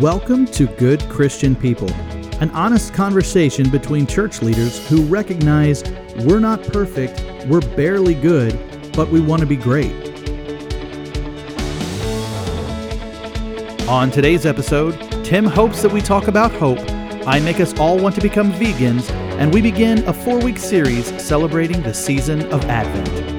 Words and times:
Welcome 0.00 0.46
to 0.52 0.68
Good 0.76 1.00
Christian 1.08 1.56
People, 1.56 1.90
an 2.40 2.50
honest 2.50 2.94
conversation 2.94 3.68
between 3.68 4.06
church 4.06 4.42
leaders 4.42 4.88
who 4.88 5.02
recognize 5.06 5.82
we're 6.18 6.38
not 6.38 6.62
perfect, 6.62 7.20
we're 7.48 7.62
barely 7.74 8.14
good, 8.14 8.56
but 8.92 9.08
we 9.08 9.20
want 9.20 9.40
to 9.40 9.46
be 9.46 9.56
great. 9.56 9.90
On 13.88 14.08
today's 14.12 14.46
episode, 14.46 14.94
Tim 15.24 15.44
hopes 15.44 15.82
that 15.82 15.90
we 15.92 16.00
talk 16.00 16.28
about 16.28 16.52
hope, 16.52 16.78
I 17.26 17.40
make 17.40 17.58
us 17.58 17.76
all 17.80 17.98
want 17.98 18.14
to 18.14 18.20
become 18.20 18.52
vegans, 18.52 19.10
and 19.10 19.52
we 19.52 19.60
begin 19.60 20.06
a 20.06 20.12
four 20.12 20.38
week 20.38 20.58
series 20.58 21.06
celebrating 21.20 21.82
the 21.82 21.92
season 21.92 22.42
of 22.52 22.64
Advent. 22.66 23.37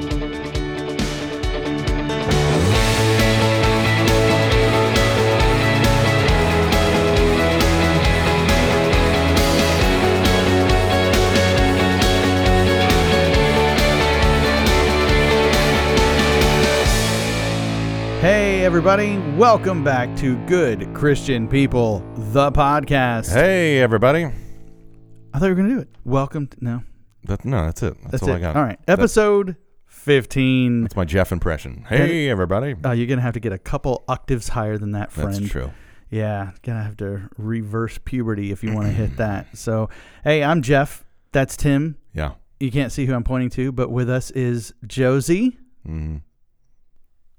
Everybody, 18.79 19.18
welcome 19.36 19.83
back 19.83 20.15
to 20.15 20.38
Good 20.46 20.93
Christian 20.93 21.50
People, 21.50 22.00
the 22.15 22.50
podcast. 22.50 23.33
Hey, 23.33 23.79
everybody. 23.82 24.24
I 24.24 25.37
thought 25.37 25.47
you 25.47 25.50
were 25.50 25.56
going 25.56 25.68
to 25.68 25.75
do 25.75 25.82
it. 25.82 25.89
Welcome. 26.06 26.47
To, 26.47 26.57
no, 26.61 26.84
That, 27.25 27.43
no, 27.43 27.65
that's 27.65 27.84
it. 27.84 27.97
That's, 28.00 28.11
that's 28.11 28.23
all 28.23 28.29
it. 28.29 28.36
I 28.36 28.39
got. 28.39 28.56
All 28.56 28.64
right. 28.64 28.79
That- 28.86 29.00
Episode 29.00 29.57
15. 29.87 30.84
That's 30.84 30.96
my 30.96 31.04
Jeff 31.04 31.34
impression. 31.34 31.84
Hey, 31.89 32.30
everybody. 32.30 32.73
Uh, 32.86 32.92
you're 32.92 33.06
going 33.08 33.17
to 33.17 33.22
have 33.23 33.34
to 33.34 33.42
get 33.42 33.52
a 33.52 33.58
couple 33.58 34.06
octaves 34.08 34.47
higher 34.47 34.78
than 34.78 34.94
that, 34.94 35.11
friend. 35.11 35.34
That's 35.34 35.50
true. 35.52 35.72
Yeah, 36.09 36.52
gonna 36.64 36.81
have 36.81 36.95
to 36.98 37.30
reverse 37.38 38.00
puberty 38.06 38.54
if 38.54 38.64
you 38.64 38.73
want 38.73 38.88
to 38.88 38.94
hit 38.94 39.17
that. 39.17 39.58
So, 39.58 39.89
hey, 40.23 40.42
I'm 40.42 40.61
Jeff. 40.61 41.04
That's 41.34 41.58
Tim. 41.58 41.98
Yeah. 42.14 42.32
You 42.61 42.72
can't 42.72 42.94
see 42.94 43.06
who 43.06 43.14
I'm 43.14 43.26
pointing 43.26 43.50
to, 43.52 43.73
but 43.73 43.92
with 43.92 44.09
us 44.09 44.32
is 44.32 44.73
Josie, 44.88 45.58
hmm 45.86 46.17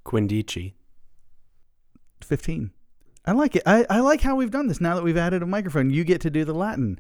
Quindici. 0.05 0.75
15. 2.25 2.71
I 3.27 3.33
like 3.33 3.57
it. 3.57 3.63
I, 3.67 3.85
I 3.91 4.01
like 4.01 4.21
how 4.23 4.35
we've 4.37 4.51
done 4.51 4.67
this 4.67 4.81
now 4.81 4.95
that 4.95 5.03
we've 5.05 5.17
added 5.17 5.43
a 5.43 5.47
microphone. 5.47 5.91
You 5.91 6.05
get 6.05 6.21
to 6.23 6.31
do 6.31 6.45
the 6.45 6.55
Latin. 6.55 6.99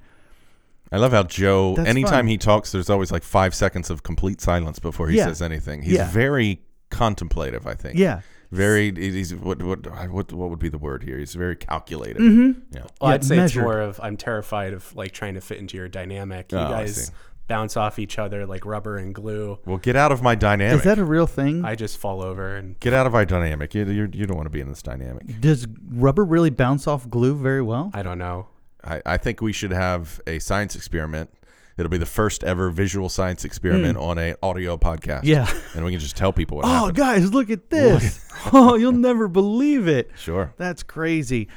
I 0.93 0.97
love 0.99 1.12
how 1.12 1.23
Joe, 1.23 1.75
That's 1.77 1.89
anytime 1.89 2.11
fun. 2.25 2.27
he 2.27 2.37
talks, 2.39 2.73
there's 2.73 2.91
always 2.91 3.11
like 3.12 3.23
five 3.23 3.55
seconds 3.55 3.91
of 3.91 4.03
complete 4.03 4.41
silence 4.41 4.79
before 4.79 5.09
he 5.09 5.17
Yeah. 5.19 5.27
says 5.27 5.41
anything. 5.41 5.83
He's 5.83 5.93
Yeah. 5.95 6.11
very 6.11 6.61
contemplative, 6.91 7.67
I 7.67 7.75
think. 7.75 7.97
Yeah. 7.99 8.21
Very, 8.51 8.93
he's, 8.93 9.33
what, 9.33 9.62
what, 9.62 9.87
what, 10.11 10.33
what 10.33 10.51
would 10.51 10.59
be 10.59 10.69
the 10.69 10.79
word 10.79 11.05
here? 11.05 11.19
He's 11.19 11.34
very 11.34 11.55
calculated. 11.55 12.21
Mm-hmm. 12.21 12.61
Yeah. 12.73 12.81
Well, 13.01 13.11
Yeah, 13.11 13.15
I'd 13.15 13.25
say 13.25 13.37
measured. 13.37 13.61
it's 13.62 13.65
more 13.65 13.81
of 13.81 14.01
I'm 14.03 14.17
terrified 14.17 14.73
of 14.73 14.95
like 14.97 15.12
trying 15.12 15.34
to 15.34 15.41
fit 15.41 15.59
into 15.59 15.77
your 15.77 15.89
dynamic. 15.89 16.51
You 16.51 16.59
Oh, 16.59 16.62
I 16.67 16.71
guys 16.71 17.07
see. 17.07 17.12
Bounce 17.51 17.77
off 17.77 17.98
each 17.98 18.17
other 18.19 18.47
like 18.47 18.65
rubber 18.65 18.97
and 18.97 19.12
glue. 19.15 19.59
Well, 19.67 19.77
get 19.79 19.97
out 19.97 20.12
of 20.12 20.23
my 20.23 20.37
dynamic. 20.37 20.79
Is 20.79 20.84
that 20.84 20.98
a 20.98 21.05
real 21.05 21.27
thing? 21.27 21.65
I 21.65 21.75
just 21.75 21.98
fall 21.98 22.23
over 22.23 22.56
and 22.56 22.79
get 22.79 22.95
out 22.95 23.06
of 23.09 23.12
my 23.12 23.25
dynamic. 23.25 23.75
You, 23.75 23.84
you, 23.87 24.09
you 24.12 24.25
don't 24.27 24.37
want 24.37 24.47
to 24.47 24.51
be 24.51 24.61
in 24.61 24.69
this 24.69 24.83
dynamic. 24.83 25.41
Does 25.41 25.67
rubber 25.91 26.25
really 26.25 26.51
bounce 26.51 26.87
off 26.87 27.11
glue 27.11 27.34
very 27.34 27.61
well? 27.61 27.91
I 27.93 28.03
don't 28.03 28.19
know. 28.19 28.47
I, 28.84 29.03
I 29.05 29.17
think 29.17 29.43
we 29.43 29.53
should 29.53 29.73
have 29.73 30.21
a 30.28 30.39
science 30.39 30.77
experiment. 30.77 31.28
It'll 31.77 31.91
be 31.91 31.98
the 31.98 32.06
first 32.06 32.45
ever 32.45 32.71
visual 32.71 33.09
science 33.09 33.45
experiment 33.45 33.98
on 33.98 34.17
a 34.19 34.37
audio 34.43 34.77
podcast. 34.77 35.25
Yeah. 35.25 35.51
And 35.75 35.84
we 35.84 35.91
can 35.91 36.01
just 36.01 36.17
tell 36.17 36.33
people 36.33 36.59
what 36.59 36.67
Oh, 36.67 36.69
happened. 36.69 36.97
guys, 36.97 37.33
look 37.34 37.51
at 37.51 37.69
this. 37.71 38.25
oh, 38.53 38.77
you'll 38.77 38.93
never 38.93 39.28
believe 39.28 39.89
it. 39.89 40.11
Sure. 40.17 40.53
That's 40.56 40.83
crazy. 40.83 41.48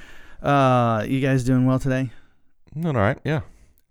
Uh, 0.42 1.06
you 1.08 1.20
guys 1.22 1.44
doing 1.44 1.66
well 1.66 1.78
today? 1.78 2.10
No, 2.74 2.90
all 2.90 2.96
right. 2.96 3.20
Yeah. 3.24 3.42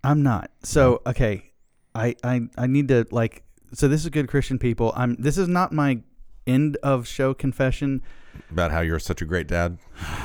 I'm 0.02 0.22
not. 0.24 0.50
So 0.64 1.00
okay, 1.06 1.51
I 1.94 2.16
I 2.24 2.42
I 2.56 2.66
need 2.66 2.88
to 2.88 3.06
like. 3.10 3.42
So 3.74 3.88
this 3.88 4.02
is 4.04 4.10
good 4.10 4.28
Christian 4.28 4.58
people. 4.58 4.92
I'm. 4.96 5.16
This 5.16 5.38
is 5.38 5.48
not 5.48 5.72
my 5.72 6.00
end 6.46 6.76
of 6.82 7.06
show 7.06 7.34
confession. 7.34 8.02
About 8.50 8.70
how 8.70 8.80
you're 8.80 8.98
such 8.98 9.22
a 9.22 9.24
great 9.24 9.46
dad. 9.46 9.78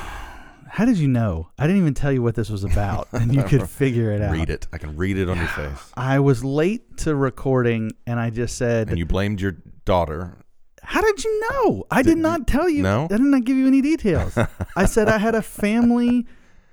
How 0.70 0.84
did 0.84 0.98
you 0.98 1.08
know? 1.08 1.48
I 1.58 1.66
didn't 1.66 1.80
even 1.80 1.94
tell 1.94 2.12
you 2.12 2.22
what 2.22 2.34
this 2.34 2.50
was 2.50 2.62
about, 2.62 3.08
and 3.12 3.34
you 3.34 3.42
could 3.42 3.68
figure 3.68 4.12
it 4.12 4.20
out. 4.20 4.32
Read 4.32 4.50
it. 4.50 4.66
I 4.72 4.76
can 4.78 4.96
read 4.96 5.16
it 5.16 5.28
on 5.28 5.38
your 5.38 5.46
face. 5.48 5.90
I 5.96 6.18
was 6.20 6.44
late 6.44 6.98
to 6.98 7.14
recording, 7.16 7.92
and 8.06 8.20
I 8.20 8.28
just 8.30 8.56
said, 8.58 8.90
And 8.90 8.98
you 8.98 9.06
blamed 9.06 9.40
your 9.40 9.56
daughter. 9.86 10.36
"How 10.82 11.00
did 11.00 11.24
you 11.24 11.40
know? 11.50 11.84
I 11.90 12.02
did 12.02 12.18
not 12.18 12.46
tell 12.46 12.68
you. 12.68 12.82
No? 12.82 13.04
I 13.06 13.16
did 13.16 13.20
not 13.22 13.44
give 13.44 13.56
you 13.56 13.66
any 13.66 13.80
details. 13.80 14.36
I 14.76 14.84
said 14.84 15.08
I 15.08 15.16
had 15.18 15.34
a 15.34 15.42
family 15.42 16.26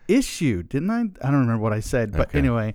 issue, 0.10 0.62
didn't 0.62 0.90
I? 0.92 1.00
I 1.00 1.32
don't 1.32 1.40
remember 1.40 1.64
what 1.64 1.74
I 1.74 1.80
said, 1.80 2.12
but 2.12 2.28
Okay. 2.30 2.40
anyway." 2.40 2.74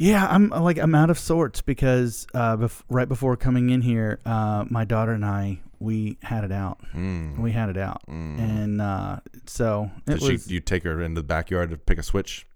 Yeah, 0.00 0.26
I'm 0.30 0.50
like 0.50 0.78
I'm 0.78 0.94
out 0.94 1.10
of 1.10 1.18
sorts 1.18 1.60
because 1.60 2.26
uh, 2.32 2.56
bef- 2.56 2.82
right 2.88 3.08
before 3.08 3.36
coming 3.36 3.70
in 3.70 3.80
here, 3.82 4.20
uh, 4.24 4.64
my 4.70 4.84
daughter 4.84 5.10
and 5.12 5.24
I 5.24 5.58
we 5.80 6.18
had 6.22 6.44
it 6.44 6.52
out. 6.52 6.78
Mm. 6.94 7.38
We 7.38 7.50
had 7.50 7.68
it 7.68 7.76
out, 7.76 8.02
Mm. 8.08 8.38
and 8.38 8.80
uh, 8.80 9.18
so 9.46 9.90
it 10.06 10.20
Did 10.20 10.40
she, 10.42 10.54
you 10.54 10.60
take 10.60 10.84
her 10.84 11.02
into 11.02 11.20
the 11.20 11.26
backyard 11.26 11.70
to 11.70 11.76
pick 11.76 11.98
a 11.98 12.02
switch? 12.04 12.46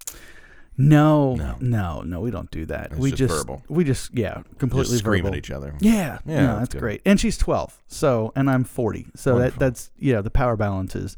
no, 0.79 1.35
No. 1.35 1.57
no, 1.61 2.01
no, 2.03 2.21
We 2.21 2.31
don't 2.31 2.51
do 2.51 2.65
that. 2.67 2.93
It's 2.93 2.97
we 3.01 3.11
just 3.13 3.35
verbal. 3.35 3.63
we 3.69 3.85
just 3.85 4.17
yeah, 4.17 4.43
completely 4.59 4.93
Just 4.93 4.99
scream 5.05 5.23
verbal. 5.25 5.35
at 5.35 5.39
each 5.39 5.51
other. 5.51 5.75
Yeah, 5.81 6.19
Yeah, 6.25 6.35
yeah, 6.35 6.47
that's 6.47 6.59
that's 6.71 6.75
great. 6.77 7.03
And 7.05 7.19
she's 7.21 7.37
12, 7.37 7.83
so 7.89 8.33
and 8.37 8.49
I'm 8.49 8.65
40, 8.65 9.09
so 9.17 9.31
that 9.33 9.35
Wonderful. 9.35 9.59
that's 9.61 9.91
yeah, 9.99 10.21
the 10.21 10.31
power 10.31 10.57
balance 10.57 10.95
is 10.97 11.17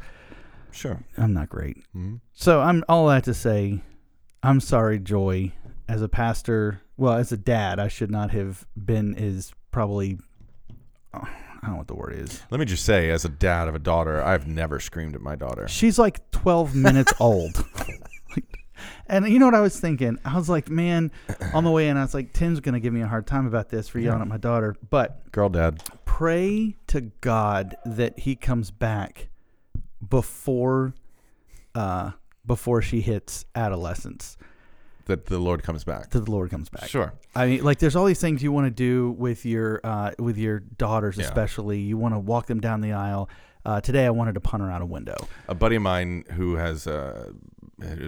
Sure. 0.72 0.98
I'm 1.16 1.32
not 1.34 1.48
great. 1.50 1.84
Mm. 1.94 2.20
So 2.32 2.60
I'm 2.60 2.82
all 2.88 3.06
that 3.08 3.22
to 3.24 3.34
say, 3.34 3.80
I'm 4.42 4.58
sorry, 4.58 4.98
Joy. 4.98 5.52
As 5.89 6.00
a 6.03 6.09
pastor, 6.09 6.81
well, 6.97 7.15
as 7.15 7.31
a 7.33 7.37
dad, 7.37 7.78
I 7.78 7.89
should 7.89 8.11
not 8.11 8.31
have 8.31 8.67
been 8.77 9.15
as 9.17 9.53
probably. 9.71 10.19
oh, 11.12 11.21
I 11.22 11.59
don't 11.67 11.72
know 11.72 11.77
what 11.78 11.89
the 11.89 11.95
word 11.95 12.15
is. 12.15 12.43
Let 12.50 12.59
me 12.59 12.67
just 12.67 12.84
say, 12.84 13.11
as 13.11 13.25
a 13.25 13.28
dad 13.28 13.69
of 13.69 13.75
a 13.75 13.78
daughter, 13.78 14.22
I've 14.22 14.47
never 14.47 14.81
screamed 14.81 15.15
at 15.15 15.21
my 15.21 15.37
daughter. 15.37 15.69
She's 15.69 15.99
like 15.99 16.31
12 16.31 16.75
minutes 16.75 17.12
old. 17.21 17.65
and 19.06 19.28
you 19.28 19.39
know 19.39 19.47
what 19.47 19.55
I 19.55 19.61
was 19.61 19.78
thinking? 19.78 20.19
I 20.25 20.37
was 20.37 20.49
like, 20.49 20.69
man, 20.71 21.11
on 21.53 21.65
the 21.65 21.71
way 21.71 21.89
in, 21.89 21.97
I 21.97 22.03
was 22.03 22.15
like, 22.15 22.33
Tim's 22.33 22.61
going 22.61 22.72
to 22.75 22.81
give 22.81 22.93
me 22.93 23.03
a 23.03 23.06
hard 23.06 23.27
time 23.27 23.47
about 23.47 23.69
this 23.69 23.89
for 23.89 23.99
yelling 23.99 24.19
Yeah. 24.21 24.22
at 24.25 24.28
my 24.28 24.37
daughter. 24.39 24.77
But 24.91 25.31
Girl 25.33 25.49
dad. 25.51 25.83
pray 26.06 26.77
to 26.89 27.01
God 27.21 27.77
that 27.84 28.21
he 28.21 28.37
comes 28.37 28.71
back 28.71 29.28
before 30.06 30.95
uh 31.75 32.12
before 32.47 32.83
she 32.83 33.01
hits 33.01 33.47
adolescence. 33.55 34.37
That 35.06 35.26
the 35.26 35.38
Lord 35.38 35.62
comes 35.62 35.84
back. 35.84 36.10
That 36.10 36.25
the 36.25 36.31
Lord 36.31 36.50
comes 36.50 36.69
back. 36.70 36.88
Sure. 36.88 37.12
I 37.34 37.47
mean, 37.47 37.65
like, 37.65 37.78
there's 37.78 37.94
all 37.94 38.06
these 38.06 38.20
things 38.20 38.42
you 38.42 38.53
want 38.53 38.66
to 38.66 38.70
do 38.70 39.10
with 39.19 39.44
your 39.44 39.81
uh, 39.84 40.12
with 40.19 40.38
your 40.38 40.60
daughters, 40.60 41.16
Yeah. 41.19 41.25
especially. 41.25 41.78
You 41.81 41.98
want 41.98 42.15
to 42.15 42.19
walk 42.19 42.47
them 42.47 42.60
down 42.60 42.81
the 42.81 42.92
aisle. 42.92 43.28
Uh, 43.66 43.81
today, 43.81 44.04
I 44.06 44.10
wanted 44.10 44.34
to 44.34 44.41
punt 44.41 44.62
her 44.62 44.70
out 44.70 44.82
a 44.82 44.87
window. 44.87 45.16
a 45.48 45.54
buddy 45.54 45.76
of 45.76 45.82
mine 45.82 46.25
who 46.32 46.56
has 46.56 46.87
uh, 46.87 47.32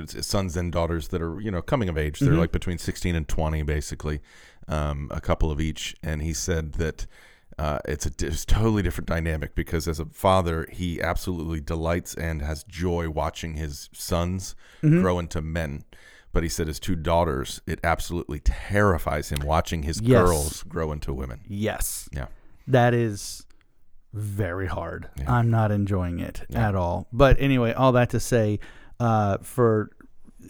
sons 0.06 0.56
and 0.56 0.72
daughters 0.72 1.08
that 1.08 1.20
are 1.22 1.40
you 1.40 1.50
know 1.50 1.62
coming 1.62 1.88
of 1.88 1.98
age. 1.98 2.20
They're 2.20 2.32
Mhm. 2.32 2.38
like 2.38 2.52
between 2.52 2.78
sixteen 2.78 3.14
and 3.14 3.26
twenty, 3.28 3.62
basically, 3.62 4.20
um, 4.68 5.08
a 5.10 5.20
couple 5.20 5.50
of 5.50 5.60
each. 5.60 5.96
And 6.02 6.22
he 6.22 6.32
said 6.32 6.74
that 6.74 7.06
uh, 7.58 7.78
it's 7.86 8.06
a 8.06 8.10
it's 8.20 8.44
totally 8.44 8.82
different 8.82 9.08
dynamic 9.08 9.54
because 9.54 9.88
as 9.88 9.98
a 9.98 10.04
father, 10.06 10.66
he 10.70 11.00
absolutely 11.00 11.60
delights 11.60 12.14
and 12.14 12.42
has 12.42 12.64
joy 12.64 13.08
watching 13.08 13.54
his 13.54 13.88
sons 13.92 14.54
Mhm. 14.82 15.00
grow 15.00 15.18
into 15.18 15.40
men. 15.40 15.84
But 16.36 16.42
he 16.42 16.50
said 16.50 16.66
his 16.66 16.78
two 16.78 16.96
daughters, 16.96 17.62
it 17.66 17.80
absolutely 17.82 18.40
terrifies 18.40 19.30
him 19.30 19.38
watching 19.46 19.84
his 19.84 20.02
Yes. 20.02 20.20
girls 20.22 20.62
grow 20.64 20.92
into 20.92 21.14
women. 21.14 21.40
Yes, 21.48 22.10
Yeah. 22.12 22.26
that 22.68 22.92
is 22.92 23.46
very 24.12 24.66
hard. 24.66 25.08
Yeah. 25.16 25.32
I'm 25.32 25.48
not 25.48 25.72
enjoying 25.72 26.18
it 26.20 26.42
Yeah. 26.50 26.68
at 26.68 26.74
all. 26.74 27.08
But 27.10 27.38
anyway, 27.40 27.72
all 27.72 27.92
that 27.92 28.10
to 28.10 28.20
say, 28.20 28.58
uh, 29.00 29.38
for 29.40 29.88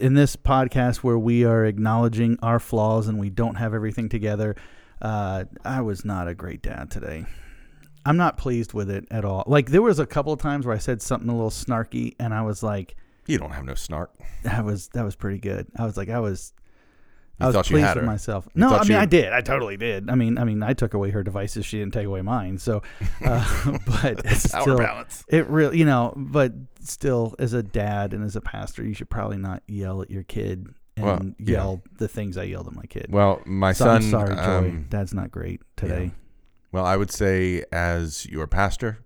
in 0.01 0.15
this 0.15 0.35
podcast 0.35 1.05
where 1.05 1.17
we 1.17 1.45
are 1.45 1.65
acknowledging 1.65 2.37
our 2.43 2.59
flaws 2.59 3.07
and 3.07 3.17
we 3.21 3.31
don't 3.31 3.55
have 3.55 3.73
everything 3.73 4.09
together, 4.09 4.57
uh, 5.01 5.45
I 5.65 5.83
was 5.83 6.05
not 6.05 6.27
a 6.27 6.35
great 6.35 6.63
dad 6.63 6.91
today. 6.91 7.27
I'm 8.05 8.17
not 8.17 8.37
pleased 8.39 8.73
with 8.73 8.91
it 8.91 9.07
at 9.13 9.25
all. 9.25 9.45
Like 9.47 9.71
there 9.71 9.83
was 9.83 10.01
a 10.01 10.07
couple 10.07 10.33
of 10.33 10.41
times 10.41 10.67
where 10.67 10.75
I 10.75 10.79
said 10.79 11.01
something 11.01 11.29
a 11.31 11.33
little 11.33 11.49
snarky, 11.51 12.17
and 12.19 12.35
I 12.35 12.43
was 12.43 12.61
like, 12.65 12.97
You 13.27 13.39
don't 13.39 13.51
have 13.53 13.65
no 13.65 13.75
snark. 13.75 14.11
"That 14.45 14.65
was 14.65 14.89
that 14.89 15.05
was 15.05 15.17
pretty 15.17 15.39
good." 15.39 15.67
I 15.77 15.85
was 15.85 15.97
like, 15.97 16.09
I 16.09 16.21
was. 16.21 16.53
You 17.39 17.45
I 17.45 17.47
was 17.49 17.55
thought 17.55 17.69
you 17.71 17.77
pleased 17.77 17.97
with 17.97 18.05
myself. 18.05 18.49
You 18.55 18.61
no, 18.63 18.69
I 18.71 18.81
mean 18.83 18.93
you- 18.93 18.97
I 18.97 19.05
did. 19.05 19.31
I 19.33 19.43
totally 19.43 19.77
did. 19.77 20.09
I 20.09 20.15
mean, 20.15 20.39
I 20.39 20.45
mean, 20.45 20.63
I 20.63 20.73
took 20.73 20.95
away 20.95 21.11
her 21.11 21.23
devices. 21.23 21.67
She 21.67 21.79
didn't 21.79 21.93
take 21.93 22.07
away 22.07 22.23
mine. 22.23 22.57
So, 22.57 22.81
uh, 23.23 23.79
but 23.87 24.23
it's 24.25 24.45
still, 24.49 24.79
balance. 24.79 25.23
it 25.29 25.47
really, 25.49 25.79
you 25.79 25.85
know, 25.85 26.15
but 26.17 26.53
still, 26.81 27.35
as 27.39 27.53
a 27.53 27.63
dad 27.63 28.15
and 28.15 28.25
as 28.25 28.37
a 28.37 28.41
pastor, 28.41 28.83
you 28.85 28.95
should 28.95 29.11
probably 29.11 29.37
not 29.37 29.63
yell 29.67 30.01
at 30.01 30.11
your 30.11 30.23
kid 30.23 30.69
and 30.97 31.05
Well, 31.05 31.21
yeah. 31.39 31.53
yell 31.59 31.83
the 31.99 32.09
things 32.09 32.39
I 32.39 32.45
yelled 32.45 32.69
at 32.69 32.75
my 32.75 32.87
kid. 32.87 33.09
Well, 33.11 33.43
my 33.45 33.73
so 33.75 33.85
son. 33.85 33.97
I'm 33.97 34.03
sorry, 34.11 34.35
Joy. 34.35 34.41
um, 34.71 34.87
Dad's 34.89 35.13
not 35.13 35.31
great 35.31 35.61
today. 35.77 36.13
Well, 36.73 36.87
I 36.87 36.97
would 36.97 37.11
say, 37.11 37.65
as 37.71 38.25
your 38.27 38.47
pastor, 38.47 39.05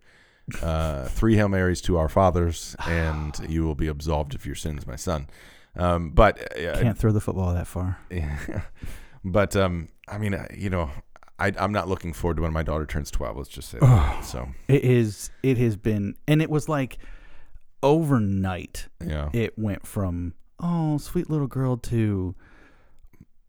uh, 0.63 1.05
three 1.07 1.37
Hail 1.37 1.49
Marys 1.49 1.81
to 1.83 1.97
our 1.99 2.09
fathers, 2.09 2.77
and 2.87 3.35
you 3.49 3.65
will 3.65 3.75
be 3.75 3.89
absolved 3.89 4.35
of 4.35 4.45
your 4.47 4.55
sins, 4.55 4.87
my 4.87 4.97
son. 4.97 5.29
Um, 5.77 6.11
but 6.11 6.41
uh, 6.59 6.81
Can't 6.81 6.99
throw 6.99 7.13
the 7.13 7.21
football 7.21 7.55
that 7.55 7.67
far. 7.67 7.99
yeah. 8.11 8.63
But 9.25 9.55
um, 9.55 9.89
I 10.09 10.17
mean, 10.17 10.33
uh, 10.33 10.47
you 10.57 10.71
know, 10.71 10.91
I, 11.39 11.53
I'm 11.59 11.73
not 11.73 11.89
looking 11.89 12.15
forward 12.15 12.37
to 12.39 12.43
when 12.43 12.53
my 12.55 12.63
daughter 12.63 12.87
turns 12.87 13.11
12. 13.11 13.37
Let's 13.37 13.49
just 13.51 13.69
say 13.69 13.79
that. 13.81 14.25
so 14.25 14.49
It 14.67 14.83
is. 14.83 15.31
It 15.43 15.59
has 15.59 15.77
been, 15.77 16.17
and 16.27 16.41
it 16.41 16.49
was 16.49 16.69
like 16.71 16.97
overnight. 17.83 18.89
yeah, 19.05 19.29
It 19.33 19.59
went 19.59 19.87
from 19.87 20.35
oh 20.59 20.99
sweet 20.99 21.31
little 21.31 21.47
girl 21.47 21.77
to 21.77 22.35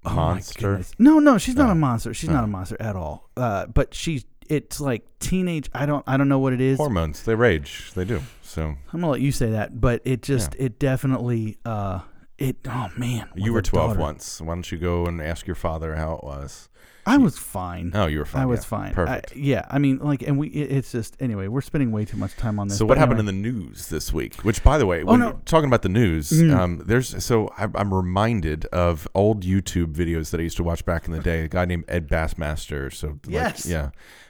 oh 0.06 0.14
monster. 0.14 0.62
goodness. 0.72 0.92
No, 1.00 1.20
no, 1.20 1.38
she's 1.38 1.56
not 1.56 1.70
Oh. 1.70 1.74
a 1.74 1.76
monster. 1.76 2.14
She's 2.14 2.30
not 2.30 2.42
Oh. 2.42 2.46
a 2.46 2.48
monster 2.48 2.78
at 2.80 2.96
all. 2.96 3.30
Uh, 3.38 3.66
but 3.68 3.94
she's 3.94 4.26
it's 4.52 4.82
like 4.82 5.04
teenage. 5.20 5.70
I 5.74 5.86
don't. 5.86 6.04
I 6.06 6.18
don't 6.18 6.28
know 6.28 6.40
what 6.40 6.52
it 6.52 6.60
is. 6.60 6.78
Hormones, 6.78 7.24
they 7.24 7.36
rage. 7.36 7.94
They 7.96 8.04
do. 8.04 8.22
So 8.42 8.64
I'm 8.64 8.78
gonna 8.92 9.10
let 9.10 9.22
you 9.22 9.32
say 9.32 9.52
that, 9.52 9.80
but 9.80 10.02
it 10.04 10.22
just 10.22 10.56
it 10.56 10.78
definitely 10.78 11.58
uh 11.66 12.02
it 12.38 12.58
oh 12.68 12.90
man 12.98 13.30
you 13.36 13.54
were 13.54 13.62
12 13.62 13.92
daughter. 13.92 14.00
once. 14.00 14.42
Why 14.42 14.54
don't 14.54 14.70
you 14.70 14.78
go 14.78 15.06
and 15.06 15.22
ask 15.22 15.48
your 15.48 15.56
father 15.56 15.96
how 15.96 16.16
it 16.16 16.24
was? 16.24 16.68
I 17.06 17.18
was 17.18 17.38
fine. 17.38 17.92
Oh, 17.96 18.06
you 18.06 18.20
were 18.20 18.26
fine. 18.26 18.44
I 18.44 18.46
was 18.46 18.60
yeah. 18.60 18.66
fine. 18.66 18.94
Perfect. 18.94 19.32
I, 19.32 19.36
yeah, 19.36 19.66
I 19.70 19.80
mean, 19.80 19.98
like, 20.00 20.22
and 20.22 20.38
we. 20.38 20.50
It, 20.50 20.72
it's 20.72 20.92
just 20.92 21.18
anyway. 21.20 21.48
We're 21.48 21.62
spending 21.62 21.92
way 21.92 22.06
too 22.06 22.18
much 22.18 22.36
time 22.38 22.60
on 22.60 22.68
this. 22.68 22.78
So 22.78 22.86
what 22.86 22.98
happened 22.98 23.20
anyway. 23.20 23.38
in 23.38 23.44
the 23.44 23.50
news 23.52 23.90
this 23.90 24.14
week? 24.14 24.36
Which, 24.44 24.64
by 24.64 24.78
the 24.78 24.86
way, 24.86 25.04
when 25.04 25.20
no. 25.20 25.40
talking 25.46 25.68
about 25.68 25.82
the 25.82 25.90
news, 25.90 26.30
Mm. 26.32 26.56
um, 26.56 26.84
there's 26.86 27.24
so 27.24 27.50
I, 27.58 27.68
I'm 27.76 27.94
reminded 27.94 28.66
of 28.68 29.08
old 29.16 29.44
YouTube 29.44 29.94
videos 29.94 30.30
that 30.32 30.40
I 30.40 30.44
used 30.44 30.58
to 30.58 30.64
watch 30.64 30.86
back 30.86 31.08
in 31.08 31.14
the 31.14 31.20
day. 31.20 31.42
A 31.44 31.48
guy 31.48 31.66
named 31.66 31.86
Ed 31.88 32.08
Bassmaster. 32.08 32.94
So 32.94 33.08
like, 33.08 33.20
Yes. 33.28 33.66
yeah, 33.66 33.90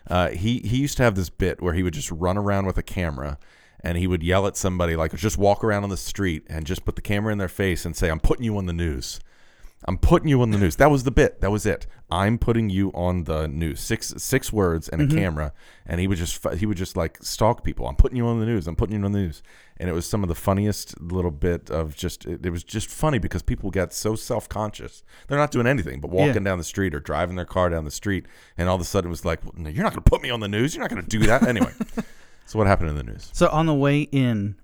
uh, 0.10 0.30
he 0.30 0.60
he 0.60 0.78
used 0.78 0.96
to 0.98 1.04
have 1.04 1.16
this 1.16 1.30
bit 1.30 1.62
where 1.62 1.74
he 1.74 1.84
would 1.84 1.94
just 1.94 2.10
run 2.12 2.38
around 2.38 2.66
with 2.68 2.78
a 2.78 2.84
camera. 2.84 3.38
And 3.84 3.98
he 3.98 4.06
would 4.06 4.22
yell 4.22 4.46
at 4.46 4.56
somebody 4.56 4.96
like, 4.96 5.12
just 5.16 5.40
walk 5.40 5.64
around 5.64 5.84
on 5.84 5.90
the 5.90 5.98
street 5.98 6.46
and 6.48 6.68
just 6.68 6.86
put 6.86 6.96
the 6.96 7.02
camera 7.02 7.32
in 7.32 7.40
their 7.40 7.48
face 7.48 7.84
and 7.84 7.96
say, 7.96 8.12
"I'm 8.12 8.20
putting 8.20 8.46
you 8.46 8.56
on 8.58 8.68
the 8.68 8.74
news." 8.74 9.20
I'm 9.88 9.98
putting 9.98 10.28
you 10.28 10.42
on 10.44 10.51
the 10.51 10.57
news. 10.60 10.75
That 10.75 10.92
was 10.92 11.04
the 11.04 11.12
bit. 11.12 11.42
That 11.42 11.50
was 11.51 11.66
it. 11.66 11.88
I'm 12.12 12.38
putting 12.38 12.69
you 12.69 12.92
on 12.94 13.24
the 13.24 13.48
news. 13.48 13.80
Six 13.80 14.13
six 14.18 14.54
words 14.54 14.88
and 14.89 15.01
a 15.01 15.06
Mm-hmm. 15.07 15.18
camera, 15.18 15.54
and 15.88 16.00
he 16.00 16.07
would 16.07 16.18
just 16.19 16.45
he 16.56 16.66
would 16.68 16.78
just 16.78 16.95
like 16.95 17.18
stalk 17.24 17.63
people. 17.63 17.88
I'm 17.88 17.95
putting 17.95 18.18
you 18.18 18.28
on 18.28 18.39
the 18.39 18.45
news. 18.45 18.68
I'm 18.68 18.75
putting 18.75 19.00
you 19.00 19.04
on 19.04 19.12
the 19.12 19.18
news, 19.19 19.42
and 19.78 19.89
it 19.89 19.94
was 19.94 20.06
some 20.06 20.22
of 20.22 20.30
the 20.30 20.36
funniest 20.36 21.00
little 21.01 21.31
bit 21.31 21.72
of 21.72 21.95
just. 21.95 22.25
It, 22.25 22.45
it 22.45 22.50
was 22.51 22.63
just 22.63 22.89
funny 22.89 23.18
because 23.18 23.42
people 23.42 23.72
get 23.72 23.92
so 23.92 24.16
self 24.16 24.48
conscious. 24.48 25.04
They're 25.28 25.38
not 25.38 25.51
doing 25.51 25.66
anything 25.68 26.00
but 26.00 26.12
walking 26.12 26.44
down 26.44 26.60
the 26.60 26.63
street 26.63 26.94
or 26.94 27.00
driving 27.00 27.36
their 27.36 27.45
car 27.45 27.69
down 27.69 27.84
the 27.86 27.92
street, 27.92 28.25
and 28.57 28.69
all 28.69 28.75
of 28.75 28.81
a 28.81 28.86
sudden 28.86 29.07
it 29.07 29.12
was 29.12 29.25
like, 29.25 29.44
well, 29.44 29.54
no, 29.57 29.69
"You're 29.69 29.84
not 29.84 29.94
going 29.94 30.04
to 30.04 30.10
put 30.10 30.22
me 30.22 30.30
on 30.30 30.42
the 30.42 30.48
news. 30.48 30.75
You're 30.75 30.84
not 30.84 30.92
going 30.92 31.01
to 31.01 31.10
do 31.10 31.25
that 31.25 31.48
anyway." 31.48 31.72
so 32.45 32.60
what 32.60 32.68
happened 32.68 32.89
in 32.89 32.95
the 32.98 33.04
news? 33.04 33.30
So 33.34 33.48
on 33.50 33.66
the 33.66 33.74
way 33.74 34.01
in, 34.01 34.57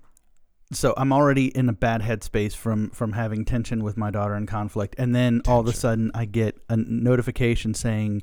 so 0.72 0.94
I'm 0.96 1.12
already 1.12 1.46
in 1.56 1.68
a 1.68 1.72
bad 1.72 2.02
headspace 2.02 2.54
from 2.54 2.90
from 2.90 3.12
having 3.12 3.44
tension 3.44 3.82
with 3.82 3.96
my 3.96 4.10
daughter 4.10 4.34
and 4.34 4.46
conflict, 4.46 4.94
and 4.98 5.14
then 5.14 5.42
all 5.48 5.60
of 5.60 5.66
a 5.68 5.72
sudden 5.72 6.10
I 6.14 6.24
get 6.24 6.56
a 6.68 6.76
notification 6.76 7.74
saying 7.74 8.22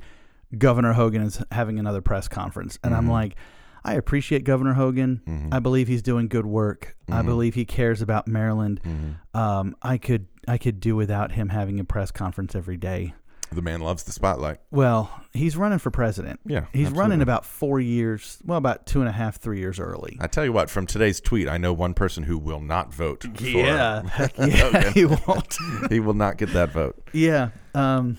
Governor 0.57 0.93
Hogan 0.93 1.21
is 1.23 1.41
having 1.51 1.79
another 1.79 2.01
press 2.01 2.27
conference, 2.27 2.77
and 2.83 2.93
I'm 2.95 3.07
Mhm. 3.07 3.11
like, 3.11 3.35
I 3.83 3.95
appreciate 3.95 4.43
Governor 4.43 4.73
Hogan. 4.73 5.21
Mhm. 5.27 5.53
I 5.53 5.59
believe 5.59 5.87
he's 5.87 6.01
doing 6.01 6.27
good 6.27 6.45
work. 6.45 6.95
I 7.09 7.21
Mhm. 7.21 7.25
believe 7.25 7.55
he 7.55 7.65
cares 7.65 8.01
about 8.01 8.27
Maryland. 8.27 8.79
Mhm. 8.83 9.39
Um, 9.39 9.75
I 9.81 9.97
could 9.97 10.27
I 10.47 10.59
could 10.59 10.79
do 10.79 10.95
without 10.95 11.31
him 11.31 11.49
having 11.49 11.79
a 11.79 11.83
press 11.83 12.11
conference 12.11 12.53
every 12.55 12.77
day. 12.77 13.15
The 13.51 13.61
man 13.61 13.79
loves 13.81 14.03
the 14.03 14.11
spotlight. 14.11 14.57
Well, 14.71 15.09
he's 15.33 15.55
running 15.55 15.79
for 15.79 15.91
president. 15.91 16.39
Yeah, 16.45 16.65
He's 16.73 16.89
running 16.91 17.21
about 17.21 17.45
four 17.45 17.79
years, 17.79 18.39
well, 18.43 18.57
about 18.57 18.85
two 18.85 18.99
and 18.99 19.07
a 19.07 19.11
half, 19.13 19.37
three 19.39 19.59
years 19.59 19.79
early. 19.79 20.17
I 20.19 20.27
tell 20.27 20.43
you 20.43 20.51
what, 20.51 20.69
from 20.69 20.85
today's 20.87 21.21
tweet, 21.21 21.47
I 21.47 21.57
know 21.57 21.71
one 21.71 21.93
person 21.93 22.23
who 22.23 22.37
will 22.37 22.59
not 22.59 22.93
vote. 22.93 23.23
For, 23.37 23.43
yeah, 23.45 24.01
he 24.93 25.05
won't. 25.27 25.55
he 25.89 25.99
will 25.99 26.13
not 26.15 26.37
get 26.37 26.51
that 26.53 26.71
vote. 26.71 26.97
Yeah, 27.13 27.49
um, 27.73 28.17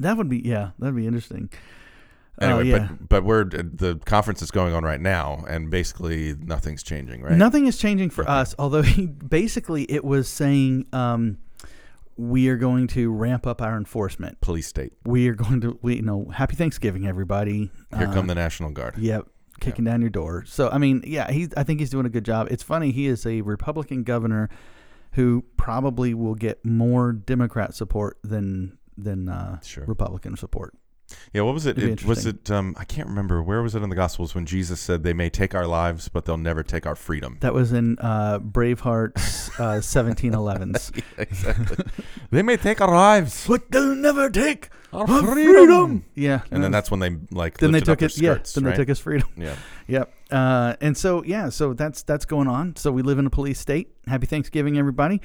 that 0.00 0.16
would 0.16 0.28
be 0.28 0.38
yeah, 0.38 0.70
that'd 0.78 0.96
be 0.96 1.06
interesting. 1.06 1.50
Anyway, 2.40 2.60
oh 2.60 2.62
yeah, 2.62 2.88
but 2.88 3.08
but 3.10 3.24
we're 3.24 3.44
the 3.44 4.00
conference 4.06 4.40
is 4.40 4.50
going 4.50 4.72
on 4.72 4.82
right 4.82 5.00
now, 5.00 5.44
and 5.46 5.70
basically 5.70 6.34
nothing's 6.40 6.82
changing, 6.82 7.20
right? 7.22 7.36
nothing 7.36 7.66
is 7.66 7.76
changing 7.76 8.08
for 8.08 8.22
Okay. 8.22 8.32
us. 8.32 8.54
Although 8.58 8.82
he 8.82 9.06
basically 9.06 9.82
it 9.84 10.04
was 10.04 10.26
saying 10.28 10.86
um, 10.94 11.36
we 12.20 12.48
are 12.48 12.56
going 12.56 12.86
to 12.88 13.10
ramp 13.10 13.46
up 13.46 13.62
our 13.62 13.76
enforcement. 13.76 14.40
Police 14.40 14.66
state. 14.66 14.92
We 15.04 15.28
are 15.28 15.34
going 15.34 15.60
to 15.62 15.78
we 15.82 15.96
you 15.96 16.02
know 16.02 16.26
Happy 16.34 16.54
Thanksgiving 16.54 17.06
everybody. 17.06 17.70
Here 17.96 18.08
Uh, 18.08 18.12
come 18.12 18.26
the 18.26 18.34
National 18.34 18.70
Guard. 18.70 18.98
Yep. 18.98 19.26
Kicking 19.60 19.84
down 19.84 20.00
your 20.00 20.10
door. 20.10 20.44
So 20.46 20.68
I 20.70 20.78
mean, 20.78 21.02
yeah, 21.06 21.30
he's 21.30 21.48
I 21.56 21.64
think 21.64 21.80
he's 21.80 21.90
doing 21.90 22.06
a 22.06 22.10
good 22.10 22.24
job. 22.24 22.48
It's 22.50 22.62
funny, 22.62 22.92
he 22.92 23.06
is 23.06 23.26
a 23.26 23.40
Republican 23.42 24.04
governor 24.04 24.48
who 25.12 25.44
probably 25.56 26.14
will 26.14 26.34
get 26.34 26.64
more 26.64 27.12
Democrat 27.12 27.74
support 27.74 28.18
than 28.22 28.78
than 28.96 29.28
uh, 29.28 29.60
Sure. 29.60 29.84
Republican 29.86 30.36
support. 30.36 30.74
Yeah, 31.32 31.42
what 31.42 31.54
was 31.54 31.66
it? 31.66 31.78
It 31.78 32.04
was 32.04 32.26
it? 32.26 32.50
Um, 32.50 32.74
I 32.78 32.84
can't 32.84 33.08
remember. 33.08 33.42
Where 33.42 33.62
was 33.62 33.74
it 33.74 33.82
in 33.82 33.90
the 33.90 33.96
Gospels 33.96 34.34
when 34.34 34.46
Jesus 34.46 34.80
said, 34.80 35.02
"They 35.02 35.12
may 35.12 35.30
take 35.30 35.54
our 35.54 35.66
lives, 35.66 36.08
but 36.08 36.24
they'll 36.24 36.36
never 36.36 36.62
take 36.62 36.86
our 36.86 36.96
freedom." 36.96 37.38
That 37.40 37.54
was 37.54 37.72
in 37.72 37.98
uh, 38.00 38.40
Braveheart's 38.40 39.48
uh, 39.60 39.80
1711s. 39.80 41.02
exactly. 41.18 41.84
they 42.30 42.42
may 42.42 42.56
take 42.56 42.80
our 42.80 42.94
lives, 42.94 43.46
But 43.46 43.70
they'll 43.70 43.94
never 43.94 44.30
take 44.30 44.70
our 44.92 45.08
our 45.08 45.22
freedom. 45.22 46.04
Yeah. 46.14 46.40
And 46.50 46.62
then 46.62 46.72
that's 46.72 46.90
when 46.90 47.00
they 47.00 47.16
like 47.30 47.58
then 47.58 47.72
they 47.72 47.80
took 47.80 48.02
it. 48.02 48.12
skirts, 48.12 48.52
yeah. 48.56 48.60
Then 48.60 48.64
right? 48.64 48.76
they 48.76 48.82
took 48.82 48.88
his 48.88 49.00
freedom. 49.00 49.28
Yeah. 49.36 49.56
Yep. 49.90 50.14
Uh, 50.30 50.76
and 50.80 50.96
so 50.96 51.24
yeah, 51.24 51.48
so 51.48 51.72
that's 51.72 52.04
that's 52.04 52.24
going 52.24 52.46
on. 52.46 52.76
So 52.76 52.92
we 52.92 53.02
live 53.02 53.18
in 53.18 53.26
a 53.26 53.30
police 53.30 53.58
state. 53.58 53.88
Happy 54.06 54.24
Thanksgiving, 54.24 54.78
everybody. 54.78 55.20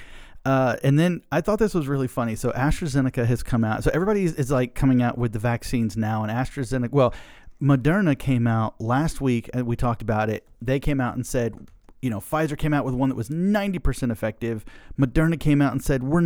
Uh, 0.45 0.75
and 0.83 0.97
then 0.99 1.21
I 1.31 1.41
thought 1.41 1.57
this 1.59 1.73
was 1.73 1.87
really 1.87 2.07
funny. 2.07 2.35
So 2.35 2.51
AstraZeneca 2.51 3.25
has 3.25 3.41
come 3.41 3.63
out. 3.63 3.83
So 3.83 3.91
everybody 3.93 4.23
is, 4.25 4.33
is 4.35 4.51
like 4.51 4.75
coming 4.75 5.01
out 5.01 5.17
with 5.17 5.33
the 5.33 5.39
vaccines 5.39 5.97
now, 5.97 6.23
and 6.23 6.31
AstraZeneca. 6.31 6.91
Well, 6.91 7.13
Moderna 7.61 8.17
came 8.17 8.45
out 8.45 8.79
last 8.79 9.21
week, 9.21 9.49
and 9.53 9.65
we 9.65 9.75
talked 9.75 10.01
about 10.01 10.29
it. 10.29 10.47
They 10.61 10.79
came 10.79 11.01
out 11.01 11.15
and 11.15 11.25
said, 11.25 11.67
you 12.01 12.09
know, 12.11 12.19
Pfizer 12.19 12.55
came 12.57 12.73
out 12.73 12.85
with 12.85 12.93
one 12.93 13.09
that 13.09 13.15
was 13.15 13.29
90% 13.29 14.11
effective. 14.11 14.63
Moderna 14.99 15.39
came 15.39 15.61
out 15.61 15.71
and 15.71 15.83
said, 15.83 16.03
we're 16.03 16.21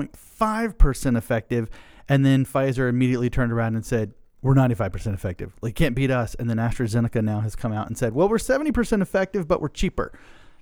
94.5% 0.00 1.16
effective. 1.18 1.68
And 2.08 2.24
then 2.24 2.46
Pfizer 2.46 2.88
immediately 2.88 3.28
turned 3.28 3.52
around 3.52 3.74
and 3.74 3.84
said, 3.84 4.14
we're 4.42 4.54
95% 4.54 5.12
effective. 5.12 5.54
Like, 5.60 5.74
can't 5.74 5.94
beat 5.94 6.10
us. 6.10 6.34
And 6.36 6.48
then 6.48 6.56
AstraZeneca 6.56 7.22
now 7.22 7.40
has 7.40 7.56
come 7.56 7.72
out 7.72 7.88
and 7.88 7.98
said, 7.98 8.14
well, 8.14 8.28
we're 8.28 8.36
70% 8.38 9.02
effective, 9.02 9.48
but 9.48 9.60
we're 9.60 9.68
cheaper. 9.68 10.12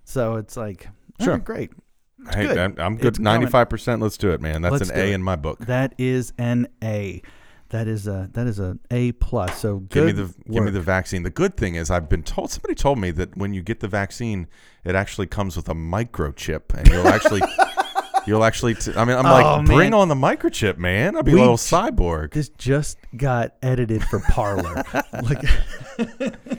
So 0.05 0.37
it's 0.37 0.56
like, 0.56 0.88
Sure. 1.21 1.35
right, 1.35 1.44
great. 1.44 1.71
Hey, 2.33 2.47
good. 2.47 2.59
I'm, 2.59 2.75
I'm 2.78 2.97
good. 2.97 3.19
Ninety-five 3.21 3.69
percent. 3.69 4.00
Let's 4.02 4.16
do 4.16 4.31
it, 4.31 4.40
man. 4.40 4.62
That's 4.62 4.73
Let's 4.73 4.90
an 4.90 4.99
A 4.99 5.11
it. 5.11 5.14
in 5.14 5.23
my 5.23 5.37
book. 5.37 5.59
That 5.61 5.95
is 5.99 6.33
an 6.38 6.69
A. 6.83 7.23
That 7.71 7.88
is 7.88 8.07
a 8.07 8.28
that 8.35 8.47
is 8.47 8.61
a 8.61 8.78
A 8.90 9.12
plus. 9.12 9.59
So 9.59 9.81
Give 9.81 10.04
me 10.07 10.12
the 10.12 10.33
give 10.50 10.62
me 10.62 10.71
the 10.71 10.81
vaccine. 10.81 11.23
The 11.25 11.31
good 11.31 11.57
thing 11.57 11.75
is 11.75 11.90
I've 11.90 12.09
been 12.09 12.23
told 12.23 12.50
somebody 12.50 12.75
told 12.75 12.99
me 12.99 13.11
that 13.12 13.37
when 13.37 13.52
you 13.52 13.62
get 13.62 13.81
the 13.81 13.88
vaccine, 13.88 14.47
it 14.85 14.95
actually 14.95 15.26
comes 15.26 15.57
with 15.57 15.69
a 15.69 15.75
microchip, 15.75 16.73
and 16.76 16.87
you'll 16.88 17.09
actually 17.09 17.40
you'll 18.26 18.45
actually. 18.45 18.75
T- 18.75 18.93
I 18.95 19.04
mean, 19.04 19.16
I'm 19.16 19.26
Oh, 19.26 19.57
like, 19.59 19.66
bring 19.66 19.93
on 19.95 20.09
the 20.09 20.14
microchip, 20.14 20.76
man. 20.78 21.16
I'll 21.16 21.23
be 21.25 21.33
We 21.33 21.38
a 21.38 21.43
little 21.43 21.57
cyborg. 21.57 22.33
This 22.33 22.49
just 22.50 22.99
got 23.16 23.54
edited 23.62 24.04
for 24.04 24.21
Parler. 24.21 24.85
like, 25.23 25.45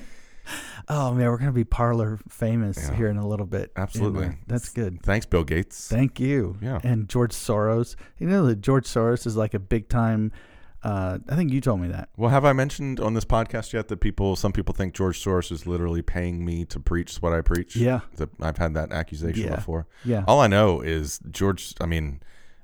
oh 0.90 1.14
man, 1.14 1.28
we're 1.28 1.38
gonna 1.38 1.52
be 1.52 1.64
Parler 1.64 2.20
famous 2.30 2.78
Yeah. 2.90 2.96
here 2.96 3.08
in 3.08 3.18
a 3.18 3.28
little 3.28 3.46
bit. 3.46 3.72
Absolutely. 3.76 4.24
Anyway, 4.26 4.40
that's 4.48 4.70
good. 4.70 5.02
Thanks, 5.02 5.26
Bill 5.26 5.44
Gates. 5.44 5.88
Thank 5.88 6.20
you. 6.20 6.58
Yeah. 6.62 6.80
And 6.84 7.08
George 7.10 7.32
Soros. 7.34 7.96
You 8.20 8.28
know 8.28 8.46
that 8.48 8.62
George 8.62 8.86
Soros 8.88 9.26
is 9.26 9.36
like 9.36 9.54
a 9.54 9.60
big 9.60 9.90
time. 9.90 10.32
Uh, 10.84 11.18
I 11.30 11.36
think 11.36 11.52
you 11.52 11.62
told 11.62 11.80
me 11.82 11.88
that. 11.88 12.10
Well, 12.16 12.30
have 12.30 12.46
I 12.46 12.54
mentioned 12.54 13.00
on 13.00 13.16
this 13.16 13.26
podcast 13.26 13.74
yet 13.74 13.88
that 13.88 13.98
people, 14.02 14.36
some 14.36 14.52
people 14.54 14.76
think 14.76 14.94
George 14.94 15.20
Soros 15.24 15.52
is 15.52 15.66
literally 15.66 16.04
paying 16.04 16.46
me 16.46 16.64
to 16.66 16.80
preach 16.80 17.16
what 17.24 17.34
I 17.34 17.42
preach? 17.42 17.76
Yeah. 17.76 18.02
That 18.18 18.30
I've 18.40 18.58
had 18.60 18.76
that 18.76 18.92
accusation 18.92 19.46
Yeah. 19.48 19.56
before. 19.56 19.88
Yeah. 20.04 20.24
All 20.28 20.40
I 20.42 20.46
know 20.48 20.82
is 20.82 21.20
George. 21.32 21.74
I 21.82 21.88
mean, 21.88 22.22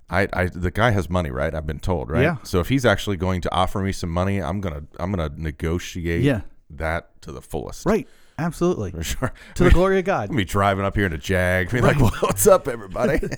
I, 0.08 0.28
I 0.34 0.46
the 0.54 0.70
guy 0.70 0.92
has 0.92 1.10
money, 1.10 1.32
right? 1.32 1.56
I've 1.56 1.66
been 1.66 1.80
told, 1.80 2.12
right? 2.12 2.22
Yeah. 2.22 2.38
So 2.44 2.60
if 2.60 2.70
he's 2.70 2.86
actually 2.86 3.18
going 3.18 3.42
to 3.42 3.51
offer 3.51 3.80
me 3.80 3.92
some 3.92 4.12
money, 4.12 4.40
I'm 4.40 4.62
gonna 4.62 4.84
I'm 5.00 5.10
gonna 5.12 5.32
negotiate 5.36 6.22
Yeah. 6.22 6.42
That 6.78 7.22
to 7.24 7.32
the 7.32 7.42
fullest. 7.42 7.86
Right. 7.86 8.08
Absolutely. 8.38 8.92
For 8.92 9.04
sure. 9.04 9.34
To 9.56 9.63
the 9.66 9.70
glory 9.72 10.00
of 10.00 10.06
God. 10.06 10.30
I'm 10.30 10.36
be 10.36 10.46
driving 10.46 10.84
up 10.86 10.96
here 10.96 11.06
in 11.06 11.13
a 11.13 11.18
Jag, 11.18 11.70
be 11.70 11.80
like, 11.82 12.00
"What's 12.22 12.48
up, 12.48 12.68
everybody?" 12.68 13.20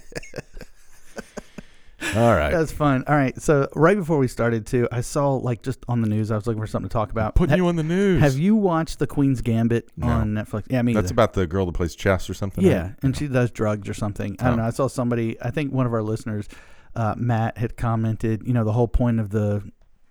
All 2.17 2.35
right, 2.35 2.51
That's 2.51 2.71
fun. 2.73 3.05
All 3.07 3.15
right. 3.15 3.41
So 3.41 3.69
right 3.75 3.95
before 3.95 4.17
we 4.17 4.27
started 4.27 4.65
too, 4.65 4.89
I 4.91 4.99
saw 4.99 5.35
like 5.35 5.63
just 5.63 5.79
on 5.87 6.01
the 6.01 6.09
news, 6.09 6.31
I 6.31 6.35
was 6.35 6.45
looking 6.45 6.61
for 6.61 6.67
something 6.67 6.89
to 6.89 6.93
talk 6.93 7.11
about. 7.11 7.33
putting 7.33 7.51
Ha- 7.51 7.55
you 7.55 7.67
on 7.67 7.77
the 7.77 7.83
news. 7.83 8.19
Have 8.21 8.37
you 8.37 8.57
watched 8.57 8.99
The 8.99 9.07
Queen's 9.07 9.39
Gambit 9.39 9.87
No. 9.95 10.07
on 10.07 10.33
Netflix? 10.33 10.65
Yeah, 10.69 10.81
me 10.81 10.93
That's 10.93 11.05
either. 11.05 11.13
about 11.13 11.31
the 11.33 11.47
girl 11.47 11.65
that 11.65 11.71
plays 11.75 11.95
chess 11.95 12.29
or 12.29 12.33
something. 12.33 12.61
Yeah, 12.65 12.81
right? 12.83 12.91
and 13.03 13.15
she 13.15 13.27
does 13.29 13.51
drugs 13.51 13.87
or 13.87 13.93
something. 13.93 14.35
I 14.39 14.45
don't 14.49 14.53
Oh. 14.59 14.63
know. 14.63 14.67
I 14.67 14.71
saw 14.71 14.87
somebody. 14.87 15.41
I 15.41 15.49
think 15.49 15.71
one 15.71 15.85
of 15.85 15.93
our 15.93 16.03
listeners, 16.03 16.49
uh, 16.93 17.15
Matt, 17.17 17.57
had 17.57 17.77
commented. 17.77 18.45
You 18.45 18.51
know, 18.53 18.65
the 18.65 18.73
whole 18.73 18.89
point 18.89 19.21
of 19.21 19.29
the 19.29 19.63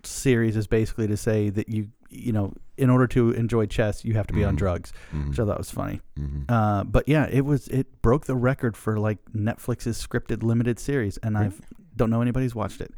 series 0.03 0.57
is 0.57 0.65
basically 0.65 1.05
to 1.07 1.15
say 1.15 1.51
that 1.51 1.69
you, 1.69 1.89
you 2.09 2.31
know, 2.31 2.53
in 2.77 2.89
order 2.89 3.05
to 3.07 3.31
enjoy 3.31 3.65
chess, 3.67 4.03
you 4.03 4.13
have 4.15 4.25
to 4.27 4.33
be 4.33 4.43
on 4.43 4.55
Mhm. 4.55 4.57
drugs, 4.57 4.93
Mhm. 5.13 5.29
which 5.29 5.39
I 5.39 5.45
thought 5.45 5.57
was 5.57 5.69
funny. 5.71 6.01
Mhm. 6.17 6.45
Uh, 6.49 6.83
but 6.83 7.07
yeah, 7.07 7.27
it 7.29 7.45
was 7.45 7.67
it 7.67 8.01
broke 8.01 8.25
the 8.25 8.35
record 8.35 8.75
for 8.75 8.97
like 8.99 9.19
Netflix's 9.35 10.03
scripted 10.05 10.41
limited 10.43 10.79
series, 10.79 11.17
and 11.17 11.37
I 11.37 11.51
don't 11.95 12.09
know 12.09 12.21
anybody's 12.21 12.55
watched 12.55 12.81
it 12.81 12.91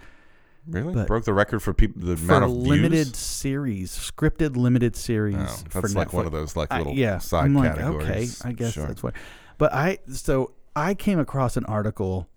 Really 0.67 0.93
but- 0.93 1.07
broke 1.07 1.25
the 1.25 1.33
record 1.33 1.59
for 1.61 1.73
people 1.73 2.01
the 2.01 2.15
for 2.15 2.23
amount 2.25 2.43
of 2.45 2.51
limited 2.51 3.07
views. 3.07 3.17
series, 3.17 3.91
scripted 3.91 4.55
limited 4.55 4.95
series. 4.95 5.35
Oh, 5.37 5.57
for 5.69 5.81
that's 5.81 5.93
like 5.95 6.13
one 6.13 6.25
of 6.25 6.31
those 6.31 6.55
like 6.55 6.71
I- 6.71 6.77
little 6.77 6.93
yeah, 6.93 7.17
side 7.17 7.43
I'm 7.45 7.53
like, 7.55 7.75
categories. 7.75 8.39
okay, 8.41 8.49
I 8.49 8.53
guess 8.53 8.73
Sure. 8.73 8.87
that's 8.87 9.03
what. 9.03 9.13
But 9.57 9.73
I 9.73 9.97
so 10.09 10.53
I 10.75 10.93
came 10.93 11.19
across 11.19 11.57
an 11.57 11.65
article 11.65 12.29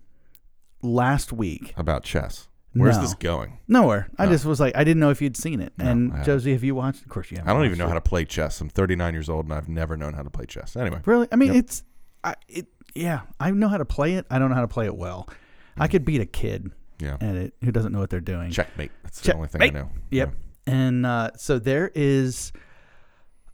last 0.82 1.32
week. 1.32 1.72
about 1.76 2.02
chess. 2.02 2.48
Where's 2.78 2.96
No. 2.96 3.02
this 3.02 3.14
going? 3.14 3.58
Nowhere. 3.68 4.08
I 4.18 4.26
No. 4.26 4.32
just 4.32 4.44
was 4.44 4.60
like, 4.60 4.76
I 4.76 4.84
didn't 4.84 5.00
know 5.00 5.10
if 5.10 5.20
you'd 5.22 5.36
seen 5.36 5.60
it. 5.60 5.72
No, 5.78 5.84
I 5.84 5.88
and 5.88 6.10
haven't. 6.10 6.24
Josie, 6.26 6.52
have 6.52 6.64
you 6.64 6.74
watched? 6.74 7.02
Of 7.02 7.08
course 7.08 7.30
you 7.30 7.36
haven't. 7.38 7.50
I 7.50 7.54
don't 7.54 7.66
even 7.66 7.78
know 7.78 7.88
how 7.88 7.94
to 7.94 8.00
play 8.00 8.24
chess. 8.24 8.60
I'm 8.60 8.68
39 8.68 9.12
years 9.14 9.28
old 9.28 9.44
and 9.46 9.54
I've 9.54 9.68
never 9.68 9.96
known 9.96 10.14
how 10.14 10.22
to 10.22 10.30
play 10.30 10.46
chess. 10.46 10.76
Anyway, 10.76 11.00
Really? 11.04 11.28
I 11.32 11.36
mean, 11.36 11.52
Yep. 11.54 11.64
it's, 11.64 11.82
I 12.24 12.34
it 12.48 12.66
yeah. 12.94 13.20
I 13.38 13.50
know 13.50 13.68
how 13.68 13.76
to 13.78 13.84
play 13.84 14.14
it. 14.14 14.26
I 14.30 14.38
don't 14.38 14.48
know 14.48 14.54
how 14.56 14.62
to 14.62 14.68
play 14.68 14.86
it 14.86 14.96
well. 14.96 15.28
I 15.76 15.86
Mm. 15.86 15.90
could 15.90 16.04
beat 16.04 16.20
a 16.20 16.26
kid 16.26 16.72
yeah. 16.98 17.16
at 17.20 17.36
it 17.36 17.54
who 17.64 17.70
doesn't 17.70 17.92
know 17.92 18.00
what 18.00 18.10
they're 18.10 18.20
doing. 18.20 18.50
Checkmate. 18.50 18.90
That's 19.02 19.20
the 19.20 19.34
only 19.34 19.48
thing 19.48 19.60
Checkmate. 19.60 19.76
I 19.76 19.84
know. 19.84 19.90
Yep. 20.10 20.34
And 20.66 21.06
uh, 21.06 21.30
so 21.36 21.58
there 21.58 21.90
is, 21.94 22.52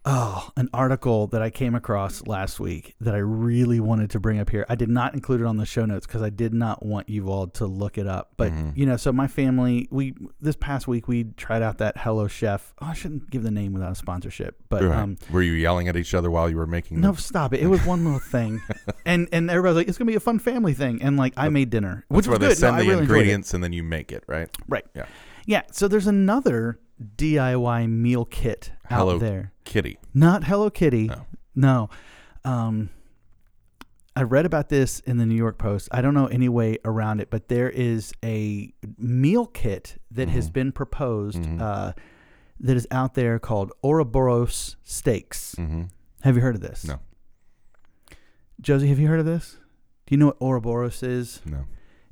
oh, 0.05 0.49
an 0.55 0.69
article 0.73 1.27
that 1.27 1.41
I 1.41 1.49
came 1.49 1.73
across 1.75 2.25
last 2.27 2.59
week 2.59 2.95
that 3.01 3.15
I 3.15 3.17
really 3.17 3.79
wanted 3.79 4.11
to 4.11 4.19
bring 4.19 4.39
up 4.39 4.49
here. 4.49 4.65
I 4.69 4.75
did 4.75 4.89
not 4.89 5.13
include 5.15 5.41
it 5.41 5.47
on 5.47 5.57
the 5.57 5.65
show 5.65 5.85
notes 5.85 6.05
because 6.05 6.21
I 6.21 6.29
did 6.29 6.53
not 6.53 6.85
want 6.85 7.09
you 7.09 7.29
all 7.29 7.47
to 7.47 7.65
look 7.65 7.97
it 7.97 8.05
up. 8.07 8.31
But 8.37 8.51
Mhm. 8.51 8.73
you 8.77 8.85
know, 8.85 8.97
so 8.97 9.11
my 9.11 9.27
family, 9.27 9.87
we 9.91 10.13
this 10.39 10.55
past 10.55 10.87
week 10.87 11.07
we 11.07 11.23
tried 11.37 11.61
out 11.63 11.79
that 11.79 11.97
Hello 11.97 12.27
Chef. 12.27 12.73
Oh, 12.81 12.85
I 12.87 12.93
shouldn't 12.93 13.29
give 13.31 13.43
the 13.43 13.51
name 13.51 13.73
without 13.73 13.91
a 13.91 13.95
sponsorship, 13.95 14.57
but 14.69 14.83
Right. 14.83 14.97
um, 14.97 15.17
Were 15.31 15.41
you 15.41 15.53
yelling 15.53 15.87
at 15.87 15.95
each 15.95 16.13
other 16.13 16.29
while 16.29 16.49
you 16.49 16.57
were 16.57 16.67
making 16.67 17.01
no, 17.01 17.11
the 17.13 17.21
stop 17.21 17.53
it. 17.53 17.61
It 17.61 17.67
was 17.67 17.83
one 17.85 18.03
little 18.03 18.19
thing, 18.19 18.61
and 19.05 19.27
and 19.31 19.49
everybody's 19.49 19.75
like, 19.77 19.87
it's 19.87 19.97
gonna 19.97 20.11
be 20.11 20.15
a 20.15 20.19
fun 20.19 20.39
family 20.39 20.73
thing, 20.73 21.01
and 21.01 21.17
like 21.17 21.33
I 21.37 21.49
made 21.49 21.69
dinner, 21.71 22.05
which 22.09 22.25
That's 22.25 22.27
where 22.27 22.33
was 22.49 22.59
they 22.59 22.61
good. 22.61 22.61
No, 22.61 22.67
send 22.67 22.75
I 22.75 22.81
the 22.83 22.89
really 22.89 23.01
ingredients 23.01 23.53
and 23.53 23.63
then 23.63 23.73
you 23.73 23.81
make 23.83 24.11
it, 24.11 24.23
right? 24.27 24.49
Right. 24.67 24.85
Yeah. 24.95 25.05
Yeah. 25.47 25.61
So 25.71 25.87
there's 25.87 26.07
another 26.07 26.79
DIY 27.17 27.89
meal 27.89 28.25
kit 28.25 28.71
Hello 28.89 29.15
out 29.15 29.19
there. 29.21 29.51
Kitty. 29.63 29.97
Not 30.13 30.45
Hello 30.45 30.69
Kitty. 30.69 31.07
No. 31.07 31.25
No. 31.55 31.89
Um, 32.43 32.89
I 34.15 34.21
read 34.21 34.45
about 34.45 34.69
this 34.69 35.01
in 35.01 35.17
the 35.17 35.25
New 35.25 35.35
York 35.35 35.57
Post. 35.57 35.89
I 35.91 36.01
don't 36.01 36.13
know 36.13 36.27
any 36.27 36.47
way 36.47 36.77
around 36.85 37.19
it, 37.19 37.29
but 37.29 37.49
there 37.49 37.69
is 37.69 38.13
a 38.23 38.73
meal 38.97 39.45
kit 39.47 39.97
that 40.11 40.29
has 40.29 40.49
Mhm. 40.49 40.53
been 40.53 40.71
proposed 40.71 41.39
Mhm. 41.41 41.59
uh, 41.61 41.93
that 42.61 42.77
is 42.77 42.87
out 42.91 43.15
there 43.15 43.39
called 43.39 43.73
Ouroboros 43.83 44.77
Steaks. 44.83 45.55
Mm-hmm. 45.55 45.83
Have 46.21 46.35
you 46.35 46.41
heard 46.41 46.55
of 46.55 46.61
this? 46.61 46.85
No. 46.85 46.99
Josie, 48.61 48.87
have 48.87 48.99
you 48.99 49.07
heard 49.09 49.19
of 49.19 49.25
this? 49.25 49.57
Do 50.05 50.15
you 50.15 50.17
know 50.17 50.27
what 50.27 50.37
Ouroboros 50.41 51.03
is? 51.03 51.41
No. 51.45 51.65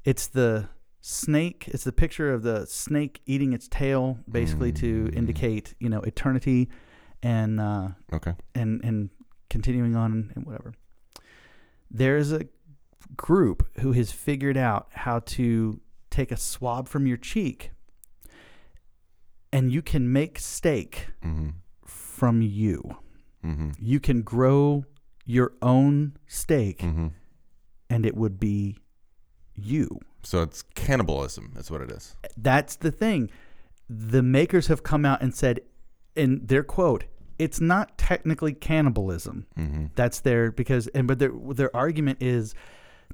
It's 0.04 0.28
the 0.28 0.68
snake. 1.06 1.68
It's 1.68 1.84
the 1.84 1.92
picture 1.92 2.34
of 2.34 2.44
the 2.44 2.66
snake 2.66 3.22
eating 3.26 3.52
its 3.52 3.68
tail, 3.68 4.20
basically 4.32 4.72
to 4.74 5.06
Mm. 5.08 5.16
indicate, 5.16 5.76
you 5.78 5.90
know, 5.90 6.00
eternity 6.02 6.70
and 7.22 7.60
uh, 7.60 7.90
Okay. 8.14 8.34
and 8.56 8.82
and 8.86 9.10
continuing 9.50 9.96
on 9.98 10.32
and 10.36 10.46
whatever. 10.46 10.74
There's 11.92 12.32
a 12.32 12.46
group 13.18 13.68
who 13.82 13.92
has 13.92 14.12
figured 14.14 14.56
out 14.58 14.88
how 14.94 15.20
to 15.20 15.82
take 16.10 16.32
a 16.32 16.38
swab 16.38 16.88
from 16.88 17.06
your 17.06 17.18
cheek, 17.18 17.72
and 19.52 19.72
you 19.72 19.82
can 19.82 20.12
make 20.12 20.40
steak 20.40 21.08
Mm-hmm. 21.22 21.50
from 21.86 22.42
you. 22.42 22.96
Mm-hmm. 23.44 23.72
You 23.78 24.00
can 24.00 24.22
grow 24.22 24.86
your 25.26 25.52
own 25.62 26.16
steak, 26.28 26.80
Mm-hmm. 26.80 27.08
and 27.90 28.06
it 28.06 28.16
would 28.16 28.40
be 28.40 28.78
you. 29.54 30.00
So 30.24 30.42
it's 30.42 30.64
cannibalism, 30.76 31.54
is 31.58 31.70
what 31.70 31.82
it 31.82 31.92
is. 31.92 32.16
That's 32.38 32.76
the 32.76 32.92
thing. 32.92 33.30
The 33.90 34.24
makers 34.24 34.68
have 34.68 34.82
come 34.84 35.06
out 35.06 35.22
and 35.22 35.36
said, 35.36 35.60
in 36.16 36.46
their 36.46 36.64
quote, 36.64 37.06
it's 37.40 37.60
not 37.60 37.98
technically 37.98 38.54
cannibalism. 38.54 39.48
Mm-hmm. 39.58 39.88
That's 39.96 40.20
their 40.22 40.52
because 40.52 40.88
and 40.88 41.08
but 41.08 41.20
their 41.20 41.32
their 41.54 41.76
argument 41.76 42.22
is 42.22 42.54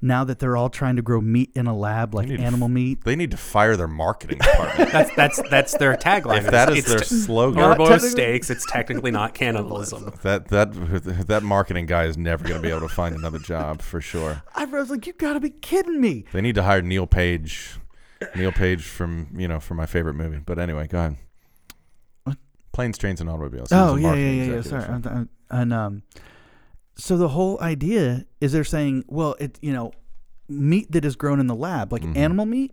now 0.02 0.24
that 0.24 0.38
they're 0.38 0.56
all 0.56 0.70
trying 0.70 0.96
to 0.96 1.02
grow 1.02 1.20
meat 1.20 1.50
in 1.54 1.66
a 1.66 1.76
lab 1.76 2.14
like 2.14 2.28
need 2.28 2.38
to 2.38 2.42
animal 2.42 2.68
meat. 2.68 3.04
They 3.04 3.16
need 3.16 3.30
to 3.32 3.36
fire 3.36 3.76
their 3.76 3.86
marketing 3.88 4.38
department. 4.38 4.90
That's 4.92 5.14
that's 5.14 5.42
that's 5.50 5.76
their 5.78 5.94
tagline. 5.96 6.38
if 6.38 6.50
that 6.50 6.70
is 6.70 6.78
It's 6.78 6.88
their 6.88 6.98
te- 7.00 7.04
slogan, 7.06 7.60
Not 7.60 7.78
Ouroboros 7.78 8.10
steaks, 8.10 8.48
it's 8.50 8.64
technically 8.66 9.10
not 9.10 9.34
cannibalism. 9.34 10.12
that 10.22 10.48
that 10.48 10.72
that 11.26 11.42
marketing 11.42 11.86
guy 11.86 12.04
is 12.04 12.16
never 12.16 12.42
going 12.44 12.60
to 12.60 12.66
be 12.66 12.70
able 12.70 12.86
to 12.88 12.94
find 12.94 13.14
another 13.14 13.38
job 13.38 13.82
for 13.82 14.00
sure. 14.00 14.42
I 14.54 14.64
was 14.64 14.90
like, 14.90 15.06
you 15.06 15.12
gotta 15.12 15.40
be 15.40 15.50
kidding 15.50 16.00
me. 16.00 16.24
They 16.32 16.40
need 16.40 16.54
to 16.54 16.62
hire 16.62 16.82
Neal 16.82 17.06
Page. 17.06 17.76
Neal 18.36 18.52
Page 18.52 18.82
from 18.82 19.28
you 19.36 19.48
know 19.48 19.60
from 19.60 19.76
my 19.76 19.86
favorite 19.86 20.14
movie. 20.14 20.38
But 20.44 20.58
anyway, 20.58 20.86
go 20.86 20.98
ahead. 20.98 21.16
What? 22.24 22.36
Planes, 22.72 22.98
trains, 22.98 23.20
and 23.20 23.28
automobiles. 23.30 23.70
He 23.70 23.74
was 23.76 23.90
Oh 23.92 23.96
yeah, 23.96 24.14
yeah, 24.14 24.30
yeah, 24.44 24.54
yeah. 24.56 24.60
Sorry, 24.62 24.84
I'm- 24.84 25.02
I'm- 25.06 25.28
and 25.50 25.72
um, 25.72 26.02
so 27.00 27.16
the 27.16 27.28
whole 27.28 27.60
idea 27.60 28.24
is 28.40 28.52
they're 28.52 28.64
saying, 28.64 29.04
well, 29.08 29.34
it 29.40 29.58
you 29.62 29.72
know, 29.72 29.92
meat 30.48 30.90
that 30.92 31.04
is 31.04 31.16
grown 31.16 31.40
in 31.40 31.46
the 31.46 31.54
lab, 31.54 31.92
like 31.92 32.02
Mhm. 32.02 32.16
animal 32.16 32.46
meat. 32.46 32.72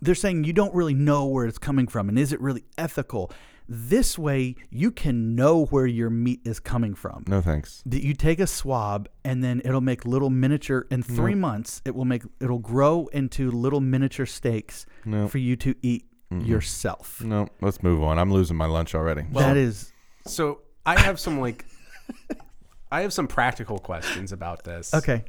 They're 0.00 0.14
saying 0.14 0.44
you 0.44 0.52
don't 0.52 0.74
really 0.74 0.94
know 0.94 1.24
where 1.26 1.46
it's 1.46 1.58
coming 1.58 1.86
from, 1.88 2.08
and 2.08 2.18
is 2.18 2.32
it 2.32 2.40
really 2.40 2.64
ethical? 2.76 3.30
This 3.68 4.16
way, 4.16 4.54
you 4.70 4.92
can 4.92 5.34
know 5.34 5.64
where 5.66 5.86
your 5.86 6.08
meat 6.10 6.40
is 6.44 6.60
coming 6.60 6.94
from. 6.94 7.24
No 7.26 7.40
thanks. 7.40 7.82
that 7.86 8.04
you 8.04 8.14
take 8.14 8.38
a 8.38 8.46
swab 8.46 9.08
and 9.24 9.42
then 9.42 9.60
it'll 9.64 9.80
make 9.80 10.04
little 10.04 10.30
miniature 10.30 10.86
in 10.90 11.02
three 11.02 11.34
months 11.34 11.82
it 11.84 11.94
will 11.96 12.04
make 12.04 12.22
it'll 12.40 12.60
grow 12.60 13.06
into 13.12 13.50
little 13.50 13.80
miniature 13.80 14.26
steaks 14.26 14.86
No, 15.04 15.26
for 15.26 15.38
you 15.38 15.56
to 15.56 15.74
eat 15.82 16.04
Mm-mm. 16.32 16.46
yourself 16.46 17.20
no. 17.24 17.48
Let's 17.60 17.82
move 17.82 18.02
on. 18.04 18.18
I'm 18.20 18.32
losing 18.32 18.56
my 18.56 18.66
lunch 18.66 18.94
already. 18.94 19.22
Well- 19.32 19.48
that 19.48 19.56
is 19.56 19.92
So 20.26 20.60
I 20.84 21.00
have 21.00 21.18
some 21.18 21.40
like, 21.40 21.64
I 22.90 23.02
have 23.02 23.12
some 23.12 23.26
practical 23.26 23.78
questions 23.78 24.32
about 24.32 24.64
this. 24.64 24.94
okay 24.94 25.24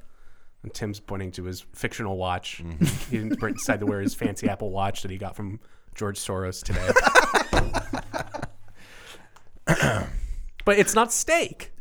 And 0.64 0.74
Tim's 0.74 1.00
pointing 1.00 1.32
to 1.34 1.44
his 1.46 1.66
fictional 1.74 2.18
watch. 2.18 2.64
Mm-hmm. 2.64 2.86
He 3.12 3.18
didn't 3.18 3.56
decide 3.56 3.80
to 3.80 3.86
wear 3.86 4.02
his 4.02 4.14
fancy 4.14 4.48
Apple 4.54 4.72
Watch 4.72 5.02
that 5.02 5.12
he 5.12 5.18
got 5.18 5.36
from 5.36 5.60
George 5.96 6.20
Soros 6.20 6.64
today. 6.64 6.90
but 10.66 10.78
it's 10.78 10.94
not 10.94 11.12
steak. 11.12 11.72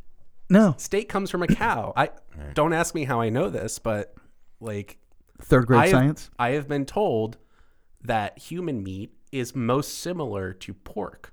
no 0.49 0.75
Steak 0.79 1.09
comes 1.09 1.31
from 1.31 1.43
a 1.43 1.47
cow. 1.47 1.93
I 1.97 2.11
don't 2.55 2.73
ask 2.73 2.95
me 2.95 3.05
how 3.05 3.21
I 3.21 3.29
know 3.29 3.51
this, 3.51 3.79
but 3.79 4.15
like 4.61 4.99
third 5.41 5.67
grade 5.67 5.81
I 5.81 5.87
have, 5.87 5.91
science 5.91 6.31
I 6.39 6.51
have 6.51 6.69
been 6.69 6.87
told 6.87 7.37
that 8.03 8.39
human 8.39 8.83
meat 8.83 9.13
is 9.33 9.55
most 9.55 9.99
similar 9.99 10.53
to 10.53 10.73
pork. 10.75 11.33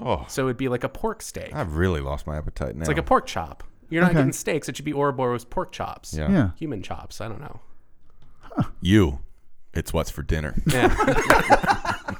Oh, 0.00 0.24
So 0.28 0.46
it'd 0.46 0.56
be 0.56 0.68
like 0.68 0.84
a 0.84 0.88
pork 0.88 1.22
steak. 1.22 1.54
I've 1.54 1.76
really 1.76 2.00
lost 2.00 2.26
my 2.26 2.36
appetite 2.36 2.74
now. 2.74 2.80
It's 2.80 2.88
like 2.88 2.98
a 2.98 3.02
pork 3.02 3.26
chop. 3.26 3.62
You're 3.90 4.02
not 4.02 4.10
Okay. 4.10 4.18
getting 4.18 4.32
steaks. 4.32 4.68
It 4.68 4.76
should 4.76 4.84
be 4.84 4.92
Ouroboros 4.94 5.44
pork 5.44 5.70
chops. 5.72 6.14
yeah. 6.14 6.30
yeah 6.30 6.50
Human 6.56 6.82
chops. 6.82 7.20
I 7.20 7.28
don't 7.28 7.40
know. 7.40 7.60
You. 8.80 9.20
It's 9.72 9.92
what's 9.92 10.10
for 10.10 10.22
dinner. 10.22 10.54
Yeah. 10.66 10.94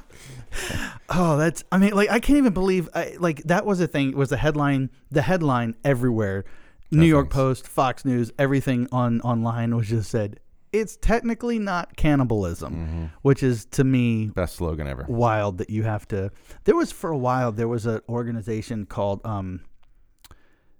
oh 1.09 1.37
that's 1.37 1.63
i 1.71 1.77
mean 1.77 1.91
like 1.93 2.09
i 2.09 2.19
can't 2.19 2.37
even 2.37 2.53
believe 2.53 2.87
I, 2.95 3.15
like 3.19 3.43
that 3.43 3.65
was 3.65 3.81
a 3.81 3.87
thing 3.87 4.09
it 4.09 4.15
was 4.15 4.29
the 4.29 4.37
headline 4.37 4.89
the 5.11 5.21
headline 5.21 5.75
everywhere 5.83 6.45
new 6.91 7.05
york 7.05 7.29
post 7.29 7.67
fox 7.67 8.05
news 8.05 8.31
everything 8.39 8.87
on 8.91 9.19
online 9.21 9.75
was 9.75 9.87
just 9.89 10.09
said 10.09 10.39
it's 10.79 10.97
technically 10.97 11.59
not 11.59 11.95
cannibalism 11.95 12.73
Mm-hmm. 12.73 13.05
which 13.21 13.41
is 13.43 13.65
to 13.77 13.83
me 13.83 14.27
Best 14.27 14.55
slogan 14.55 14.87
ever. 14.87 15.05
wild 15.07 15.57
that 15.59 15.69
you 15.69 15.83
have 15.83 16.07
to 16.09 16.31
there 16.65 16.75
was 16.75 16.91
for 16.91 17.09
a 17.09 17.17
while 17.17 17.51
there 17.51 17.67
was 17.67 17.85
an 17.85 18.01
organization 18.09 18.85
called 18.85 19.21
um 19.25 19.61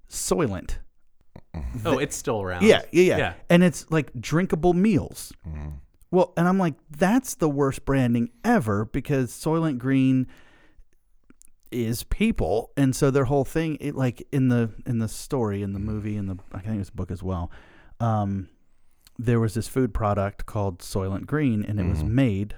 soylent 0.09 0.77
oh, 1.85 1.97
it's 1.97 2.15
still 2.15 2.41
around. 2.41 2.63
yeah, 2.63 2.81
yeah 2.91 3.03
yeah 3.03 3.17
Yeah. 3.17 3.33
and 3.49 3.63
it's 3.63 3.89
like 3.91 4.11
drinkable 4.19 4.73
meals 4.73 5.33
Mhm. 5.47 5.73
well 6.11 6.33
and 6.37 6.47
i'm 6.47 6.57
like 6.59 6.75
that's 6.89 7.35
the 7.35 7.49
worst 7.49 7.85
branding 7.85 8.29
ever 8.43 8.85
because 8.85 9.31
soylent 9.31 9.77
green 9.77 10.27
is 11.71 12.03
people 12.03 12.71
and 12.77 12.95
so 12.95 13.11
their 13.11 13.25
whole 13.25 13.43
thing 13.45 13.77
it 13.81 13.95
like 13.95 14.25
in 14.31 14.47
the 14.49 14.69
in 14.85 14.99
the 14.99 15.07
story 15.07 15.61
in 15.61 15.73
the 15.73 15.79
movie 15.79 16.15
in 16.15 16.27
the 16.27 16.37
i 16.53 16.59
think 16.59 16.79
it's 16.79 16.89
a 16.89 16.93
book 16.95 17.11
as 17.11 17.23
well 17.23 17.51
um 17.99 18.47
there 19.17 19.39
was 19.39 19.53
this 19.53 19.67
food 19.67 19.93
product 19.93 20.45
called 20.45 20.79
soylent 20.79 21.25
green 21.25 21.63
and 21.63 21.79
it 21.79 21.85
was 21.87 22.03
Mhm. 22.03 22.09
made 22.09 22.55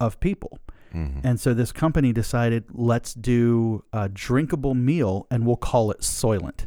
of 0.00 0.20
people 0.20 0.58
Mhm. 0.94 1.20
and 1.24 1.40
so 1.40 1.52
this 1.54 1.72
company 1.72 2.12
decided, 2.12 2.64
let's 2.72 3.12
do 3.14 3.84
a 3.92 4.08
drinkable 4.08 4.74
meal 4.74 5.26
and 5.30 5.46
we'll 5.46 5.56
call 5.56 5.90
it 5.90 6.00
Soylent. 6.00 6.66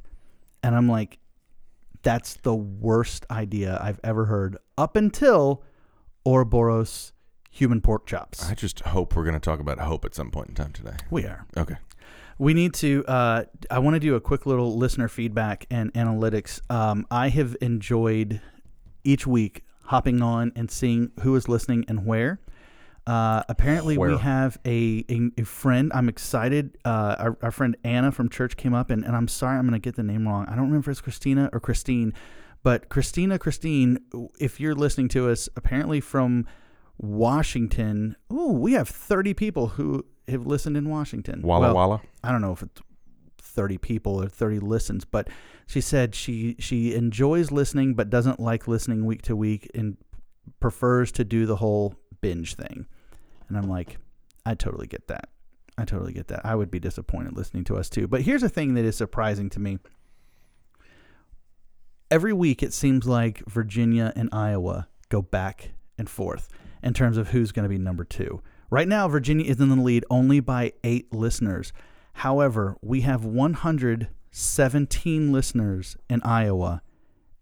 And 0.63 0.75
I'm 0.75 0.87
like, 0.87 1.17
that's 2.03 2.35
the 2.35 2.53
worst 2.55 3.25
idea 3.31 3.79
I've 3.81 3.99
ever 4.03 4.25
heard 4.25 4.57
up 4.77 4.95
until 4.95 5.63
Ouroboros 6.25 7.13
human 7.49 7.81
pork 7.81 8.05
chops. 8.05 8.47
I 8.49 8.53
just 8.53 8.79
hope 8.81 9.15
we're 9.15 9.23
going 9.23 9.33
to 9.33 9.39
talk 9.39 9.59
about 9.59 9.79
hope 9.79 10.05
at 10.05 10.13
some 10.15 10.31
point 10.31 10.49
in 10.49 10.55
time 10.55 10.71
today. 10.71 10.97
we 11.09 11.25
are. 11.25 11.45
Okay. 11.57 11.75
We 12.37 12.53
need 12.53 12.73
to. 12.75 13.03
Uh, 13.05 13.43
I 13.69 13.79
want 13.79 13.95
to 13.95 13.99
do 13.99 14.15
a 14.15 14.21
quick 14.21 14.45
little 14.45 14.75
listener 14.77 15.07
feedback 15.07 15.65
and 15.69 15.93
analytics. 15.93 16.59
Um, 16.71 17.05
I 17.11 17.29
have 17.29 17.55
enjoyed 17.61 18.41
each 19.03 19.25
week 19.27 19.63
hopping 19.85 20.21
on 20.21 20.51
and 20.55 20.71
seeing 20.71 21.11
who 21.21 21.35
is 21.35 21.47
listening 21.49 21.85
and 21.87 22.05
where. 22.05 22.39
Uh, 23.07 23.43
apparently, 23.49 23.97
we 23.97 24.15
have 24.17 24.59
a, 24.63 25.03
a, 25.09 25.41
a 25.41 25.43
friend. 25.43 25.91
I'm 25.93 26.07
excited. 26.07 26.77
Uh, 26.85 27.15
our, 27.17 27.37
our 27.41 27.51
friend 27.51 27.75
Anna 27.83 28.11
from 28.11 28.29
church 28.29 28.55
came 28.57 28.73
up, 28.73 28.91
and, 28.91 29.03
and 29.03 29.15
I'm 29.15 29.27
sorry, 29.27 29.57
I'm 29.57 29.67
going 29.67 29.73
to 29.73 29.83
get 29.83 29.95
the 29.95 30.03
name 30.03 30.27
wrong. 30.27 30.45
I 30.47 30.51
don't 30.51 30.65
remember 30.65 30.91
if 30.91 30.93
it's 30.93 31.01
Christina 31.01 31.49
or 31.51 31.59
Christine, 31.59 32.13
but 32.61 32.89
Christina, 32.89 33.39
Christine, 33.39 33.97
if 34.39 34.59
you're 34.59 34.75
listening 34.75 35.07
to 35.09 35.29
us, 35.31 35.49
apparently 35.55 35.99
from 35.99 36.45
Washington. 37.01 38.15
Oh, 38.29 38.51
we 38.51 38.73
have 38.73 38.87
30 38.87 39.33
people 39.33 39.69
who 39.69 40.05
have 40.27 40.45
listened 40.45 40.77
in 40.77 40.87
Washington. 40.89 41.41
Walla 41.41 41.67
Well, 41.67 41.75
Walla. 41.75 42.01
I 42.23 42.31
don't 42.31 42.41
know 42.41 42.51
if 42.53 42.61
it's 42.61 42.81
30 43.51 43.77
people 43.77 44.21
or 44.21 44.27
30 44.27 44.59
listens, 44.59 45.05
but 45.05 45.29
she 45.67 45.81
said 45.81 46.15
she 46.15 46.55
she 46.59 46.93
enjoys 46.93 47.51
listening 47.51 47.93
but 47.93 48.09
doesn't 48.09 48.39
like 48.39 48.67
listening 48.67 49.05
week 49.05 49.21
to 49.23 49.35
week 49.35 49.69
and 49.73 49.97
prefers 50.59 51.11
to 51.13 51.23
do 51.23 51.45
the 51.45 51.57
whole 51.57 51.95
binge 52.21 52.55
thing. 52.55 52.87
And 53.47 53.57
I'm 53.57 53.69
like, 53.69 53.97
I 54.45 54.55
totally 54.55 54.87
get 54.87 55.07
that. 55.07 55.29
I 55.77 55.85
totally 55.85 56.13
get 56.13 56.27
that. 56.27 56.45
I 56.45 56.55
would 56.55 56.71
be 56.71 56.79
disappointed 56.79 57.35
listening 57.35 57.63
to 57.65 57.77
us 57.77 57.89
too. 57.89 58.07
But 58.07 58.21
here's 58.21 58.43
a 58.43 58.49
thing 58.49 58.73
that 58.75 58.85
is 58.85 58.95
surprising 58.95 59.49
to 59.51 59.59
me. 59.59 59.79
Every 62.09 62.33
week 62.33 62.61
it 62.61 62.73
seems 62.73 63.07
like 63.07 63.43
Virginia 63.47 64.11
and 64.15 64.29
Iowa 64.31 64.87
go 65.09 65.21
back 65.21 65.71
and 65.97 66.09
forth 66.09 66.49
in 66.83 66.93
terms 66.93 67.17
of 67.17 67.29
who's 67.29 67.51
going 67.51 67.63
to 67.63 67.69
be 67.69 67.77
number 67.77 68.03
2. 68.03 68.41
Right 68.69 68.87
now 68.87 69.07
Virginia 69.07 69.45
is 69.45 69.59
in 69.59 69.69
the 69.69 69.75
lead 69.75 70.05
only 70.09 70.39
by 70.39 70.73
8 70.83 71.13
listeners. 71.13 71.73
However, 72.13 72.77
we 72.81 73.01
have 73.01 73.25
117 73.25 75.31
listeners 75.31 75.97
in 76.09 76.21
Iowa, 76.23 76.81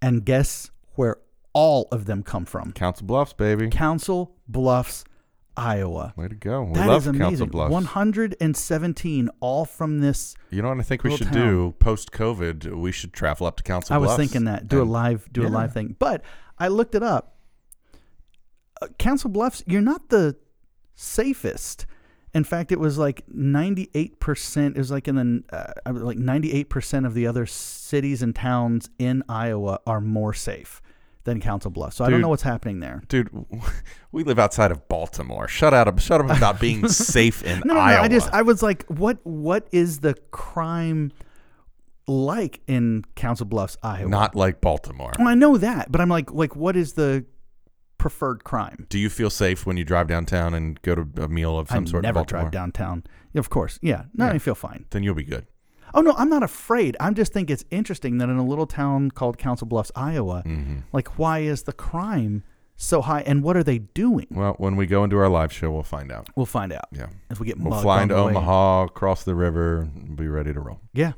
and 0.02 0.26
guess 0.26 0.72
where 0.96 1.18
all 1.54 1.88
of 1.92 2.06
them 2.06 2.24
come 2.24 2.46
from? 2.46 2.72
Council 2.74 3.06
Bluffs, 3.06 3.34
baby. 3.34 3.70
Council 3.70 4.36
Bluffs, 4.48 5.04
Iowa. 5.58 6.14
Way 6.16 6.28
to 6.30 6.36
go. 6.36 6.64
We 6.64 6.74
That 6.74 6.88
love 6.88 7.02
is 7.02 7.06
Council 7.08 7.26
amazing. 7.28 7.50
Bluffs. 7.50 7.74
117, 7.74 9.30
all 9.42 9.66
from 9.66 10.00
this. 10.00 10.36
You 10.52 10.62
know 10.62 10.70
what 10.70 10.80
I 10.80 10.84
think 10.84 11.04
we 11.04 11.10
Little 11.10 11.26
should 11.28 11.34
do 11.34 11.76
post 11.80 12.12
COVID? 12.12 12.80
We 12.80 12.92
should 12.92 13.12
travel 13.14 13.46
up 13.48 13.58
to 13.58 13.64
Council 13.64 13.94
I 13.94 13.98
was 13.98 14.08
Bluffs. 14.10 14.20
thinking 14.20 14.46
that 14.46 14.68
do 14.68 14.80
a 14.80 14.82
and- 14.84 14.92
live, 14.92 15.28
do 15.34 15.46
a 15.46 15.50
live 15.50 15.74
thing. 15.74 15.96
But 16.00 16.24
I 16.58 16.68
looked 16.70 16.96
it 16.96 17.04
up. 17.04 17.36
Uh, 18.82 18.88
Council 18.98 19.30
Bluffs, 19.30 19.64
you're 19.68 19.82
not 19.82 20.10
the 20.10 20.38
safest. 20.96 21.86
In 22.34 22.44
fact, 22.44 22.72
it 22.72 22.80
was 22.80 22.98
like 22.98 23.26
98%. 23.28 24.72
It 24.72 24.78
was 24.78 24.92
like 24.92 25.08
in 25.08 25.16
the 25.16 25.44
uh, 25.86 25.94
like 25.94 26.18
98% 26.18 27.06
of 27.06 27.14
the 27.14 27.26
other 27.26 27.46
cities 27.46 28.22
and 28.22 28.36
towns 28.36 28.90
in 29.00 29.24
Iowa 29.28 29.80
are 29.88 30.00
more 30.00 30.34
safe 30.34 30.82
than 31.24 31.40
Council 31.40 31.72
Bluffs. 31.72 31.98
So 31.98 32.06
I 32.06 32.10
don't 32.10 32.22
know 32.22 32.30
what's 32.30 32.44
happening 32.44 32.80
there. 32.80 33.04
Dude, 33.08 33.30
we 34.12 34.24
live 34.24 34.40
outside 34.40 34.72
of 34.72 34.88
Baltimore. 34.88 35.48
Shut 35.48 35.74
out! 35.74 36.00
Shut 36.00 36.22
up 36.22 36.36
about 36.36 36.60
being 36.60 36.88
safe 36.90 37.44
in 37.44 37.60
No, 37.66 37.74
no, 37.74 37.76
no. 37.76 37.80
I 37.80 38.08
just 38.08 38.32
I 38.32 38.42
was 38.42 38.62
like, 38.62 38.86
what 38.86 39.18
what 39.24 39.68
is 39.72 40.00
the 40.00 40.16
crime 40.32 41.12
like 42.08 42.62
in 42.68 43.06
Council 43.16 43.46
Bluffs, 43.46 43.78
Iowa? 43.84 44.10
Not 44.10 44.36
like 44.36 44.62
Baltimore. 44.62 45.14
Well, 45.18 45.28
I 45.28 45.36
know 45.36 45.58
that, 45.58 45.92
but 45.92 46.02
I'm 46.02 46.10
like, 46.10 46.32
like, 46.32 46.56
what 46.56 46.76
is 46.76 46.94
the 46.94 47.26
preferred 48.00 48.44
crime? 48.44 48.88
Do 48.90 48.98
you 48.98 49.10
feel 49.10 49.30
safe 49.30 49.68
when 49.68 49.78
you 49.78 49.84
drive 49.84 50.08
downtown 50.08 50.56
and 50.56 50.82
go 50.82 50.96
to 50.96 51.08
a 51.24 51.28
meal 51.28 51.60
of 51.60 51.68
some 51.70 51.84
I 51.86 51.88
sort 51.90 52.02
never 52.04 52.24
drive 52.24 52.50
downtown. 52.50 53.04
Of 53.36 53.52
course, 53.52 53.78
yeah. 53.84 54.06
No, 54.16 54.26
Yeah. 54.26 54.32
I 54.32 54.40
feel 54.40 54.56
fine. 54.56 54.86
Then 54.90 55.04
you'll 55.04 55.14
be 55.14 55.24
good. 55.24 55.46
Oh 55.94 56.02
no, 56.02 56.14
I'm 56.18 56.30
not 56.30 56.42
afraid. 56.44 56.98
I'm 57.00 57.14
just 57.14 57.34
think 57.34 57.50
it's 57.52 57.66
interesting 57.72 58.18
that 58.20 58.30
in 58.30 58.38
a 58.38 58.46
little 58.46 58.66
town 58.68 59.12
called 59.12 59.38
Council 59.38 59.68
Bluffs, 59.68 59.92
Iowa, 59.96 60.42
hmm 60.42 60.78
like, 60.92 61.20
why 61.20 61.40
is 61.40 61.64
the 61.64 61.74
crime 61.74 62.44
so 62.82 63.02
high, 63.02 63.22
and 63.22 63.44
what 63.44 63.58
are 63.58 63.64
they 63.64 63.80
doing? 63.80 64.28
Well, 64.32 64.54
when 64.58 64.78
we 64.78 64.86
go 64.86 65.04
into 65.04 65.18
our 65.18 65.28
live 65.28 65.52
show, 65.52 65.70
we'll 65.70 65.84
find 65.84 66.12
out. 66.14 66.30
We'll 66.38 66.46
find 66.46 66.72
out 66.72 66.86
Yeah, 66.94 67.08
as 67.30 67.38
we 67.40 67.46
get 67.48 67.60
we'll 67.60 67.82
fly 67.82 68.04
into 68.04 68.16
way. 68.16 68.32
Omaha, 68.32 68.88
cross 68.88 69.24
the 69.24 69.36
river, 69.36 69.82
and 69.82 70.16
be 70.16 70.28
ready 70.28 70.54
to 70.54 70.60
roll. 70.62 70.80
Yeah, 70.94 71.12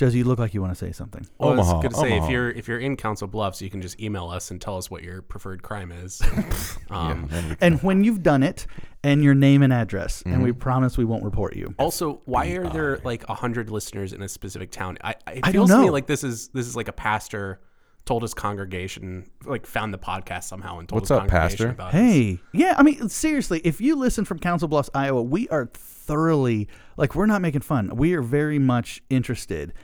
Josie, 0.00 0.16
you 0.16 0.24
look 0.24 0.38
like 0.38 0.54
you 0.54 0.62
want 0.62 0.72
to 0.72 0.78
say 0.78 0.92
something. 0.92 1.26
Well, 1.36 1.52
I 1.52 1.56
was 1.56 1.70
going 1.70 1.90
to 1.90 1.94
say 1.94 2.12
Omaha. 2.12 2.24
if 2.24 2.30
you're 2.30 2.50
if 2.52 2.68
you're 2.68 2.78
in 2.78 2.96
Council 2.96 3.28
Bluffs, 3.28 3.60
you 3.60 3.68
can 3.68 3.82
just 3.82 4.00
email 4.00 4.30
us 4.30 4.50
and 4.50 4.58
tell 4.58 4.78
us 4.78 4.90
what 4.90 5.02
your 5.02 5.20
preferred 5.20 5.62
crime 5.62 5.92
is. 5.92 6.22
um, 6.90 7.28
yeah, 7.30 7.38
and 7.38 7.50
we 7.50 7.56
And 7.60 7.82
when 7.82 8.02
you've 8.02 8.22
done 8.22 8.42
it, 8.42 8.66
and 9.04 9.22
your 9.22 9.34
name 9.34 9.62
and 9.62 9.74
address, 9.74 10.22
and 10.24 10.42
we 10.42 10.52
promise 10.52 10.96
we 10.96 11.04
won't 11.04 11.22
report 11.22 11.54
you. 11.54 11.74
Also, 11.78 12.22
why 12.24 12.46
are 12.46 12.66
there 12.70 12.96
like 13.04 13.28
a 13.28 13.34
hundred 13.34 13.68
listeners 13.68 14.14
in 14.14 14.22
a 14.22 14.28
specific 14.30 14.70
town? 14.70 14.96
I, 15.04 15.16
I 15.26 15.32
it 15.32 15.40
I 15.42 15.52
don't 15.52 15.52
feels 15.52 15.70
to 15.70 15.78
me 15.80 15.86
know. 15.86 15.92
like 15.92 16.06
this 16.06 16.24
is 16.24 16.48
this 16.48 16.66
is 16.66 16.74
like 16.74 16.88
a 16.88 16.92
pastor 16.92 17.60
told 18.06 18.22
his 18.22 18.32
congregation 18.32 19.28
like 19.44 19.66
found 19.66 19.92
the 19.92 19.98
podcast 19.98 20.44
somehow 20.44 20.78
and 20.78 20.88
told 20.88 21.02
What's 21.02 21.10
his 21.10 21.18
up, 21.18 21.28
congregation 21.28 21.50
pastor? 21.50 21.68
about 21.68 21.88
us. 21.88 21.92
Hey, 21.92 22.38
yeah, 22.54 22.74
I 22.78 22.82
mean, 22.82 23.06
seriously, 23.10 23.60
if 23.64 23.82
you 23.82 23.96
listen 23.96 24.24
from 24.24 24.38
Council 24.38 24.66
Bluffs, 24.66 24.88
Iowa, 24.94 25.22
we 25.22 25.46
are 25.50 25.70
thoroughly 25.74 26.68
like 26.96 27.14
we're 27.14 27.26
not 27.26 27.42
making 27.42 27.60
fun. 27.60 27.94
We 27.96 28.14
are 28.14 28.22
very 28.22 28.58
much 28.58 29.02
interested 29.10 29.74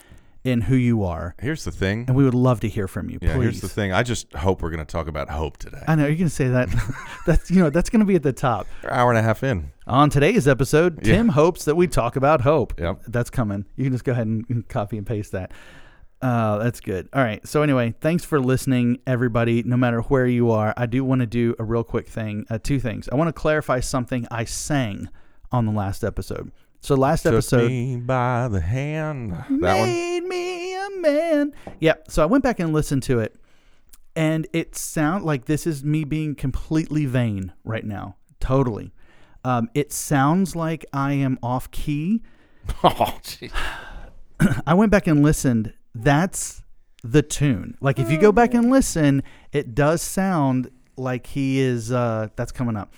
in 0.47 0.63
who 0.63 0.77
you 0.77 1.03
are, 1.05 1.35
here's 1.41 1.65
the 1.65 1.71
thing. 1.71 2.05
and 2.07 2.17
we 2.17 2.25
would 2.25 2.35
love 2.35 2.61
to 2.61 2.69
hear 2.69 2.87
from 2.89 3.11
you. 3.11 3.19
Yeah, 3.21 3.35
please. 3.35 3.43
here's 3.43 3.61
the 3.61 3.69
thing. 3.69 3.93
I 3.93 4.03
just 4.03 4.33
hope 4.33 4.63
we're 4.63 4.71
going 4.71 4.85
to 4.85 4.91
talk 4.91 5.09
about 5.09 5.29
hope 5.29 5.57
today. 5.57 5.83
I 5.89 5.95
know 5.97 6.07
you're 6.07 6.17
gonna 6.17 6.31
say 6.31 6.49
that. 6.49 6.69
that's 7.27 7.51
you 7.51 7.61
know 7.63 7.71
that's 7.71 7.91
gonna 7.91 8.05
be 8.05 8.15
at 8.15 8.23
the 8.23 8.33
top. 8.33 8.67
An 8.83 8.91
hour 8.91 9.11
and 9.11 9.19
a 9.19 9.23
half 9.23 9.43
in. 9.43 9.73
On 9.87 10.09
today's 10.11 10.47
episode, 10.49 11.05
Yeah. 11.07 11.17
Tim 11.17 11.29
hopes 11.31 11.65
that 11.67 11.75
we 11.75 11.87
talk 11.87 12.17
about 12.17 12.41
hope. 12.43 12.79
Yep. 12.81 13.03
That's 13.09 13.31
coming. 13.31 13.65
You 13.77 13.85
can 13.85 13.93
just 13.93 14.05
go 14.05 14.13
ahead 14.13 14.27
and 14.27 14.45
and 14.49 14.69
copy 14.69 14.97
and 14.99 15.07
paste 15.07 15.33
that. 15.33 15.53
Uh, 16.23 16.59
that's 16.59 16.81
good. 16.81 17.09
All 17.13 17.23
right. 17.23 17.47
So 17.47 17.63
anyway, 17.63 17.95
thanks 18.01 18.25
for 18.25 18.41
listening, 18.41 19.01
everybody. 19.07 19.63
No 19.63 19.77
matter 19.77 20.01
where 20.01 20.27
you 20.27 20.51
are, 20.51 20.73
I 20.77 20.87
do 20.87 21.05
want 21.05 21.21
to 21.21 21.27
do 21.27 21.55
a 21.59 21.65
real 21.65 21.85
quick 21.85 22.09
thing. 22.09 22.47
Uh, 22.49 22.59
two 22.63 22.81
things. 22.81 23.09
I 23.13 23.17
want 23.17 23.29
to 23.29 23.33
clarify 23.35 23.81
something 23.81 24.27
I 24.31 24.45
sang 24.45 25.11
on 25.53 25.67
the 25.67 25.73
last 25.73 26.03
episode. 26.03 26.51
So 26.87 26.95
last 26.95 27.25
Took 27.25 27.33
episode 27.33 27.67
me 27.67 27.97
by 27.97 28.47
the 28.47 28.61
hand. 28.61 29.33
That 29.33 29.77
one. 29.77 29.89
made 29.89 30.21
me 30.21 30.73
a 30.73 30.89
man. 31.01 31.53
Yep. 31.81 32.13
So 32.13 32.23
I 32.23 32.27
went 32.27 32.45
back 32.45 32.61
and 32.61 32.73
listened 32.73 33.03
to 33.03 33.19
it, 33.19 33.35
and 34.15 34.47
it 34.53 34.77
sound 34.77 35.25
like 35.25 35.47
this 35.47 35.67
is 35.67 35.83
me 35.83 36.05
being 36.05 36.37
completely 36.37 37.05
vain 37.05 37.53
right 37.65 37.85
now. 37.85 38.15
Totally. 38.39 38.93
Um, 39.43 39.69
it 39.75 39.93
sounds 39.93 40.55
like 40.55 40.87
I 40.93 41.15
am 41.15 41.41
off 41.43 41.73
key. 41.73 42.23
Oh, 42.85 43.19
gee. 43.25 43.51
I 44.65 44.75
went 44.75 44.93
back 44.93 45.09
and 45.09 45.25
listened. 45.25 45.73
That's 45.93 46.63
the 47.03 47.23
tune. 47.23 47.77
Like 47.81 47.99
if 47.99 48.13
you 48.13 48.17
go 48.17 48.31
back 48.31 48.55
and 48.55 48.71
listen, 48.71 49.25
it 49.51 49.75
does 49.75 50.03
sound 50.03 50.71
like 50.97 51.27
he 51.27 51.59
is. 51.59 51.91
Uh, 51.91 52.29
that's 52.37 52.53
coming 52.53 52.77
up. 52.77 52.95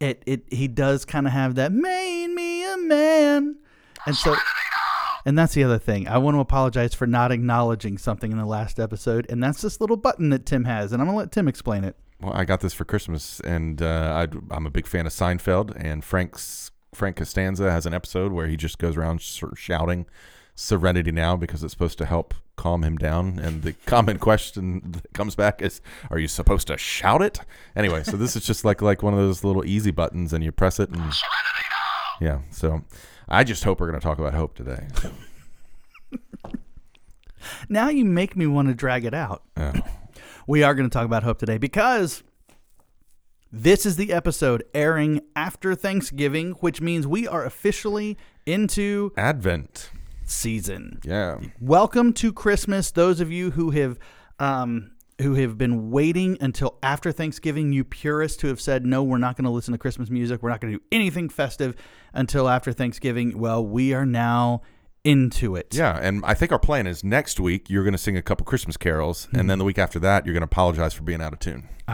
It 0.00 0.22
it 0.26 0.44
he 0.50 0.68
does 0.68 1.04
kind 1.04 1.26
of 1.26 1.32
have 1.32 1.54
that 1.56 1.72
made 1.72 2.28
me 2.28 2.64
a 2.72 2.76
man, 2.76 3.56
and 4.06 4.16
so. 4.16 4.36
And 5.26 5.38
that's 5.38 5.54
the 5.54 5.64
other 5.64 5.78
thing. 5.78 6.06
I 6.06 6.18
want 6.18 6.34
to 6.34 6.40
apologize 6.40 6.92
for 6.92 7.06
not 7.06 7.32
acknowledging 7.32 7.96
something 7.96 8.30
in 8.30 8.36
the 8.36 8.44
last 8.44 8.78
episode, 8.78 9.24
and 9.30 9.42
that's 9.42 9.62
this 9.62 9.80
little 9.80 9.96
button 9.96 10.28
that 10.28 10.44
Tim 10.44 10.64
has, 10.64 10.92
and 10.92 11.00
I'm 11.00 11.08
gonna 11.08 11.16
let 11.16 11.32
Tim 11.32 11.48
explain 11.48 11.82
it. 11.82 11.96
Well, 12.20 12.34
I 12.34 12.44
got 12.44 12.60
this 12.60 12.74
for 12.74 12.84
Christmas, 12.84 13.40
and 13.40 13.80
uh, 13.80 14.26
I, 14.26 14.54
I'm 14.54 14.66
a 14.66 14.70
big 14.70 14.86
fan 14.86 15.06
of 15.06 15.12
Seinfeld. 15.12 15.72
And 15.76 16.04
Frank's 16.04 16.70
Frank 16.94 17.16
Costanza 17.16 17.70
has 17.70 17.86
an 17.86 17.94
episode 17.94 18.32
where 18.32 18.46
he 18.46 18.56
just 18.56 18.78
goes 18.78 18.96
around 18.96 19.20
shouting 19.20 20.06
"Serenity 20.54 21.12
now" 21.12 21.36
because 21.36 21.62
it's 21.62 21.72
supposed 21.72 21.98
to 21.98 22.06
help 22.06 22.34
calm 22.56 22.82
him 22.84 22.96
down. 22.96 23.38
And 23.38 23.62
the 23.62 23.72
common 23.86 24.18
question 24.18 24.82
that 24.92 25.12
comes 25.12 25.34
back 25.34 25.62
is, 25.62 25.80
"Are 26.10 26.18
you 26.18 26.28
supposed 26.28 26.66
to 26.68 26.76
shout 26.76 27.22
it?" 27.22 27.40
Anyway, 27.76 28.02
so 28.02 28.16
this 28.16 28.36
is 28.36 28.44
just 28.44 28.64
like 28.64 28.82
like 28.82 29.02
one 29.02 29.12
of 29.12 29.18
those 29.18 29.44
little 29.44 29.64
easy 29.64 29.90
buttons, 29.90 30.32
and 30.32 30.44
you 30.44 30.52
press 30.52 30.80
it, 30.80 30.90
and 30.90 31.12
yeah. 32.20 32.40
So 32.50 32.82
I 33.28 33.44
just 33.44 33.64
hope 33.64 33.80
we're 33.80 33.88
going 33.88 34.00
to 34.00 34.04
talk 34.04 34.18
about 34.18 34.34
hope 34.34 34.54
today. 34.54 34.88
Now 37.68 37.88
you 37.88 38.04
make 38.04 38.36
me 38.36 38.46
want 38.46 38.68
to 38.68 38.74
drag 38.74 39.04
it 39.04 39.14
out. 39.14 39.42
Oh. 39.56 39.72
We 40.46 40.62
are 40.62 40.74
going 40.74 40.88
to 40.88 40.92
talk 40.92 41.04
about 41.04 41.22
hope 41.22 41.38
today 41.38 41.58
because 41.58 42.22
this 43.50 43.86
is 43.86 43.96
the 43.96 44.12
episode 44.12 44.64
airing 44.74 45.20
after 45.34 45.74
Thanksgiving, 45.74 46.52
which 46.52 46.80
means 46.80 47.06
we 47.06 47.26
are 47.26 47.44
officially 47.44 48.18
into 48.44 49.12
Advent, 49.16 49.90
season. 50.24 51.00
yeah. 51.04 51.38
Welcome 51.60 52.12
to 52.14 52.32
Christmas. 52.32 52.90
Those 52.90 53.20
of 53.20 53.30
you 53.30 53.50
who 53.52 53.70
have 53.70 53.98
um, 54.38 54.90
who 55.20 55.34
have 55.34 55.56
been 55.56 55.90
waiting 55.90 56.36
until 56.40 56.78
after 56.82 57.12
Thanksgiving, 57.12 57.72
you 57.72 57.84
purists 57.84 58.42
who 58.42 58.48
have 58.48 58.60
said 58.60 58.84
no, 58.84 59.02
we're 59.02 59.18
not 59.18 59.36
going 59.36 59.44
to 59.44 59.50
listen 59.50 59.72
to 59.72 59.78
Christmas 59.78 60.10
music. 60.10 60.42
We're 60.42 60.50
not 60.50 60.60
going 60.60 60.72
to 60.72 60.78
do 60.78 60.84
anything 60.90 61.28
festive 61.28 61.76
until 62.12 62.48
after 62.48 62.72
Thanksgiving. 62.72 63.38
Well, 63.38 63.64
we 63.64 63.92
are 63.94 64.06
now 64.06 64.62
into 65.04 65.54
it. 65.54 65.74
Yeah, 65.74 65.98
and 66.00 66.24
I 66.24 66.32
think 66.34 66.50
our 66.50 66.58
plan 66.58 66.86
is 66.86 67.04
next 67.04 67.38
week 67.38 67.68
you're 67.68 67.84
going 67.84 67.92
to 67.92 67.98
sing 67.98 68.16
a 68.16 68.22
couple 68.22 68.44
Christmas 68.46 68.76
carols, 68.76 69.26
Hmm. 69.26 69.40
and 69.40 69.50
then 69.50 69.58
the 69.58 69.64
week 69.64 69.78
after 69.78 69.98
that 70.00 70.24
you're 70.26 70.32
going 70.32 70.40
to 70.40 70.46
apologize 70.46 70.94
for 70.94 71.02
being 71.02 71.20
out 71.20 71.32
of 71.34 71.38
tune. 71.38 71.68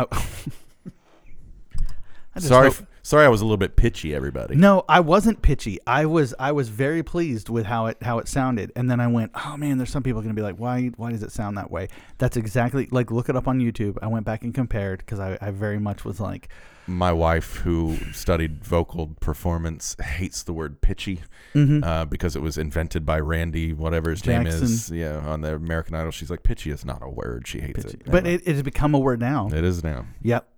Just 2.36 2.48
Sorry, 2.48 2.70
hope- 2.70 2.86
Sorry, 3.02 3.24
I 3.24 3.28
was 3.28 3.40
a 3.40 3.44
little 3.44 3.56
bit 3.56 3.76
pitchy, 3.76 4.14
everybody. 4.14 4.56
No, 4.56 4.84
I 4.88 5.00
wasn't 5.00 5.42
pitchy. 5.42 5.78
I 5.86 6.06
was 6.06 6.34
I 6.38 6.52
was 6.52 6.68
very 6.68 7.02
pleased 7.02 7.48
with 7.48 7.66
how 7.66 7.86
it 7.86 7.96
how 8.02 8.18
it 8.18 8.28
sounded. 8.28 8.72
And 8.76 8.90
then 8.90 9.00
I 9.00 9.06
went, 9.06 9.32
"Oh 9.34 9.56
man, 9.56 9.78
there's 9.78 9.90
some 9.90 10.02
people 10.02 10.20
going 10.20 10.34
to 10.34 10.38
be 10.38 10.42
like, 10.42 10.56
"Why 10.56 10.88
why 10.96 11.10
does 11.10 11.22
it 11.22 11.32
sound 11.32 11.56
that 11.56 11.70
way?" 11.70 11.88
That's 12.18 12.36
exactly 12.36 12.88
like 12.90 13.10
look 13.10 13.28
it 13.28 13.36
up 13.36 13.48
on 13.48 13.58
YouTube. 13.58 13.98
I 14.02 14.06
went 14.06 14.26
back 14.26 14.42
and 14.44 14.54
compared 14.54 15.06
cuz 15.06 15.18
I, 15.18 15.38
I 15.40 15.50
very 15.50 15.78
much 15.78 16.04
was 16.04 16.20
like, 16.20 16.48
My 16.86 17.12
wife, 17.12 17.56
who 17.56 17.96
studied 18.12 18.64
vocal 18.64 19.14
performance, 19.20 19.96
hates 20.02 20.42
the 20.42 20.52
word 20.52 20.80
pitchy 20.80 21.20
mhm. 21.54 21.84
uh, 21.84 22.04
because 22.04 22.36
it 22.36 22.42
was 22.42 22.58
invented 22.58 23.06
by 23.06 23.20
Randy, 23.20 23.72
whatever 23.72 24.10
his 24.10 24.26
name 24.26 24.46
is. 24.46 24.90
Yeah, 24.90 25.18
on 25.18 25.40
the 25.40 25.54
American 25.54 25.94
Idol. 25.94 26.10
She's 26.10 26.30
like, 26.30 26.42
pitchy 26.42 26.70
is 26.70 26.84
not 26.84 27.02
a 27.02 27.08
word. 27.08 27.46
She 27.46 27.60
hates 27.60 27.84
pitchy. 27.84 27.98
it. 27.98 28.02
But 28.06 28.26
Anyway, 28.26 28.34
it, 28.34 28.48
it 28.48 28.52
has 28.54 28.62
become 28.62 28.94
a 28.94 28.98
word 28.98 29.20
now. 29.20 29.48
it 29.52 29.64
is 29.64 29.82
now. 29.84 30.06
Yep. 30.22 30.48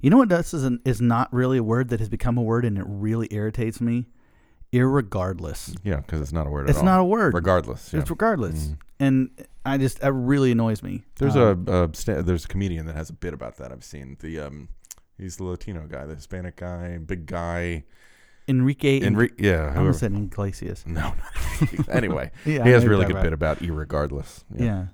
You 0.00 0.10
know 0.10 0.16
what 0.16 0.28
this 0.30 0.54
is 0.54 0.64
an, 0.64 0.80
is 0.84 1.00
not 1.00 1.32
really 1.32 1.58
a 1.58 1.62
word 1.62 1.88
that 1.90 2.00
has 2.00 2.08
become 2.08 2.38
a 2.38 2.42
word 2.42 2.64
and 2.64 2.78
it 2.78 2.84
really 2.86 3.28
irritates 3.30 3.80
me? 3.80 4.06
Irregardless. 4.72 5.76
Yeah, 5.82 5.96
because 5.96 6.20
it's 6.20 6.32
not 6.32 6.46
a 6.46 6.50
word 6.50 6.64
at 6.66 6.70
It's 6.70 6.78
all. 6.78 6.84
not 6.84 7.00
a 7.00 7.04
word. 7.04 7.34
Regardless. 7.34 7.92
Yeah. 7.92 8.00
It's 8.00 8.10
regardless. 8.10 8.68
Mhm. 8.68 8.76
And 9.00 9.30
I 9.64 9.78
just 9.78 10.02
it 10.02 10.08
really 10.10 10.52
annoys 10.52 10.82
me. 10.82 11.02
There's 11.16 11.36
Um, 11.36 11.64
a, 11.68 11.84
a 11.84 11.94
sta- 11.94 12.22
there's 12.22 12.44
a 12.44 12.48
comedian 12.48 12.86
that 12.86 12.94
has 12.96 13.10
a 13.10 13.12
bit 13.14 13.34
about 13.34 13.56
that. 13.56 13.72
I've 13.72 13.84
seen 13.84 14.16
the 14.20 14.38
um, 14.40 14.68
he's 15.18 15.36
the 15.36 15.44
Latino 15.44 15.86
guy, 15.88 16.06
the 16.06 16.14
Hispanic 16.14 16.56
guy, 16.56 16.98
big 16.98 17.26
guy. 17.26 17.84
Enrique 18.48 19.00
Enri- 19.00 19.30
yeah, 19.38 19.72
I 19.74 19.78
almost 19.78 20.00
said 20.00 20.12
Iglesias. 20.12 20.84
no. 20.86 21.14
anyway, 21.88 22.30
Yeah, 22.44 22.64
he 22.64 22.70
has 22.70 22.84
know 22.84 22.90
really 22.90 23.06
good 23.06 23.22
bit 23.22 23.32
about 23.32 23.58
irregardless. 23.60 24.44
Yeah. 24.54 24.86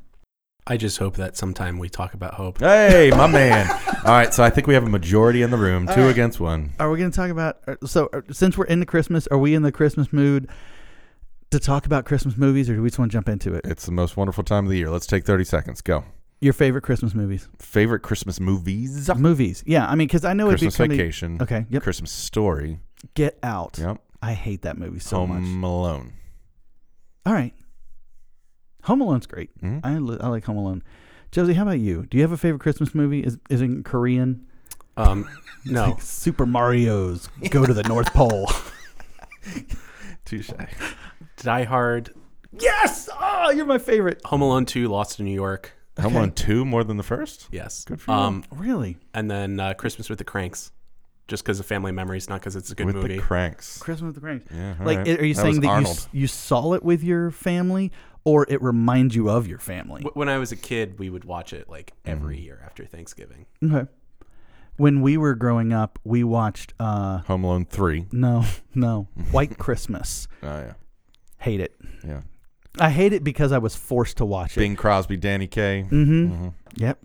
I 0.68 0.76
just 0.76 0.98
hope 0.98 1.14
that 1.16 1.36
sometime 1.36 1.78
we 1.78 1.88
talk 1.88 2.14
about 2.14 2.34
hope. 2.34 2.58
Hey, 2.58 3.10
my 3.10 3.28
man. 3.28 3.70
All 4.04 4.12
right, 4.12 4.34
so 4.34 4.42
I 4.42 4.50
think 4.50 4.66
we 4.66 4.74
have 4.74 4.82
a 4.82 4.88
majority 4.88 5.42
in 5.42 5.50
the 5.50 5.56
room, 5.56 5.86
two 5.86 6.02
right. 6.02 6.10
against 6.10 6.40
one. 6.40 6.72
Are 6.80 6.90
we 6.90 6.98
going 6.98 7.10
to 7.10 7.16
talk 7.16 7.30
about 7.30 7.58
uh, 7.68 7.76
so 7.86 8.08
uh, 8.12 8.22
since 8.32 8.58
we're 8.58 8.64
into 8.64 8.84
Christmas, 8.84 9.28
are 9.28 9.38
we 9.38 9.54
in 9.54 9.62
the 9.62 9.70
Christmas 9.70 10.12
mood 10.12 10.48
to 11.50 11.60
talk 11.60 11.86
about 11.86 12.04
Christmas 12.04 12.36
movies 12.36 12.68
or 12.68 12.74
do 12.74 12.82
we 12.82 12.88
just 12.88 12.98
want 12.98 13.12
to 13.12 13.16
jump 13.16 13.28
into 13.28 13.54
it? 13.54 13.64
It's 13.64 13.86
the 13.86 13.92
most 13.92 14.16
wonderful 14.16 14.42
time 14.42 14.64
of 14.64 14.70
the 14.70 14.76
year. 14.76 14.90
Let's 14.90 15.06
take 15.06 15.24
30 15.24 15.44
seconds. 15.44 15.82
Go. 15.82 16.04
Your 16.40 16.52
favorite 16.52 16.82
Christmas 16.82 17.14
movies? 17.14 17.48
Favorite 17.60 18.00
Christmas 18.00 18.40
movies? 18.40 19.08
Movies. 19.16 19.62
Yeah, 19.66 19.86
I 19.86 19.94
mean 19.94 20.08
cuz 20.08 20.24
I 20.24 20.32
know 20.32 20.48
it'd 20.48 20.60
be 20.60 20.66
Christmas 20.66 20.76
coming 20.76 20.98
Vacation. 20.98 21.38
Okay, 21.40 21.64
yep. 21.70 21.82
Christmas 21.82 22.10
Story. 22.10 22.80
Get 23.14 23.38
Out. 23.44 23.78
Yep. 23.78 24.02
I 24.20 24.32
hate 24.32 24.62
that 24.62 24.76
movie 24.76 24.98
so 24.98 25.26
much. 25.26 25.44
Home 25.44 25.62
Alone. 25.62 26.12
All 27.24 27.32
right. 27.32 27.54
Home 28.86 29.00
Alone's 29.00 29.26
great. 29.26 29.50
Mhm. 29.62 29.80
I, 29.84 29.98
li- 29.98 30.18
I 30.20 30.28
like 30.28 30.44
Home 30.44 30.56
Alone. 30.56 30.82
Josie, 31.32 31.54
how 31.54 31.62
about 31.62 31.78
you? 31.80 32.06
Do 32.06 32.16
you 32.16 32.22
have 32.22 32.32
a 32.32 32.36
favorite 32.36 32.60
Christmas 32.60 32.94
movie? 32.94 33.20
Is 33.20 33.38
is 33.50 33.60
it 33.60 33.64
in 33.66 33.82
Korean? 33.82 34.46
Um, 34.96 35.28
no, 35.66 35.96
Super 36.00 36.46
Mario's 36.46 37.28
Go 37.50 37.66
to 37.66 37.74
the 37.74 37.82
North 37.82 38.12
Pole. 38.14 38.48
Touche. 40.24 40.50
Die 41.36 41.64
Hard, 41.64 42.10
yes! 42.58 43.08
Oh, 43.12 43.50
you're 43.50 43.66
my 43.66 43.78
favorite. 43.78 44.20
Home 44.24 44.42
Alone 44.42 44.64
2, 44.66 44.88
Lost 44.88 45.20
in 45.20 45.26
New 45.26 45.34
York. 45.34 45.72
Home 45.98 46.06
Okay. 46.06 46.16
Alone 46.16 46.32
2 46.32 46.64
more 46.64 46.82
than 46.84 46.96
the 46.96 47.02
first? 47.02 47.48
Yes. 47.52 47.84
Good 47.84 48.00
for 48.00 48.10
you. 48.12 48.16
Um, 48.18 48.44
Really? 48.50 48.96
and 49.14 49.30
then 49.30 49.60
uh, 49.60 49.74
Christmas 49.74 50.08
with 50.08 50.18
the 50.18 50.24
Cranks, 50.24 50.72
just 51.28 51.44
because 51.44 51.60
of 51.60 51.66
family 51.66 51.92
memories, 51.92 52.28
not 52.28 52.40
because 52.40 52.56
it's 52.56 52.70
a 52.72 52.74
good 52.74 52.86
With 52.86 52.96
movie. 52.96 53.08
With 53.08 53.16
the 53.18 53.22
cranks. 53.22 53.78
Christmas 53.78 54.08
with 54.08 54.14
the 54.16 54.20
Cranks. 54.20 54.52
Yeah. 54.52 54.74
all 54.80 54.86
Like, 54.86 54.98
right. 54.98 55.20
are 55.20 55.24
you 55.26 55.34
That 55.34 55.42
saying 55.42 55.60
that 55.60 56.08
you, 56.12 56.20
you 56.22 56.26
saw 56.26 56.72
it 56.72 56.82
with 56.82 57.02
your 57.04 57.30
family 57.30 57.92
or 58.26 58.44
it 58.50 58.60
reminds 58.60 59.14
you 59.16 59.30
of 59.30 59.46
your 59.46 59.58
family? 59.58 60.02
When 60.12 60.28
I 60.28 60.36
was 60.36 60.52
a 60.52 60.56
kid, 60.56 60.98
we 60.98 61.08
would 61.08 61.24
watch 61.24 61.52
it 61.54 61.68
like 61.70 61.92
Mm-hmm. 62.04 62.10
every 62.10 62.38
year 62.40 62.60
after 62.64 62.84
Thanksgiving. 62.84 63.46
Okay. 63.64 63.88
When 64.76 65.00
we 65.00 65.16
were 65.16 65.34
growing 65.34 65.72
up, 65.72 65.98
we 66.04 66.22
watched, 66.22 66.74
uh, 66.78 67.18
Home 67.28 67.44
Alone 67.44 67.64
3. 67.64 68.06
no, 68.12 68.44
no, 68.74 69.08
White 69.30 69.56
Christmas. 69.64 70.28
Oh, 70.42 70.46
yeah. 70.58 70.74
Hate 71.38 71.60
it. 71.60 71.74
Yeah. 72.06 72.20
I 72.78 72.90
hate 72.90 73.14
it 73.14 73.24
because 73.24 73.52
I 73.52 73.58
was 73.58 73.74
forced 73.74 74.18
to 74.18 74.26
watch 74.26 74.54
it. 74.56 74.60
Bing 74.60 74.76
Crosby, 74.76 75.16
Danny 75.16 75.46
Kaye. 75.46 75.86
Mm-hmm. 75.90 76.32
Mhm. 76.46 76.52
Yep. 76.76 76.98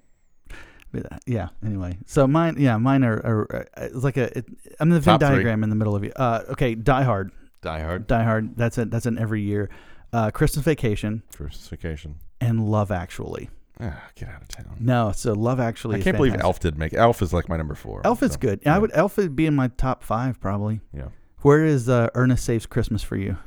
But, 0.92 1.14
uh, 1.14 1.18
yeah. 1.26 1.48
Anyway, 1.66 1.98
so 2.06 2.28
mine, 2.28 2.56
yeah, 2.60 2.76
mine 2.76 3.06
are, 3.06 3.16
are 3.20 3.56
uh, 3.78 3.86
it's 3.86 4.04
like 4.04 4.18
a. 4.18 4.38
It, 4.40 4.46
I'm 4.82 4.90
in 4.90 4.96
the 4.96 5.00
Venn 5.00 5.18
Top 5.20 5.22
three. 5.30 5.36
diagram 5.38 5.64
in 5.64 5.70
the 5.70 5.76
middle 5.78 5.96
of 5.96 6.04
you. 6.04 6.12
Uh, 6.14 6.42
okay, 6.50 6.76
Die 6.76 7.04
Hard. 7.04 7.32
Die 7.62 7.80
Hard. 7.80 8.08
Die 8.08 8.24
Hard. 8.24 8.58
That's 8.58 8.78
a 8.78 8.84
that's 8.84 9.06
an 9.06 9.18
every 9.18 9.42
year. 9.44 9.70
Uh, 10.14 10.30
Christmas 10.32 10.66
Vacation 10.66 11.24
Christmas 11.34 11.68
Vacation. 11.70 12.16
and 12.40 12.66
Love 12.70 12.92
Actually. 12.92 13.50
Ah, 13.80 14.04
get 14.16 14.30
out 14.30 14.42
of 14.42 14.48
town. 14.50 14.76
No, 14.80 15.12
so 15.12 15.34
Love 15.34 15.60
Actually. 15.60 16.00
I 16.00 16.04
can't 16.04 16.18
believe. 16.18 16.36
Elf 16.40 16.60
did 16.60 16.78
make 16.78 16.94
Elf 16.94 17.22
is 17.22 17.34
like 17.34 17.48
my 17.50 17.58
number 17.58 17.74
four. 17.76 18.02
Elf 18.04 18.22
is 18.22 18.34
so, 18.34 18.38
good. 18.40 18.60
yeah. 18.64 18.76
I 18.76 18.80
would 18.80 18.92
Elf 18.94 19.18
would 19.18 19.36
be 19.36 19.46
in 19.46 19.56
my 19.56 19.70
top 19.70 20.04
five 20.04 20.40
probably. 20.40 20.82
Yeah. 20.94 21.08
Where 21.42 21.66
is 21.66 21.90
uh, 21.90 22.10
Ernest 22.14 22.46
Saves 22.46 22.66
Christmas 22.66 23.02
for 23.02 23.16
you? 23.16 23.38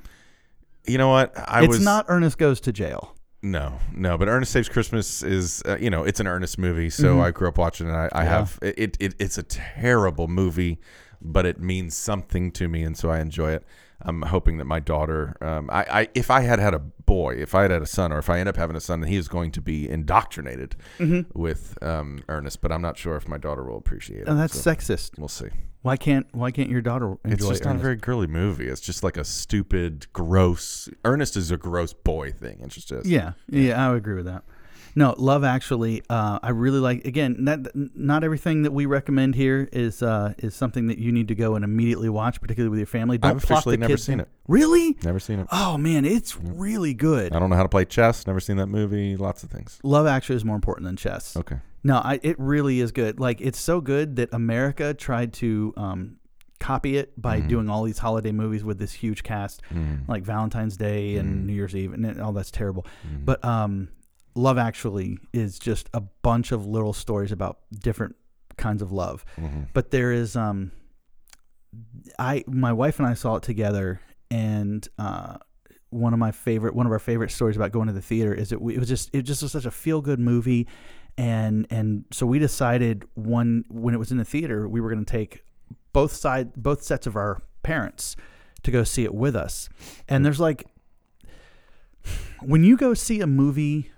You 0.87 0.98
know 0.98 1.09
what? 1.09 1.33
I 1.37 1.61
it's 1.61 1.68
was 1.68 1.81
not 1.85 2.07
Ernest 2.09 2.38
Goes 2.38 2.61
to 2.62 2.72
Jail. 2.72 3.14
No, 3.42 3.74
no, 3.94 4.16
but 4.16 4.27
Ernest 4.29 4.53
Saves 4.53 4.68
Christmas 4.70 5.22
is 5.22 5.62
uh, 5.66 5.77
you 5.79 5.90
know 5.90 6.03
it's 6.03 6.18
an 6.18 6.27
Ernest 6.27 6.59
movie, 6.59 6.88
so 6.90 7.16
Mhm. 7.16 7.22
I 7.24 7.31
grew 7.31 7.46
up 7.48 7.59
watching 7.59 7.88
it. 7.88 7.92
I, 7.92 8.09
I 8.12 8.22
Yeah. 8.24 8.29
have 8.31 8.59
it, 8.62 8.96
it. 8.98 9.14
It's 9.20 9.37
a 9.38 9.42
terrible 9.42 10.29
movie, 10.29 10.81
but 11.20 11.44
it 11.46 11.61
means 11.61 11.94
something 11.96 12.50
to 12.53 12.68
me, 12.68 12.83
and 12.83 12.96
so 12.96 13.11
I 13.11 13.20
enjoy 13.20 13.53
it. 13.53 13.64
I'm 14.02 14.22
hoping 14.22 14.59
that 14.59 14.64
my 14.66 14.80
daughter, 14.80 15.37
um, 15.40 15.70
I, 15.70 15.85
I, 16.02 16.09
if 16.14 16.30
I 16.30 16.40
had 16.40 16.59
had 16.59 16.74
a 16.74 16.78
boy, 16.78 17.35
if 17.35 17.54
I 17.54 17.62
had 17.62 17.70
had 17.70 17.83
a 17.83 17.87
son, 17.87 18.12
or 18.12 18.18
if 18.18 18.28
I 18.28 18.38
end 18.40 18.48
up 18.48 18.57
having 18.57 18.76
a 18.76 18.80
son, 18.80 19.02
he 19.04 19.16
is 19.16 19.28
going 19.28 19.50
to 19.52 19.61
be 19.61 19.88
indoctrinated 19.88 20.76
Mm-hmm. 20.98 21.38
with 21.38 21.78
um, 21.83 22.22
Ernest. 22.28 22.61
But 22.61 22.72
I'm 22.72 22.83
not 22.83 22.96
sure 22.98 23.16
if 23.16 23.28
my 23.28 23.38
daughter 23.38 23.64
will 23.64 23.78
appreciate 23.78 24.22
it. 24.22 24.28
And 24.28 24.38
that's 24.38 24.61
so 24.61 24.70
sexist. 24.70 25.18
we'll 25.18 25.28
see. 25.28 25.48
Why 25.83 25.96
can't 25.98 26.26
Why 26.33 26.50
can't 26.50 26.70
your 26.70 26.80
daughter 26.80 27.16
enjoy 27.24 27.35
It's 27.35 27.46
just 27.48 27.64
not 27.64 27.76
a 27.76 27.78
very 27.78 27.96
girly 27.96 28.26
movie. 28.26 28.68
It's 28.68 28.80
just 28.80 29.02
like 29.04 29.16
a 29.18 29.24
stupid, 29.24 30.07
gross. 30.12 30.88
Ernest 31.04 31.37
is 31.37 31.50
a 31.50 31.57
gross 31.59 31.92
boy 31.92 32.33
thing. 32.33 32.61
It's 32.62 32.74
just, 32.74 32.88
just 32.88 33.07
Yeah, 33.07 33.33
yeah, 33.48 33.85
I 33.87 33.90
would 33.90 33.98
agree 33.98 34.14
with 34.14 34.24
that. 34.24 34.44
No, 34.96 35.14
Love 35.18 35.42
Actually, 35.44 36.02
uh, 36.09 36.38
I 36.42 36.50
really 36.50 36.78
like. 36.78 37.04
Again, 37.04 37.37
not 37.40 37.66
not 37.74 38.22
everything 38.22 38.62
that 38.62 38.72
we 38.72 38.87
recommend 38.87 39.35
here 39.35 39.68
is 39.72 40.02
uh, 40.02 40.35
is 40.38 40.54
something 40.54 40.87
that 40.87 40.98
you 40.98 41.11
need 41.11 41.28
to 41.28 41.35
go 41.35 41.57
and 41.57 41.64
immediately 41.64 42.09
watch, 42.09 42.40
particularly 42.40 42.70
with 42.70 42.78
your 42.78 42.87
family. 42.87 43.18
Don't 43.18 43.33
I've 43.33 43.37
officially 43.44 43.76
never 43.76 43.96
seen 43.96 44.14
in. 44.14 44.20
it. 44.20 44.28
Really? 44.46 44.96
Never 45.02 45.18
seen 45.18 45.40
it. 45.40 45.48
Oh 45.50 45.76
man, 45.78 46.04
it's 46.04 46.37
really 46.37 46.94
good. 46.94 47.33
I 47.33 47.38
don't 47.40 47.50
know 47.50 47.57
how 47.57 47.62
to 47.64 47.68
play 47.68 47.85
chess. 47.85 48.26
Never 48.26 48.40
seen 48.40 48.57
that 48.59 48.68
movie. 48.68 49.16
Lots 49.16 49.42
of 49.42 49.50
things. 49.50 49.80
Love 49.83 50.07
Actually 50.07 50.37
is 50.37 50.44
more 50.44 50.57
important 50.57 50.85
than 50.87 50.96
chess. 50.96 51.37
Okay. 51.37 51.57
No, 51.83 51.96
I, 51.96 52.18
it 52.22 52.38
really 52.38 52.80
is 52.80 52.92
good. 52.92 53.18
Like 53.20 53.40
it's 53.40 53.59
so 53.61 53.80
good 53.80 54.16
that 54.16 54.28
America 54.33 54.94
tried 54.94 55.33
to 55.35 55.74
um, 55.76 56.16
copy 56.61 56.96
it 56.96 57.20
by 57.20 57.40
Mhm. 57.40 57.48
doing 57.48 57.68
all 57.68 57.83
these 57.83 57.98
holiday 57.98 58.33
movies 58.33 58.64
with 58.64 58.78
this 58.78 58.92
huge 58.92 59.22
cast, 59.22 59.61
Mm. 59.74 60.09
like 60.09 60.22
Valentine's 60.24 60.76
Day 60.78 61.16
and 61.16 61.42
Mhm. 61.42 61.46
New 61.46 61.52
Year's 61.52 61.74
Eve, 61.76 61.92
and 61.92 62.20
all 62.20 62.33
that's 62.33 62.50
terrible. 62.50 62.87
Mm. 63.07 63.24
But 63.26 63.44
um, 63.44 63.88
Love 64.34 64.58
Actually 64.58 65.18
is 65.32 65.58
just 65.58 65.88
a 65.94 66.00
bunch 66.00 66.52
of 66.52 66.66
little 66.66 66.92
stories 66.92 67.30
about 67.32 67.58
different 67.72 68.16
kinds 68.56 68.82
of 68.82 68.90
love. 68.92 69.24
Mhm. 69.36 69.68
But 69.72 69.90
there 69.90 70.12
is 70.12 70.36
um, 70.36 70.72
I 72.18 72.44
my 72.46 72.72
wife 72.72 72.98
and 72.98 73.08
I 73.08 73.14
saw 73.14 73.36
it 73.36 73.42
together, 73.42 74.00
and 74.30 74.86
uh, 74.98 75.36
one 75.90 76.12
of 76.12 76.18
my 76.18 76.32
favorite 76.32 76.74
one 76.74 76.86
of 76.86 76.92
our 76.92 76.98
favorite 76.98 77.30
stories 77.30 77.56
about 77.56 77.72
going 77.72 77.86
to 77.86 77.92
the 77.92 78.02
theater 78.02 78.34
is 78.34 78.50
that 78.50 78.60
we, 78.60 78.74
it 78.74 78.78
was 78.78 78.88
just 78.88 79.14
it 79.14 79.22
just 79.22 79.42
was 79.42 79.52
such 79.52 79.66
a 79.66 79.70
feel 79.70 80.00
good 80.00 80.18
movie, 80.20 80.66
and 81.16 81.66
and 81.70 82.04
so 82.12 82.26
we 82.26 82.38
decided 82.38 83.04
one 83.14 83.64
when 83.68 83.94
it 83.94 83.98
was 83.98 84.10
in 84.10 84.18
the 84.18 84.24
theater 84.24 84.68
we 84.68 84.80
were 84.80 84.90
going 84.90 85.04
to 85.04 85.10
take 85.10 85.44
both 85.92 86.12
side 86.12 86.52
both 86.56 86.82
sets 86.82 87.06
of 87.06 87.14
our 87.16 87.42
parents 87.62 88.16
to 88.62 88.70
go 88.70 88.82
see 88.82 89.04
it 89.04 89.14
with 89.14 89.36
us, 89.36 89.68
and 90.08 90.24
there's 90.24 90.40
like 90.40 90.64
when 92.40 92.64
you 92.64 92.76
go 92.76 92.94
see 92.94 93.20
a 93.20 93.26
movie 93.26 93.90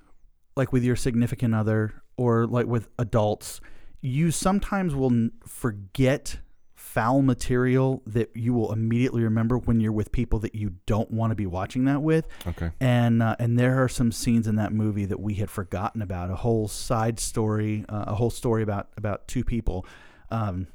like 0.57 0.73
with 0.73 0.83
your 0.83 0.97
significant 0.97 1.55
other 1.55 2.03
or 2.17 2.47
like 2.47 2.67
with 2.67 2.89
adults, 2.99 3.61
you 4.01 4.31
sometimes 4.31 4.95
will 4.95 5.29
forget 5.47 6.39
foul 6.75 7.21
material 7.21 8.03
that 8.07 8.31
you 8.35 8.55
will 8.55 8.73
immediately 8.73 9.23
remember 9.23 9.59
when 9.59 9.81
you're 9.81 9.93
with 9.93 10.13
people 10.13 10.39
that 10.39 10.55
you 10.55 10.73
don't 10.87 11.11
want 11.11 11.31
to 11.31 11.35
be 11.35 11.45
watching 11.45 11.85
that 11.85 12.01
with. 12.01 12.27
Okay. 12.47 12.71
And 12.81 13.23
uh, 13.23 13.37
and 13.39 13.59
there 13.59 13.83
are 13.83 13.89
some 13.89 14.11
scenes 14.11 14.47
in 14.47 14.57
that 14.57 14.73
movie 14.73 15.05
that 15.05 15.21
we 15.21 15.35
had 15.35 15.51
forgotten 15.51 16.01
about. 16.01 16.31
A 16.31 16.37
whole 16.37 16.69
side 16.69 17.21
story, 17.21 17.85
uh, 17.89 18.05
a 18.07 18.15
whole 18.15 18.31
story 18.31 18.63
about 18.63 18.89
about 18.97 19.29
two 19.29 19.45
people. 19.45 19.85
Um, 20.31 20.69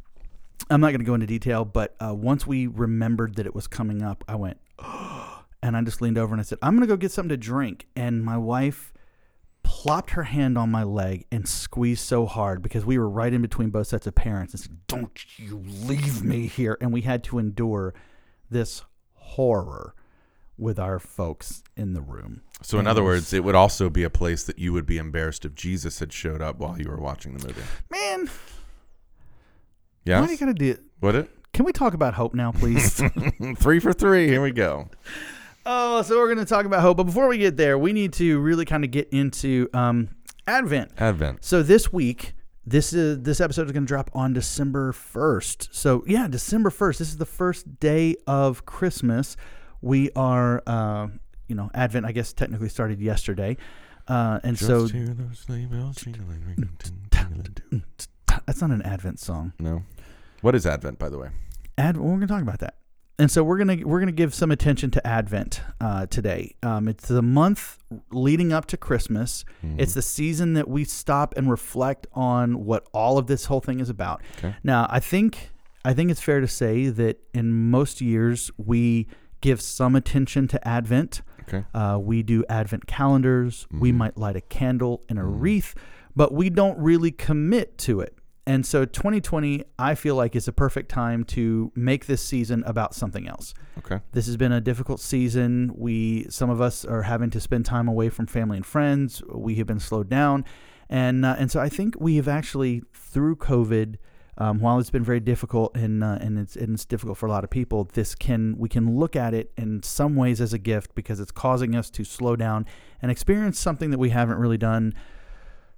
I'm 0.70 0.80
not 0.80 0.89
going 0.89 1.00
to 1.00 1.06
go 1.06 1.15
into 1.15 1.26
detail, 1.26 1.65
but 1.65 1.96
uh, 2.00 2.13
once 2.13 2.46
we 2.46 2.67
remembered 2.67 3.36
that 3.36 3.48
it 3.48 3.56
was 3.56 3.65
coming 3.65 4.04
up, 4.04 4.24
I 4.28 4.36
went, 4.36 4.58
and 5.63 5.76
I 5.76 5.82
just 5.82 6.02
leaned 6.02 6.20
over 6.20 6.34
and 6.34 6.39
I 6.39 6.44
said, 6.44 6.60
"I'm 6.62 6.76
going 6.76 6.88
to 6.88 6.94
go 6.94 6.98
get 6.98 7.12
something 7.12 7.30
to 7.30 7.38
drink." 7.38 7.88
And 7.96 8.24
my 8.24 8.38
wife 8.38 8.94
plopped 9.63 10.12
her 10.12 10.24
hand 10.24 10.58
on 10.58 10.69
my 10.71 10.84
leg 10.84 11.26
and 11.32 11.47
squeezed 11.47 12.04
so 12.06 12.26
hard 12.26 12.62
because 12.62 12.86
we 12.86 12.97
were 12.97 13.10
right 13.10 13.34
in 13.34 13.41
between 13.41 13.69
both 13.69 13.88
sets 13.88 14.08
of 14.08 14.15
parents 14.15 14.54
and 14.54 14.62
said, 14.62 14.78
Don't 14.88 15.26
you 15.38 15.62
leave 15.65 16.24
me 16.24 16.47
here. 16.47 16.78
And 16.82 16.91
we 16.93 17.02
had 17.02 17.24
to 17.26 17.39
endure 17.39 17.93
this 18.50 18.84
horror 19.13 19.93
with 20.58 20.78
our 20.78 21.00
folks 21.00 21.63
in 21.76 21.93
the 21.93 22.02
room. 22.02 22.41
So 22.62 22.78
in 22.78 22.82
And 22.82 22.88
other 22.89 23.04
words, 23.04 23.34
it 23.34 23.43
would 23.43 23.56
also 23.56 23.89
be 23.89 24.04
a 24.04 24.10
place 24.10 24.43
that 24.43 24.60
you 24.60 24.74
would 24.74 24.86
be 24.86 24.97
embarrassed 24.97 25.45
if 25.45 25.56
Jesus 25.56 26.00
had 26.00 26.13
showed 26.13 26.41
up 26.41 26.58
while 26.60 26.80
you 26.80 26.89
were 26.89 27.00
watching 27.00 27.36
the 27.36 27.47
movie. 27.47 27.62
Man, 27.89 28.30
Yeah. 30.06 30.19
why 30.21 30.28
do 30.28 30.34
you 30.34 30.38
gotta 30.38 30.54
do 30.54 30.78
Would 31.02 31.15
it? 31.15 31.32
Can 31.54 31.65
we 31.65 31.71
talk 31.74 31.93
about 31.93 32.13
hope 32.13 32.34
now, 32.34 32.52
please? 32.52 33.02
three 33.58 33.80
for 33.80 33.91
three. 33.93 34.28
Here 34.28 34.41
we 34.41 34.52
go. 34.52 34.89
oh, 35.65 36.02
so 36.02 36.17
we're 36.17 36.34
going 36.34 36.45
to 36.45 36.45
talk 36.45 36.65
about 36.65 36.82
hope. 36.82 36.97
But 36.97 37.04
before 37.04 37.28
we 37.28 37.38
get 37.38 37.58
there, 37.58 37.78
we 37.78 37.93
need 37.93 38.13
to 38.13 38.39
really 38.39 38.65
kind 38.65 38.84
of 38.84 38.91
get 38.91 39.10
into 39.10 39.69
um, 39.74 40.10
Advent. 40.47 40.91
Advent. 40.97 41.43
So 41.43 41.63
this 41.63 41.91
week, 41.91 42.34
this 42.65 42.93
is 42.93 43.21
this 43.21 43.41
episode 43.41 43.65
is 43.65 43.71
going 43.71 43.84
to 43.84 43.88
drop 43.88 44.10
on 44.13 44.34
December 44.34 44.91
first. 44.91 45.69
So 45.71 46.04
yeah, 46.08 46.28
December 46.28 46.69
first. 46.69 47.00
This 47.00 47.10
is 47.10 47.17
the 47.17 47.26
first 47.26 47.80
day 47.80 48.15
of 48.28 48.65
Christmas. 48.65 49.36
We 49.82 50.12
are, 50.15 50.62
uh, 50.67 51.08
you 51.47 51.56
know, 51.56 51.71
Advent. 51.74 52.06
I 52.06 52.12
guess 52.12 52.34
technically 52.34 52.69
started 52.69 53.02
yesterday, 53.02 53.58
uh, 54.08 54.39
and 54.43 54.58
so 54.58 54.82
Just 54.82 54.93
hear 54.93 55.08
those 55.08 55.39
sleigh 55.39 55.65
bells 55.65 55.97
jingling, 55.97 56.43
ringing, 56.45 56.69
ting, 56.78 57.08
tingling. 57.10 57.84
that's 58.45 58.62
not 58.62 58.71
an 58.71 58.82
Advent 58.84 59.19
song. 59.19 59.54
No. 59.60 59.84
What 60.41 60.56
is 60.56 60.65
Advent, 60.65 60.97
by 61.00 61.10
the 61.10 61.17
way? 61.19 61.30
Ad, 61.78 61.97
we're 61.97 62.10
going 62.10 62.21
to 62.21 62.28
talk 62.28 62.41
about 62.41 62.60
that. 62.60 62.76
And 63.19 63.30
so 63.30 63.43
we're 63.43 63.58
gonna 63.60 63.78
we're 63.86 64.00
gonna 64.00 64.12
give 64.12 64.34
some 64.34 64.50
attention 64.52 64.89
to 64.91 65.06
Advent 65.08 65.62
uh, 65.80 66.08
today. 66.08 66.56
Um, 66.63 66.88
it's 66.88 67.08
the 67.08 67.21
month 67.21 67.78
leading 68.12 68.52
up 68.52 68.65
to 68.67 68.78
Christmas. 68.78 69.45
Mm-hmm. 69.63 69.80
It's 69.80 69.93
the 69.93 70.02
season 70.02 70.54
that 70.54 70.67
we 70.67 70.86
stop 70.86 71.36
and 71.38 71.50
reflect 71.50 72.08
on 72.13 72.65
what 72.65 72.88
all 72.93 73.17
of 73.19 73.28
this 73.28 73.45
whole 73.45 73.60
thing 73.60 73.80
is 73.80 73.89
about. 73.89 74.21
Okay. 74.39 74.56
Now, 74.63 74.88
I 74.89 75.00
think 75.00 75.52
I 75.86 75.93
think 75.93 76.10
it's 76.10 76.21
fair 76.21 76.39
to 76.41 76.47
say 76.47 76.89
that 76.89 77.19
in 77.34 77.69
most 77.69 78.02
years 78.02 78.50
we 78.58 79.08
give 79.41 79.62
some 79.62 79.95
attention 79.95 80.47
to 80.47 80.67
Advent. 80.67 81.21
Okay. 81.41 81.63
Uh, 81.74 82.00
we 82.02 82.24
do 82.24 82.43
Advent 82.50 82.88
calendars. 82.88 83.67
We 83.71 83.91
Mhm. 83.91 83.95
might 83.97 84.17
light 84.17 84.36
a 84.36 84.41
candle 84.41 85.04
and 85.10 85.17
a 85.19 85.24
Mhm. 85.24 85.41
wreath, 85.41 85.76
but 86.15 86.34
we 86.34 86.50
don't 86.50 86.78
really 86.80 87.12
commit 87.12 87.78
to 87.80 88.00
it. 88.00 88.15
And 88.48 88.66
so 88.66 88.86
2020, 88.86 89.64
I 89.78 89.94
feel 89.94 90.16
like 90.16 90.36
is 90.36 90.48
a 90.48 90.52
perfect 90.52 90.90
time 90.90 91.24
to 91.26 91.72
make 91.76 92.08
this 92.08 92.24
season 92.24 92.64
about 92.66 92.96
something 92.96 93.28
else. 93.28 93.54
Okay. 93.78 94.00
This 94.14 94.26
has 94.26 94.36
been 94.36 94.52
a 94.52 94.60
difficult 94.60 95.00
season. 95.00 95.72
We 95.76 96.26
some 96.30 96.50
of 96.50 96.60
us 96.60 96.84
are 96.84 97.04
having 97.04 97.30
to 97.32 97.40
spend 97.40 97.66
time 97.66 97.88
away 97.88 98.10
from 98.10 98.26
family 98.26 98.58
and 98.58 98.66
friends. 98.66 99.22
We 99.32 99.56
have 99.56 99.68
been 99.68 99.80
slowed 99.80 100.10
down, 100.10 100.46
and 100.90 101.24
uh, 101.24 101.36
and 101.38 101.52
so 101.52 101.60
I 101.60 101.70
think 101.70 101.96
we 102.00 102.16
have 102.16 102.28
actually 102.28 102.84
through 102.94 103.38
COVID. 103.38 103.96
Um, 104.38 104.60
while 104.60 104.80
it's 104.80 104.90
been 104.90 105.04
very 105.04 105.20
difficult 105.20 105.76
and 105.76 106.04
uh, 106.04 106.18
and 106.20 106.40
it's 106.40 106.56
and 106.56 106.74
it's 106.74 106.86
difficult 106.86 107.18
for 107.18 107.28
a 107.28 107.30
lot 107.30 107.44
of 107.44 107.52
people, 107.52 107.90
this 107.94 108.16
can 108.16 108.56
we 108.58 108.70
can 108.70 108.98
look 108.98 109.16
at 109.16 109.36
it 109.36 109.52
in 109.56 109.84
some 109.84 110.16
ways 110.16 110.42
as 110.42 110.52
a 110.52 110.58
gift 110.58 110.96
because 110.96 111.20
it's 111.20 111.32
causing 111.32 111.76
us 111.76 111.92
to 111.92 112.04
slow 112.04 112.36
down 112.36 112.66
and 113.04 113.12
experience 113.12 113.60
something 113.60 113.92
that 113.92 114.00
we 114.00 114.10
haven't 114.10 114.38
really 114.38 114.58
done 114.58 114.94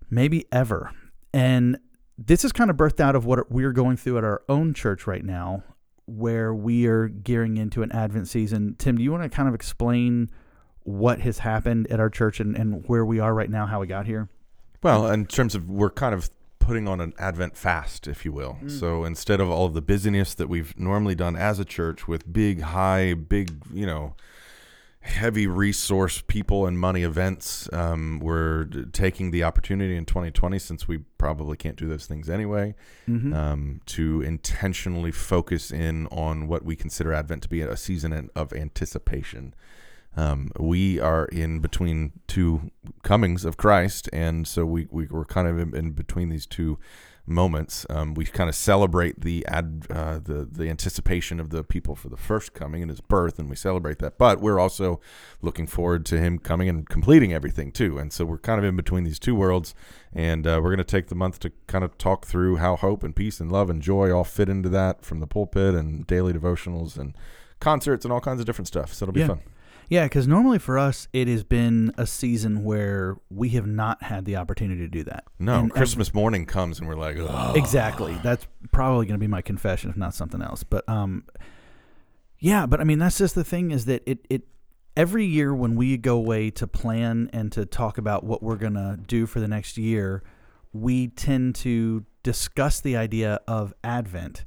maybe 0.09 0.45
ever. 0.51 0.91
And 1.33 1.77
this 2.17 2.45
is 2.45 2.51
kind 2.51 2.69
of 2.69 2.77
birthed 2.77 2.99
out 2.99 3.15
of 3.15 3.25
what 3.25 3.51
we're 3.51 3.71
going 3.71 3.97
through 3.97 4.17
at 4.17 4.23
our 4.23 4.43
own 4.47 4.73
church 4.73 5.07
right 5.07 5.23
now, 5.23 5.63
where 6.05 6.53
we 6.53 6.85
are 6.85 7.07
gearing 7.07 7.57
into 7.57 7.81
an 7.81 7.91
Advent 7.91 8.27
season. 8.27 8.75
Tim, 8.77 8.97
do 8.97 9.03
you 9.03 9.11
want 9.11 9.23
to 9.23 9.29
kind 9.29 9.47
of 9.47 9.55
explain 9.55 10.29
what 10.83 11.21
has 11.21 11.39
happened 11.39 11.87
at 11.89 11.99
our 11.99 12.09
church 12.09 12.39
and, 12.39 12.55
and 12.55 12.87
where 12.87 13.05
we 13.05 13.19
are 13.19 13.33
right 13.33 13.49
now, 13.49 13.65
how 13.65 13.79
we 13.79 13.87
got 13.87 14.05
here? 14.05 14.29
Well, 14.81 15.09
in 15.09 15.25
terms 15.25 15.55
of 15.55 15.69
we're 15.69 15.89
kind 15.89 16.13
of 16.13 16.29
putting 16.59 16.87
on 16.87 17.01
an 17.01 17.13
Advent 17.17 17.57
fast, 17.57 18.07
if 18.07 18.25
you 18.25 18.31
will. 18.31 18.57
Mm. 18.61 18.79
So 18.79 19.03
instead 19.05 19.39
of 19.39 19.49
all 19.49 19.65
of 19.65 19.73
the 19.73 19.81
busyness 19.81 20.33
that 20.35 20.47
we've 20.47 20.77
normally 20.77 21.15
done 21.15 21.35
as 21.35 21.59
a 21.59 21.65
church 21.65 22.07
with 22.07 22.31
big, 22.31 22.61
high, 22.61 23.13
big, 23.13 23.51
you 23.73 23.85
know, 23.85 24.15
heavy 25.03 25.45
resource 25.47 26.23
people 26.27 26.65
and 26.65 26.79
money 26.79 27.03
events, 27.03 27.67
um, 27.73 28.19
we're 28.21 28.63
d- 28.65 28.85
taking 28.93 29.31
the 29.31 29.43
opportunity 29.43 29.95
in 29.95 30.05
2020, 30.05 30.57
since 30.59 30.87
we 30.87 30.99
probably 31.17 31.57
can't 31.57 31.75
do 31.75 31.87
those 31.87 32.05
things 32.05 32.29
anyway, 32.29 32.73
Mm-hmm. 33.07 33.33
um, 33.33 33.81
to 33.87 34.21
intentionally 34.21 35.11
focus 35.11 35.71
in 35.71 36.07
on 36.07 36.47
what 36.47 36.63
we 36.63 36.75
consider 36.77 37.13
Advent 37.13 37.43
to 37.43 37.49
be 37.49 37.61
a 37.61 37.75
season 37.75 38.29
of 38.33 38.53
anticipation. 38.53 39.53
Um, 40.15 40.51
we 40.59 40.99
are 40.99 41.25
in 41.25 41.59
between 41.59 42.13
two 42.27 42.71
comings 43.03 43.43
of 43.45 43.57
Christ, 43.57 44.09
and 44.13 44.47
so 44.47 44.63
we, 44.65 44.87
we 44.89 45.07
we're 45.07 45.25
kind 45.25 45.47
of 45.47 45.59
in, 45.59 45.75
in 45.75 45.91
between 45.91 46.29
these 46.29 46.45
two 46.45 46.77
moments. 47.25 47.85
Um, 47.89 48.13
we 48.13 48.25
kind 48.25 48.49
of 48.49 48.55
celebrate 48.55 49.21
the 49.21 49.45
ad, 49.47 49.85
uh, 49.89 50.19
the 50.19 50.47
the 50.49 50.69
anticipation 50.69 51.39
of 51.39 51.49
the 51.51 51.63
people 51.63 51.95
for 51.95 52.09
the 52.09 52.17
first 52.17 52.53
coming 52.53 52.81
and 52.81 52.89
his 52.89 52.99
birth, 53.01 53.39
and 53.39 53.49
we 53.49 53.55
celebrate 53.55 53.99
that. 53.99 54.17
But 54.17 54.41
we're 54.41 54.59
also 54.59 54.99
looking 55.41 55.65
forward 55.67 56.05
to 56.07 56.19
him 56.19 56.37
coming 56.37 56.67
and 56.67 56.87
completing 56.87 57.33
everything 57.33 57.71
too. 57.71 57.97
And 57.97 58.11
so 58.11 58.25
we're 58.25 58.37
kind 58.39 58.59
of 58.59 58.65
in 58.65 58.75
between 58.75 59.03
these 59.05 59.19
two 59.19 59.35
worlds, 59.35 59.73
and 60.11 60.45
uh, 60.45 60.59
we're 60.61 60.69
going 60.69 60.77
to 60.79 60.83
take 60.83 61.07
the 61.07 61.15
month 61.15 61.39
to 61.39 61.51
kind 61.67 61.83
of 61.83 61.97
talk 61.97 62.25
through 62.25 62.57
how 62.57 62.75
hope 62.75 63.03
and 63.03 63.15
peace 63.15 63.39
and 63.39 63.51
love 63.51 63.69
and 63.69 63.81
joy 63.81 64.11
all 64.11 64.23
fit 64.25 64.49
into 64.49 64.69
that 64.69 65.05
from 65.05 65.19
the 65.19 65.27
pulpit 65.27 65.75
and 65.75 66.05
daily 66.07 66.33
devotionals 66.33 66.97
and 66.97 67.15
concerts 67.59 68.03
and 68.03 68.11
all 68.11 68.19
kinds 68.19 68.39
of 68.41 68.45
different 68.45 68.67
stuff. 68.67 68.93
So 68.93 69.05
it'll 69.05 69.13
be 69.13 69.21
Yeah. 69.21 69.27
fun. 69.27 69.39
Yeah, 69.89 70.05
because 70.05 70.27
normally 70.27 70.59
for 70.59 70.77
us, 70.79 71.07
it 71.13 71.27
has 71.27 71.43
been 71.43 71.93
a 71.97 72.07
season 72.07 72.63
where 72.63 73.17
we 73.29 73.49
have 73.49 73.67
not 73.67 74.03
had 74.03 74.25
the 74.25 74.35
opportunity 74.37 74.81
to 74.81 74.87
do 74.87 75.03
that. 75.03 75.25
No, 75.39 75.59
And- 75.59 75.71
Christmas 75.71 76.13
morning 76.13 76.45
comes 76.45 76.79
and 76.79 76.87
we're 76.87 76.95
like, 76.95 77.17
oh, 77.19 77.53
Exactly. 77.55 78.17
That's 78.23 78.47
probably 78.71 79.05
going 79.05 79.15
to 79.15 79.23
be 79.23 79.27
my 79.27 79.41
confession, 79.41 79.89
if 79.89 79.97
not 79.97 80.13
something 80.13 80.41
else. 80.41 80.63
But 80.63 80.87
um, 80.89 81.25
yeah. 82.39 82.65
But 82.65 82.81
I 82.81 82.83
mean, 82.83 82.99
that's 82.99 83.17
just 83.17 83.35
the 83.35 83.43
thing 83.43 83.71
is 83.71 83.85
that 83.85 84.03
it 84.05 84.25
it 84.29 84.43
every 84.95 85.25
year 85.25 85.53
when 85.53 85.75
we 85.75 85.97
go 85.97 86.15
away 86.17 86.49
to 86.51 86.67
plan 86.67 87.29
and 87.33 87.51
to 87.51 87.65
talk 87.65 87.97
about 87.97 88.23
what 88.23 88.41
we're 88.43 88.55
gonna 88.57 88.97
do 89.05 89.25
for 89.25 89.39
the 89.39 89.47
next 89.47 89.77
year, 89.77 90.23
we 90.71 91.07
tend 91.07 91.55
to 91.55 92.05
discuss 92.23 92.79
the 92.79 92.95
idea 92.95 93.39
of 93.47 93.73
Advent. 93.83 94.45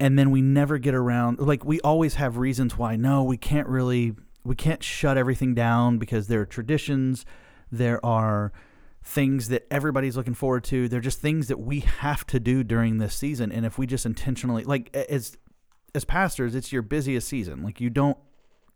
And 0.00 0.18
then 0.18 0.30
we 0.30 0.42
never 0.42 0.78
get 0.78 0.94
around 0.94 1.38
like 1.38 1.64
we 1.64 1.80
always 1.80 2.14
have 2.14 2.36
reasons 2.36 2.76
why 2.76 2.96
no, 2.96 3.22
we 3.22 3.36
can't 3.36 3.68
really 3.68 4.14
we 4.44 4.54
can't 4.54 4.82
shut 4.82 5.16
everything 5.16 5.54
down 5.54 5.98
because 5.98 6.26
there 6.26 6.40
are 6.40 6.46
traditions, 6.46 7.24
there 7.70 8.04
are 8.04 8.52
things 9.02 9.48
that 9.48 9.66
everybody's 9.70 10.16
looking 10.16 10.34
forward 10.34 10.64
to. 10.64 10.88
They're 10.88 11.00
just 11.00 11.20
things 11.20 11.48
that 11.48 11.60
we 11.60 11.80
have 11.80 12.26
to 12.28 12.40
do 12.40 12.64
during 12.64 12.98
this 12.98 13.14
season. 13.14 13.52
And 13.52 13.64
if 13.64 13.78
we 13.78 13.86
just 13.86 14.04
intentionally, 14.06 14.64
like 14.64 14.94
as 14.96 15.36
as 15.94 16.04
pastors, 16.04 16.54
it's 16.54 16.72
your 16.72 16.82
busiest 16.82 17.28
season. 17.28 17.62
Like 17.62 17.80
you 17.80 17.90
don't 17.90 18.18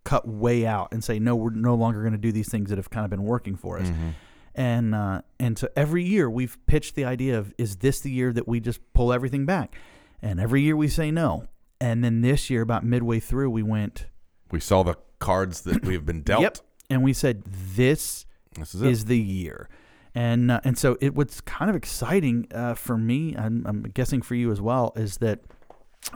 cut 0.04 0.26
way 0.26 0.64
out 0.66 0.88
and 0.92 1.02
say 1.02 1.18
no, 1.18 1.34
we're 1.34 1.50
no 1.50 1.74
longer 1.74 2.00
going 2.00 2.12
to 2.12 2.18
do 2.18 2.32
these 2.32 2.48
things 2.48 2.70
that 2.70 2.78
have 2.78 2.90
kind 2.90 3.04
of 3.04 3.10
been 3.10 3.24
working 3.24 3.56
for 3.56 3.78
us. 3.78 3.88
Mhm. 3.88 4.14
And 4.54 4.94
uh, 4.94 5.22
and 5.38 5.58
so 5.58 5.68
every 5.76 6.04
year 6.04 6.30
we've 6.30 6.56
pitched 6.66 6.94
the 6.94 7.04
idea 7.04 7.38
of 7.38 7.52
is 7.58 7.76
this 7.76 8.00
the 8.00 8.10
year 8.10 8.32
that 8.32 8.48
we 8.48 8.60
just 8.60 8.80
pull 8.92 9.12
everything 9.12 9.46
back? 9.46 9.76
And 10.22 10.40
every 10.40 10.62
year 10.62 10.76
we 10.76 10.88
say 10.88 11.10
no. 11.10 11.48
And 11.80 12.02
then 12.02 12.22
this 12.22 12.50
year, 12.50 12.62
about 12.62 12.84
midway 12.84 13.20
through, 13.20 13.50
we 13.50 13.62
went 13.62 14.06
we 14.50 14.60
saw 14.60 14.82
the 14.82 14.96
cards 15.18 15.62
that 15.62 15.84
we 15.84 15.94
have 15.94 16.06
been 16.06 16.22
dealt. 16.22 16.42
Yep. 16.42 16.58
and 16.90 17.02
we 17.02 17.12
said 17.12 17.42
this 17.44 18.26
This 18.54 18.74
is 18.74 18.82
is 18.82 19.04
the 19.04 19.18
year. 19.18 19.68
And 20.14 20.50
uh, 20.50 20.60
and 20.64 20.76
so 20.76 20.96
it 21.00 21.14
what's 21.14 21.40
kind 21.40 21.70
of 21.70 21.76
exciting 21.76 22.48
uh, 22.52 22.74
for 22.74 22.96
me, 22.96 23.34
and 23.34 23.66
I'm 23.66 23.82
guessing 23.82 24.22
for 24.22 24.34
you 24.34 24.50
as 24.50 24.60
well, 24.60 24.92
is 24.96 25.18
that 25.18 25.40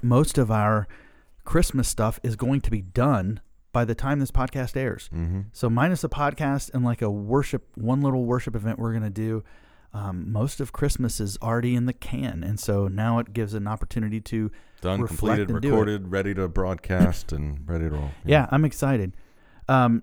most 0.03 0.39
of 0.39 0.51
our 0.51 0.89
Christmas 1.45 1.89
stuff 1.89 2.19
is 2.23 2.37
going 2.37 2.61
to 2.63 2.71
be 2.71 2.81
done 2.81 3.41
by 3.73 3.85
the 3.85 3.95
time 3.95 4.19
this 4.19 4.31
podcast 4.31 4.77
airs. 4.77 5.09
mm-hmm. 5.15 5.41
So 5.53 5.71
minus 5.71 6.05
a 6.05 6.09
podcast 6.09 6.71
and 6.75 6.85
like 6.85 7.03
a 7.03 7.11
worship, 7.11 7.67
one 7.77 8.03
little 8.03 8.25
worship 8.25 8.55
event 8.57 8.79
we're 8.79 8.93
gonna 8.93 9.11
do. 9.11 9.45
Um, 9.95 10.33
most 10.33 10.59
of 10.61 10.73
Christmas 10.73 11.21
is 11.21 11.37
already 11.43 11.75
in 11.75 11.85
the 11.87 11.93
can, 11.93 12.43
and 12.43 12.59
so 12.59 12.89
now 12.89 13.19
it 13.19 13.33
gives 13.35 13.53
an 13.53 13.67
opportunity 13.67 14.21
to 14.23 14.51
Done, 14.81 15.07
completed, 15.07 15.51
and 15.51 15.61
do 15.61 15.69
it. 15.69 15.71
recorded, 15.71 16.11
ready 16.11 16.35
to 16.35 16.49
broadcast, 16.49 17.31
and 17.33 17.69
ready 17.69 17.85
to 17.85 17.91
roll. 17.91 18.11
Yeah, 18.25 18.47
I'm 18.51 18.65
excited. 18.65 19.15
Um, 19.69 20.03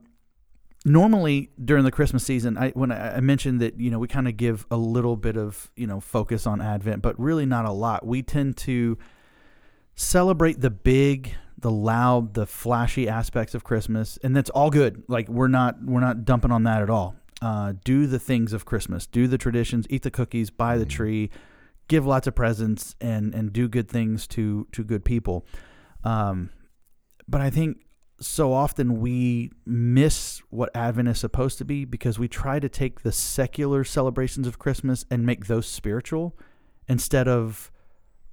normally 0.85 1.49
during 1.63 1.83
the 1.83 1.91
Christmas 1.91 2.23
season, 2.23 2.57
I 2.57 2.69
when 2.69 2.91
I, 2.91 3.17
I 3.17 3.19
mentioned 3.19 3.61
that 3.61 3.79
you 3.79 3.89
know 3.89 3.99
we 3.99 4.07
kind 4.07 4.27
of 4.27 4.37
give 4.37 4.65
a 4.69 4.77
little 4.77 5.15
bit 5.15 5.37
of 5.37 5.71
you 5.75 5.87
know 5.87 5.99
focus 5.99 6.45
on 6.45 6.61
Advent, 6.61 7.01
but 7.01 7.19
really 7.19 7.45
not 7.45 7.65
a 7.65 7.71
lot. 7.71 8.05
We 8.05 8.21
tend 8.21 8.57
to 8.57 8.97
celebrate 9.95 10.61
the 10.61 10.69
big, 10.69 11.33
the 11.57 11.71
loud, 11.71 12.33
the 12.33 12.45
flashy 12.45 13.09
aspects 13.09 13.53
of 13.53 13.63
Christmas, 13.63 14.17
and 14.23 14.35
that's 14.35 14.49
all 14.51 14.69
good. 14.69 15.03
Like 15.07 15.27
we're 15.27 15.47
not 15.47 15.83
we're 15.83 15.99
not 15.99 16.25
dumping 16.25 16.51
on 16.51 16.63
that 16.63 16.81
at 16.81 16.89
all. 16.89 17.15
Uh, 17.41 17.73
do 17.85 18.05
the 18.05 18.19
things 18.19 18.51
of 18.51 18.65
Christmas, 18.65 19.07
do 19.07 19.27
the 19.27 19.37
traditions, 19.37 19.85
eat 19.89 20.03
the 20.03 20.11
cookies, 20.11 20.49
buy 20.49 20.77
the 20.77 20.85
Mhm. 20.85 20.89
tree, 20.89 21.29
give 21.87 22.05
lots 22.05 22.27
of 22.27 22.35
presents, 22.35 22.95
and 22.99 23.33
and 23.33 23.53
do 23.53 23.67
good 23.69 23.87
things 23.87 24.27
to 24.27 24.67
to 24.73 24.83
good 24.83 25.05
people. 25.05 25.45
Um, 26.03 26.49
but 27.27 27.39
I 27.41 27.49
think 27.49 27.85
so 28.19 28.51
often 28.51 28.99
we 28.99 29.51
miss 29.65 30.41
what 30.49 30.69
Advent 30.75 31.07
is 31.07 31.17
supposed 31.19 31.57
to 31.59 31.65
be 31.65 31.85
because 31.85 32.19
we 32.19 32.27
try 32.27 32.59
to 32.59 32.67
take 32.67 33.01
the 33.01 33.13
secular 33.13 33.85
celebrations 33.85 34.45
of 34.45 34.59
Christmas 34.59 35.05
and 35.09 35.25
make 35.25 35.47
those 35.47 35.65
spiritual 35.67 36.37
instead 36.89 37.29
of 37.29 37.71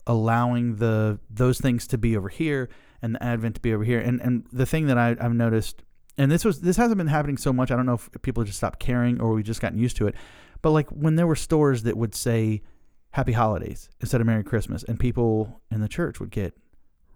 allowing 0.06 0.76
the 0.76 1.20
those 1.30 1.60
things 1.60 1.86
to 1.86 1.98
be 1.98 2.16
over 2.16 2.28
here 2.28 2.68
and 3.00 3.14
the 3.14 3.22
Advent 3.22 3.54
to 3.56 3.60
be 3.60 3.72
over 3.72 3.84
here. 3.84 4.00
And 4.00 4.20
and 4.20 4.46
the 4.52 4.66
thing 4.66 4.86
that 4.86 4.98
I, 4.98 5.16
I've 5.20 5.34
noticed, 5.34 5.82
and 6.18 6.30
this 6.30 6.44
was 6.44 6.60
this 6.60 6.76
hasn't 6.76 6.98
been 6.98 7.06
happening 7.06 7.36
so 7.36 7.52
much. 7.52 7.70
I 7.70 7.76
don't 7.76 7.86
know 7.86 7.94
if 7.94 8.10
people 8.22 8.44
just 8.44 8.58
stopped 8.58 8.78
caring 8.78 9.20
or 9.20 9.32
we 9.32 9.42
just 9.42 9.60
gotten 9.60 9.78
used 9.78 9.96
to 9.98 10.06
it. 10.06 10.14
But 10.62 10.70
like 10.70 10.88
when 10.90 11.16
there 11.16 11.26
were 11.26 11.36
stores 11.36 11.82
that 11.84 11.96
would 11.96 12.14
say 12.14 12.62
Happy 13.10 13.32
Holidays 13.32 13.88
instead 14.00 14.20
of 14.20 14.26
Merry 14.26 14.44
Christmas, 14.44 14.82
and 14.82 14.98
people 14.98 15.60
in 15.70 15.80
the 15.80 15.88
church 15.88 16.20
would 16.20 16.30
get 16.30 16.54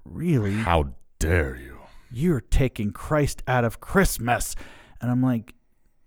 really? 0.04 0.54
How 0.54 0.94
dare 1.18 1.56
you? 1.56 1.78
You're 2.10 2.40
taking 2.40 2.92
Christ 2.92 3.42
out 3.46 3.64
of 3.64 3.80
Christmas. 3.80 4.56
And 5.00 5.10
I'm 5.10 5.22
like, 5.22 5.54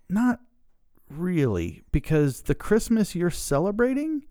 Not 0.08 0.40
really, 1.08 1.82
because 1.92 2.42
the 2.42 2.54
Christmas 2.54 3.14
you're 3.14 3.30
celebrating 3.30 4.24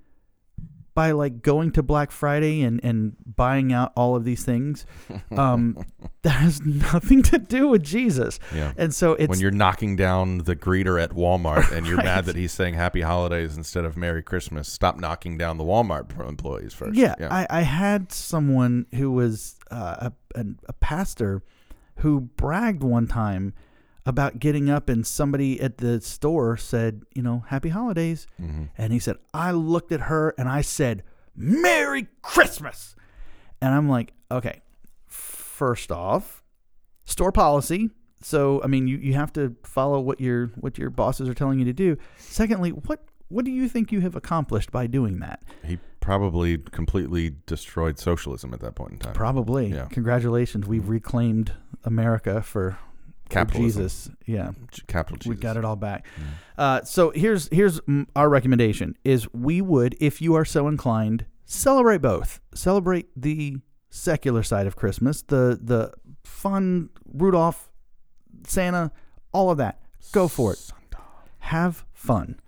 by 0.96 1.12
like 1.12 1.42
going 1.42 1.72
to 1.72 1.82
Black 1.84 2.12
Friday 2.12 2.62
and, 2.62 2.80
and 2.84 3.16
buying 3.26 3.74
out 3.74 3.92
all 3.96 4.16
of 4.16 4.24
these 4.26 4.44
things, 4.44 4.86
um, 5.36 5.84
that 6.22 6.30
has 6.30 6.62
nothing 6.62 7.24
to 7.24 7.40
do 7.40 7.68
with 7.68 7.84
Jesus. 7.84 8.40
Yeah. 8.54 8.74
And 8.78 8.94
so 8.94 9.14
it's 9.14 9.30
when 9.30 9.40
you're 9.40 9.52
knocking 9.52 9.96
down 9.96 10.40
the 10.40 10.56
greeter 10.56 11.02
at 11.02 11.12
Walmart 11.12 11.72
and 11.72 11.88
you're 11.88 11.98
Right. 11.98 12.06
mad 12.06 12.26
that 12.26 12.36
he's 12.36 12.52
saying 12.52 12.76
Happy 12.76 13.02
Holidays 13.02 13.58
instead 13.58 13.86
of 13.86 13.98
Merry 13.98 14.22
Christmas, 14.22 14.68
stop 14.68 15.00
knocking 15.00 15.38
down 15.38 15.58
the 15.58 15.64
Walmart 15.64 16.12
employees 16.28 16.74
first. 16.74 16.96
Yeah, 16.96 17.16
I, 17.20 17.48
I 17.50 17.62
had 17.62 18.12
someone 18.12 18.86
who 18.94 19.12
was 19.12 19.56
uh, 19.72 20.10
a, 20.36 20.40
a, 20.40 20.46
a 20.70 20.74
pastor 20.74 21.42
who 21.98 22.22
bragged 22.22 22.84
one 22.84 23.08
time 23.08 23.54
about 24.06 24.40
getting 24.40 24.70
up 24.70 24.90
and 24.90 25.06
somebody 25.08 25.60
at 25.62 25.78
the 25.78 26.02
store 26.02 26.58
said, 26.58 27.04
you 27.16 27.22
know, 27.22 27.46
happy 27.48 27.70
holidays. 27.70 28.28
Mhm. 28.42 28.70
And 28.78 28.92
he 28.94 29.00
said, 29.00 29.16
I 29.34 29.52
looked 29.52 29.92
at 29.92 30.02
her 30.02 30.34
and 30.38 30.50
I 30.50 30.62
said, 30.62 31.04
Merry 31.36 32.08
Christmas. 32.22 32.96
And 33.62 33.74
I'm 33.74 33.88
like, 33.88 34.14
okay, 34.30 34.62
first 35.08 35.92
off, 35.92 36.44
store 37.06 37.32
policy. 37.32 37.90
So 38.22 38.62
I 38.64 38.68
mean 38.68 38.88
you, 38.88 38.98
you 38.98 39.14
have 39.14 39.34
to 39.34 39.56
follow 39.64 40.00
what 40.00 40.20
your 40.22 40.48
what 40.56 40.78
your 40.78 40.90
bosses 40.90 41.28
are 41.30 41.34
telling 41.34 41.60
you 41.60 41.66
to 41.66 41.74
do. 41.74 41.98
Secondly, 42.18 42.72
what 42.72 43.04
what 43.30 43.46
do 43.46 43.52
you 43.52 43.68
think 43.68 43.92
you 43.92 44.02
have 44.02 44.16
accomplished 44.16 44.72
by 44.72 44.86
doing 44.88 45.20
that? 45.20 45.42
He 45.66 45.80
probably 46.02 46.58
completely 46.58 47.36
destroyed 47.46 47.98
socialism 47.98 48.54
at 48.54 48.60
that 48.60 48.76
point 48.76 48.92
in 48.94 49.00
time. 49.00 49.14
Probably. 49.14 49.68
Yeah. 49.68 49.86
Congratulations. 49.90 50.68
We've 50.68 50.88
reclaimed 50.88 51.54
America 51.84 52.42
for 52.42 52.78
Capitalism. 53.34 53.84
Jesus. 53.84 54.10
Yeah. 54.26 54.52
Capital 54.88 55.18
Jesus. 55.18 55.30
We 55.30 55.36
got 55.36 55.58
it 55.58 55.66
all 55.66 55.76
back. 55.76 56.06
Uh, 56.58 56.82
so 56.84 57.12
here's 57.12 57.50
here's 57.52 57.80
our 58.16 58.30
recommendation 58.30 58.96
is 59.04 59.32
we 59.34 59.62
would, 59.62 59.96
if 60.00 60.22
you 60.22 60.36
are 60.36 60.46
so 60.46 60.68
inclined, 60.68 61.26
celebrate 61.46 62.02
both. 62.02 62.40
Celebrate 62.54 63.08
the 63.16 63.58
secular 63.90 64.44
side 64.44 64.68
of 64.68 64.76
Christmas, 64.76 65.22
the 65.22 65.60
the 65.62 65.92
fun 66.24 66.90
Rudolph, 67.06 67.70
Santa, 68.48 68.92
all 69.32 69.50
of 69.50 69.58
that. 69.58 69.82
Go 70.12 70.28
for 70.28 70.54
it. 70.54 70.72
Have 71.40 71.86
fun. 71.94 72.40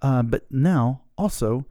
Uh, 0.00 0.22
but 0.22 0.44
now 0.50 1.02
also 1.16 1.66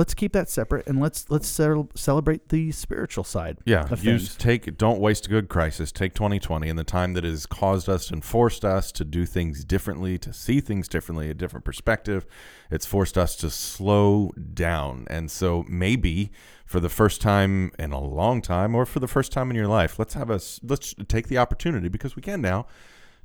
let's 0.00 0.14
keep 0.14 0.32
that 0.32 0.48
separate 0.48 0.86
and 0.86 0.98
let's 0.98 1.28
let's 1.28 1.46
cel- 1.46 1.90
celebrate 1.94 2.48
the 2.48 2.72
spiritual 2.72 3.22
side. 3.22 3.58
Yeah, 3.66 3.86
use 3.96 4.34
take 4.34 4.78
don't 4.78 4.98
waste 4.98 5.26
a 5.26 5.28
good 5.28 5.50
crisis. 5.50 5.92
Take 5.92 6.14
2020 6.14 6.70
and 6.70 6.78
the 6.78 6.84
time 6.84 7.12
that 7.12 7.24
has 7.24 7.44
caused 7.44 7.86
us 7.86 8.10
and 8.10 8.24
forced 8.24 8.64
us 8.64 8.92
to 8.92 9.04
do 9.04 9.26
things 9.26 9.62
differently, 9.62 10.16
to 10.16 10.32
see 10.32 10.62
things 10.62 10.88
differently, 10.88 11.28
a 11.28 11.34
different 11.34 11.66
perspective. 11.66 12.24
It's 12.70 12.86
forced 12.86 13.18
us 13.18 13.36
to 13.36 13.50
slow 13.50 14.32
down, 14.54 15.06
and 15.10 15.30
so 15.30 15.66
maybe 15.68 16.32
for 16.64 16.80
the 16.80 16.88
first 16.88 17.20
time 17.20 17.70
in 17.78 17.92
a 17.92 18.00
long 18.00 18.40
time, 18.40 18.74
or 18.74 18.86
for 18.86 19.00
the 19.00 19.08
first 19.08 19.32
time 19.32 19.50
in 19.50 19.56
your 19.56 19.68
life, 19.68 19.98
let's 19.98 20.14
have 20.14 20.30
a 20.30 20.40
let's 20.62 20.94
take 21.08 21.28
the 21.28 21.36
opportunity 21.36 21.90
because 21.90 22.16
we 22.16 22.22
can 22.22 22.40
now 22.40 22.66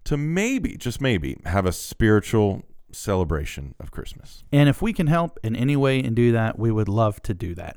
to 0.03 0.17
maybe 0.17 0.75
just 0.75 0.99
maybe 0.99 1.37
have 1.45 1.65
a 1.65 1.71
spiritual 1.71 2.63
celebration 2.95 3.75
of 3.79 3.91
Christmas. 3.91 4.43
And 4.51 4.69
if 4.69 4.81
we 4.81 4.93
can 4.93 5.07
help 5.07 5.37
in 5.43 5.55
any 5.55 5.75
way 5.75 5.99
and 6.01 6.15
do 6.15 6.31
that, 6.31 6.57
we 6.57 6.71
would 6.71 6.87
love 6.87 7.21
to 7.23 7.33
do 7.33 7.53
that. 7.55 7.75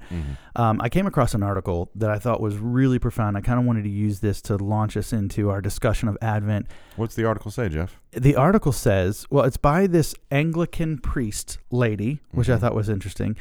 Um, 0.57 0.81
I 0.81 0.88
came 0.88 1.07
across 1.07 1.35
an 1.35 1.42
article 1.42 1.90
that 1.94 2.11
I 2.11 2.18
thought 2.18 2.40
was 2.40 2.57
really 2.57 2.98
profound. 2.98 3.37
I 3.37 3.40
kind 3.40 3.59
of 3.59 3.64
wanted 3.66 3.83
to 3.85 3.90
use 3.90 4.20
this 4.20 4.40
to 4.42 4.57
launch 4.57 4.96
us 4.96 5.12
into 5.12 5.50
our 5.50 5.61
discussion 5.61 6.09
of 6.09 6.16
Advent. 6.22 6.66
What's 6.96 7.14
the 7.14 7.24
article 7.24 7.50
say, 7.50 7.68
Jeff? 7.68 8.00
The 8.12 8.37
article 8.37 8.72
says, 8.72 9.26
well, 9.31 9.44
it's 9.44 9.57
by 9.57 9.87
this 9.87 10.14
Anglican 10.31 10.98
priest 10.98 11.59
lady, 11.70 12.20
which 12.33 12.48
I 12.48 12.57
thought 12.57 12.74
was 12.74 12.88
interesting. 12.88 13.37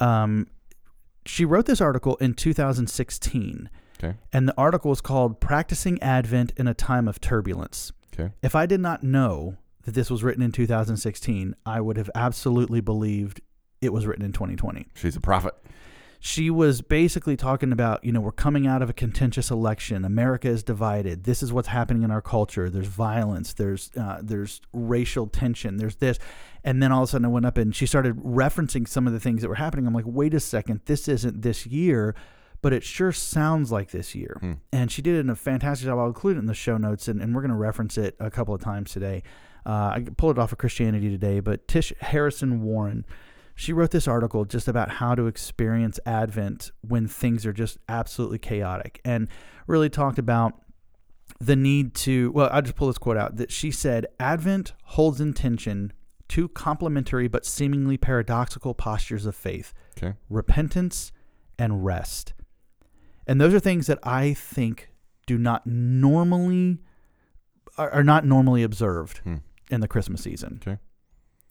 Um, 0.00 0.46
she 1.26 1.44
wrote 1.44 1.66
this 1.66 1.80
article 1.80 2.16
in 2.16 2.34
2016, 2.34 3.70
Okay. 4.02 4.16
and 4.32 4.48
the 4.48 4.54
article 4.56 4.90
is 4.92 5.00
called 5.00 5.40
Practicing 5.40 6.00
Advent 6.02 6.52
in 6.56 6.66
a 6.66 6.74
Time 6.74 7.06
of 7.06 7.20
Turbulence. 7.20 7.92
Okay. 8.14 8.32
If 8.42 8.54
I 8.54 8.66
did 8.66 8.80
not 8.80 9.02
know 9.04 9.56
that 9.84 9.92
this 9.92 10.10
was 10.10 10.22
written 10.22 10.42
in 10.42 10.52
2016, 10.52 11.54
I 11.64 11.80
would 11.80 11.96
have 11.96 12.10
absolutely 12.14 12.80
believed 12.80 13.40
it 13.80 13.92
was 13.92 14.06
written 14.06 14.24
in 14.24 14.32
2020. 14.32 14.88
She's 14.94 15.16
a 15.16 15.20
prophet. 15.20 15.54
She 16.22 16.50
was 16.50 16.82
basically 16.82 17.34
talking 17.34 17.72
about, 17.72 18.04
you 18.04 18.12
know, 18.12 18.20
we're 18.20 18.30
coming 18.30 18.66
out 18.66 18.82
of 18.82 18.90
a 18.90 18.92
contentious 18.92 19.50
election. 19.50 20.04
America 20.04 20.48
is 20.48 20.62
divided. 20.62 21.24
This 21.24 21.42
is 21.42 21.50
what's 21.50 21.68
happening 21.68 22.02
in 22.02 22.10
our 22.10 22.20
culture. 22.20 22.68
There's 22.68 22.88
violence. 22.88 23.54
There's 23.54 23.90
uh, 23.96 24.20
there's 24.22 24.60
racial 24.74 25.28
tension. 25.28 25.78
There's 25.78 25.96
this, 25.96 26.18
and 26.62 26.82
then 26.82 26.92
all 26.92 27.04
of 27.04 27.08
a 27.08 27.12
sudden 27.12 27.24
I 27.24 27.28
went 27.28 27.46
up 27.46 27.56
and 27.56 27.74
she 27.74 27.86
started 27.86 28.16
referencing 28.16 28.86
some 28.86 29.06
of 29.06 29.14
the 29.14 29.20
things 29.20 29.40
that 29.40 29.48
were 29.48 29.54
happening. 29.54 29.86
I'm 29.86 29.94
like, 29.94 30.04
wait 30.06 30.34
a 30.34 30.40
second, 30.40 30.82
this 30.84 31.08
isn't 31.08 31.40
this 31.40 31.66
year, 31.66 32.14
but 32.60 32.74
it 32.74 32.84
sure 32.84 33.12
sounds 33.12 33.72
like 33.72 33.90
this 33.90 34.14
year. 34.14 34.36
Hmm. 34.40 34.52
And 34.72 34.92
she 34.92 35.00
did 35.00 35.16
it 35.16 35.20
in 35.20 35.30
a 35.30 35.36
fantastic 35.36 35.86
job. 35.86 35.98
I'll 35.98 36.06
include 36.06 36.36
it 36.36 36.40
in 36.40 36.46
the 36.46 36.54
show 36.54 36.76
notes, 36.76 37.08
and, 37.08 37.22
and 37.22 37.34
we're 37.34 37.40
going 37.40 37.50
to 37.50 37.56
reference 37.56 37.96
it 37.96 38.14
a 38.20 38.30
couple 38.30 38.54
of 38.54 38.60
times 38.60 38.92
today. 38.92 39.22
Uh, 39.66 39.92
I 39.94 40.06
pulled 40.16 40.36
it 40.36 40.40
off 40.40 40.52
of 40.52 40.58
Christianity 40.58 41.10
Today, 41.10 41.40
but 41.40 41.68
Tish 41.68 41.92
Harrison 42.00 42.62
Warren, 42.62 43.04
she 43.54 43.72
wrote 43.72 43.90
this 43.90 44.08
article 44.08 44.44
just 44.44 44.68
about 44.68 44.90
how 44.92 45.14
to 45.14 45.26
experience 45.26 46.00
Advent 46.06 46.70
when 46.80 47.06
things 47.06 47.44
are 47.44 47.52
just 47.52 47.78
absolutely 47.88 48.38
chaotic, 48.38 49.00
and 49.04 49.28
really 49.66 49.90
talked 49.90 50.18
about 50.18 50.54
the 51.38 51.56
need 51.56 51.94
to. 51.94 52.30
Well, 52.32 52.48
I'll 52.52 52.62
just 52.62 52.74
pull 52.76 52.88
this 52.88 52.98
quote 52.98 53.16
out 53.16 53.36
that 53.36 53.50
she 53.52 53.70
said, 53.70 54.06
"Advent 54.18 54.72
holds 54.84 55.20
in 55.20 55.32
tension 55.34 55.92
two 56.28 56.48
complementary 56.48 57.28
but 57.28 57.44
seemingly 57.44 57.96
paradoxical 57.98 58.72
postures 58.74 59.26
of 59.26 59.34
faith: 59.36 59.74
Okay. 59.98 60.14
repentance 60.28 61.12
and 61.58 61.84
rest." 61.84 62.32
And 63.26 63.40
those 63.40 63.52
are 63.54 63.60
things 63.60 63.86
that 63.86 63.98
I 64.02 64.32
think 64.34 64.90
do 65.26 65.38
not 65.38 65.66
normally 65.66 66.78
are, 67.78 68.02
not 68.02 68.26
normally 68.26 68.62
observed 68.62 69.18
Hmm. 69.18 69.36
In 69.70 69.80
the 69.80 69.88
Christmas 69.88 70.22
season. 70.22 70.60
Okay. 70.62 70.78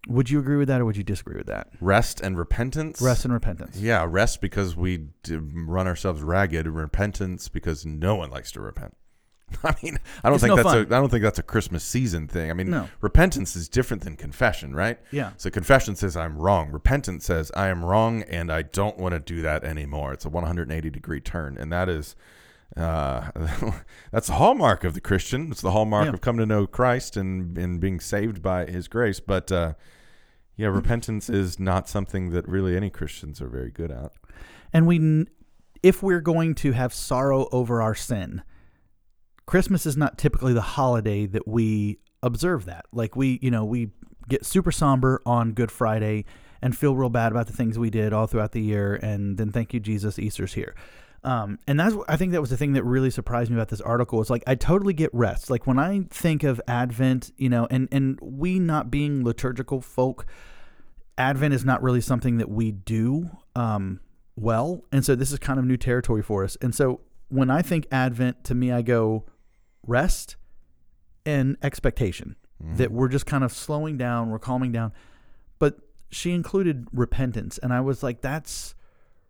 Would 0.08 0.30
you 0.30 0.40
agree 0.40 0.56
with 0.56 0.70
that, 0.70 0.80
or 0.80 0.86
would 0.86 0.96
you 0.98 1.04
disagree 1.04 1.36
with 1.38 1.48
that? 1.48 1.68
Rest 1.82 2.22
and 2.22 2.38
repentance. 2.38 3.02
Rest 3.02 3.26
and 3.26 3.34
repentance. 3.34 3.78
Yeah, 3.78 4.06
rest 4.08 4.40
because 4.40 4.76
we 4.76 5.08
run 5.30 5.88
ourselves 5.88 6.22
ragged. 6.22 6.68
Repentance 6.68 7.50
because 7.50 7.86
no 7.86 8.16
one 8.16 8.30
likes 8.32 8.52
to 8.54 8.62
repent. 8.62 8.96
I 9.64 9.76
mean, 9.84 9.98
I 10.24 10.30
don't 10.30 10.36
It's 10.36 10.44
think 10.44 10.52
no 10.52 10.56
that's 10.64 10.68
a 10.76 10.84
fun. 10.86 10.94
I 10.94 11.00
don't 11.02 11.10
think 11.10 11.24
that's 11.24 11.40
a 11.40 11.44
Christmas 11.44 11.84
season 11.84 12.28
thing. 12.28 12.50
I 12.50 12.54
mean, 12.54 12.70
No. 12.70 12.88
repentance 13.02 13.56
is 13.56 13.68
different 13.68 14.04
than 14.04 14.16
confession, 14.16 14.74
right? 14.76 15.00
Yeah. 15.12 15.32
So 15.38 15.50
confession 15.50 15.96
says 15.96 16.16
I'm 16.16 16.38
wrong. 16.38 16.72
Repentance 16.72 17.26
says 17.26 17.52
I 17.58 17.68
am 17.68 17.84
wrong 17.84 18.22
and 18.24 18.52
I 18.52 18.62
don't 18.62 18.98
want 19.00 19.14
to 19.14 19.20
do 19.20 19.42
that 19.42 19.64
anymore. 19.64 20.14
It's 20.14 20.24
a 20.24 20.30
180 20.30 20.90
degree 20.92 21.20
turn, 21.20 21.58
and 21.58 21.74
that 21.74 21.90
is 21.90 22.16
uh, 22.78 23.32
that's 24.12 24.28
the 24.28 24.34
hallmark 24.34 24.84
of 24.84 24.94
the 24.94 25.02
Christian. 25.02 25.52
It's 25.52 25.62
the 25.62 25.72
hallmark 25.72 26.06
Yeah. 26.06 26.14
of 26.14 26.22
coming 26.22 26.40
to 26.40 26.46
know 26.46 26.68
Christ 26.68 27.18
and 27.18 27.58
and 27.58 27.80
being 27.80 28.00
saved 28.00 28.42
by 28.42 28.66
His 28.66 28.88
grace. 28.88 29.20
But 29.20 29.52
uh, 29.52 29.74
yeah, 30.56 30.68
repentance 30.68 31.30
is 31.30 31.60
not 31.60 31.88
something 31.90 32.30
that 32.32 32.48
really 32.48 32.76
any 32.76 32.90
Christians 32.90 33.42
are 33.42 33.48
very 33.50 33.72
good 33.72 33.92
at. 33.92 34.12
And 34.74 34.86
we, 34.86 35.26
if 35.82 36.04
we're 36.04 36.22
going 36.22 36.54
to 36.56 36.74
have 36.74 36.94
sorrow 36.94 37.48
over 37.52 37.82
our 37.82 37.96
sin, 37.96 38.44
Christmas 39.46 39.86
is 39.86 39.98
not 39.98 40.18
typically 40.18 40.54
the 40.54 40.62
holiday 40.62 41.26
that 41.26 41.48
we 41.48 42.00
observe 42.22 42.66
that. 42.66 42.86
Like 42.92 43.16
we, 43.16 43.40
you 43.42 43.50
know, 43.50 43.66
we 43.66 43.90
get 44.28 44.46
super 44.46 44.72
somber 44.72 45.22
on 45.26 45.54
Good 45.54 45.72
Friday 45.72 46.26
and 46.62 46.78
feel 46.78 46.96
real 46.96 47.10
bad 47.10 47.32
about 47.32 47.48
the 47.48 47.54
things 47.54 47.80
we 47.80 47.90
did 47.90 48.12
all 48.14 48.28
throughout 48.28 48.52
the 48.52 48.62
year, 48.62 48.96
and 48.96 49.38
then 49.38 49.50
thank 49.52 49.74
you 49.74 49.80
Jesus, 49.80 50.20
Easter's 50.20 50.54
here. 50.54 50.76
Um, 51.24 51.60
and 51.68 51.80
that's 51.80 51.96
I 52.08 52.16
think 52.16 52.32
that 52.32 52.42
was 52.42 52.50
the 52.50 52.58
thing 52.58 52.74
that 52.74 52.84
really 52.84 53.10
surprised 53.10 53.50
me 53.50 53.58
about 53.58 53.70
this 53.70 53.82
article. 53.82 54.22
It's 54.22 54.30
like 54.30 54.44
I 54.48 54.56
totally 54.56 54.94
get 54.94 55.10
rest. 55.14 55.50
Like 55.50 55.68
when 55.68 55.78
I 55.78 56.06
think 56.10 56.44
of 56.44 56.62
Advent, 56.68 57.32
you 57.38 57.50
know, 57.50 57.68
and 57.70 57.88
and 57.92 58.18
we 58.22 58.60
not 58.60 58.90
being 58.90 59.24
liturgical 59.24 59.82
folk, 59.82 60.26
Advent 61.18 61.54
is 61.54 61.66
not 61.66 61.84
really 61.84 62.02
something 62.02 62.38
that 62.38 62.50
we 62.50 62.72
do 62.72 63.30
um, 63.56 64.00
well, 64.36 64.86
and 64.92 65.04
so 65.04 65.16
this 65.16 65.32
is 65.32 65.40
kind 65.40 65.60
of 65.60 65.66
new 65.66 65.78
territory 65.78 66.22
for 66.22 66.44
us. 66.44 66.58
And 66.62 66.74
so 66.74 67.02
when 67.28 67.50
I 67.50 67.62
think 67.62 67.88
Advent, 67.92 68.44
to 68.46 68.56
me, 68.56 68.72
I 68.72 68.82
go 68.82 69.26
rest 69.86 70.38
and 71.26 71.58
expectation 71.62 72.36
that 72.76 72.92
we're 72.92 73.08
just 73.08 73.26
kind 73.26 73.44
of 73.44 73.54
slowing 73.54 73.98
down, 73.98 74.30
we're 74.30 74.40
calming 74.40 74.72
down. 74.72 74.92
But 75.60 75.78
she 76.12 76.32
included 76.32 76.88
repentance, 76.92 77.58
and 77.58 77.72
I 77.72 77.80
was 77.82 78.04
like, 78.04 78.22
that's 78.22 78.76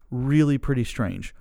really 0.10 0.58
pretty 0.58 0.84
strange. 0.84 1.36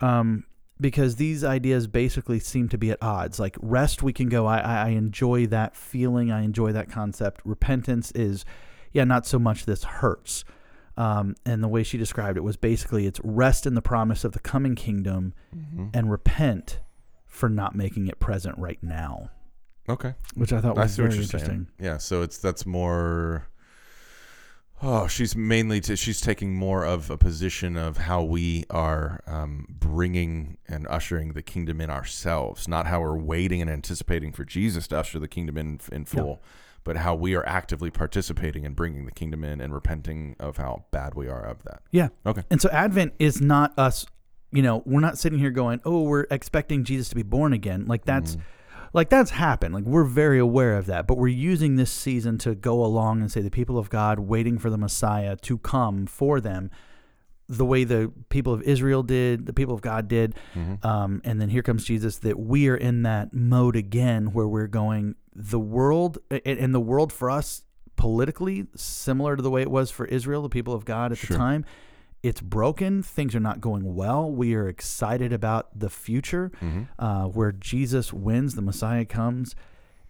Um, 0.00 0.44
because 0.80 1.16
these 1.16 1.42
ideas 1.42 1.86
basically 1.86 2.38
seem 2.38 2.68
to 2.68 2.76
be 2.76 2.90
at 2.90 3.02
odds. 3.02 3.38
Like 3.38 3.56
rest, 3.62 4.02
we 4.02 4.12
can 4.12 4.28
go. 4.28 4.44
I, 4.46 4.58
I 4.58 4.76
I 4.76 4.88
enjoy 4.90 5.46
that 5.46 5.74
feeling. 5.74 6.30
I 6.30 6.42
enjoy 6.42 6.72
that 6.72 6.90
concept. 6.90 7.40
Repentance 7.44 8.12
is, 8.12 8.44
yeah, 8.92 9.04
not 9.04 9.26
so 9.26 9.38
much. 9.38 9.64
This 9.64 9.84
hurts. 9.84 10.44
Um, 10.98 11.34
and 11.44 11.62
the 11.62 11.68
way 11.68 11.82
she 11.82 11.96
described 11.98 12.36
it 12.38 12.42
was 12.42 12.56
basically 12.56 13.06
it's 13.06 13.20
rest 13.22 13.66
in 13.66 13.74
the 13.74 13.82
promise 13.82 14.24
of 14.24 14.32
the 14.32 14.38
coming 14.38 14.74
kingdom 14.74 15.34
and 15.92 16.10
repent 16.10 16.80
for 17.26 17.48
not 17.50 17.74
making 17.74 18.06
it 18.06 18.18
present 18.18 18.56
right 18.58 18.82
now, 18.82 19.28
Okay. 19.90 20.14
which 20.34 20.54
I 20.54 20.60
thought 20.62 20.78
I 20.78 20.82
was 20.84 20.92
what 20.92 21.04
very 21.04 21.14
you're 21.16 21.22
interesting. 21.24 21.48
saying. 21.50 21.66
Yeah, 21.78 21.98
so 21.98 22.22
it's 22.22 22.38
that's 22.38 22.64
more. 22.64 23.46
Oh, 24.82 25.06
she's 25.06 25.34
mainly 25.34 25.80
to, 25.82 25.96
she's 25.96 26.20
taking 26.20 26.54
more 26.54 26.84
of 26.84 27.10
a 27.10 27.16
position 27.16 27.76
of 27.76 27.96
how 27.96 28.22
we 28.22 28.64
are 28.68 29.22
um, 29.26 29.66
bringing 29.70 30.58
and 30.68 30.86
ushering 30.88 31.32
the 31.32 31.42
kingdom 31.42 31.80
in 31.80 31.88
ourselves, 31.88 32.68
not 32.68 32.86
how 32.86 33.00
we're 33.00 33.16
waiting 33.16 33.62
and 33.62 33.70
anticipating 33.70 34.32
for 34.32 34.44
Jesus 34.44 34.86
to 34.88 34.98
usher 34.98 35.18
the 35.18 35.28
kingdom 35.28 35.56
in 35.56 35.80
in 35.90 36.04
full, 36.04 36.42
but 36.84 36.96
how 36.96 37.14
we 37.14 37.34
are 37.34 37.46
actively 37.48 37.90
participating 37.90 38.64
in 38.64 38.74
bringing 38.74 39.06
the 39.06 39.12
kingdom 39.12 39.44
in 39.44 39.62
and 39.62 39.72
repenting 39.72 40.36
of 40.38 40.58
how 40.58 40.84
bad 40.90 41.14
we 41.14 41.26
are 41.26 41.44
of 41.44 41.62
that. 41.64 41.80
Yeah. 41.90 42.08
Okay. 42.26 42.42
And 42.50 42.60
so 42.60 42.68
Advent 42.68 43.14
is 43.18 43.40
not 43.40 43.72
us, 43.78 44.04
you 44.52 44.62
know, 44.62 44.82
we're 44.84 45.00
not 45.00 45.16
sitting 45.16 45.38
here 45.38 45.50
going, 45.50 45.80
"Oh, 45.86 46.02
we're 46.02 46.26
expecting 46.30 46.84
Jesus 46.84 47.08
to 47.08 47.14
be 47.14 47.22
born 47.22 47.54
again." 47.54 47.86
Like 47.86 48.04
that's 48.04 48.36
like 48.92 49.08
that's 49.10 49.30
happened. 49.30 49.74
Like 49.74 49.84
we're 49.84 50.04
very 50.04 50.38
aware 50.38 50.76
of 50.76 50.86
that, 50.86 51.06
but 51.06 51.18
we're 51.18 51.28
using 51.28 51.76
this 51.76 51.90
season 51.90 52.38
to 52.38 52.54
go 52.54 52.84
along 52.84 53.20
and 53.20 53.30
say 53.30 53.40
the 53.40 53.50
people 53.50 53.78
of 53.78 53.90
God 53.90 54.18
waiting 54.20 54.58
for 54.58 54.70
the 54.70 54.78
Messiah 54.78 55.36
to 55.36 55.58
come 55.58 56.06
for 56.06 56.40
them 56.40 56.70
the 57.48 57.64
way 57.64 57.84
the 57.84 58.12
people 58.28 58.52
of 58.52 58.60
Israel 58.62 59.04
did, 59.04 59.46
the 59.46 59.52
people 59.52 59.74
of 59.74 59.80
God 59.80 60.08
did. 60.08 60.34
Um, 60.82 61.20
and 61.24 61.40
then 61.40 61.48
here 61.48 61.62
comes 61.62 61.84
Jesus, 61.84 62.18
that 62.18 62.38
we 62.38 62.68
are 62.68 62.76
in 62.76 63.02
that 63.02 63.32
mode 63.32 63.76
again 63.76 64.32
where 64.32 64.48
we're 64.48 64.66
going, 64.66 65.14
the 65.32 65.60
world, 65.60 66.18
and 66.30 66.40
and 66.44 66.74
the 66.74 66.80
world 66.80 67.12
for 67.12 67.30
us 67.30 67.62
politically, 67.94 68.66
similar 68.74 69.36
to 69.36 69.42
the 69.42 69.50
way 69.50 69.62
it 69.62 69.70
was 69.70 69.90
for 69.90 70.06
Israel, 70.06 70.42
the 70.42 70.48
people 70.48 70.74
of 70.74 70.84
God 70.84 71.12
at 71.12 71.18
the 71.18 71.34
time. 71.34 71.64
It's 72.22 72.40
broken. 72.40 73.02
Things 73.02 73.34
are 73.34 73.40
not 73.40 73.60
going 73.60 73.94
well. 73.94 74.30
We 74.30 74.54
are 74.54 74.68
excited 74.68 75.32
about 75.32 75.78
the 75.78 75.90
future 75.90 76.50
uh, 76.98 77.24
where 77.26 77.52
Jesus 77.52 78.12
wins, 78.12 78.54
the 78.54 78.62
Messiah 78.62 79.04
comes. 79.04 79.54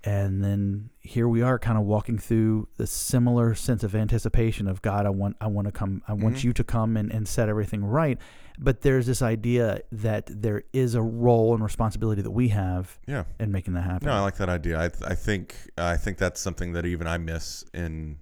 And 0.04 0.42
then 0.44 0.90
here 1.00 1.26
we 1.26 1.42
are 1.42 1.58
kind 1.58 1.76
of 1.76 1.84
walking 1.84 2.16
through 2.16 2.68
the 2.76 2.86
similar 2.86 3.56
sense 3.56 3.82
of 3.82 3.94
anticipation 3.96 4.68
of 4.68 4.80
God, 4.80 5.04
I 5.04 5.10
want 5.10 5.36
I 5.40 5.48
want 5.48 5.66
to 5.66 5.72
come 5.72 6.00
I 6.06 6.12
want 6.12 6.44
you 6.44 6.52
to 6.52 6.62
come 6.62 6.96
and, 6.96 7.10
and 7.10 7.26
set 7.26 7.48
everything 7.48 7.84
right. 7.84 8.16
But 8.56 8.82
there's 8.82 9.06
this 9.06 9.20
idea 9.20 9.80
that 9.90 10.30
there 10.30 10.62
is 10.72 10.94
a 10.94 11.02
role 11.02 11.54
and 11.54 11.62
responsibility 11.62 12.22
that 12.22 12.30
we 12.30 12.48
have 12.50 12.98
Yeah. 13.08 13.24
in 13.40 13.50
making 13.50 13.74
that 13.74 13.82
happen. 13.82 14.06
No, 14.06 14.12
I 14.14 14.20
like 14.20 14.36
that 14.36 14.48
idea. 14.48 14.80
I, 14.80 14.88
th- 14.88 15.02
I 15.10 15.14
think 15.16 15.56
I 15.76 15.96
think 15.96 16.18
that's 16.18 16.40
something 16.40 16.72
that 16.74 16.86
even 16.86 17.08
I 17.08 17.18
miss 17.18 17.64
in 17.74 18.18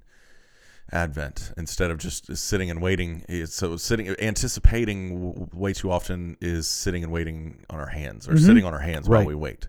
Advent. 0.93 1.53
Instead 1.57 1.91
of 1.91 1.99
just 1.99 2.35
sitting 2.37 2.70
and 2.70 2.80
waiting, 2.80 3.24
so 3.47 3.76
sitting 3.76 4.09
anticipating 4.20 5.49
way 5.53 5.72
too 5.72 5.91
often 5.91 6.37
is 6.41 6.66
sitting 6.68 7.03
and 7.03 7.12
waiting 7.12 7.64
on 7.70 7.78
our 7.80 7.89
hands 7.89 8.28
or 8.28 8.37
sitting 8.39 8.64
on 8.64 8.72
our 8.74 8.80
hands 8.80 9.09
while 9.09 9.24
we 9.24 9.35
wait. 9.35 9.66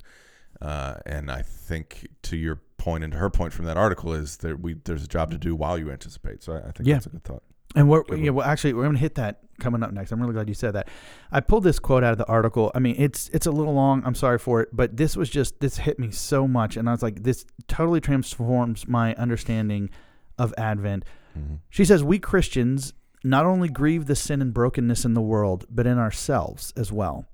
Uh, 0.62 0.96
and 1.06 1.30
I 1.32 1.42
think 1.42 2.08
to 2.24 2.38
your 2.38 2.62
point 2.78 3.04
and 3.04 3.12
to 3.14 3.20
her 3.20 3.30
point 3.30 3.52
from 3.54 3.66
that 3.66 3.78
article 3.78 4.14
is 4.14 4.38
that 4.38 4.60
we 4.62 4.74
there's 4.86 5.04
a 5.04 5.08
job 5.08 5.32
to 5.32 5.38
do 5.38 5.56
while 5.56 5.78
you 5.78 5.92
anticipate. 5.92 6.44
So 6.44 6.54
I, 6.54 6.58
I 6.60 6.72
think 6.72 6.88
Yeah. 6.88 6.96
that's 6.96 7.08
a 7.08 7.10
good 7.10 7.24
thought. 7.24 7.44
And 7.76 7.90
we're 7.90 8.04
Good 8.04 8.20
yeah, 8.20 8.30
well 8.32 8.48
actually 8.48 8.74
we're 8.74 8.86
gonna 8.86 8.98
hit 9.00 9.16
that 9.16 9.40
coming 9.60 9.84
up 9.84 9.92
next. 9.92 10.12
I'm 10.12 10.22
really 10.22 10.34
glad 10.34 10.48
you 10.48 10.54
said 10.54 10.74
that. 10.74 10.88
I 11.32 11.40
pulled 11.42 11.64
this 11.64 11.80
quote 11.80 12.04
out 12.04 12.12
of 12.14 12.18
the 12.18 12.26
article. 12.28 12.72
I 12.76 12.80
mean, 12.80 12.96
it's 12.98 13.30
it's 13.30 13.48
a 13.48 13.52
little 13.52 13.74
long. 13.74 14.02
I'm 14.06 14.16
sorry 14.16 14.38
for 14.38 14.62
it, 14.62 14.70
but 14.72 14.96
this 14.96 15.18
was 15.18 15.30
just 15.30 15.60
this 15.60 15.78
hit 15.78 16.00
me 16.00 16.12
so 16.12 16.48
much, 16.48 16.78
and 16.78 16.88
I 16.88 16.92
was 16.94 17.04
like, 17.04 17.24
this 17.24 17.46
totally 17.68 18.00
transforms 18.00 18.88
my 18.88 19.14
understanding 19.16 19.90
of 20.38 20.54
Advent. 20.58 21.06
Mm-hmm. 21.38 21.56
She 21.70 21.86
says, 21.86 22.04
We 22.04 22.20
Christians 22.20 22.94
not 23.24 23.46
only 23.46 23.68
grieve 23.68 24.06
the 24.06 24.16
sin 24.16 24.42
and 24.42 24.54
brokenness 24.54 25.04
in 25.04 25.16
the 25.16 25.22
world, 25.22 25.66
but 25.70 25.88
in 25.88 25.98
ourselves 25.98 26.74
as 26.78 26.92
well. 26.92 27.26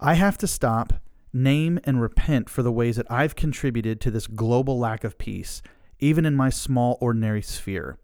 I 0.00 0.14
have 0.14 0.36
to 0.38 0.48
stop, 0.48 0.94
name, 1.32 1.78
and 1.84 2.00
repent 2.00 2.50
for 2.50 2.62
the 2.62 2.72
ways 2.72 2.96
that 2.96 3.10
I've 3.10 3.36
contributed 3.36 4.00
to 4.00 4.10
this 4.10 4.26
global 4.26 4.78
lack 4.78 5.04
of 5.04 5.18
peace, 5.18 5.62
even 6.00 6.26
in 6.26 6.34
my 6.34 6.50
small, 6.50 6.98
ordinary 7.00 7.42
sphere. 7.42 7.98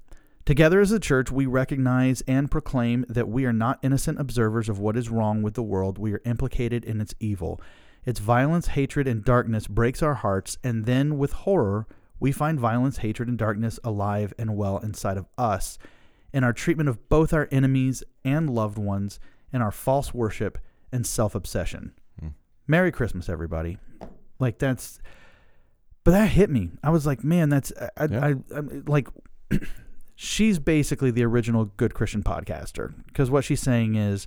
Together 0.49 0.81
as 0.81 0.93
a 0.93 1.01
church, 1.01 1.31
we 1.31 1.45
recognize 1.45 2.23
and 2.23 2.51
proclaim 2.51 3.05
that 3.09 3.29
we 3.29 3.45
are 3.45 3.53
not 3.53 3.81
innocent 3.83 4.19
observers 4.19 4.69
of 4.69 4.79
what 4.79 4.97
is 4.97 5.11
wrong 5.11 5.43
with 5.43 5.55
the 5.55 5.63
world. 5.63 5.99
We 5.99 6.15
are 6.15 6.23
implicated 6.25 6.85
in 6.85 7.01
its 7.01 7.15
evil. 7.21 7.61
Its 8.07 8.21
violence, 8.21 8.69
hatred, 8.69 9.07
and 9.07 9.23
darkness 9.23 9.67
breaks 9.67 10.03
our 10.03 10.15
hearts, 10.15 10.57
and 10.65 10.87
then 10.87 11.19
with 11.19 11.33
horror, 11.33 11.87
we 12.21 12.33
find 12.33 12.59
violence, 12.59 12.99
hatred, 12.99 13.29
and 13.29 13.39
darkness 13.39 13.79
alive 13.85 14.33
and 14.39 14.57
well 14.57 14.79
inside 14.79 15.17
of 15.17 15.27
us 15.37 15.79
in 16.33 16.45
our 16.45 16.53
treatment 16.53 16.89
of 16.89 17.09
both 17.09 17.33
our 17.33 17.49
enemies 17.51 18.03
and 18.25 18.51
loved 18.51 18.77
ones, 18.79 19.19
in 19.53 19.63
our 19.63 19.71
false 19.73 20.13
worship 20.13 20.59
and 20.93 21.07
self 21.07 21.35
obsession. 21.35 21.93
Merry 22.71 22.93
Christmas, 22.93 23.29
everybody. 23.31 23.79
Like, 24.39 24.59
that's. 24.59 24.99
But 26.05 26.11
that 26.11 26.27
hit 26.31 26.51
me. 26.51 26.71
I 26.85 26.91
was 26.91 27.07
like, 27.07 27.25
man, 27.25 27.49
that's. 27.49 27.73
I, 27.81 27.89
I, 27.97 28.05
Yeah. 28.11 28.25
I, 28.27 28.35
I'm 28.55 28.85
like, 28.87 29.09
she's 30.15 30.59
basically 30.59 31.11
the 31.11 31.25
original 31.25 31.67
good 31.77 31.95
Christian 31.95 32.23
podcaster. 32.23 32.93
Because 33.07 33.31
what 33.31 33.45
she's 33.45 33.61
saying 33.63 33.95
is, 33.95 34.27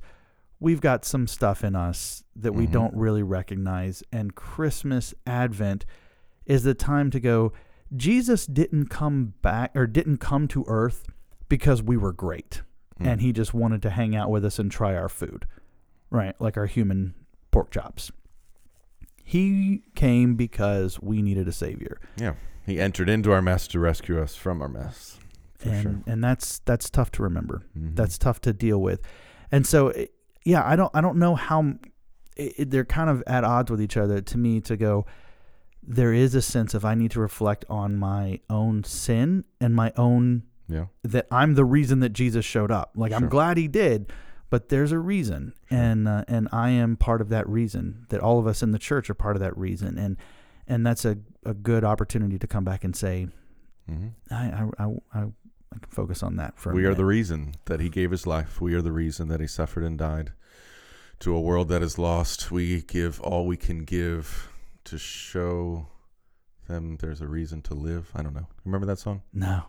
we've 0.60 0.82
got 0.82 1.06
some 1.06 1.28
stuff 1.28 1.64
in 1.64 1.76
us 1.76 2.24
that 2.36 2.54
we 2.54 2.66
Mhm. 2.68 2.72
don't 2.72 2.96
really 2.96 3.24
recognize. 3.24 4.02
And 4.12 4.34
Christmas, 4.36 5.14
Advent 5.28 5.86
is 6.46 6.64
the 6.64 6.74
time 6.74 7.12
to 7.12 7.20
go, 7.20 7.54
Jesus 7.96 8.46
didn't 8.46 8.88
come 8.88 9.34
back 9.42 9.72
or 9.76 9.86
didn't 9.88 10.18
come 10.18 10.48
to 10.50 10.64
earth 10.68 11.06
because 11.50 11.84
we 11.84 11.98
were 11.98 12.14
great 12.14 12.62
hmm. 12.98 13.08
and 13.08 13.22
he 13.22 13.34
just 13.34 13.54
wanted 13.54 13.82
to 13.82 13.90
hang 13.90 14.16
out 14.16 14.30
with 14.30 14.46
us 14.46 14.60
and 14.60 14.72
try 14.72 14.96
our 14.96 15.10
food, 15.10 15.46
right? 16.10 16.40
Like 16.40 16.58
our 16.58 16.68
human 16.68 17.14
pork 17.52 17.72
chops. 17.72 18.12
He 19.24 19.84
came 19.96 20.36
because 20.36 21.00
we 21.02 21.22
needed 21.22 21.48
a 21.48 21.52
savior. 21.52 22.00
Yeah. 22.18 22.34
He 22.66 22.80
entered 22.80 23.10
into 23.10 23.32
our 23.32 23.42
mess 23.42 23.68
to 23.70 23.80
rescue 23.80 24.22
us 24.22 24.36
from 24.36 24.62
our 24.62 24.68
mess. 24.68 25.20
And 25.64 25.82
sure. 25.82 25.96
and 26.08 26.24
that's 26.24 26.60
that's 26.60 26.90
tough 26.90 27.12
to 27.14 27.24
remember. 27.24 27.64
Mhm. 27.78 27.96
That's 27.96 28.18
tough 28.18 28.42
to 28.42 28.54
deal 28.54 28.82
with. 28.82 29.02
And 29.52 29.66
so 29.68 29.90
eh, 29.90 30.08
yeah, 30.44 30.64
I 30.66 30.76
don't 30.76 30.92
I 30.94 31.02
don't 31.02 31.18
know 31.18 31.36
how 31.36 31.76
it, 32.36 32.54
it- 32.58 32.72
they're 32.72 32.86
kind 32.86 33.10
of 33.10 33.24
at 33.28 33.44
odds 33.44 33.70
with 33.70 33.82
each 33.82 33.98
other 33.98 34.22
to 34.22 34.38
me 34.38 34.60
to 34.62 34.76
go 34.76 35.06
there 35.84 36.14
is 36.14 36.36
a 36.36 36.42
sense 36.42 36.74
of 36.74 36.86
I 36.86 36.96
need 36.96 37.12
to 37.12 37.20
reflect 37.20 37.66
on 37.70 37.96
my 37.98 38.40
own 38.50 38.84
sin 38.84 39.46
and 39.60 39.76
my 39.76 39.92
own 39.98 40.44
Yeah. 40.68 40.86
that 41.04 41.28
I'm 41.32 41.56
the 41.56 41.66
reason 41.66 42.00
that 42.02 42.10
Jesus 42.14 42.46
showed 42.46 42.72
up. 42.72 42.92
Like 42.96 43.12
I'm 43.14 43.28
glad 43.30 43.58
he 43.58 43.68
did, 43.68 44.12
but 44.50 44.70
there's 44.70 44.92
a 44.92 45.00
reason, 45.00 45.54
and 45.70 46.08
uh, 46.08 46.24
and 46.28 46.48
I 46.52 46.70
am 46.72 46.98
part 46.98 47.22
of 47.22 47.30
that 47.30 47.48
reason. 47.50 48.06
That 48.10 48.20
all 48.22 48.38
of 48.40 48.48
us 48.48 48.62
in 48.62 48.72
the 48.72 48.80
church 48.80 49.10
are 49.10 49.14
part 49.16 49.36
of 49.36 49.40
that 49.42 49.58
reason, 49.58 49.98
and 49.98 50.18
and 50.68 50.86
that's 50.86 51.04
a, 51.06 51.18
a 51.46 51.54
good 51.54 51.84
opportunity 51.84 52.38
to 52.38 52.48
come 52.48 52.64
back 52.64 52.84
and 52.84 52.96
say, 52.96 53.28
hmm 53.88 54.10
I 54.30 54.36
I, 54.36 54.70
I, 54.78 54.86
I 55.14 55.20
I 55.74 55.80
can 55.80 55.90
focus 55.90 56.22
on 56.22 56.36
that 56.36 56.58
for. 56.60 56.74
We 56.74 56.86
are 56.86 56.94
the 56.94 57.06
reason 57.06 57.54
that 57.66 57.80
he 57.80 57.88
gave 57.90 58.12
his 58.12 58.28
life. 58.28 58.60
We 58.62 58.74
are 58.76 58.82
the 58.82 58.92
reason 58.92 59.30
that 59.30 59.40
he 59.40 59.48
suffered 59.48 59.84
and 59.84 59.98
died. 59.98 60.34
To 61.20 61.36
a 61.36 61.40
world 61.40 61.70
that 61.70 61.82
is 61.82 61.98
lost, 61.98 62.52
we 62.52 62.82
give 62.82 63.22
all 63.22 63.46
we 63.48 63.56
can 63.56 63.84
give 63.86 64.51
to 64.86 64.98
show 64.98 65.88
them 66.68 66.98
there's 67.02 67.22
a 67.22 67.28
reason 67.28 67.62
to 67.64 67.74
live. 67.74 68.10
I 68.16 68.22
don't 68.24 68.34
know. 68.34 68.48
Remember 68.66 68.86
that 68.88 69.00
song? 69.00 69.22
no. 69.34 69.64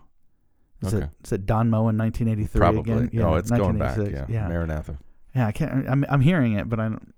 Is 0.81 0.93
Okay. 0.93 1.05
it 1.05 1.09
is 1.23 1.31
it 1.31 1.45
Don 1.45 1.69
Moen 1.69 1.95
in 1.95 1.97
1983 1.97 2.59
Probably. 2.59 2.93
again? 3.05 3.21
oh, 3.23 3.35
it's 3.35 3.49
going 3.49 3.77
back. 3.77 3.97
Yeah. 3.97 4.25
yeah, 4.27 4.47
Maranatha. 4.49 4.97
yeah. 5.33 5.47
I 5.47 5.53
can't. 5.53 5.87
I'm 5.87 6.05
I'm 6.09 6.19
hearing 6.19 6.53
it, 6.53 6.67
but 6.67 6.79
I 6.81 6.89
don't. 6.89 7.13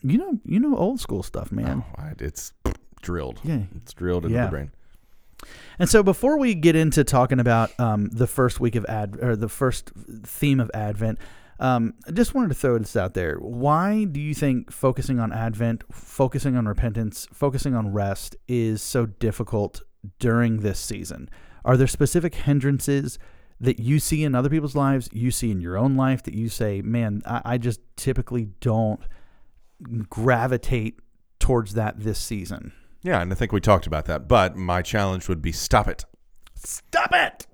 You 0.00 0.16
know, 0.16 0.38
you 0.46 0.58
know 0.58 0.74
old 0.74 0.98
school 0.98 1.22
stuff, 1.22 1.52
man. 1.52 1.84
Oh, 1.86 2.00
I, 2.02 2.12
it's 2.18 2.52
drilled. 3.02 3.40
Yeah, 3.44 3.62
It's 3.76 3.92
drilled 3.92 4.24
into 4.24 4.36
Yeah. 4.36 4.44
the 4.46 4.50
brain. 4.50 4.70
And 5.78 5.88
so 5.88 6.02
before 6.02 6.38
we 6.38 6.54
get 6.54 6.76
into 6.76 7.04
talking 7.04 7.40
about 7.40 7.78
um, 7.78 8.08
the 8.10 8.26
first 8.26 8.58
week 8.58 8.74
of 8.74 8.84
Ad 8.86 9.18
or 9.20 9.36
the 9.36 9.48
first 9.50 9.90
theme 10.24 10.58
of 10.58 10.70
Advent, 10.72 11.18
um, 11.60 11.94
I 12.06 12.12
just 12.12 12.34
wanted 12.34 12.48
to 12.48 12.54
throw 12.54 12.78
this 12.78 12.96
out 12.96 13.14
there. 13.14 13.36
Why 13.36 14.04
do 14.04 14.20
you 14.20 14.34
think 14.34 14.70
focusing 14.70 15.18
on 15.18 15.32
Advent, 15.32 15.84
focusing 15.92 16.56
on 16.56 16.66
repentance, 16.66 17.26
focusing 17.32 17.74
on 17.74 17.92
rest 17.92 18.36
is 18.46 18.82
so 18.82 19.06
difficult 19.06 19.82
during 20.18 20.60
this 20.60 20.78
season? 20.78 21.28
Are 21.64 21.76
there 21.76 21.86
specific 21.86 22.34
hindrances 22.34 23.18
that 23.60 23.80
you 23.80 23.98
see 23.98 24.22
in 24.22 24.34
other 24.34 24.48
people's 24.48 24.76
lives, 24.76 25.08
you 25.12 25.30
see 25.30 25.50
in 25.50 25.60
your 25.60 25.76
own 25.76 25.96
life 25.96 26.22
that 26.22 26.34
you 26.34 26.48
say, 26.48 26.80
man, 26.80 27.22
I, 27.26 27.42
I 27.44 27.58
just 27.58 27.80
typically 27.96 28.50
don't 28.60 29.00
gravitate 30.08 31.00
towards 31.40 31.74
that 31.74 32.00
this 32.00 32.18
season? 32.18 32.72
Yeah, 33.02 33.20
and 33.20 33.32
I 33.32 33.34
think 33.34 33.52
we 33.52 33.60
talked 33.60 33.86
about 33.86 34.06
that. 34.06 34.28
But 34.28 34.56
my 34.56 34.82
challenge 34.82 35.28
would 35.28 35.42
be 35.42 35.52
stop 35.52 35.88
it. 35.88 36.04
Stop 36.54 37.10
it! 37.12 37.46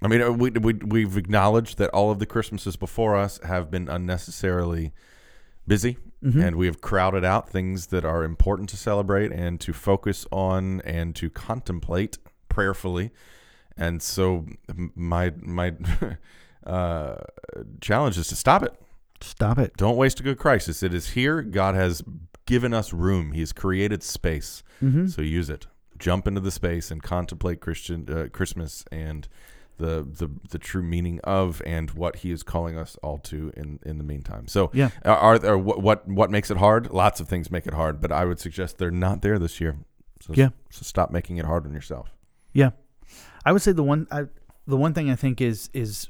I 0.00 0.08
mean, 0.08 0.22
uh, 0.22 0.30
we, 0.30 0.50
we, 0.50 0.74
we've 0.74 1.16
acknowledged 1.16 1.78
that 1.78 1.90
all 1.90 2.10
of 2.10 2.18
the 2.20 2.26
Christmases 2.26 2.76
before 2.76 3.16
us 3.16 3.40
have 3.44 3.70
been 3.70 3.88
unnecessarily 3.88 4.92
busy, 5.66 5.98
Mhm. 6.24 6.42
and 6.44 6.56
we 6.56 6.66
have 6.66 6.80
crowded 6.80 7.24
out 7.24 7.48
things 7.48 7.88
that 7.88 8.04
are 8.04 8.24
important 8.24 8.68
to 8.70 8.76
celebrate 8.76 9.30
and 9.32 9.60
to 9.60 9.72
focus 9.72 10.26
on 10.32 10.80
and 10.82 11.14
to 11.16 11.30
contemplate 11.30 12.18
prayerfully. 12.48 13.10
And 13.76 14.02
so, 14.02 14.46
my 14.96 15.32
my 15.40 15.74
uh, 16.66 17.16
challenge 17.80 18.18
is 18.18 18.28
to 18.28 18.36
stop 18.36 18.62
it. 18.62 18.74
Stop 19.20 19.58
it. 19.58 19.76
Don't 19.76 19.96
waste 19.96 20.20
a 20.20 20.22
good 20.22 20.38
crisis. 20.38 20.82
It 20.82 20.94
is 20.94 21.10
here. 21.10 21.42
God 21.42 21.74
has 21.74 22.02
given 22.46 22.72
us 22.72 22.92
room. 22.92 23.32
He 23.32 23.40
has 23.40 23.52
created 23.52 24.02
space. 24.02 24.62
Mm-hmm. 24.82 25.06
So 25.08 25.22
use 25.22 25.50
it. 25.50 25.66
Jump 25.98 26.26
into 26.28 26.40
the 26.40 26.50
space 26.50 26.90
and 26.90 27.02
contemplate 27.02 27.60
Christian 27.60 28.08
uh, 28.08 28.28
Christmas 28.32 28.84
and 28.92 29.28
the, 29.78 30.06
the 30.08 30.30
the 30.50 30.58
true 30.58 30.82
meaning 30.82 31.18
of 31.24 31.62
and 31.66 31.90
what 31.92 32.16
He 32.16 32.30
is 32.30 32.42
calling 32.42 32.76
us 32.78 32.96
all 33.02 33.18
to 33.18 33.52
in 33.56 33.78
in 33.86 33.98
the 33.98 34.04
meantime. 34.04 34.46
So 34.48 34.70
Yeah. 34.74 34.90
are, 35.04 35.16
are 35.16 35.38
there 35.38 35.56
what 35.58 35.80
what 35.82 36.06
what 36.06 36.30
makes 36.30 36.50
it 36.50 36.58
hard? 36.58 36.90
Lots 36.92 37.20
of 37.20 37.28
things 37.28 37.50
make 37.50 37.66
it 37.66 37.74
hard, 37.74 38.00
but 38.00 38.12
I 38.12 38.24
would 38.24 38.38
suggest 38.38 38.78
they're 38.78 38.90
not 38.90 39.22
there 39.22 39.38
this 39.38 39.60
year. 39.60 39.78
So, 40.20 40.32
Yeah. 40.36 40.48
So 40.70 40.82
stop 40.82 41.10
making 41.10 41.38
it 41.38 41.44
hard 41.46 41.64
on 41.66 41.72
yourself. 41.72 42.14
Yeah, 42.52 42.70
I 43.44 43.52
would 43.52 43.62
say 43.62 43.72
the 43.72 43.82
one 43.84 44.06
I, 44.10 44.24
the 44.66 44.76
one 44.76 44.92
thing 44.94 45.10
I 45.10 45.16
think 45.16 45.40
is 45.40 45.70
is, 45.72 46.08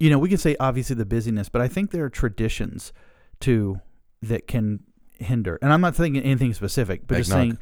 you 0.00 0.10
know, 0.10 0.18
we 0.18 0.28
could 0.28 0.40
say 0.40 0.56
obviously 0.58 0.96
the 0.96 1.04
busyness, 1.06 1.48
but 1.48 1.60
I 1.62 1.68
think 1.68 1.90
there 1.90 2.04
are 2.04 2.10
traditions 2.10 2.92
too 3.40 3.80
that 4.22 4.46
can 4.46 4.80
hinder. 5.18 5.58
And 5.62 5.72
I'm 5.72 5.80
not 5.80 5.94
thinking 5.94 6.22
anything 6.22 6.54
specific, 6.54 7.06
but 7.06 7.18
just 7.18 7.30
Eggnog. 7.30 7.44
saying, 7.44 7.58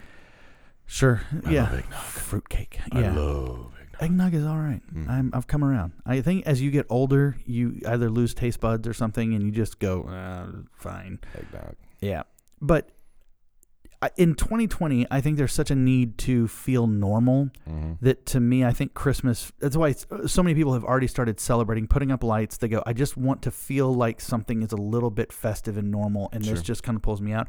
sure, 0.86 1.22
I 1.44 1.50
yeah, 1.50 1.80
fruitcake, 1.90 2.78
I 2.92 3.00
yeah. 3.00 3.14
love 3.14 3.73
eggnog. 4.00 4.34
Is 4.34 4.44
all 4.44 4.58
right. 4.58 4.80
Mm. 4.94 5.08
I'm, 5.08 5.30
I've 5.34 5.46
come 5.46 5.64
around. 5.64 5.92
I 6.06 6.20
think 6.20 6.46
as 6.46 6.60
you 6.62 6.70
get 6.70 6.86
older, 6.88 7.36
you 7.44 7.80
either 7.86 8.10
lose 8.10 8.34
taste 8.34 8.60
buds 8.60 8.86
or 8.88 8.92
something, 8.94 9.34
and 9.34 9.42
you 9.44 9.50
just 9.50 9.78
go, 9.78 10.02
uh, 10.04 10.62
fine. 10.76 11.18
Eggnog. 11.34 11.76
Yeah. 12.00 12.22
But 12.60 12.90
in 14.18 14.34
2020, 14.34 15.06
I 15.10 15.20
think 15.22 15.38
there's 15.38 15.52
such 15.52 15.70
a 15.70 15.74
need 15.74 16.18
to 16.18 16.46
feel 16.46 16.86
normal 16.86 17.48
Mhm. 17.66 17.98
that 18.02 18.26
to 18.26 18.40
me, 18.40 18.62
I 18.64 18.72
think 18.72 18.92
Christmas, 18.92 19.50
that's 19.60 19.76
why 19.78 19.92
so 20.26 20.42
many 20.42 20.54
people 20.54 20.74
have 20.74 20.84
already 20.84 21.06
started 21.06 21.40
celebrating, 21.40 21.86
putting 21.86 22.10
up 22.12 22.22
lights. 22.22 22.58
They 22.58 22.68
go, 22.68 22.82
I 22.86 22.92
just 22.92 23.16
want 23.16 23.40
to 23.42 23.50
feel 23.50 23.94
like 23.94 24.20
something 24.20 24.62
is 24.62 24.72
a 24.72 24.76
little 24.76 25.10
bit 25.10 25.32
festive 25.32 25.78
and 25.78 25.90
normal. 25.90 26.28
And 26.32 26.44
this 26.44 26.60
just 26.60 26.82
kind 26.82 26.96
of 26.96 27.02
pulls 27.02 27.22
me 27.22 27.32
out. 27.32 27.48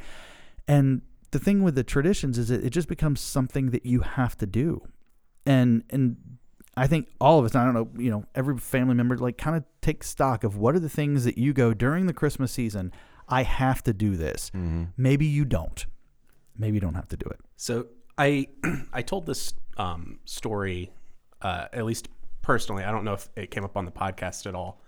And 0.67 1.01
the 1.31 1.39
thing 1.39 1.61
with 1.61 1.75
the 1.75 1.83
traditions 1.83 2.37
is 2.37 2.49
it, 2.49 2.63
it 2.63 2.69
just 2.69 2.87
becomes 2.87 3.19
something 3.19 3.71
that 3.71 3.85
you 3.85 3.99
have 4.01 4.37
to 4.37 4.45
do. 4.45 4.81
And, 5.45 5.83
and, 5.89 6.15
I 6.77 6.87
think 6.87 7.07
all 7.21 7.39
of 7.39 7.45
us, 7.45 7.55
I 7.55 7.63
don't 7.63 7.73
know, 7.73 7.89
you 7.97 8.11
know, 8.11 8.25
every 8.35 8.57
family 8.57 8.95
member, 8.95 9.17
like 9.17 9.37
kind 9.37 9.55
of 9.55 9.63
take 9.81 10.03
stock 10.03 10.43
of 10.43 10.57
what 10.57 10.75
are 10.75 10.79
the 10.79 10.89
things 10.89 11.23
that 11.23 11.37
you 11.37 11.53
go 11.53 11.73
during 11.73 12.05
the 12.05 12.13
Christmas 12.13 12.51
season. 12.51 12.91
I 13.29 13.43
have 13.43 13.81
to 13.83 13.93
do 13.93 14.15
this. 14.15 14.51
Mhm. 14.53 14.89
Maybe 14.97 15.25
you 15.25 15.45
don't. 15.45 15.85
Maybe 16.57 16.75
you 16.75 16.81
don't 16.81 16.95
have 16.95 17.07
to 17.09 17.17
do 17.17 17.25
it. 17.29 17.39
So 17.55 17.87
I 18.17 18.47
I 18.93 19.01
told 19.01 19.25
this 19.25 19.53
um, 19.77 20.19
story, 20.25 20.91
uh, 21.41 21.67
at 21.73 21.85
least 21.85 22.09
personally. 22.41 22.83
I 22.83 22.91
don't 22.91 23.03
know 23.03 23.13
if 23.13 23.29
it 23.35 23.51
came 23.51 23.63
up 23.63 23.75
on 23.77 23.85
the 23.85 23.91
podcast 23.91 24.45
at 24.45 24.53
all, 24.55 24.81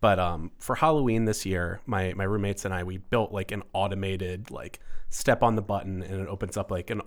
but 0.00 0.18
um, 0.18 0.52
for 0.58 0.74
Halloween 0.76 1.24
this 1.26 1.44
year, 1.44 1.80
my 1.86 2.12
my 2.14 2.24
roommates 2.24 2.64
and 2.64 2.72
I 2.72 2.84
we 2.84 2.98
built 2.98 3.32
like 3.32 3.52
an 3.52 3.62
automated 3.72 4.50
like 4.50 4.80
step 5.10 5.42
on 5.42 5.56
the 5.56 5.62
button 5.62 6.02
and 6.02 6.20
it 6.22 6.28
opens 6.28 6.56
up 6.56 6.70
like 6.70 6.88
an 6.90 7.02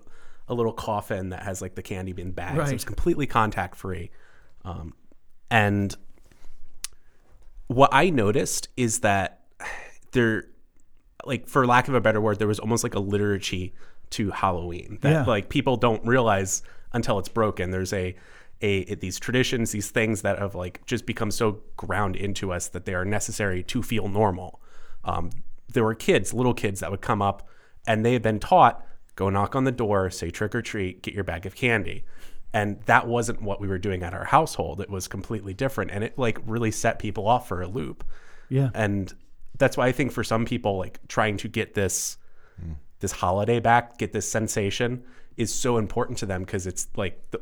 a 0.48 0.54
little 0.54 0.74
coffin 0.74 1.30
that 1.30 1.42
has 1.44 1.62
like 1.62 1.74
the 1.76 1.82
candy 1.82 2.14
bin 2.14 2.32
bags. 2.32 2.58
Right. 2.58 2.72
It's 2.74 2.86
completely 2.86 3.26
contact 3.26 3.76
free, 3.76 4.12
um, 4.66 4.94
and 5.50 5.96
what 7.68 7.90
I 7.94 8.10
noticed 8.10 8.70
is 8.78 9.00
that 9.00 9.42
there 10.12 10.46
like 11.26 11.48
for 11.48 11.66
lack 11.66 11.88
of 11.88 11.94
a 11.96 12.02
better 12.02 12.22
word, 12.22 12.38
there 12.40 12.48
was 12.48 12.60
almost 12.60 12.84
like 12.84 12.94
a 12.96 13.00
liturgy 13.00 13.74
to 14.12 14.32
Halloween 14.32 15.00
that 15.02 15.12
Yeah. 15.12 15.24
like 15.26 15.50
people 15.50 15.78
don't 15.78 16.06
realize 16.06 16.62
until 16.94 17.18
it's 17.20 17.30
broken. 17.30 17.72
There's 17.72 17.94
a 17.94 18.16
a 18.62 18.96
these 18.96 19.20
traditions, 19.20 19.72
these 19.72 19.90
things 19.90 20.22
that 20.22 20.40
have 20.40 20.56
like 20.56 20.86
just 20.86 21.06
become 21.06 21.32
so 21.32 21.60
ground 21.76 22.16
into 22.16 22.52
us 22.54 22.68
that 22.70 22.86
they 22.86 22.94
are 22.94 23.06
necessary 23.06 23.64
to 23.64 23.82
feel 23.84 24.08
normal. 24.08 24.62
Um, 25.04 25.32
there 25.74 25.84
were 25.84 25.96
kids, 25.96 26.34
little 26.34 26.54
kids 26.54 26.80
that 26.80 26.92
would 26.92 27.02
come 27.02 27.22
up 27.22 27.48
and 27.88 28.06
they 28.06 28.14
had 28.14 28.22
been 28.22 28.40
taught 28.40 28.86
go 29.16 29.30
knock 29.30 29.56
on 29.56 29.64
the 29.64 29.72
door, 29.72 30.10
say 30.10 30.30
trick 30.30 30.54
or 30.54 30.62
treat, 30.62 31.02
get 31.02 31.14
your 31.14 31.24
bag 31.24 31.46
of 31.46 31.56
candy. 31.56 32.04
And 32.54 32.80
that 32.86 33.08
wasn't 33.08 33.42
what 33.42 33.60
we 33.60 33.68
were 33.68 33.78
doing 33.78 34.02
at 34.04 34.14
our 34.14 34.24
household. 34.26 34.80
It 34.80 34.90
was 34.90 35.08
completely 35.08 35.54
different. 35.54 35.92
And 35.92 36.04
it 36.04 36.18
like 36.18 36.40
really 36.46 36.72
set 36.72 37.00
people 37.00 37.28
off 37.28 37.48
for 37.48 37.62
a 37.62 37.68
loop 37.68 38.04
Yeah. 38.50 38.70
and 38.74 39.14
that's 39.58 39.78
why 39.78 39.88
I 39.88 39.92
think 39.94 40.12
for 40.12 40.24
some 40.24 40.44
people, 40.46 40.78
like 40.78 41.00
trying 41.08 41.38
to 41.38 41.48
get 41.48 41.74
this 41.74 42.18
this 43.00 43.12
holiday 43.12 43.60
back, 43.60 43.98
get 43.98 44.14
this 44.14 44.30
sensation, 44.30 45.04
is 45.38 45.54
so 45.54 45.78
important 45.78 46.18
to 46.20 46.26
them 46.26 46.42
because 46.44 46.66
it's 46.66 46.88
like 46.96 47.20
the 47.32 47.42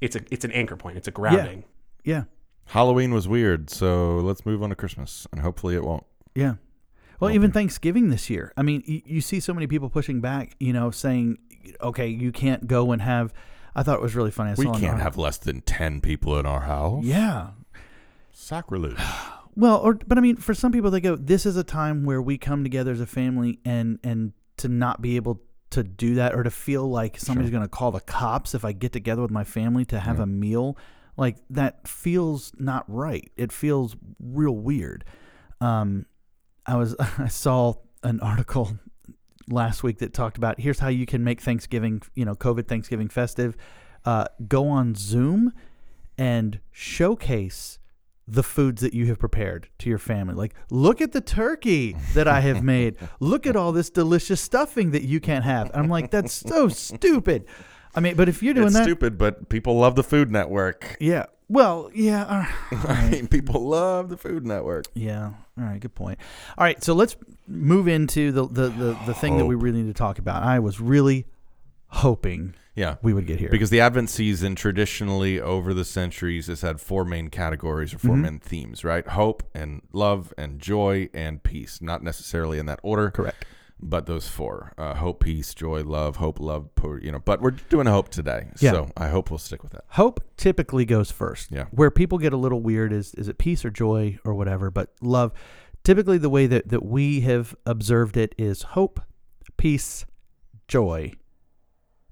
it's 0.00 0.16
a 0.16 0.20
it's 0.30 0.44
an 0.44 0.50
anchor 0.52 0.76
point, 0.76 0.96
it's 0.96 1.08
a 1.08 1.12
grounding. 1.12 1.64
Yeah. 2.04 2.24
Halloween 2.66 3.12
was 3.12 3.26
weird, 3.28 3.70
so 3.70 4.16
let's 4.18 4.44
move 4.46 4.62
on 4.62 4.70
to 4.70 4.76
Christmas, 4.76 5.26
and 5.32 5.40
hopefully 5.40 5.74
it 5.76 5.84
won't. 5.84 6.04
Yeah. 6.34 6.54
Well, 7.20 7.30
even 7.30 7.52
Thanksgiving 7.52 8.10
this 8.10 8.28
year. 8.30 8.52
I 8.56 8.62
mean, 8.62 8.82
you, 8.86 9.02
you 9.04 9.20
see 9.20 9.38
so 9.38 9.52
many 9.54 9.66
people 9.68 9.88
pushing 9.90 10.20
back, 10.20 10.56
you 10.58 10.72
know, 10.72 10.90
saying, 10.90 11.38
okay, 11.80 12.08
you 12.08 12.32
can't 12.32 12.66
go 12.66 12.90
and 12.92 13.00
have. 13.02 13.32
I 13.74 13.82
thought 13.82 13.96
it 13.96 14.02
was 14.02 14.14
really 14.14 14.30
funny. 14.30 14.50
I 14.50 14.54
We 14.56 14.66
can't 14.66 15.00
have 15.00 15.16
less 15.16 15.38
than 15.38 15.62
ten 15.62 16.00
people 16.00 16.38
in 16.38 16.46
our 16.46 16.60
house. 16.60 17.04
Yeah. 17.04 17.50
Sacrilege. 18.32 18.98
Well, 19.54 19.80
or 19.80 19.92
but 19.92 20.16
I 20.16 20.22
mean, 20.22 20.36
for 20.36 20.54
some 20.54 20.72
people, 20.72 20.90
they 20.90 21.02
go, 21.02 21.14
"This 21.14 21.44
is 21.44 21.58
a 21.58 21.62
time 21.62 22.04
where 22.04 22.22
we 22.22 22.38
come 22.38 22.62
together 22.62 22.90
as 22.90 23.00
a 23.00 23.06
family," 23.06 23.58
and 23.66 23.98
and 24.02 24.32
to 24.56 24.68
not 24.68 25.02
be 25.02 25.16
able 25.16 25.42
to 25.72 25.82
do 25.82 26.14
that, 26.14 26.34
or 26.34 26.42
to 26.42 26.50
feel 26.50 26.88
like 26.88 27.18
somebody's 27.18 27.50
going 27.50 27.62
to 27.62 27.68
call 27.68 27.90
the 27.90 28.00
cops 28.00 28.54
if 28.54 28.64
I 28.64 28.72
get 28.72 28.92
together 28.92 29.20
with 29.20 29.30
my 29.30 29.44
family 29.44 29.84
to 29.84 30.00
have 30.00 30.20
a 30.20 30.26
meal, 30.26 30.78
like 31.18 31.36
that 31.50 31.86
feels 31.86 32.52
not 32.58 32.84
right. 32.88 33.30
It 33.36 33.52
feels 33.52 33.94
real 34.18 34.56
weird. 34.56 35.04
Um, 35.60 36.06
I 36.64 36.76
was 36.76 36.96
I 37.18 37.28
saw 37.28 37.74
an 38.02 38.20
article 38.20 38.78
last 39.52 39.82
week 39.82 39.98
that 39.98 40.12
talked 40.12 40.36
about 40.36 40.60
here's 40.60 40.78
how 40.78 40.88
you 40.88 41.06
can 41.06 41.22
make 41.22 41.40
Thanksgiving, 41.40 42.02
you 42.14 42.24
know, 42.24 42.34
COVID 42.34 42.66
Thanksgiving 42.66 43.08
festive. 43.08 43.56
Uh, 44.04 44.24
go 44.48 44.68
on 44.68 44.94
Zoom 44.94 45.52
and 46.18 46.60
showcase 46.70 47.78
the 48.26 48.42
foods 48.42 48.82
that 48.82 48.94
you 48.94 49.06
have 49.06 49.18
prepared 49.18 49.68
to 49.78 49.88
your 49.88 49.98
family. 49.98 50.34
Like, 50.34 50.54
look 50.70 51.00
at 51.00 51.12
the 51.12 51.20
turkey 51.20 51.96
that 52.14 52.28
I 52.28 52.40
have 52.40 52.62
made. 52.62 52.96
Look 53.20 53.46
at 53.46 53.56
all 53.56 53.72
this 53.72 53.90
delicious 53.90 54.40
stuffing 54.40 54.92
that 54.92 55.02
you 55.02 55.20
can't 55.20 55.44
have. 55.44 55.68
And 55.70 55.76
I'm 55.82 55.88
like, 55.88 56.10
that's 56.10 56.32
so 56.32 56.68
stupid. 56.68 57.46
I 57.94 58.00
mean, 58.00 58.16
but 58.16 58.28
if 58.28 58.42
you're 58.42 58.54
doing 58.54 58.68
it's 58.68 58.76
that, 58.76 58.84
stupid, 58.84 59.18
but 59.18 59.48
people 59.48 59.76
love 59.76 59.96
the 59.96 60.04
Food 60.04 60.30
Network. 60.30 60.96
yeah. 61.00 61.26
Well, 61.52 61.90
yeah. 61.94 62.24
all 62.24 62.38
right. 62.78 62.88
I 62.88 63.10
mean, 63.10 63.28
people 63.28 63.68
love 63.68 64.08
the 64.08 64.16
Food 64.16 64.46
Network. 64.46 64.86
Yeah. 64.94 65.32
All 65.58 65.64
right. 65.64 65.78
Good 65.78 65.94
point. 65.94 66.18
All 66.56 66.64
right. 66.64 66.82
So 66.82 66.94
let's 66.94 67.14
move 67.46 67.88
into 67.88 68.32
the 68.32 68.46
the 68.46 68.68
the, 68.70 68.98
the 69.06 69.14
thing 69.14 69.36
that 69.36 69.44
we 69.44 69.54
really 69.54 69.82
need 69.82 69.88
to 69.94 69.98
talk 69.98 70.18
about. 70.18 70.42
I 70.42 70.60
was 70.60 70.80
really 70.80 71.26
hoping 71.88 72.54
Yeah. 72.74 72.96
we 73.02 73.12
would 73.12 73.26
get 73.26 73.38
here. 73.38 73.50
Because 73.50 73.68
the 73.68 73.80
Advent 73.80 74.08
season 74.08 74.54
traditionally 74.54 75.38
over 75.38 75.74
the 75.74 75.84
centuries 75.84 76.46
has 76.46 76.62
had 76.62 76.80
four 76.80 77.04
main 77.04 77.28
categories 77.28 77.92
or 77.92 77.98
4 77.98 78.12
Mm-hmm. 78.12 78.22
main 78.22 78.38
themes, 78.38 78.82
right? 78.82 79.06
Hope 79.06 79.42
and 79.54 79.82
love 79.92 80.32
and 80.38 80.58
joy 80.58 81.10
and 81.12 81.42
peace. 81.42 81.82
Not 81.82 82.02
necessarily 82.02 82.58
in 82.58 82.64
that 82.64 82.80
order. 82.82 83.10
Correct. 83.10 83.44
But 83.84 84.06
those 84.06 84.28
four: 84.28 84.72
uh, 84.78 84.94
hope, 84.94 85.24
peace, 85.24 85.54
joy, 85.54 85.82
love. 85.82 86.16
Hope, 86.16 86.38
love. 86.38 86.68
You 87.02 87.10
know, 87.12 87.18
but 87.18 87.40
we're 87.40 87.50
doing 87.50 87.86
hope 87.86 88.08
today, 88.10 88.48
Yeah. 88.60 88.70
so 88.72 88.90
I 88.96 89.08
hope 89.08 89.30
we'll 89.30 89.38
stick 89.38 89.62
with 89.62 89.72
that. 89.72 89.84
Hope 89.88 90.20
typically 90.36 90.84
goes 90.84 91.10
first. 91.10 91.50
Yeah. 91.50 91.64
Where 91.72 91.90
people 91.90 92.18
get 92.18 92.32
a 92.32 92.36
little 92.36 92.60
weird 92.60 92.92
is 92.92 93.12
is 93.14 93.28
it 93.28 93.38
peace 93.38 93.64
or 93.64 93.70
joy 93.70 94.18
or 94.24 94.34
whatever, 94.34 94.70
but 94.70 94.90
love 95.00 95.32
typically 95.84 96.16
the 96.16 96.30
way 96.30 96.46
that, 96.46 96.68
that 96.68 96.84
we 96.84 97.22
have 97.22 97.56
observed 97.66 98.16
it 98.16 98.34
is 98.38 98.62
hope, 98.62 99.00
peace, 99.56 100.06
joy, 100.68 101.12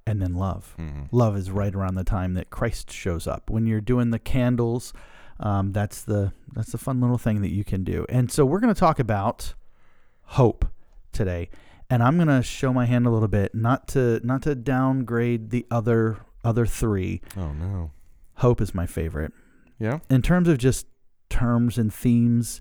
and 0.06 0.20
then 0.20 0.34
love. 0.34 0.74
Mhm. 0.76 1.06
Love 1.12 1.36
is 1.36 1.52
right 1.52 1.72
around 1.72 1.94
the 1.94 2.02
time 2.02 2.34
that 2.34 2.50
Christ 2.50 2.90
shows 2.90 3.28
up. 3.28 3.48
When 3.48 3.66
you're 3.66 3.80
doing 3.80 4.10
the 4.10 4.18
candles, 4.18 4.92
um, 5.38 5.70
that's 5.72 6.02
the 6.02 6.32
that's 6.52 6.72
the 6.72 6.78
fun 6.78 7.00
little 7.00 7.16
thing 7.18 7.42
that 7.42 7.52
you 7.52 7.62
can 7.64 7.84
do. 7.84 8.04
And 8.08 8.30
so 8.32 8.44
we're 8.44 8.58
going 8.60 8.74
to 8.74 8.78
talk 8.80 8.98
about 8.98 9.54
hope 10.24 10.64
today, 11.12 11.48
and 11.88 12.02
I'm 12.02 12.16
going 12.16 12.28
to 12.28 12.42
show 12.42 12.72
my 12.72 12.86
hand 12.86 13.06
a 13.06 13.10
little 13.10 13.28
bit, 13.28 13.54
not 13.54 13.88
to 13.88 14.20
not 14.24 14.42
to 14.42 14.54
downgrade 14.54 15.50
the 15.50 15.66
other 15.70 16.18
other 16.44 16.66
three. 16.66 17.20
Oh 17.36 17.52
no. 17.52 17.90
Hope 18.36 18.60
is 18.62 18.74
my 18.74 18.86
favorite 18.86 19.32
Yeah. 19.78 19.98
in 20.08 20.22
terms 20.22 20.48
of 20.48 20.56
just 20.58 20.86
terms 21.28 21.76
and 21.78 21.92
themes. 21.92 22.60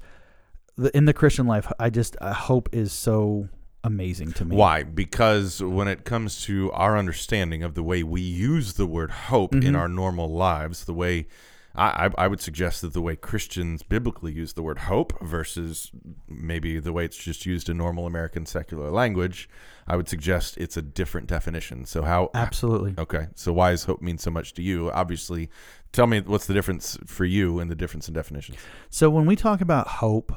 The, 0.76 0.96
in 0.96 1.06
the 1.06 1.14
Christian 1.14 1.46
life, 1.48 1.70
I 1.80 1.90
just 1.90 2.16
uh, 2.22 2.34
hope 2.34 2.70
is 2.74 2.92
so 2.94 3.50
amazing 3.84 4.32
to 4.34 4.46
me. 4.46 4.56
Why? 4.56 4.84
Because 4.84 5.62
when 5.64 5.88
it 5.88 6.04
comes 6.06 6.44
to 6.46 6.72
our 6.74 6.98
understanding 6.98 7.64
of 7.64 7.76
the 7.76 7.84
way 7.84 8.04
we 8.04 8.22
use 8.22 8.74
the 8.74 8.86
word 8.86 9.12
hope 9.12 9.54
in 9.54 9.62
Mhm. 9.62 9.78
our 9.78 9.88
normal 9.90 10.30
lives, 10.30 10.84
the 10.86 10.94
way 10.94 11.28
I, 11.76 12.06
I 12.06 12.24
I 12.26 12.28
would 12.28 12.42
suggest 12.42 12.82
that 12.82 12.94
the 12.94 13.02
way 13.02 13.16
Christians 13.16 13.84
biblically 13.84 14.32
use 14.32 14.54
the 14.54 14.64
word 14.64 14.80
hope 14.80 15.14
versus 15.22 15.92
maybe 16.28 16.80
the 16.80 16.92
way 16.92 17.06
it's 17.06 17.18
just 17.18 17.46
used 17.46 17.70
in 17.70 17.78
normal 17.78 18.06
American 18.06 18.46
secular 18.46 18.90
language, 18.92 19.50
I 19.88 19.96
would 19.96 20.08
suggest 20.08 20.58
it's 20.58 20.78
a 20.78 20.82
different 20.82 21.28
definition. 21.28 21.86
So 21.86 22.02
how 22.04 22.32
Absolutely. 22.34 22.96
Okay. 22.98 23.28
So 23.36 23.54
why 23.54 23.72
does 23.72 23.86
hope 23.86 24.02
mean 24.02 24.18
so 24.18 24.32
much 24.32 24.54
to 24.56 24.62
you? 24.62 24.92
Obviously, 24.92 25.50
tell 25.92 26.08
me 26.08 26.22
what's 26.22 26.48
the 26.48 26.54
difference 26.54 26.98
for 27.06 27.26
you 27.26 27.60
and 27.60 27.70
the 27.70 27.76
difference 27.76 28.08
in 28.08 28.14
definitions. 28.14 28.60
So 28.90 29.10
when 29.10 29.26
we 29.26 29.36
talk 29.36 29.62
about 29.62 29.88
hope, 29.88 30.34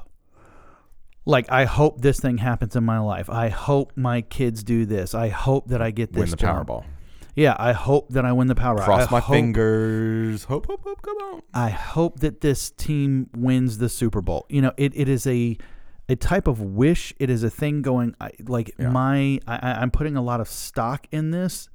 like 1.24 1.50
I 1.50 1.64
hope 1.64 2.00
this 2.00 2.20
thing 2.20 2.38
happens 2.38 2.76
in 2.76 2.84
my 2.84 2.98
life. 2.98 3.30
I 3.30 3.48
hope 3.48 3.92
my 3.96 4.22
kids 4.22 4.62
do 4.62 4.86
this. 4.86 5.14
I 5.14 5.28
hope 5.28 5.68
that 5.68 5.80
I 5.80 5.90
get 5.90 6.12
this 6.12 6.20
Win 6.20 6.30
the 6.30 6.36
job. 6.36 6.66
Powerball. 6.66 6.84
Yeah, 7.34 7.56
I 7.58 7.72
hope 7.72 8.10
that 8.10 8.24
I 8.26 8.32
win 8.32 8.48
the 8.48 8.54
Powerball. 8.54 8.84
Cross 8.84 9.08
I 9.08 9.10
my 9.10 9.20
hope, 9.20 9.34
fingers. 9.34 10.44
Hope, 10.44 10.66
hope, 10.66 10.82
hope, 10.84 11.00
come 11.02 11.16
on. 11.16 11.42
I 11.54 11.70
hope 11.70 12.20
that 12.20 12.42
this 12.42 12.70
team 12.70 13.30
wins 13.34 13.78
the 13.78 13.88
Super 13.88 14.20
Bowl. 14.20 14.44
You 14.50 14.60
know, 14.62 14.72
it, 14.76 14.92
it 14.94 15.08
is 15.08 15.26
a 15.26 15.56
a 16.08 16.16
type 16.16 16.46
of 16.46 16.60
wish. 16.60 17.14
It 17.18 17.30
is 17.30 17.42
a 17.42 17.48
thing 17.50 17.80
going 17.80 18.14
I, 18.20 18.32
like 18.46 18.74
Yeah. 18.78 18.90
my 18.90 19.40
I, 19.46 19.72
I'm 19.80 19.90
putting 19.90 20.16
a 20.16 20.22
lot 20.22 20.40
of 20.40 20.48
stock 20.48 21.06
in 21.10 21.30
this, 21.30 21.70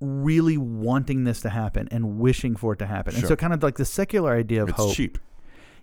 really 0.00 0.56
wanting 0.56 1.24
this 1.24 1.40
to 1.40 1.50
happen 1.50 1.88
and 1.90 2.18
wishing 2.18 2.56
for 2.56 2.72
it 2.72 2.78
to 2.78 2.86
happen. 2.86 3.14
And 3.14 3.26
so, 3.26 3.36
kind 3.36 3.52
of 3.52 3.62
like 3.62 3.76
the 3.76 3.84
secular 3.84 4.34
idea 4.34 4.62
of 4.62 4.70
It's 4.70 4.78
hope. 4.78 4.94
cheap. 4.94 5.18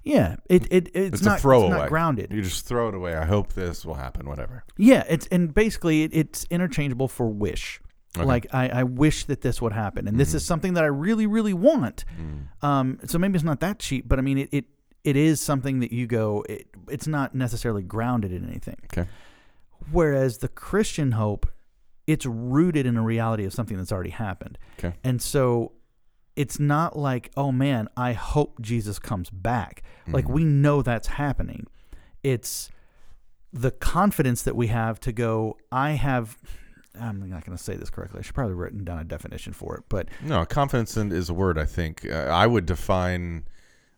Yeah, 0.04 0.36
it, 0.50 0.66
it 0.72 0.90
it's, 0.94 1.14
It's, 1.16 1.22
a 1.22 1.26
not 1.26 1.34
it's 1.36 1.42
throwaway. 1.44 1.70
not 1.78 1.90
grounded. 1.90 2.32
You 2.34 2.42
just 2.42 2.66
throw 2.66 2.90
it 2.90 2.96
away. 2.96 3.16
I 3.16 3.26
hope 3.26 3.54
this 3.54 3.86
will 3.86 3.94
happen. 3.94 4.28
Whatever. 4.28 4.64
Yeah, 4.78 5.04
it's 5.08 5.28
and 5.28 5.54
basically 5.54 6.04
it, 6.04 6.12
it's 6.14 6.46
interchangeable 6.50 7.08
for 7.08 7.28
wish. 7.30 7.80
Okay. 8.16 8.26
Like 8.26 8.48
I, 8.54 8.70
I 8.70 8.84
wish 8.84 9.26
that 9.26 9.42
this 9.42 9.62
would 9.62 9.74
happen, 9.74 10.08
and 10.08 10.20
this 10.20 10.34
is 10.36 10.46
something 10.46 10.76
that 10.76 10.84
I 10.84 10.88
really, 10.88 11.26
really 11.26 11.54
want. 11.54 12.06
Mm. 12.20 12.64
Um, 12.68 13.00
so 13.06 13.18
maybe 13.18 13.36
it's 13.36 13.44
not 13.44 13.60
that 13.62 13.80
cheap, 13.80 14.08
but 14.08 14.20
I 14.20 14.22
mean 14.22 14.38
it, 14.38 14.50
it, 14.52 14.66
it 15.04 15.16
is 15.16 15.42
something 15.42 15.80
that 15.80 15.92
you 15.92 16.06
go. 16.06 16.46
It, 16.48 16.68
it's 16.90 17.08
not 17.08 17.34
necessarily 17.34 17.82
grounded 17.82 18.32
in 18.32 18.48
anything. 18.48 18.78
Okay. 18.86 19.08
Whereas 19.92 20.38
the 20.38 20.48
Christian 20.48 21.14
hope, 21.14 21.48
it's 22.08 22.26
rooted 22.26 22.86
in 22.86 22.98
a 22.98 23.02
reality 23.02 23.46
of 23.46 23.54
something 23.54 23.78
that's 23.78 23.92
already 23.92 24.12
happened. 24.12 24.58
Okay. 24.80 24.94
And 25.04 25.22
so 25.22 25.74
it's 26.36 26.60
not 26.60 26.98
like, 26.98 27.32
oh 27.36 27.52
man, 27.52 27.88
I 27.98 28.14
hope 28.14 28.62
Jesus 28.62 29.00
comes 29.00 29.30
back. 29.30 29.84
Like 30.08 30.26
Mm-hmm. 30.26 30.34
we 30.34 30.44
know 30.44 30.82
that's 30.82 31.08
happening. 31.08 31.66
It's 32.24 32.70
the 33.52 33.72
confidence 33.72 34.42
that 34.44 34.56
we 34.56 34.68
have 34.68 35.00
to 35.02 35.12
go, 35.12 35.58
I 35.72 35.92
have 35.92 36.38
I'm 37.00 37.28
not 37.30 37.46
going 37.46 37.58
to 37.58 37.64
say 37.64 37.76
this 37.76 37.90
correctly. 37.90 38.20
I 38.20 38.22
should 38.22 38.36
probably 38.36 38.54
written 38.56 38.84
down 38.84 39.00
a 39.00 39.04
definition 39.04 39.54
for 39.54 39.76
it, 39.78 39.84
but 39.90 40.08
No, 40.22 40.46
confidence 40.46 40.96
is 40.96 41.30
a 41.30 41.34
word. 41.34 41.58
I 41.58 41.66
think 41.66 42.06
uh, 42.10 42.14
I 42.32 42.46
would 42.48 42.66
define 42.66 43.46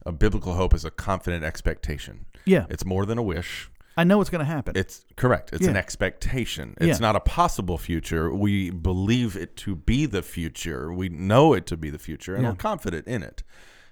a 0.06 0.12
biblical 0.12 0.54
hope 0.54 0.74
as 0.74 0.86
a 0.86 0.92
confident 0.92 1.44
expectation. 1.44 2.26
yeah, 2.46 2.66
It's 2.70 2.86
more 2.86 3.06
than 3.06 3.18
a 3.18 3.24
wish. 3.24 3.70
I 3.98 4.04
know 4.04 4.20
it's 4.22 4.30
going 4.30 4.40
to 4.40 4.46
happen. 4.46 4.76
It's 4.78 5.06
correct. 5.16 5.52
It's 5.54 5.66
an 5.68 5.78
expectation. 5.78 6.76
It's 6.82 7.00
Yeah. 7.00 7.06
not 7.08 7.16
a 7.16 7.22
possible 7.22 7.78
future. 7.78 8.34
We 8.34 8.70
believe 8.70 9.36
it 9.38 9.56
to 9.58 9.76
be 9.76 10.06
the 10.06 10.22
future. 10.22 10.92
We 10.94 11.08
know 11.10 11.54
it 11.54 11.66
to 11.68 11.78
be 11.78 11.90
the 11.90 11.98
future, 11.98 12.36
and 12.36 12.44
Yeah. 12.44 12.50
we're 12.52 12.56
confident 12.58 13.08
in 13.08 13.24
it. 13.24 13.44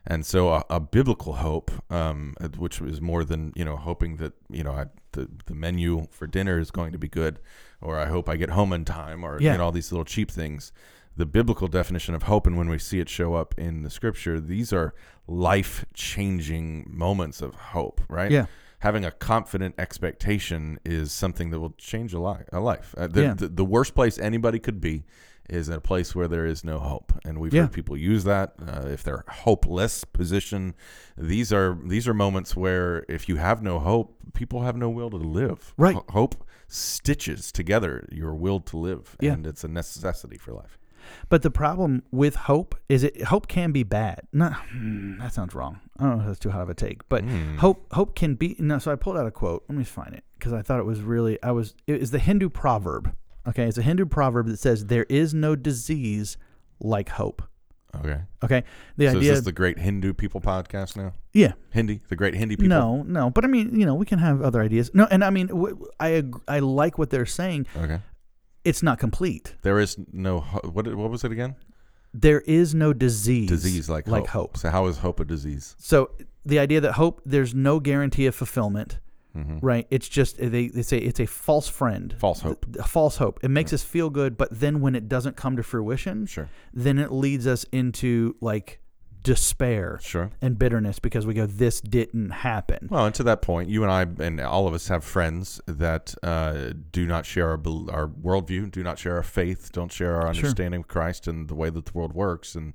And 0.05 0.25
so, 0.25 0.49
a, 0.49 0.63
a 0.69 0.79
biblical 0.81 1.33
hope, 1.33 1.71
um, 1.89 2.35
which 2.57 2.81
is 2.81 2.99
more 2.99 3.23
than 3.23 3.53
you 3.55 3.63
know, 3.63 3.77
hoping 3.77 4.17
that 4.17 4.33
you 4.49 4.63
know 4.63 4.73
I, 4.73 4.85
the 5.13 5.29
the 5.45 5.55
menu 5.55 6.07
for 6.11 6.27
dinner 6.27 6.59
is 6.59 6.71
going 6.71 6.91
to 6.91 6.97
be 6.97 7.07
good, 7.07 7.39
or 7.81 7.97
I 7.97 8.07
hope 8.07 8.27
I 8.27 8.35
get 8.35 8.49
home 8.49 8.73
in 8.73 8.83
time, 8.85 9.23
or 9.23 9.37
Yeah. 9.41 9.53
you 9.53 9.57
know 9.59 9.65
all 9.65 9.71
these 9.71 9.91
little 9.91 10.05
cheap 10.05 10.29
things. 10.29 10.71
The 11.15 11.25
biblical 11.27 11.67
definition 11.67 12.15
of 12.15 12.23
hope, 12.23 12.47
and 12.47 12.57
when 12.57 12.69
we 12.69 12.79
see 12.79 12.99
it 12.99 13.07
show 13.07 13.35
up 13.35 13.53
in 13.57 13.83
the 13.83 13.89
scripture, 13.89 14.39
these 14.41 14.73
are 14.73 14.93
life 15.27 15.85
changing 15.93 16.85
moments 16.89 17.41
of 17.41 17.55
hope, 17.55 18.01
right? 18.09 18.31
Yeah. 18.31 18.45
having 18.79 19.05
a 19.05 19.11
confident 19.11 19.73
expectation 19.77 20.77
is 20.83 21.13
something 21.13 21.51
that 21.51 21.59
will 21.61 21.73
change 21.77 22.13
a 22.13 22.19
life. 22.19 22.43
A 22.51 22.59
life. 22.59 22.93
Uh, 22.97 23.07
the, 23.07 23.21
Yeah. 23.21 23.33
the, 23.33 23.47
the 23.47 23.63
worst 23.63 23.95
place 23.95 24.17
anybody 24.19 24.59
could 24.59 24.81
be 24.81 25.05
is 25.49 25.67
in 25.67 25.75
a 25.75 25.81
place 25.81 26.15
where 26.15 26.27
there 26.27 26.45
is 26.45 26.63
no 26.63 26.79
hope, 26.79 27.13
and 27.25 27.39
we've 27.39 27.53
Yeah. 27.53 27.63
heard 27.63 27.73
people 27.73 27.97
use 27.97 28.23
that. 28.23 28.53
Uh, 28.65 28.87
if 28.87 29.03
they're 29.03 29.23
hopeless 29.27 30.03
position, 30.05 30.73
these 31.17 31.51
are 31.51 31.77
these 31.85 32.07
are 32.07 32.13
moments 32.13 32.55
where 32.55 33.05
if 33.09 33.27
you 33.27 33.35
have 33.35 33.61
no 33.61 33.79
hope, 33.79 34.15
people 34.33 34.61
have 34.63 34.75
no 34.77 34.89
will 34.89 35.09
to 35.09 35.17
live. 35.17 35.73
Right. 35.77 35.95
Ho- 35.95 36.05
hope 36.09 36.45
stitches 36.67 37.51
together 37.51 38.07
your 38.11 38.33
will 38.33 38.59
to 38.61 38.77
live, 38.77 39.15
Yeah. 39.19 39.33
and 39.33 39.45
it's 39.45 39.63
a 39.63 39.67
necessity 39.67 40.37
for 40.37 40.53
life. 40.53 40.77
But 41.27 41.41
the 41.41 41.51
problem 41.51 42.03
with 42.11 42.35
hope 42.35 42.75
is 42.87 43.03
it 43.03 43.23
hope 43.23 43.47
can 43.49 43.73
be 43.73 43.83
bad. 43.83 44.21
No, 44.31 44.51
hmm, 44.71 45.17
that 45.19 45.33
sounds 45.33 45.53
wrong. 45.53 45.81
I 45.99 46.05
don't 46.05 46.15
know 46.17 46.21
if 46.21 46.27
that's 46.27 46.39
too 46.39 46.49
hot 46.51 46.61
of 46.61 46.69
a 46.69 46.73
take, 46.73 47.07
but 47.09 47.25
Mm. 47.25 47.57
hope 47.57 47.91
hope 47.91 48.15
can 48.15 48.35
be 48.35 48.55
no. 48.57 48.79
So 48.79 48.89
I 48.91 48.95
pulled 48.95 49.17
out 49.17 49.27
a 49.27 49.31
quote. 49.31 49.65
Let 49.67 49.77
me 49.77 49.83
find 49.83 50.15
it 50.15 50.23
because 50.39 50.53
I 50.53 50.61
thought 50.61 50.79
it 50.79 50.85
was 50.85 51.01
really. 51.01 51.41
I 51.43 51.51
was. 51.51 51.75
It 51.87 52.01
is 52.01 52.11
the 52.11 52.19
Hindu 52.19 52.49
proverb. 52.49 53.13
Okay, 53.47 53.65
it's 53.67 53.77
a 53.77 53.81
Hindu 53.81 54.05
proverb 54.05 54.47
that 54.47 54.59
says 54.59 54.85
there 54.87 55.05
is 55.09 55.33
no 55.33 55.55
disease 55.55 56.37
like 56.79 57.09
hope. 57.09 57.41
Okay. 57.95 58.21
Okay, 58.43 58.63
the 58.97 59.05
so 59.05 59.17
idea. 59.17 59.31
is 59.33 59.37
this 59.39 59.45
the 59.45 59.51
Great 59.51 59.77
Hindu 59.77 60.13
People 60.13 60.41
podcast 60.41 60.95
now? 60.97 61.13
yeah, 61.33 61.51
Hindi, 61.71 62.01
the 62.09 62.15
Great 62.15 62.33
Hindi 62.33 62.55
People. 62.55 62.69
no, 62.69 63.03
no. 63.03 63.29
But 63.29 63.43
I 63.43 63.47
mean, 63.47 63.79
you 63.79 63.85
know, 63.85 63.93
we 63.95 64.05
can 64.05 64.17
have 64.19 64.41
other 64.41 64.61
ideas. 64.61 64.89
No, 64.95 65.07
and 65.11 65.23
I 65.23 65.29
mean, 65.29 65.47
w- 65.47 65.85
I 65.99 66.09
ag- 66.13 66.41
I 66.47 66.59
like 66.59 66.97
what 66.97 67.09
they're 67.11 67.25
saying. 67.27 67.67
Okay. 67.77 67.99
It's 68.63 68.81
not 68.81 68.97
complete. 68.97 69.55
There 69.61 69.79
is 69.79 69.97
no 70.11 70.39
ho- 70.39 70.61
what? 70.71 70.87
What 70.95 71.11
was 71.11 71.23
it 71.23 71.31
again? 71.31 71.55
There 72.15 72.41
is 72.41 72.73
no 72.73 72.93
disease. 72.93 73.49
disease 73.49 73.89
like 73.89 74.07
like 74.07 74.27
hope. 74.27 74.53
hope. 74.53 74.57
So 74.57 74.69
how 74.69 74.87
is 74.87 74.97
hope 74.99 75.19
a 75.19 75.25
disease? 75.25 75.75
So 75.77 76.11
the 76.45 76.59
idea 76.59 76.79
that 76.81 76.93
hope, 76.93 77.21
there's 77.25 77.53
no 77.53 77.79
guarantee 77.79 78.25
of 78.25 78.33
fulfillment. 78.35 78.99
Hmm 79.33 79.57
Right. 79.61 79.87
It's 79.89 80.07
just 80.07 80.37
they, 80.37 80.67
they 80.67 80.81
say 80.83 80.97
it's 80.99 81.19
a 81.19 81.25
false 81.25 81.67
friend. 81.67 82.15
False 82.19 82.41
hope. 82.41 82.65
A 82.79 82.83
false 82.83 83.17
hope. 83.17 83.39
It 83.43 83.49
makes 83.49 83.73
us 83.73 83.83
feel 83.83 84.09
good, 84.09 84.37
but 84.37 84.49
then 84.51 84.79
when 84.81 84.95
it 84.95 85.07
doesn't 85.09 85.35
come 85.35 85.55
to 85.57 85.63
fruition, 85.63 86.25
Sure, 86.25 86.49
then 86.73 86.97
it 86.99 87.11
leads 87.11 87.47
us 87.47 87.65
into 87.71 88.35
like 88.41 88.79
despair 89.23 89.99
sure. 90.01 90.31
and 90.41 90.59
bitterness 90.59 90.99
because 90.99 91.25
we 91.25 91.33
go, 91.33 91.45
This 91.45 91.79
didn't 91.81 92.29
happen. 92.31 92.87
Well, 92.91 93.05
and 93.05 93.15
to 93.15 93.23
that 93.23 93.41
point, 93.41 93.69
you 93.69 93.83
and 93.83 93.91
I 93.91 94.01
and 94.23 94.39
all 94.41 94.67
of 94.67 94.73
us 94.73 94.89
have 94.89 95.03
friends 95.03 95.61
that 95.65 96.13
uh, 96.21 96.73
do 96.91 97.05
not 97.07 97.25
share 97.25 97.47
our 97.49 97.59
our 97.89 98.07
worldview, 98.07 98.69
do 98.71 98.83
not 98.83 98.99
share 98.99 99.15
our 99.15 99.23
faith, 99.23 99.71
don't 99.71 99.91
share 99.91 100.15
our 100.17 100.21
Sure. 100.33 100.43
understanding 100.43 100.81
of 100.81 100.87
Christ 100.87 101.27
and 101.27 101.47
the 101.47 101.55
way 101.55 101.69
that 101.69 101.85
the 101.85 101.91
world 101.93 102.13
works, 102.13 102.53
and 102.55 102.73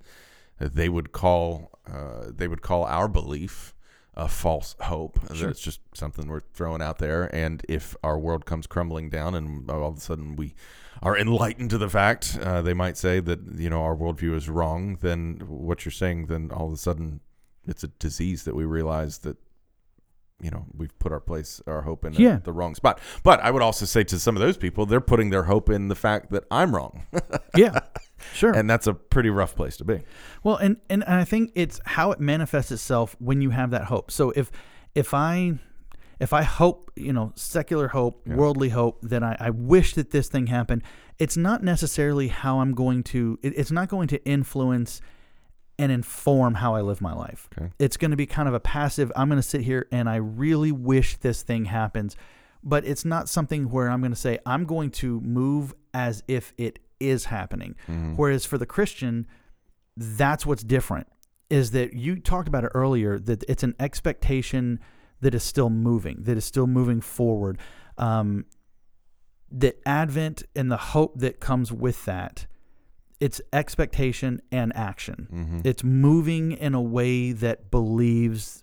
they 0.58 0.88
would 0.88 1.12
call 1.12 1.70
uh, 1.86 2.30
they 2.34 2.48
would 2.48 2.62
call 2.62 2.84
our 2.84 3.08
belief 3.08 3.74
a 4.18 4.28
false 4.28 4.74
hope. 4.80 5.18
Sure. 5.34 5.46
That's 5.46 5.60
just 5.60 5.80
something 5.94 6.28
we're 6.28 6.42
throwing 6.52 6.82
out 6.82 6.98
there. 6.98 7.34
And 7.34 7.64
if 7.68 7.96
our 8.02 8.18
world 8.18 8.44
comes 8.44 8.66
crumbling 8.66 9.08
down, 9.10 9.34
and 9.34 9.70
all 9.70 9.88
of 9.88 9.96
a 9.96 10.00
sudden 10.00 10.36
we 10.36 10.54
are 11.02 11.16
enlightened 11.16 11.70
to 11.70 11.78
the 11.78 11.88
fact, 11.88 12.36
uh, 12.42 12.60
they 12.60 12.74
might 12.74 12.96
say 12.96 13.20
that 13.20 13.40
you 13.56 13.70
know 13.70 13.82
our 13.82 13.96
worldview 13.96 14.34
is 14.34 14.48
wrong. 14.48 14.98
Then 15.00 15.40
what 15.46 15.84
you're 15.84 15.92
saying, 15.92 16.26
then 16.26 16.50
all 16.52 16.66
of 16.66 16.72
a 16.72 16.76
sudden 16.76 17.20
it's 17.66 17.84
a 17.84 17.88
disease 17.88 18.44
that 18.44 18.54
we 18.56 18.64
realize 18.64 19.18
that 19.18 19.36
you 20.40 20.50
know 20.50 20.66
we've 20.76 20.96
put 20.98 21.12
our 21.12 21.20
place 21.20 21.60
our 21.66 21.82
hope 21.82 22.04
in 22.04 22.12
Yeah. 22.14 22.38
the 22.42 22.52
wrong 22.52 22.76
spot 22.76 23.00
but 23.24 23.40
i 23.40 23.50
would 23.50 23.60
also 23.60 23.84
say 23.86 24.04
to 24.04 24.20
some 24.20 24.36
of 24.36 24.40
those 24.40 24.56
people 24.56 24.86
they're 24.86 25.00
putting 25.00 25.30
their 25.30 25.42
hope 25.42 25.68
in 25.68 25.88
the 25.88 25.96
fact 25.96 26.30
that 26.30 26.44
i'm 26.50 26.74
wrong 26.76 27.06
yeah. 27.56 27.80
Sure. 28.34 28.52
and 28.52 28.68
that's 28.68 28.86
a 28.86 28.94
pretty 28.94 29.30
rough 29.30 29.54
place 29.54 29.76
to 29.78 29.84
be 29.84 30.02
Well, 30.42 30.56
and, 30.56 30.76
and 30.88 31.04
I 31.04 31.24
think 31.24 31.52
it's 31.54 31.80
how 31.84 32.12
it 32.12 32.20
manifests 32.20 32.70
itself 32.72 33.16
when 33.18 33.40
you 33.40 33.50
have 33.50 33.70
that 33.70 33.84
hope. 33.84 34.10
So 34.10 34.30
if 34.36 34.50
if 34.94 35.12
I 35.14 35.58
if 36.20 36.32
I 36.32 36.42
hope, 36.42 36.90
you 36.96 37.12
know, 37.12 37.32
secular 37.36 37.88
hope, 37.88 38.22
Yeah. 38.26 38.34
worldly 38.34 38.70
hope, 38.70 38.98
that 39.02 39.22
I, 39.22 39.36
I 39.38 39.50
wish 39.50 39.94
that 39.94 40.10
this 40.10 40.28
thing 40.28 40.48
happened, 40.48 40.82
it's 41.18 41.36
not 41.36 41.62
necessarily 41.62 42.26
how 42.28 42.58
I'm 42.60 42.74
going 42.74 43.02
to 43.04 43.38
it, 43.42 43.52
it's 43.56 43.70
not 43.70 43.88
going 43.88 44.08
to 44.08 44.24
influence 44.24 45.00
and 45.80 45.92
inform 45.92 46.54
how 46.54 46.74
I 46.74 46.80
live 46.80 47.00
my 47.00 47.12
life. 47.14 47.48
Okay. 47.56 47.70
It's 47.78 47.96
going 47.96 48.10
to 48.10 48.16
be 48.16 48.26
kind 48.26 48.48
of 48.48 48.54
a 48.54 48.58
passive, 48.58 49.12
I'm 49.14 49.28
going 49.28 49.40
to 49.40 49.46
sit 49.48 49.60
here 49.60 49.86
and 49.92 50.08
I 50.08 50.16
really 50.16 50.72
wish 50.72 51.16
this 51.18 51.42
thing 51.42 51.66
happens, 51.66 52.16
but 52.64 52.84
it's 52.84 53.04
not 53.04 53.28
something 53.28 53.70
where 53.70 53.88
I'm 53.88 54.00
going 54.00 54.10
to 54.10 54.18
say 54.18 54.40
I'm 54.44 54.64
going 54.64 54.90
to 54.92 55.20
move 55.20 55.74
as 55.94 56.24
if 56.26 56.52
it 56.58 56.80
is 57.00 57.26
happening. 57.26 57.74
Mm-hmm. 57.88 58.14
Whereas 58.14 58.44
for 58.44 58.58
the 58.58 58.66
Christian, 58.66 59.26
that's 59.96 60.46
what's 60.46 60.62
different 60.62 61.06
is 61.50 61.70
that 61.70 61.94
you 61.94 62.16
talked 62.16 62.48
about 62.48 62.64
it 62.64 62.70
earlier 62.74 63.18
that 63.18 63.42
it's 63.48 63.62
an 63.62 63.74
expectation 63.80 64.78
that 65.20 65.34
is 65.34 65.42
still 65.42 65.70
moving, 65.70 66.22
that 66.22 66.36
is 66.36 66.44
still 66.44 66.66
moving 66.66 67.00
forward. 67.00 67.58
Um, 67.96 68.44
that 69.50 69.80
Advent 69.86 70.42
and 70.54 70.70
the 70.70 70.76
hope 70.76 71.18
that 71.18 71.40
comes 71.40 71.72
with 71.72 72.04
that, 72.04 72.46
it's 73.18 73.40
expectation 73.52 74.40
and 74.52 74.76
action. 74.76 75.28
mm-hmm. 75.32 75.60
It's 75.64 75.82
moving 75.82 76.52
in 76.52 76.74
a 76.74 76.82
way 76.82 77.32
that 77.32 77.70
believes 77.70 78.62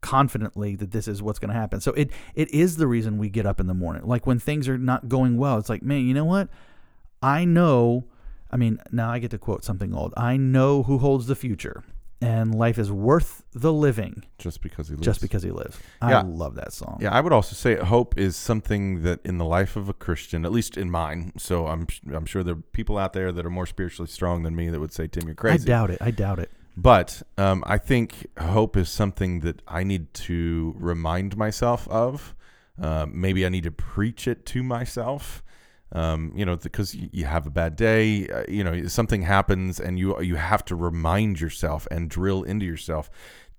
confidently 0.00 0.76
that 0.76 0.90
this 0.90 1.08
is 1.08 1.22
what's 1.22 1.38
going 1.38 1.52
to 1.52 1.58
happen. 1.58 1.80
So 1.80 1.92
it 1.92 2.10
it 2.34 2.52
is 2.52 2.76
the 2.76 2.86
reason 2.86 3.18
we 3.18 3.28
get 3.28 3.46
up 3.46 3.60
in 3.60 3.66
the 3.66 3.74
morning. 3.74 4.02
Like 4.04 4.26
when 4.26 4.38
things 4.38 4.68
are 4.68 4.76
not 4.78 5.08
going 5.08 5.38
well, 5.38 5.58
it's 5.58 5.68
like, 5.68 5.82
man, 5.82 6.06
you 6.06 6.14
know 6.14 6.24
what? 6.24 6.48
I 7.22 7.44
know. 7.44 8.04
I 8.50 8.56
mean, 8.56 8.78
now 8.92 9.10
I 9.10 9.18
get 9.18 9.30
to 9.32 9.38
quote 9.38 9.64
something 9.64 9.94
old. 9.94 10.14
I 10.16 10.36
know 10.36 10.82
who 10.84 10.98
holds 10.98 11.26
the 11.26 11.34
future. 11.36 11.82
and 12.22 12.54
life 12.54 12.78
is 12.78 12.90
worth 12.90 13.42
the 13.52 13.70
living 13.70 14.24
just 14.38 14.62
because 14.62 14.88
he 14.88 14.94
lives. 14.94 15.04
just 15.04 15.20
because 15.20 15.42
he 15.42 15.50
lives. 15.50 15.78
Yeah. 16.00 16.20
I 16.20 16.22
love 16.22 16.54
that 16.54 16.72
song. 16.72 16.98
Yeah, 17.02 17.12
I 17.12 17.20
would 17.20 17.32
also 17.32 17.54
say 17.54 17.76
hope 17.76 18.16
is 18.18 18.36
something 18.36 19.02
that 19.02 19.20
in 19.24 19.36
the 19.36 19.44
life 19.44 19.76
of 19.76 19.90
a 19.90 19.92
Christian, 19.92 20.46
at 20.46 20.50
least 20.52 20.78
in 20.78 20.90
mine. 20.90 21.32
So 21.36 21.66
I'm 21.66 21.86
I'm 22.14 22.24
sure 22.24 22.42
there 22.42 22.54
are 22.54 22.62
people 22.72 22.96
out 22.96 23.12
there 23.12 23.32
that 23.32 23.44
are 23.44 23.50
more 23.50 23.66
spiritually 23.66 24.08
strong 24.10 24.44
than 24.44 24.56
me 24.56 24.70
that 24.70 24.80
would 24.80 24.92
say, 24.94 25.06
"Tim, 25.08 25.26
you're 25.26 25.34
crazy. 25.34 25.64
I 25.64 25.66
doubt 25.66 25.90
it. 25.90 25.98
I 26.00 26.10
doubt 26.10 26.38
it. 26.38 26.50
But 26.74 27.22
um, 27.36 27.62
I 27.66 27.76
think 27.78 28.26
hope 28.38 28.76
is 28.78 28.88
something 28.88 29.40
that 29.40 29.60
I 29.68 29.82
need 29.84 30.14
to 30.28 30.74
remind 30.78 31.36
myself 31.36 31.86
of. 31.88 32.34
Uh, 32.80 33.06
maybe 33.10 33.44
I 33.44 33.50
need 33.50 33.64
to 33.64 33.70
preach 33.70 34.26
it 34.28 34.46
to 34.46 34.62
myself. 34.62 35.42
Um, 35.96 36.30
you 36.36 36.44
know, 36.44 36.56
because 36.56 36.94
you 36.94 37.24
have 37.24 37.46
a 37.46 37.50
bad 37.50 37.74
day, 37.74 38.28
uh, 38.28 38.44
you 38.48 38.62
know, 38.62 38.86
something 38.86 39.22
happens, 39.22 39.80
and 39.80 39.98
you 39.98 40.20
you 40.20 40.36
have 40.36 40.62
to 40.66 40.76
remind 40.76 41.40
yourself 41.40 41.88
and 41.90 42.10
drill 42.10 42.42
into 42.42 42.66
yourself 42.66 43.08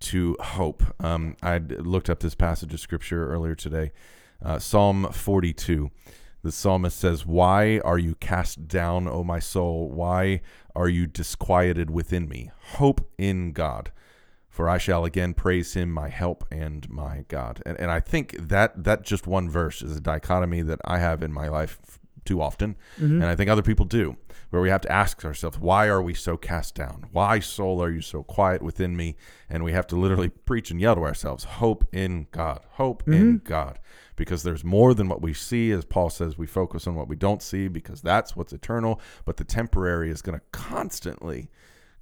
to 0.01 0.37
hope. 0.39 0.83
Um, 1.03 1.35
I 1.41 1.57
looked 1.57 2.11
up 2.11 2.19
this 2.19 2.35
passage 2.35 2.73
of 2.75 2.79
scripture 2.79 3.27
earlier 3.31 3.55
today, 3.55 3.91
uh, 4.43 4.59
Psalm 4.59 5.11
42. 5.11 5.89
The 6.43 6.51
psalmist 6.51 6.97
says, 6.97 7.25
Why 7.25 7.79
are 7.79 7.97
you 7.97 8.15
cast 8.15 8.67
down, 8.67 9.07
O 9.07 9.23
my 9.23 9.39
soul? 9.39 9.89
Why 9.89 10.41
are 10.75 10.87
you 10.87 11.07
disquieted 11.07 11.89
within 11.89 12.29
me? 12.29 12.51
Hope 12.73 13.09
in 13.17 13.51
God, 13.51 13.91
for 14.47 14.69
I 14.69 14.77
shall 14.77 15.03
again 15.03 15.33
praise 15.33 15.73
him, 15.73 15.91
my 15.91 16.09
help 16.09 16.45
and 16.51 16.87
my 16.89 17.25
God. 17.27 17.61
And, 17.65 17.79
and 17.79 17.89
I 17.89 17.99
think 17.99 18.37
that 18.39 18.83
that 18.83 19.01
just 19.01 19.25
one 19.25 19.49
verse 19.49 19.81
is 19.81 19.97
a 19.97 20.01
dichotomy 20.01 20.61
that 20.61 20.79
I 20.85 20.99
have 20.99 21.23
in 21.23 21.33
my 21.33 21.47
life 21.47 21.96
too 22.27 22.41
often, 22.41 22.75
mm-hmm. 22.99 23.21
and 23.21 23.25
I 23.25 23.35
think 23.35 23.49
other 23.49 23.61
people 23.63 23.85
do, 23.85 24.17
where 24.49 24.61
we 24.61 24.69
have 24.69 24.81
to 24.81 24.91
ask 24.91 25.23
ourselves, 25.25 25.57
why 25.57 25.87
are 25.87 26.01
we 26.01 26.13
so 26.13 26.37
cast 26.37 26.75
down? 26.75 27.05
Why, 27.11 27.39
soul, 27.39 27.81
are 27.81 27.89
you 27.89 28.01
so 28.01 28.21
quiet 28.21 28.61
within 28.61 28.95
me? 28.95 29.15
And 29.49 29.63
we 29.63 29.71
have 29.71 29.87
to 29.87 29.95
literally 29.95 30.29
preach 30.29 30.69
and 30.69 30.79
yell 30.79 30.95
to 30.95 31.01
ourselves, 31.01 31.45
hope 31.45 31.85
in 31.91 32.27
God, 32.31 32.61
hope 32.71 33.07
in 33.07 33.39
mm-hmm. 33.39 33.47
God, 33.47 33.79
because 34.15 34.43
there's 34.43 34.63
more 34.63 34.93
than 34.93 35.07
what 35.07 35.21
we 35.21 35.33
see. 35.33 35.71
As 35.71 35.85
Paul 35.85 36.09
says, 36.09 36.37
we 36.37 36.47
focus 36.47 36.85
on 36.85 36.95
what 36.95 37.07
we 37.07 37.15
don't 37.15 37.41
see 37.41 37.67
because 37.67 38.01
that's 38.01 38.35
what's 38.35 38.53
eternal, 38.53 38.99
but 39.25 39.37
the 39.37 39.43
temporary 39.43 40.11
is 40.11 40.21
going 40.21 40.37
to 40.37 40.45
constantly 40.51 41.49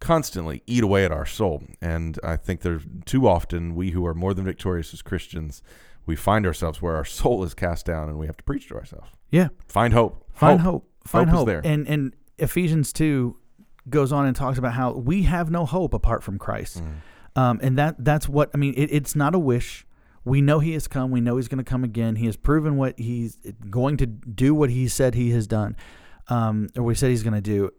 constantly 0.02 0.62
eat 0.68 0.84
away 0.84 1.06
at 1.06 1.12
our 1.12 1.26
soul. 1.26 1.64
And 1.82 2.20
I 2.22 2.36
think 2.36 2.62
there's 2.62 2.84
too 3.06 3.30
often 3.30 3.76
we 3.76 3.92
who 3.92 4.06
are 4.06 4.14
more 4.14 4.34
than 4.34 4.44
victorious 4.44 4.94
as 4.94 5.02
Christians, 5.02 5.64
we 6.06 6.16
find 6.16 6.46
ourselves 6.46 6.82
where 6.82 6.96
our 6.96 7.06
soul 7.20 7.44
is 7.44 7.54
cast 7.54 7.86
down 7.86 8.10
and 8.10 8.18
we 8.18 8.28
have 8.28 8.38
to 8.38 8.44
preach 8.44 8.68
to 8.70 8.76
ourselves. 8.76 9.10
Yeah. 9.32 9.50
Find 9.68 9.94
hope. 9.94 10.26
Find 10.34 10.62
hope. 10.62 10.88
Find 11.06 11.30
Hope 11.30 11.36
is 11.36 11.40
hope. 11.40 11.48
there. 11.48 11.62
And 11.64 11.88
and 11.88 12.14
Ephesians 12.38 12.92
two 12.92 13.38
goes 13.90 14.12
on 14.12 14.26
and 14.26 14.36
talks 14.36 14.58
about 14.58 14.74
how 14.74 14.94
we 14.94 15.24
have 15.24 15.52
no 15.52 15.66
hope 15.66 15.94
apart 15.94 16.24
from 16.24 16.40
Christ. 16.40 16.82
Mm. 16.82 17.40
Um, 17.40 17.60
and 17.62 17.78
that 17.78 18.04
that's 18.04 18.28
what 18.28 18.50
I 18.54 18.58
mean. 18.58 18.74
It, 18.76 18.90
it's 18.92 19.16
not 19.16 19.36
a 19.36 19.40
wish. 19.40 19.86
We 20.24 20.42
know 20.42 20.60
He 20.60 20.74
has 20.74 20.88
come. 20.88 21.12
We 21.12 21.22
know 21.22 21.38
He's 21.38 21.48
going 21.48 21.64
to 21.64 21.70
come 21.70 21.84
again. 21.84 22.16
He 22.16 22.26
has 22.26 22.36
proven 22.36 22.78
what 22.78 22.98
He's 22.98 23.38
going 23.70 23.98
to 23.98 24.06
do. 24.08 24.56
What 24.56 24.70
He 24.72 24.88
said 24.88 25.14
He 25.14 25.32
has 25.32 25.46
done, 25.46 25.76
um, 26.28 26.70
or 26.76 26.84
what 26.84 26.92
He 26.92 26.96
said 26.96 27.12
He's 27.12 27.24
going 27.24 27.36
to 27.36 27.42
do. 27.42 27.72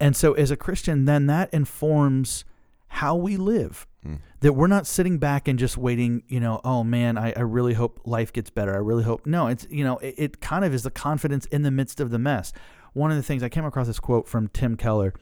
And 0.00 0.16
so, 0.16 0.32
as 0.32 0.50
a 0.50 0.56
Christian, 0.56 1.04
then 1.04 1.26
that 1.26 1.52
informs 1.54 2.44
how 2.88 3.16
we 3.16 3.36
live. 3.36 3.86
Hmm. 4.02 4.16
That 4.40 4.52
we're 4.52 4.66
not 4.66 4.86
sitting 4.86 5.18
back 5.18 5.48
and 5.48 5.58
just 5.58 5.76
waiting. 5.76 6.22
You 6.28 6.40
know, 6.40 6.60
oh 6.64 6.84
man, 6.84 7.18
I, 7.18 7.32
I 7.36 7.40
really 7.40 7.74
hope 7.74 8.00
life 8.04 8.32
gets 8.32 8.50
better. 8.50 8.74
I 8.74 8.78
really 8.78 9.04
hope. 9.04 9.26
No, 9.26 9.48
it's 9.48 9.66
you 9.70 9.84
know, 9.84 9.98
it, 9.98 10.14
it 10.16 10.40
kind 10.40 10.64
of 10.64 10.72
is 10.74 10.82
the 10.82 10.90
confidence 10.90 11.46
in 11.46 11.62
the 11.62 11.70
midst 11.70 12.00
of 12.00 12.10
the 12.10 12.18
mess. 12.18 12.52
One 12.92 13.10
of 13.10 13.16
the 13.16 13.22
things 13.22 13.42
I 13.42 13.48
came 13.48 13.64
across 13.64 13.86
this 13.86 14.00
quote 14.00 14.28
from 14.28 14.48
Tim 14.48 14.76
Keller. 14.76 15.12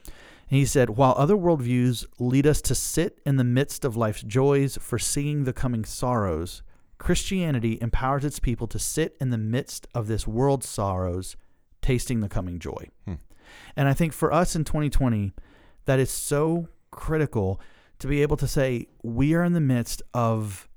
And 0.50 0.58
he 0.58 0.66
said, 0.66 0.90
While 0.90 1.14
other 1.16 1.36
worldviews 1.36 2.04
lead 2.18 2.46
us 2.46 2.60
to 2.62 2.74
sit 2.74 3.20
in 3.24 3.36
the 3.36 3.44
midst 3.44 3.84
of 3.84 3.96
life's 3.96 4.22
joys, 4.22 4.76
foreseeing 4.76 5.44
the 5.44 5.52
coming 5.52 5.84
sorrows, 5.84 6.62
Christianity 6.98 7.78
empowers 7.80 8.24
its 8.24 8.38
people 8.38 8.66
to 8.68 8.78
sit 8.78 9.16
in 9.20 9.30
the 9.30 9.38
midst 9.38 9.86
of 9.94 10.06
this 10.06 10.26
world's 10.26 10.68
sorrows, 10.68 11.36
tasting 11.82 12.20
the 12.20 12.28
coming 12.28 12.58
joy. 12.58 12.88
Hmm. 13.06 13.14
And 13.76 13.88
I 13.88 13.94
think 13.94 14.12
for 14.12 14.32
us 14.32 14.54
in 14.54 14.64
2020, 14.64 15.32
that 15.86 15.98
is 15.98 16.10
so 16.10 16.68
critical 16.94 17.60
to 17.98 18.06
be 18.06 18.22
able 18.22 18.36
to 18.38 18.48
say, 18.48 18.86
we 19.02 19.34
are 19.34 19.44
in 19.44 19.52
the 19.52 19.60
midst 19.60 20.00
of 20.14 20.68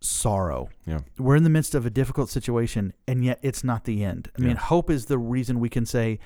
sorrow. 0.00 0.68
Yeah. 0.86 1.00
We're 1.18 1.36
in 1.36 1.44
the 1.44 1.50
midst 1.50 1.74
of 1.74 1.86
a 1.86 1.90
difficult 1.90 2.28
situation, 2.28 2.92
and 3.06 3.24
yet 3.24 3.38
it's 3.42 3.62
not 3.64 3.84
the 3.84 4.04
end. 4.04 4.30
I 4.36 4.40
mean, 4.42 4.56
hope 4.56 4.90
is 4.90 5.06
the 5.06 5.18
reason 5.18 5.60
we 5.60 5.68
can 5.68 5.86
say 5.86 6.18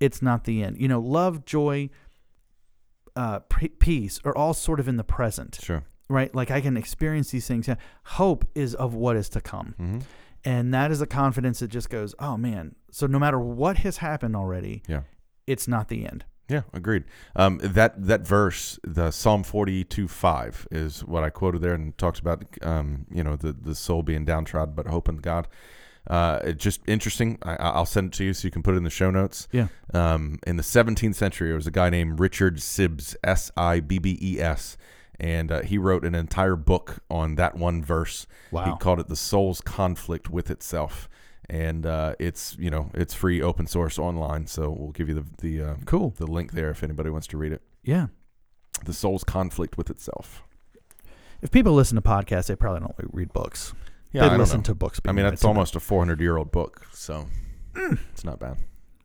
it's 0.00 0.20
not 0.22 0.44
the 0.44 0.62
end. 0.62 0.78
You 0.78 0.88
know, 0.88 1.00
love, 1.00 1.44
joy, 1.46 1.88
uh, 3.14 3.40
peace 3.78 4.20
are 4.24 4.36
all 4.36 4.52
sort 4.54 4.80
of 4.80 4.88
in 4.88 4.96
the 4.96 5.04
present, 5.04 5.58
Sure. 5.62 5.84
right? 6.08 6.34
Like 6.34 6.50
I 6.50 6.60
can 6.60 6.76
experience 6.76 7.30
these 7.30 7.46
things. 7.48 7.68
Hope 8.04 8.44
is 8.54 8.74
of 8.74 8.94
what 8.94 9.16
is 9.16 9.28
to 9.30 9.40
come. 9.40 9.74
hmm 9.78 9.98
And 10.44 10.72
that 10.74 10.90
is 10.90 11.00
a 11.00 11.06
confidence 11.06 11.60
that 11.60 11.68
just 11.68 11.88
goes, 11.90 12.14
oh 12.18 12.36
man. 12.36 12.74
So 12.90 13.06
no 13.06 13.18
matter 13.18 13.38
what 13.40 13.78
has 13.78 13.96
happened 13.98 14.36
already, 14.36 14.82
Yeah. 14.86 15.02
it's 15.46 15.66
not 15.66 15.88
the 15.88 16.04
end. 16.06 16.24
Yeah, 16.48 16.62
agreed. 16.72 17.04
Um, 17.34 17.58
that 17.62 18.06
that 18.06 18.26
verse, 18.26 18.78
the 18.84 19.10
Psalm 19.10 19.42
forty 19.42 19.82
two 19.82 20.06
five, 20.06 20.66
is 20.70 21.04
what 21.04 21.24
I 21.24 21.30
quoted 21.30 21.60
there, 21.60 21.74
and 21.74 21.96
talks 21.98 22.20
about 22.20 22.44
um, 22.62 23.06
you 23.10 23.24
know 23.24 23.36
the 23.36 23.52
the 23.52 23.74
soul 23.74 24.02
being 24.02 24.24
downtrodden, 24.24 24.74
but 24.74 24.86
hope 24.86 25.08
in 25.08 25.16
God. 25.16 25.48
Uh, 26.06 26.38
it's 26.44 26.62
just 26.62 26.80
interesting. 26.86 27.38
I, 27.42 27.56
I'll 27.56 27.86
send 27.86 28.08
it 28.08 28.12
to 28.18 28.24
you 28.24 28.32
so 28.32 28.46
you 28.46 28.52
can 28.52 28.62
put 28.62 28.74
it 28.74 28.78
in 28.78 28.84
the 28.84 28.90
show 28.90 29.10
notes. 29.10 29.48
Yeah. 29.50 29.68
Um, 29.92 30.38
in 30.46 30.56
the 30.56 30.62
17th 30.62 31.16
century, 31.16 31.48
there 31.48 31.56
was 31.56 31.66
a 31.66 31.72
guy 31.72 31.90
named 31.90 32.20
Richard 32.20 32.58
Sibbes, 32.58 33.16
S 33.24 33.50
I 33.56 33.80
B 33.80 33.98
B 33.98 34.16
E 34.20 34.40
S, 34.40 34.76
and 35.18 35.50
uh, 35.50 35.62
he 35.62 35.78
wrote 35.78 36.04
an 36.04 36.14
entire 36.14 36.56
book 36.56 36.98
on 37.10 37.34
that 37.36 37.56
one 37.56 37.82
verse. 37.82 38.26
Wow. 38.52 38.64
He 38.66 38.78
called 38.78 39.00
it 39.00 39.08
"The 39.08 39.16
Soul's 39.16 39.60
Conflict 39.60 40.30
with 40.30 40.50
Itself," 40.50 41.08
and 41.48 41.86
uh, 41.86 42.14
it's 42.18 42.56
you 42.58 42.70
know 42.70 42.90
it's 42.94 43.14
free, 43.14 43.40
open 43.42 43.66
source, 43.66 43.98
online. 43.98 44.46
So 44.46 44.70
we'll 44.70 44.92
give 44.92 45.08
you 45.08 45.14
the 45.14 45.24
the 45.38 45.62
uh, 45.62 45.74
Cool. 45.84 46.14
the 46.16 46.26
link 46.26 46.52
there 46.52 46.70
if 46.70 46.82
anybody 46.82 47.10
wants 47.10 47.26
to 47.28 47.36
read 47.36 47.52
it. 47.52 47.62
Yeah. 47.82 48.06
The 48.84 48.92
soul's 48.92 49.24
conflict 49.24 49.78
with 49.78 49.88
itself. 49.90 50.42
If 51.40 51.50
people 51.50 51.72
listen 51.72 51.96
to 51.96 52.02
podcasts, 52.02 52.46
they 52.46 52.56
probably 52.56 52.80
don't 52.80 52.94
read 53.12 53.32
books. 53.32 53.74
Yeah, 54.12 54.28
they 54.28 54.34
I 54.34 54.36
listen 54.36 54.62
to 54.64 54.74
books. 54.74 55.00
I 55.06 55.12
mean, 55.12 55.24
that's 55.24 55.44
almost 55.44 55.76
a 55.76 55.80
400 55.80 56.20
year 56.20 56.36
old 56.36 56.50
book, 56.52 56.86
so 56.92 57.26
it's 57.74 58.24
not 58.24 58.38
bad. 58.38 58.58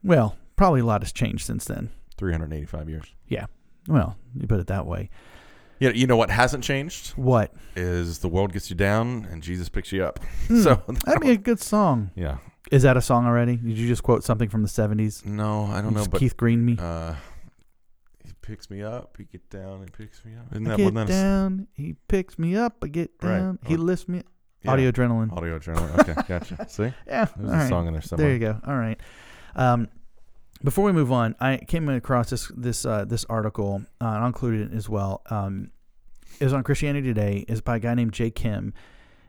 well, 0.03 0.37
probably 0.55 0.81
a 0.81 0.85
lot 0.85 1.01
has 1.01 1.11
changed 1.11 1.45
since 1.45 1.65
then. 1.65 1.89
385 2.17 2.89
years. 2.89 3.05
Yeah 3.27 3.45
well, 3.87 4.15
you 4.35 4.47
put 4.47 4.59
it 4.59 4.67
that 4.67 4.85
way. 4.85 5.09
Yeah, 5.81 5.89
you 5.89 6.05
know 6.07 6.15
what 6.15 6.29
hasn't 6.29 6.63
changed 6.63 7.09
What? 7.17 7.51
is 7.75 8.19
the 8.19 8.27
world 8.29 8.53
gets 8.53 8.69
you 8.69 8.75
down 8.75 9.27
and 9.31 9.41
Jesus 9.43 9.67
picks 9.67 9.91
you 9.91 10.03
up. 10.05 10.19
Hmm, 10.47 10.61
So 10.61 10.81
That'd 11.05 11.21
be 11.21 11.31
a 11.31 11.37
good 11.37 11.59
song. 11.59 12.11
yeah, 12.15 12.37
Is 12.71 12.83
that 12.83 12.95
a 12.97 13.01
song 13.01 13.25
already? 13.25 13.55
Did 13.57 13.77
you 13.77 13.87
just 13.87 14.03
quote 14.03 14.23
something 14.23 14.47
from 14.47 14.61
the 14.61 14.67
seventies? 14.69 15.23
no, 15.25 15.65
I 15.65 15.81
don't 15.81 15.93
know, 15.95 16.05
but 16.09 16.19
Keith 16.19 16.37
Green 16.37 16.63
me. 16.63 16.77
uh, 16.79 17.15
he 18.23 18.31
picks 18.41 18.69
me 18.69 18.83
up, 18.83 19.15
he 19.17 19.23
get 19.25 19.49
down, 19.49 19.81
and 19.81 19.91
picks 19.91 20.23
me 20.23 20.33
up. 20.35 20.45
Isn't 20.51 20.67
I 20.67 20.69
that 20.71 20.77
get 20.77 20.83
wasn't 20.93 21.07
that 21.07 21.09
a 21.09 21.13
s- 21.13 21.21
down. 21.23 21.67
He 21.73 21.95
picks 22.07 22.37
me 22.37 22.55
up. 22.55 22.77
I 22.83 22.87
get 22.87 23.09
Right. 23.21 23.37
down. 23.39 23.59
He 23.65 23.73
Or- 23.75 23.79
lifts 23.79 24.07
me. 24.07 24.21
yeah. 24.63 24.71
Audio 24.73 24.91
adrenaline. 24.91 25.31
audio 25.35 25.57
adrenaline? 25.57 25.99
Okay, 25.99 26.13
gotcha. 26.27 26.65
See, 26.69 26.93
Yeah. 27.07 27.25
there's 27.35 27.49
all 27.49 27.55
a 27.55 27.57
right. 27.57 27.69
song 27.69 27.87
in 27.87 27.93
there 27.93 28.01
somewhere. 28.03 28.27
There 28.27 28.33
you 28.33 28.39
go. 28.39 28.59
All 28.67 28.77
right. 28.77 28.99
Um, 29.55 29.87
before 30.63 30.85
we 30.85 30.91
move 30.91 31.11
on, 31.11 31.35
I 31.39 31.57
came 31.57 31.87
across 31.89 32.29
this 32.29 32.51
this 32.55 32.85
uh, 32.85 33.05
this 33.05 33.25
article. 33.25 33.81
Uh, 33.99 34.05
and 34.05 34.17
I'll 34.17 34.27
include 34.27 34.71
it 34.71 34.75
as 34.75 34.87
well. 34.89 35.21
Um, 35.29 35.71
it 36.39 36.43
was 36.43 36.53
on 36.53 36.63
Christianity 36.63 37.07
Today. 37.07 37.45
It's 37.47 37.61
by 37.61 37.75
a 37.77 37.79
guy 37.79 37.93
named 37.93 38.13
Jay 38.13 38.31
Kim. 38.31 38.73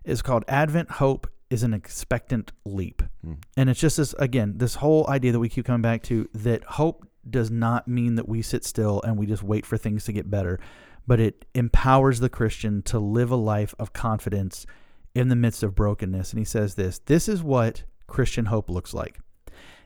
It's 0.05 0.23
called 0.23 0.45
Advent 0.49 0.91
Hope 0.93 1.27
is 1.51 1.63
an 1.63 1.75
expectant 1.75 2.51
leap, 2.65 3.03
Hmm. 3.23 3.35
and 3.59 3.69
it's 3.69 3.79
just 3.79 3.99
this 3.99 4.15
again 4.19 4.55
this 4.57 4.77
whole 4.77 5.07
idea 5.09 5.33
that 5.33 5.39
we 5.39 5.51
keep 5.51 5.67
coming 5.67 5.83
back 5.83 6.03
to 6.05 6.27
that 6.35 6.65
hope 6.65 7.07
does 7.29 7.51
not 7.51 7.87
mean 7.87 8.15
that 8.15 8.27
we 8.29 8.41
sit 8.43 8.65
still 8.65 9.01
and 9.03 9.19
we 9.19 9.27
just 9.27 9.43
wait 9.43 9.67
for 9.67 9.77
things 9.77 10.05
to 10.07 10.13
get 10.13 10.31
better, 10.31 10.59
but 11.07 11.21
it 11.21 11.45
empowers 11.55 12.21
the 12.21 12.31
Christian 12.31 12.81
to 12.83 12.99
live 12.99 13.31
a 13.31 13.37
life 13.37 13.75
of 13.79 13.93
confidence 13.93 14.67
in 15.15 15.29
the 15.29 15.37
midst 15.37 15.63
of 15.63 15.75
brokenness. 15.75 16.31
And 16.33 16.39
he 16.39 16.45
says 16.45 16.75
this 16.75 16.99
this 17.01 17.29
is 17.29 17.43
what 17.43 17.85
Christian 18.07 18.47
hope 18.47 18.71
looks 18.71 18.95
like. 18.95 19.19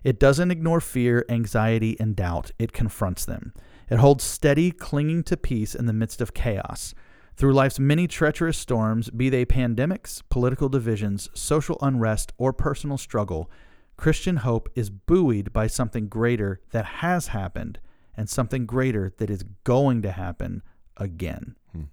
It 0.06 0.20
doesn't 0.20 0.52
ignore 0.52 0.80
fear, 0.80 1.26
anxiety, 1.28 1.96
and 1.98 2.14
doubt, 2.14 2.52
it 2.60 2.72
confronts 2.72 3.24
them. 3.24 3.52
It 3.90 3.98
holds 3.98 4.22
steady, 4.22 4.70
clinging 4.70 5.24
to 5.24 5.36
peace 5.36 5.74
in 5.74 5.86
the 5.86 5.92
midst 5.92 6.20
of 6.20 6.32
chaos. 6.32 6.94
Through 7.34 7.54
life's 7.54 7.80
many 7.80 8.06
treacherous 8.06 8.56
storms, 8.56 9.10
be 9.10 9.28
they 9.30 9.44
pandemics, 9.44 10.22
political 10.28 10.68
divisions, 10.68 11.28
social 11.34 11.76
unrest, 11.82 12.32
or 12.38 12.52
personal 12.52 12.98
struggle, 12.98 13.50
Christian 13.96 14.36
hope 14.36 14.68
is 14.76 14.90
buoyed 14.90 15.52
by 15.52 15.66
something 15.66 16.06
greater 16.06 16.60
that 16.70 16.84
has 16.84 17.26
happened 17.26 17.80
and 18.16 18.30
something 18.30 18.64
greater 18.64 19.12
that 19.18 19.28
is 19.28 19.42
going 19.64 20.02
to 20.02 20.12
happen 20.12 20.62
again. 20.96 21.56
Hmm. 21.72 21.86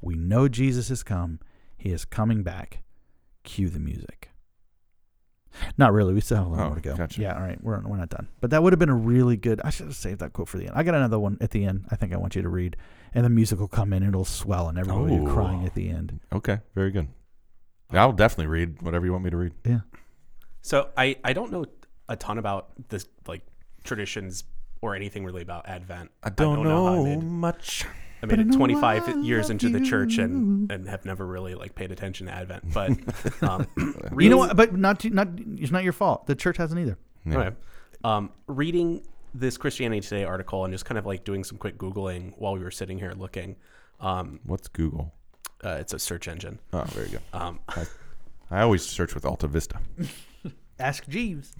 We 0.00 0.14
know 0.14 0.48
Jesus 0.48 0.88
has 0.88 1.02
come. 1.02 1.38
He 1.76 1.92
is 1.92 2.06
coming 2.06 2.42
back. 2.42 2.82
Cue 3.44 3.68
the 3.68 3.78
music. 3.78 4.30
Not 5.76 5.92
really. 5.92 6.14
We 6.14 6.20
still 6.20 6.38
have 6.38 6.46
a 6.46 6.50
little 6.50 6.64
Oh, 6.64 6.68
more 6.68 6.76
to 6.76 6.80
go. 6.82 6.96
gotcha. 6.96 7.20
Yeah, 7.20 7.34
all 7.34 7.40
right. 7.42 7.62
We're, 7.62 7.80
we're 7.80 7.96
not 7.96 8.10
done. 8.10 8.28
But 8.40 8.50
that 8.50 8.62
would 8.62 8.72
have 8.72 8.78
been 8.78 8.88
a 8.88 8.94
really 8.94 9.36
good. 9.36 9.60
I 9.64 9.70
should 9.70 9.86
have 9.86 9.96
saved 9.96 10.20
that 10.20 10.32
quote 10.32 10.48
for 10.48 10.58
the 10.58 10.66
end. 10.66 10.72
I 10.76 10.82
got 10.82 10.94
another 10.94 11.18
one 11.18 11.36
at 11.40 11.50
the 11.50 11.64
end. 11.64 11.86
I 11.90 11.96
think 11.96 12.12
I 12.12 12.16
want 12.16 12.36
you 12.36 12.42
to 12.42 12.48
read, 12.48 12.76
and 13.14 13.24
the 13.24 13.30
music 13.30 13.58
will 13.58 13.68
come 13.68 13.92
in 13.92 14.02
and 14.02 14.10
it'll 14.14 14.24
swell, 14.24 14.68
and 14.68 14.78
everybody 14.78 15.16
will 15.16 15.24
be 15.24 15.30
Oh. 15.30 15.34
crying 15.34 15.64
at 15.64 15.74
the 15.74 15.90
oh. 15.92 15.96
end. 15.96 16.20
Okay, 16.32 16.58
very 16.74 16.90
good. 16.90 17.08
I'll 17.90 18.12
definitely 18.12 18.46
read 18.48 18.82
whatever 18.82 19.06
you 19.06 19.12
want 19.12 19.24
me 19.24 19.30
to 19.30 19.36
read. 19.36 19.52
Yeah. 19.64 19.80
So 20.60 20.90
I 20.96 21.16
I 21.24 21.32
don't 21.32 21.50
know 21.50 21.64
a 22.08 22.16
ton 22.16 22.38
about 22.38 22.68
this 22.90 23.06
like 23.26 23.42
traditions 23.84 24.44
or 24.82 24.94
anything 24.94 25.24
really 25.24 25.42
about 25.42 25.66
Advent. 25.68 26.10
I 26.22 26.30
don't, 26.30 26.64
how 26.64 26.86
I 26.86 26.94
know, 26.96 27.04
made, 27.04 27.22
much. 27.22 27.84
I 28.22 28.26
made 28.26 28.40
it 28.40 28.52
25 28.52 29.24
years 29.24 29.50
into 29.50 29.68
the 29.68 29.80
church 29.80 30.18
and 30.18 30.70
and 30.72 30.88
have 30.88 31.04
never 31.04 31.26
really 31.26 31.54
like 31.54 31.74
paid 31.74 31.92
attention 31.92 32.26
to 32.26 32.32
Advent. 32.32 32.64
But 32.72 32.90
um, 33.42 33.66
You 34.18 34.30
know 34.30 34.36
what? 34.38 34.56
But 34.56 34.74
not 34.74 35.00
to, 35.00 35.10
not. 35.10 35.28
It's 35.36 35.70
not 35.70 35.84
your 35.84 35.92
fault. 35.92 36.26
The 36.26 36.34
church 36.34 36.56
hasn't 36.56 36.80
either. 36.80 36.98
Yeah. 37.24 37.38
Okay. 37.38 37.56
Um, 38.04 38.30
reading 38.46 39.02
this 39.34 39.56
Christianity 39.56 40.00
Today 40.00 40.24
article 40.24 40.64
and 40.64 40.72
just 40.72 40.84
kind 40.84 40.98
of 40.98 41.06
like 41.06 41.24
doing 41.24 41.44
some 41.44 41.58
quick 41.58 41.76
googling 41.78 42.32
while 42.38 42.54
we 42.54 42.60
were 42.60 42.70
sitting 42.70 42.98
here 42.98 43.12
looking. 43.16 43.56
Um, 44.00 44.40
What's 44.44 44.68
Google? 44.68 45.12
uh, 45.64 45.76
it's 45.80 45.92
a 45.92 45.98
search 45.98 46.28
engine. 46.28 46.58
Oh, 46.72 46.84
very 46.88 47.08
good. 47.08 47.20
Um, 47.32 47.58
I 48.50 48.60
always 48.62 48.86
search 48.86 49.14
with 49.14 49.24
Alta 49.24 49.46
Vista. 49.48 49.78
Ask 50.78 51.08
Jeeves. 51.08 51.56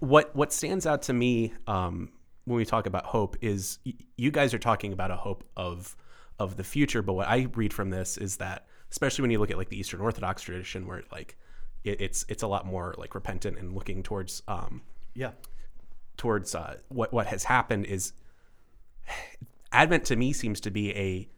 what 0.00 0.34
what 0.36 0.52
stands 0.52 0.86
out 0.86 1.02
to 1.02 1.12
me 1.14 1.54
um, 1.66 2.10
when 2.48 2.56
we 2.56 2.64
talk 2.64 2.86
about 2.86 3.04
hope 3.06 3.36
is 3.40 3.78
y- 3.86 3.94
you 4.16 4.30
guys 4.30 4.52
are 4.54 4.58
talking 4.58 4.92
about 4.92 5.10
a 5.10 5.16
hope 5.16 5.44
of 5.56 5.96
of 6.38 6.56
the 6.56 6.64
future, 6.64 7.02
but 7.02 7.14
what 7.14 7.28
I 7.28 7.48
read 7.54 7.72
from 7.72 7.90
this 7.90 8.16
is 8.16 8.36
that 8.38 8.66
especially 8.90 9.22
when 9.22 9.30
you 9.30 9.38
look 9.38 9.50
at 9.50 9.56
like 9.58 9.68
the 9.68 9.78
Eastern 9.78 10.00
Orthodox 10.00 10.42
tradition, 10.42 10.86
where 10.86 11.02
like 11.12 11.36
it, 11.84 12.00
it's 12.00 12.24
it's 12.28 12.42
a 12.42 12.46
lot 12.46 12.66
more 12.66 12.94
like 12.98 13.14
repentant 13.14 13.58
and 13.58 13.72
looking 13.74 14.02
towards 14.02 14.42
um, 14.48 14.82
Yeah. 15.14 15.32
towards 16.16 16.54
uh, 16.54 16.76
what 16.88 17.12
what 17.12 17.26
has 17.26 17.44
happened 17.44 17.86
is 17.86 18.12
Advent 19.72 20.04
to 20.06 20.16
me 20.16 20.32
seems 20.32 20.60
to 20.60 20.70
be 20.70 20.94
a 20.96 21.28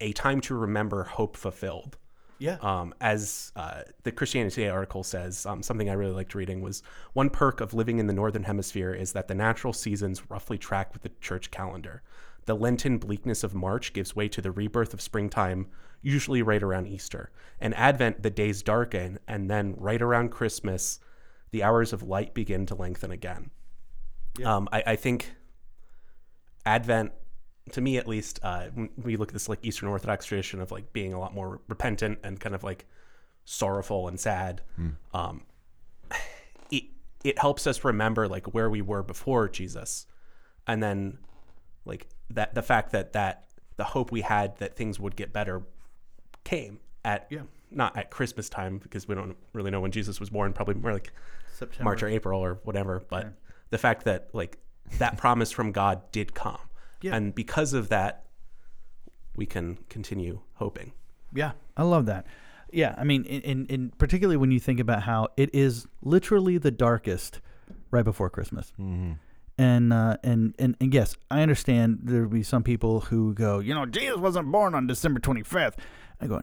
a 0.00 0.12
time 0.12 0.40
to 0.42 0.54
remember 0.54 1.04
hope 1.04 1.36
fulfilled. 1.36 1.96
Yeah. 2.38 2.58
Um, 2.60 2.94
as 3.00 3.52
uh, 3.56 3.82
the 4.04 4.12
Christianity 4.12 4.54
Today 4.54 4.68
article 4.68 5.02
says, 5.02 5.44
um, 5.44 5.62
something 5.62 5.90
I 5.90 5.94
really 5.94 6.12
liked 6.12 6.34
reading 6.34 6.60
was 6.60 6.82
one 7.12 7.30
perk 7.30 7.60
of 7.60 7.74
living 7.74 7.98
in 7.98 8.06
the 8.06 8.12
northern 8.12 8.44
hemisphere 8.44 8.94
is 8.94 9.12
that 9.12 9.28
the 9.28 9.34
natural 9.34 9.72
seasons 9.72 10.30
roughly 10.30 10.56
track 10.58 10.92
with 10.92 11.02
the 11.02 11.10
church 11.20 11.50
calendar. 11.50 12.02
The 12.46 12.54
Lenten 12.54 12.98
bleakness 12.98 13.44
of 13.44 13.54
March 13.54 13.92
gives 13.92 14.16
way 14.16 14.28
to 14.28 14.40
the 14.40 14.50
rebirth 14.50 14.94
of 14.94 15.00
springtime, 15.00 15.66
usually 16.00 16.40
right 16.42 16.62
around 16.62 16.86
Easter. 16.86 17.30
And 17.60 17.74
Advent, 17.74 18.22
the 18.22 18.30
days 18.30 18.62
darken, 18.62 19.18
and 19.26 19.50
then 19.50 19.74
right 19.76 20.00
around 20.00 20.30
Christmas, 20.30 21.00
the 21.50 21.62
hours 21.62 21.92
of 21.92 22.02
light 22.02 22.34
begin 22.34 22.66
to 22.66 22.74
lengthen 22.74 23.10
again. 23.10 23.50
Um, 24.44 24.68
I, 24.72 24.82
I 24.86 24.96
think 24.96 25.32
Advent, 26.64 27.12
to 27.72 27.80
me 27.80 27.96
at 27.98 28.06
least, 28.06 28.40
uh, 28.42 28.68
we 29.02 29.16
look 29.16 29.28
at 29.28 29.32
this 29.32 29.48
like 29.48 29.58
Eastern 29.62 29.88
Orthodox 29.88 30.26
tradition 30.26 30.60
of 30.60 30.70
like 30.70 30.92
being 30.92 31.12
a 31.12 31.18
lot 31.20 31.34
more 31.34 31.60
repentant 31.68 32.18
and 32.22 32.38
kind 32.38 32.54
of 32.54 32.62
like 32.64 32.86
sorrowful 33.44 34.08
and 34.08 34.18
sad. 34.18 34.62
Um, 35.14 35.42
it 36.70 36.84
it 37.24 37.38
helps 37.38 37.66
us 37.66 37.84
remember 37.84 38.28
like 38.28 38.54
where 38.54 38.70
we 38.70 38.82
were 38.82 39.02
before 39.02 39.48
Jesus, 39.48 40.06
and 40.66 40.82
then 40.82 41.18
like 41.84 42.06
that 42.30 42.54
the 42.54 42.62
fact 42.62 42.92
that 42.92 43.12
that 43.14 43.48
the 43.76 43.84
hope 43.84 44.10
we 44.12 44.20
had 44.22 44.56
that 44.58 44.76
things 44.76 44.98
would 45.00 45.16
get 45.16 45.32
better 45.32 45.62
came 46.44 46.80
at 47.04 47.26
Yeah. 47.30 47.42
not 47.70 47.96
at 47.96 48.10
Christmas 48.10 48.48
time 48.48 48.78
because 48.78 49.06
we 49.08 49.14
don't 49.14 49.36
really 49.52 49.70
know 49.70 49.80
when 49.80 49.90
Jesus 49.92 50.18
was 50.20 50.30
born. 50.30 50.52
Probably 50.52 50.74
more 50.74 50.92
like 50.92 51.12
September. 51.54 51.84
March 51.84 52.02
or 52.02 52.08
April 52.08 52.40
or 52.40 52.58
whatever. 52.64 53.02
But 53.08 53.32
the 53.70 53.78
fact 53.78 54.04
that 54.04 54.28
like 54.32 54.58
that 54.98 55.16
promise 55.18 55.50
from 55.52 55.72
God 55.72 56.00
did 56.12 56.34
come, 56.34 56.58
Yeah. 57.00 57.14
and 57.14 57.34
because 57.34 57.72
of 57.72 57.88
that, 57.88 58.24
we 59.36 59.46
can 59.46 59.78
continue 59.88 60.40
hoping. 60.54 60.92
Yeah, 61.32 61.52
I 61.76 61.84
love 61.84 62.06
that. 62.06 62.26
Yeah, 62.72 62.94
I 62.98 63.04
mean, 63.04 63.24
in, 63.24 63.40
in, 63.42 63.66
in 63.66 63.90
particularly 63.98 64.36
when 64.36 64.50
you 64.50 64.60
think 64.60 64.80
about 64.80 65.04
how 65.04 65.28
it 65.36 65.50
is 65.54 65.86
literally 66.02 66.58
the 66.58 66.70
darkest 66.70 67.40
right 67.90 68.04
before 68.04 68.28
Christmas. 68.30 68.72
Mm-hmm. 68.78 69.12
And, 69.60 69.92
uh, 69.92 70.16
and 70.22 70.54
and 70.58 70.76
and 70.80 70.94
yes, 70.94 71.16
I 71.32 71.42
understand 71.42 72.00
there 72.04 72.22
will 72.22 72.28
be 72.28 72.44
some 72.44 72.62
people 72.62 73.00
who 73.00 73.34
go, 73.34 73.58
you 73.58 73.74
know, 73.74 73.86
Jesus 73.86 74.16
wasn't 74.16 74.52
born 74.52 74.74
on 74.74 74.86
December 74.86 75.18
twenty 75.18 75.42
fifth. 75.42 75.76
I 76.20 76.28
go, 76.28 76.42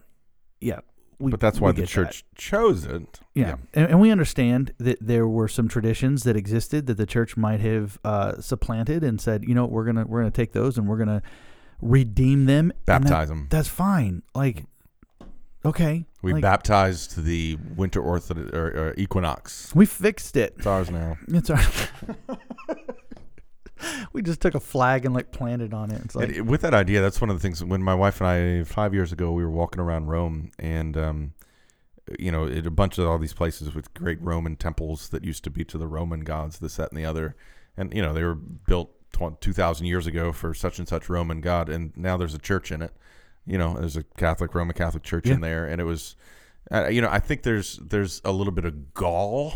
yeah, 0.60 0.80
we, 1.18 1.30
But 1.30 1.40
that's 1.40 1.60
why 1.60 1.72
the 1.72 1.82
get 1.82 1.88
that. 1.88 1.88
church 1.92 2.24
chose 2.36 2.84
it. 2.84 3.20
Yeah, 3.34 3.56
And, 3.74 3.90
and 3.90 4.00
we 4.00 4.10
understand 4.10 4.72
that 4.78 4.98
there 5.00 5.26
were 5.26 5.48
some 5.48 5.66
traditions 5.68 6.22
that 6.24 6.36
existed 6.36 6.86
that 6.86 6.96
the 6.98 7.06
church 7.06 7.36
might 7.36 7.60
have 7.60 7.98
uh, 8.04 8.40
supplanted 8.40 9.02
and 9.02 9.20
said, 9.20 9.44
you 9.44 9.54
know, 9.54 9.66
we're 9.66 9.84
gonna 9.84 10.04
we're 10.06 10.20
gonna 10.20 10.30
take 10.30 10.52
those 10.52 10.76
and 10.78 10.86
we're 10.88 10.98
gonna 10.98 11.22
redeem 11.80 12.46
them, 12.46 12.70
and 12.70 12.80
that- 12.86 13.02
Baptize 13.02 13.28
them. 13.28 13.46
That's 13.50 13.68
fine. 13.68 14.22
Like, 14.34 14.64
okay, 15.64 16.06
We 16.22 16.34
like, 16.34 16.42
baptized 16.42 17.22
the 17.24 17.56
winter 17.76 18.00
orthodox 18.00 18.50
or, 18.54 18.66
or 18.68 18.94
equinox. 18.96 19.74
we 19.74 19.84
fixed 19.86 20.36
it. 20.36 20.54
It's 20.58 20.66
ours 20.66 20.90
now. 20.90 21.16
It's 21.28 21.50
our. 21.50 21.60
we 24.12 24.22
just 24.22 24.40
took 24.40 24.54
a 24.54 24.60
flag 24.60 25.04
and 25.04 25.14
like 25.14 25.32
planted 25.32 25.74
on 25.74 25.90
it. 25.90 26.14
Like, 26.14 26.36
And 26.36 26.48
with 26.48 26.62
that 26.62 26.74
idea, 26.74 27.00
that's 27.00 27.20
one 27.20 27.30
of 27.30 27.36
the 27.36 27.40
things. 27.40 27.62
When 27.64 27.82
my 27.82 27.94
wife 27.94 28.20
and 28.20 28.28
I, 28.28 28.64
five 28.64 28.94
years 28.94 29.12
ago, 29.12 29.32
we 29.32 29.44
were 29.44 29.50
walking 29.50 29.80
around 29.80 30.06
Rome, 30.06 30.50
and 30.58 30.96
um, 30.96 31.32
you 32.18 32.30
know, 32.30 32.46
it, 32.46 32.66
a 32.66 32.70
bunch 32.70 32.98
of 32.98 33.06
all 33.06 33.18
these 33.18 33.34
places 33.34 33.74
with 33.74 33.92
great 33.94 34.20
Roman 34.20 34.56
temples 34.56 35.08
that 35.10 35.24
used 35.24 35.44
to 35.44 35.50
be 35.50 35.64
to 35.64 35.78
the 35.78 35.86
Roman 35.88 36.20
gods, 36.20 36.58
this, 36.58 36.76
that, 36.76 36.90
and 36.90 36.98
the 36.98 37.04
other, 37.04 37.36
and 37.76 37.92
you 37.94 38.02
know, 38.02 38.12
they 38.12 38.22
were 38.22 38.34
built 38.34 38.92
two 39.40 39.52
thousand 39.52 39.86
years 39.86 40.06
ago 40.06 40.30
for 40.32 40.52
such 40.52 40.78
and 40.78 40.86
such 40.88 41.08
Roman 41.08 41.40
god, 41.40 41.68
and 41.68 41.96
now 41.96 42.16
there's 42.16 42.34
a 42.34 42.38
church 42.38 42.70
in 42.70 42.82
it. 42.82 42.92
You 43.46 43.58
know, 43.58 43.74
there's 43.78 43.96
a 43.96 44.02
Catholic 44.02 44.54
Roman 44.54 44.74
Catholic 44.74 45.02
church 45.02 45.26
Yeah. 45.26 45.34
in 45.34 45.40
there, 45.40 45.66
and 45.66 45.80
it 45.80 45.84
was, 45.84 46.16
uh, 46.70 46.88
you 46.88 47.00
know, 47.00 47.08
I 47.10 47.18
think 47.18 47.42
there's 47.42 47.76
there's 47.78 48.20
a 48.24 48.32
little 48.32 48.52
bit 48.52 48.64
of 48.64 48.92
gall. 48.94 49.54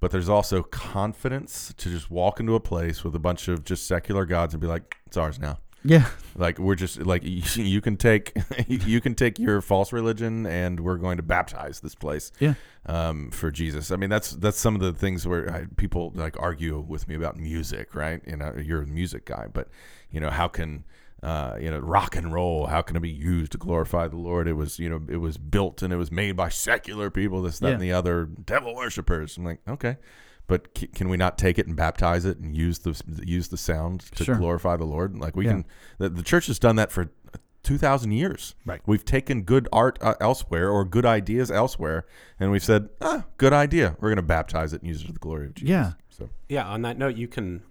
But 0.00 0.10
there's 0.10 0.28
also 0.28 0.62
confidence 0.62 1.72
to 1.78 1.88
just 1.90 2.10
walk 2.10 2.38
into 2.40 2.54
a 2.54 2.60
place 2.60 3.02
with 3.04 3.14
a 3.14 3.18
bunch 3.18 3.48
of 3.48 3.64
just 3.64 3.86
secular 3.86 4.24
gods 4.26 4.54
and 4.54 4.60
be 4.60 4.66
like, 4.66 4.96
"It's 5.06 5.16
ours 5.16 5.38
now." 5.38 5.58
yeah, 5.84 6.08
like 6.34 6.58
we're 6.58 6.74
just 6.74 7.00
like 7.02 7.22
you, 7.22 7.42
you 7.62 7.80
can 7.80 7.96
take 7.96 8.32
you 8.66 9.00
can 9.00 9.14
take 9.14 9.38
your 9.38 9.60
false 9.60 9.92
religion 9.92 10.44
and 10.44 10.80
we're 10.80 10.96
going 10.96 11.16
to 11.16 11.22
baptize 11.22 11.78
this 11.80 11.94
place 11.94 12.32
Yeah. 12.40 12.54
um, 12.86 13.30
for 13.30 13.52
jesus 13.52 13.92
i 13.92 13.96
mean 13.96 14.10
that's 14.10 14.32
that's 14.32 14.58
some 14.58 14.74
of 14.74 14.80
the 14.80 14.92
things 14.92 15.28
where 15.28 15.48
I, 15.48 15.66
people 15.76 16.10
like 16.16 16.34
argue 16.40 16.80
with 16.80 17.06
me 17.06 17.14
about 17.14 17.36
music 17.36 17.94
right 17.94 18.20
you 18.26 18.36
know 18.36 18.52
you're 18.60 18.82
a 18.82 18.86
music 18.86 19.26
guy 19.26 19.46
but 19.52 19.68
you 20.10 20.18
know 20.18 20.30
how 20.30 20.48
can 20.48 20.84
uh, 21.22 21.56
you 21.60 21.70
know 21.70 21.78
rock 21.78 22.14
and 22.16 22.32
roll 22.32 22.66
how 22.66 22.82
can 22.82 22.96
it 22.96 23.00
be 23.00 23.10
used 23.10 23.52
to 23.52 23.58
glorify 23.58 24.06
the 24.06 24.16
lord 24.16 24.46
it 24.46 24.52
was 24.52 24.78
you 24.78 24.88
know 24.88 25.00
it 25.08 25.16
was 25.16 25.38
built 25.38 25.82
and 25.82 25.92
it 25.92 25.96
was 25.96 26.12
made 26.12 26.36
by 26.36 26.48
secular 26.48 27.10
people 27.10 27.40
this 27.42 27.58
that 27.58 27.72
and 27.72 27.80
the 27.82 27.90
other 27.92 28.26
devil 28.26 28.74
worshippers 28.74 29.36
i'm 29.36 29.44
like 29.44 29.60
okay 29.66 29.96
but 30.46 30.68
c- 30.76 30.86
can 30.88 31.08
we 31.08 31.16
not 31.16 31.36
take 31.38 31.58
it 31.58 31.66
and 31.66 31.74
baptize 31.74 32.24
it 32.24 32.38
and 32.38 32.54
use 32.56 32.80
the 32.80 33.00
use 33.24 33.48
the 33.48 33.56
sound 33.56 34.00
to 34.14 34.22
Sure. 34.24 34.36
glorify 34.36 34.76
the 34.76 34.84
Lord? 34.84 35.18
Like 35.18 35.34
we 35.34 35.44
Yeah. 35.46 35.50
can. 35.52 35.64
The, 35.98 36.08
the 36.08 36.22
church 36.22 36.46
has 36.46 36.60
done 36.60 36.76
that 36.76 36.92
for 36.92 37.08
two 37.64 37.78
thousand 37.78 38.12
years. 38.12 38.54
Right. 38.64 38.80
We've 38.86 39.04
taken 39.04 39.42
good 39.42 39.66
art 39.72 39.98
uh, 40.00 40.14
elsewhere 40.20 40.70
or 40.70 40.84
good 40.84 41.04
ideas 41.04 41.50
elsewhere, 41.50 42.06
and 42.38 42.52
we've 42.52 42.62
said, 42.62 42.90
"Ah, 43.00 43.24
good 43.38 43.52
idea. 43.52 43.96
We're 43.98 44.10
going 44.10 44.18
to 44.18 44.22
baptize 44.22 44.72
it 44.72 44.82
and 44.82 44.88
use 44.88 45.02
it 45.02 45.06
to 45.08 45.12
the 45.12 45.18
glory 45.18 45.46
of 45.46 45.54
Jesus." 45.54 45.68
Yeah. 45.68 45.92
So 46.10 46.28
Yeah. 46.48 46.64
On 46.68 46.82
that 46.82 46.96
note, 46.96 47.16
you 47.16 47.26
can 47.26 47.64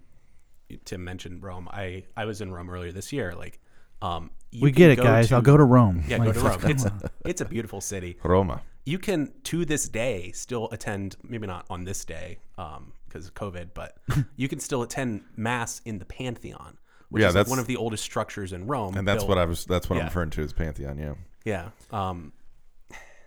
to 0.85 0.97
mention 0.97 1.39
Rome. 1.41 1.67
I 1.71 2.03
I 2.17 2.25
was 2.25 2.41
in 2.41 2.51
Rome 2.51 2.69
earlier 2.69 2.91
this 2.91 3.11
year. 3.13 3.33
Like, 3.35 3.59
um, 4.01 4.31
you 4.51 4.61
we 4.63 4.71
get 4.71 4.91
it, 4.91 4.97
go 4.97 5.03
guys. 5.03 5.31
I'll 5.31 5.41
go 5.41 5.57
to 5.57 5.63
Rome. 5.63 6.03
Yeah, 6.07 6.17
Like, 6.17 6.33
go 6.33 6.33
to 6.33 6.39
Rome. 6.49 6.59
It's 6.71 6.85
it's 7.25 7.41
a 7.41 7.45
beautiful 7.45 7.81
city. 7.81 8.17
Roma. 8.23 8.61
You 8.85 8.99
can 8.99 9.31
to 9.45 9.65
this 9.65 9.89
day 9.89 10.31
still 10.33 10.69
attend. 10.71 11.15
Maybe 11.27 11.47
not 11.47 11.65
on 11.69 11.83
this 11.85 12.05
day 12.05 12.37
um, 12.57 12.91
because 13.07 13.27
of 13.27 13.33
COVID, 13.33 13.69
but 13.73 13.97
you 14.35 14.47
can 14.47 14.59
still 14.59 14.81
attend 14.83 15.21
mass 15.35 15.81
in 15.85 15.97
the 15.99 16.05
Pantheon, 16.05 16.77
which 17.09 17.21
Yeah, 17.21 17.29
is 17.29 17.35
like 17.35 17.39
that's- 17.41 17.49
one 17.49 17.59
of 17.59 17.67
the 17.67 17.77
oldest 17.77 18.03
structures 18.03 18.53
in 18.53 18.67
Rome. 18.67 18.95
And 18.95 19.07
that's 19.07 19.19
built- 19.23 19.29
what 19.29 19.37
I 19.37 19.45
was. 19.45 19.65
That's 19.65 19.89
what 19.89 19.99
I'm 19.99 20.05
referring 20.05 20.29
to 20.31 20.41
as 20.43 20.53
Pantheon. 20.53 20.97
Yeah. 20.97 21.13
Yeah. 21.45 21.69
Um, 21.91 22.31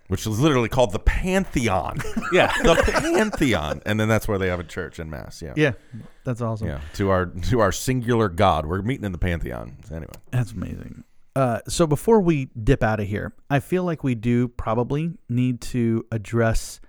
Which 0.09 0.26
is 0.26 0.40
literally 0.40 0.68
called 0.68 0.92
the 0.92 0.98
Pantheon. 0.98 1.98
yeah. 2.32 2.52
the 2.62 2.74
Pantheon, 2.82 3.82
and 3.84 4.00
then 4.00 4.09
that's 4.09 4.26
where 4.26 4.38
they 4.38 4.48
have 4.48 4.59
a 4.59 4.64
church 4.64 4.98
and 4.98 5.11
mass. 5.11 5.42
Yeah. 5.42 5.52
yeah, 5.54 5.72
that's 6.24 6.40
awesome. 6.40 6.68
Yeah. 6.68 6.80
To 6.94 7.11
our 7.11 7.26
to 7.26 7.61
our 7.61 7.72
singular 7.72 8.28
God. 8.28 8.66
We're 8.66 8.82
meeting 8.82 9.04
in 9.04 9.12
the 9.12 9.18
Pantheon. 9.18 9.76
Anyway. 9.90 10.12
That's 10.30 10.52
amazing. 10.52 11.04
Uh, 11.36 11.61
so 11.68 11.86
before 11.86 12.20
we 12.20 12.46
dip 12.61 12.82
out 12.82 13.00
of 13.00 13.06
here, 13.06 13.32
I 13.48 13.61
feel 13.61 13.84
like 13.84 14.02
we 14.02 14.14
do 14.14 14.48
probably 14.48 15.12
need 15.28 15.61
to 15.61 16.04
address 16.11 16.80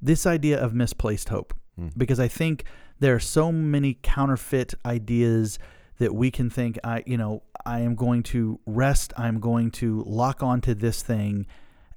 this 0.00 0.26
idea 0.26 0.62
of 0.62 0.74
misplaced 0.74 1.30
hope 1.30 1.54
because 1.96 2.20
I 2.20 2.28
think 2.28 2.64
there 3.00 3.14
are 3.14 3.20
so 3.20 3.52
many 3.52 3.98
counterfeit 4.02 4.74
ideas 4.84 5.58
that 5.98 6.14
we 6.14 6.30
can 6.30 6.50
think 6.50 6.78
I 6.84 7.02
you 7.06 7.16
know 7.16 7.42
I 7.64 7.80
am 7.80 7.94
going 7.94 8.22
to 8.24 8.60
rest 8.66 9.12
I'm 9.16 9.40
going 9.40 9.70
to 9.72 10.02
lock 10.06 10.42
onto 10.42 10.74
this 10.74 11.02
thing 11.02 11.46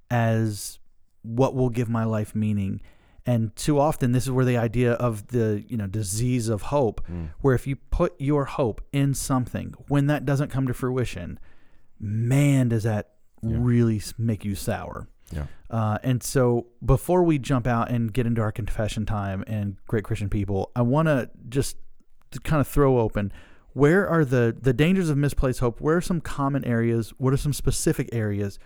as 0.09 0.79
what 1.21 1.55
will 1.55 1.69
give 1.69 1.89
my 1.89 2.03
life 2.03 2.33
meaning 2.35 2.81
And 3.25 3.55
too 3.55 3.79
often, 3.79 4.11
this 4.11 4.23
is 4.23 4.31
where 4.31 4.45
the 4.45 4.57
idea 4.57 4.93
of 4.93 5.27
the 5.27 5.63
you 5.67 5.77
know 5.77 5.85
disease 5.87 6.49
of 6.49 6.63
hope, 6.63 7.01
where 7.41 7.53
if 7.53 7.67
you 7.67 7.75
put 7.75 8.13
your 8.19 8.45
hope 8.45 8.81
in 8.91 9.13
something, 9.13 9.75
when 9.87 10.07
that 10.07 10.25
doesn't 10.25 10.49
come 10.49 10.65
to 10.67 10.73
fruition, 10.73 11.37
man, 11.99 12.69
does 12.69 12.83
that 12.83 13.11
really 13.43 14.01
make 14.17 14.43
you 14.45 14.55
sour. 14.55 15.07
Yeah. 15.31 15.45
Uh, 15.69 15.99
and 16.01 16.23
so, 16.23 16.67
before 16.83 17.21
we 17.23 17.37
jump 17.37 17.67
out 17.67 17.91
and 17.91 18.11
get 18.11 18.25
into 18.25 18.41
our 18.41 18.51
confession 18.51 19.05
time 19.05 19.43
and 19.45 19.77
great 19.87 20.03
Christian 20.03 20.29
people, 20.29 20.71
I 20.75 20.81
want 20.81 21.07
to 21.07 21.29
just 21.49 21.77
kind 22.43 22.61
of 22.61 22.67
throw 22.67 22.99
open 22.99 23.31
where 23.73 24.07
are 24.07 24.25
the 24.25 24.55
the 24.59 24.73
dangers 24.73 25.09
of 25.09 25.17
misplaced 25.17 25.59
hope? 25.59 25.79
Where 25.79 25.97
are 25.97 26.01
some 26.01 26.21
common 26.21 26.65
areas? 26.65 27.13
What 27.17 27.33
are 27.33 27.37
some 27.37 27.53
specific 27.53 28.09
areas 28.11 28.57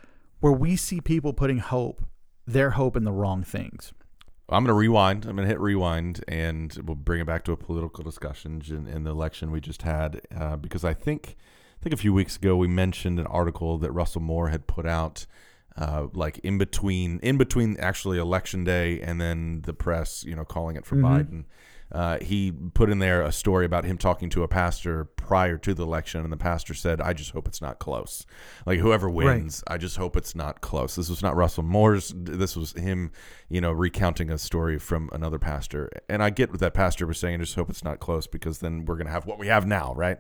where 0.44 0.52
we 0.52 0.76
see 0.76 1.00
people 1.00 1.32
putting 1.32 1.60
hope, 1.60 2.04
their 2.46 2.72
hope, 2.72 2.98
in 2.98 3.06
the 3.06 3.14
wrong 3.14 3.44
things? 3.44 3.94
I'm 4.50 4.66
going 4.66 4.68
to 4.68 4.74
rewind. 4.74 5.24
I'm 5.24 5.38
going 5.38 5.48
to 5.48 5.50
hit 5.50 5.62
rewind, 5.62 6.22
and 6.28 6.78
we'll 6.84 6.96
bring 6.96 7.22
it 7.22 7.26
back 7.26 7.46
to 7.46 7.54
a 7.54 7.58
political 7.58 8.04
discussion 8.04 8.62
in, 8.68 8.86
in 8.86 9.06
the 9.06 9.12
election 9.12 9.52
we 9.52 9.62
just 9.62 9.84
had, 9.84 10.20
uh, 10.38 10.58
because 10.58 10.84
I 10.84 10.94
think 10.94 11.38
I 11.80 11.84
think 11.84 11.94
a 11.94 11.98
few 11.98 12.14
weeks 12.14 12.36
ago 12.36 12.58
we 12.58 12.68
mentioned 12.68 13.22
an 13.22 13.28
article 13.28 13.78
that 13.78 13.94
Russell 13.94 14.20
Moore 14.20 14.50
had 14.50 14.68
put 14.68 14.86
out, 14.86 15.26
uh, 15.78 16.08
like 16.14 16.40
in 16.40 16.58
between 16.58 17.20
in 17.20 17.38
between 17.38 17.78
actually 17.80 18.18
election 18.18 18.66
day 18.66 19.00
and 19.00 19.22
then 19.22 19.62
the 19.62 19.74
press, 19.74 20.26
you 20.26 20.36
know, 20.36 20.44
calling 20.44 20.76
it 20.76 20.86
for 20.86 20.98
Biden. 20.98 21.46
Uh, 21.94 22.18
he 22.22 22.52
put 22.74 22.90
in 22.90 22.98
there 22.98 23.22
a 23.22 23.32
story 23.32 23.66
about 23.66 23.86
him 23.86 23.98
talking 23.98 24.30
to 24.32 24.42
a 24.42 24.48
pastor 24.48 25.06
prior 25.06 25.58
to 25.60 25.74
the 25.76 25.84
election, 25.84 26.24
and 26.24 26.34
the 26.34 26.38
pastor 26.38 26.74
said, 26.74 27.00
"I 27.00 27.14
just 27.14 27.32
hope 27.32 27.48
it's 27.48 27.62
not 27.62 27.78
close. 27.78 28.26
Like 28.66 28.80
whoever 28.80 29.10
wins, 29.10 29.64
I 29.68 29.78
just 29.78 29.98
hope 29.98 30.18
it's 30.18 30.36
not 30.36 30.62
close." 30.62 30.96
This 30.96 31.10
was 31.10 31.22
not 31.22 31.36
Russell 31.36 31.64
Moore's. 31.64 32.12
This 32.16 32.56
was 32.56 32.74
him, 32.74 33.12
you 33.48 33.62
know, 33.62 33.72
recounting 33.72 34.32
a 34.32 34.38
story 34.40 34.80
from 34.80 35.10
another 35.14 35.38
pastor. 35.38 35.90
And 36.10 36.24
I 36.24 36.32
get 36.32 36.50
what 36.50 36.60
that 36.62 36.74
pastor 36.74 37.06
was 37.06 37.20
saying. 37.20 37.36
I 37.36 37.44
just 37.44 37.56
hope 37.56 37.70
it's 37.70 37.84
not 37.84 38.00
close 38.00 38.26
because 38.26 38.58
then 38.60 38.86
we're 38.86 38.98
gonna 38.98 39.12
have 39.12 39.28
what 39.28 39.38
we 39.38 39.48
have 39.48 39.68
now, 39.68 39.94
right? 39.96 40.18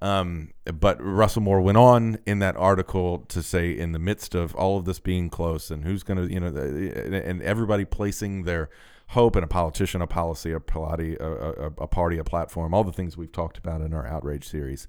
Um, 0.00 0.52
but 0.72 1.02
Russell 1.02 1.42
Moore 1.42 1.60
went 1.60 1.76
on 1.78 2.18
in 2.26 2.38
that 2.38 2.56
article 2.56 3.24
to 3.28 3.42
say, 3.42 3.76
in 3.76 3.92
the 3.92 3.98
midst 3.98 4.34
of 4.34 4.54
all 4.54 4.78
of 4.78 4.84
this 4.84 5.00
being 5.00 5.28
close, 5.28 5.70
and 5.70 5.84
who's 5.84 6.02
going 6.02 6.28
to, 6.28 6.32
you 6.32 6.38
know, 6.38 6.48
and 6.56 7.42
everybody 7.42 7.84
placing 7.84 8.44
their 8.44 8.70
hope 9.08 9.36
and 9.36 9.44
a 9.44 9.48
politician, 9.48 10.02
a 10.02 10.06
policy, 10.06 10.52
a 10.52 10.60
party, 10.60 11.16
a, 11.18 11.26
a, 11.26 11.66
a 11.78 11.86
party, 11.86 12.18
a 12.18 12.24
platform, 12.24 12.74
all 12.74 12.84
the 12.84 12.92
things 12.92 13.16
we've 13.16 13.32
talked 13.32 13.56
about 13.56 13.80
in 13.80 13.94
our 13.94 14.06
outrage 14.06 14.46
series. 14.46 14.86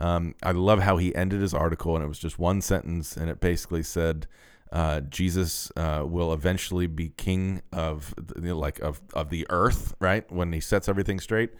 Um, 0.00 0.34
I 0.42 0.52
love 0.52 0.80
how 0.80 0.96
he 0.96 1.14
ended 1.14 1.40
his 1.40 1.54
article, 1.54 1.94
and 1.94 2.04
it 2.04 2.08
was 2.08 2.18
just 2.18 2.38
one 2.38 2.60
sentence, 2.60 3.16
and 3.16 3.30
it 3.30 3.40
basically 3.40 3.82
said, 3.82 4.26
uh, 4.72 5.00
"Jesus 5.00 5.70
uh, 5.76 6.02
will 6.04 6.32
eventually 6.32 6.86
be 6.86 7.10
king 7.10 7.62
of 7.72 8.14
the, 8.16 8.40
you 8.40 8.48
know, 8.48 8.58
like 8.58 8.80
of 8.80 9.00
of 9.12 9.30
the 9.30 9.46
earth, 9.50 9.94
right? 10.00 10.30
When 10.32 10.52
he 10.52 10.60
sets 10.60 10.88
everything 10.88 11.20
straight." 11.20 11.50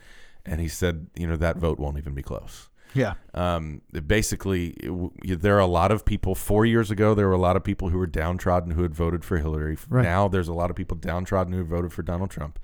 And 0.44 0.60
he 0.60 0.68
said, 0.68 1.06
"You 1.14 1.28
know, 1.28 1.36
that 1.36 1.58
vote 1.58 1.78
won't 1.78 1.98
even 1.98 2.14
be 2.14 2.22
close." 2.22 2.68
Yeah, 2.94 3.14
um, 3.34 3.80
basically, 4.06 4.76
it 5.24 5.40
there 5.40 5.56
are 5.56 5.60
a 5.60 5.66
lot 5.66 5.90
of 5.92 6.04
people. 6.04 6.34
Four 6.34 6.66
years 6.66 6.90
ago, 6.90 7.14
there 7.14 7.26
were 7.28 7.32
a 7.34 7.38
lot 7.38 7.56
of 7.56 7.64
people 7.64 7.88
who 7.88 7.98
were 7.98 8.06
downtrodden 8.06 8.72
who 8.72 8.82
had 8.82 8.94
voted 8.94 9.24
for 9.24 9.38
Hillary. 9.38 9.76
Right. 9.88 10.02
Now, 10.02 10.28
there's 10.28 10.48
a 10.48 10.52
lot 10.52 10.70
of 10.70 10.76
people 10.76 10.96
downtrodden 10.96 11.52
who 11.52 11.64
voted 11.64 11.92
for 11.92 12.02
Donald 12.02 12.30
Trump, 12.30 12.58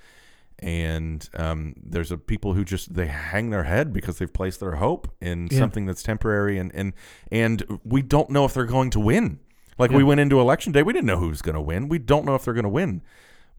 and 0.59 1.29
um, 1.35 1.75
there's 1.83 2.11
a 2.13 2.19
people 2.19 2.55
who 2.55 2.65
just 2.65 2.95
they 2.95 3.07
hang 3.07 3.51
their 3.51 3.65
head 3.65 3.93
because 3.93 4.19
they've 4.19 4.33
placed 4.33 4.61
their 4.61 4.77
hope 4.77 5.11
in 5.21 5.49
Yeah. 5.51 5.59
something 5.59 5.87
that's 5.87 6.03
temporary, 6.03 6.59
and 6.59 6.75
and 6.75 6.93
and 7.31 7.81
we 7.85 8.03
don't 8.03 8.31
know 8.31 8.45
if 8.45 8.55
they're 8.55 8.65
going 8.65 8.91
to 8.91 9.01
win. 9.01 9.39
Like 9.79 9.91
Yeah. 9.93 9.99
we 9.99 10.05
went 10.05 10.21
into 10.21 10.41
election 10.41 10.73
day, 10.73 10.83
we 10.83 10.93
didn't 10.93 11.07
know 11.07 11.19
who's 11.19 11.41
going 11.43 11.55
to 11.55 11.61
win. 11.61 11.89
We 11.89 11.99
don't 11.99 12.25
know 12.25 12.35
if 12.35 12.45
they're 12.45 12.55
going 12.55 12.65
to 12.65 12.69
win, 12.69 13.03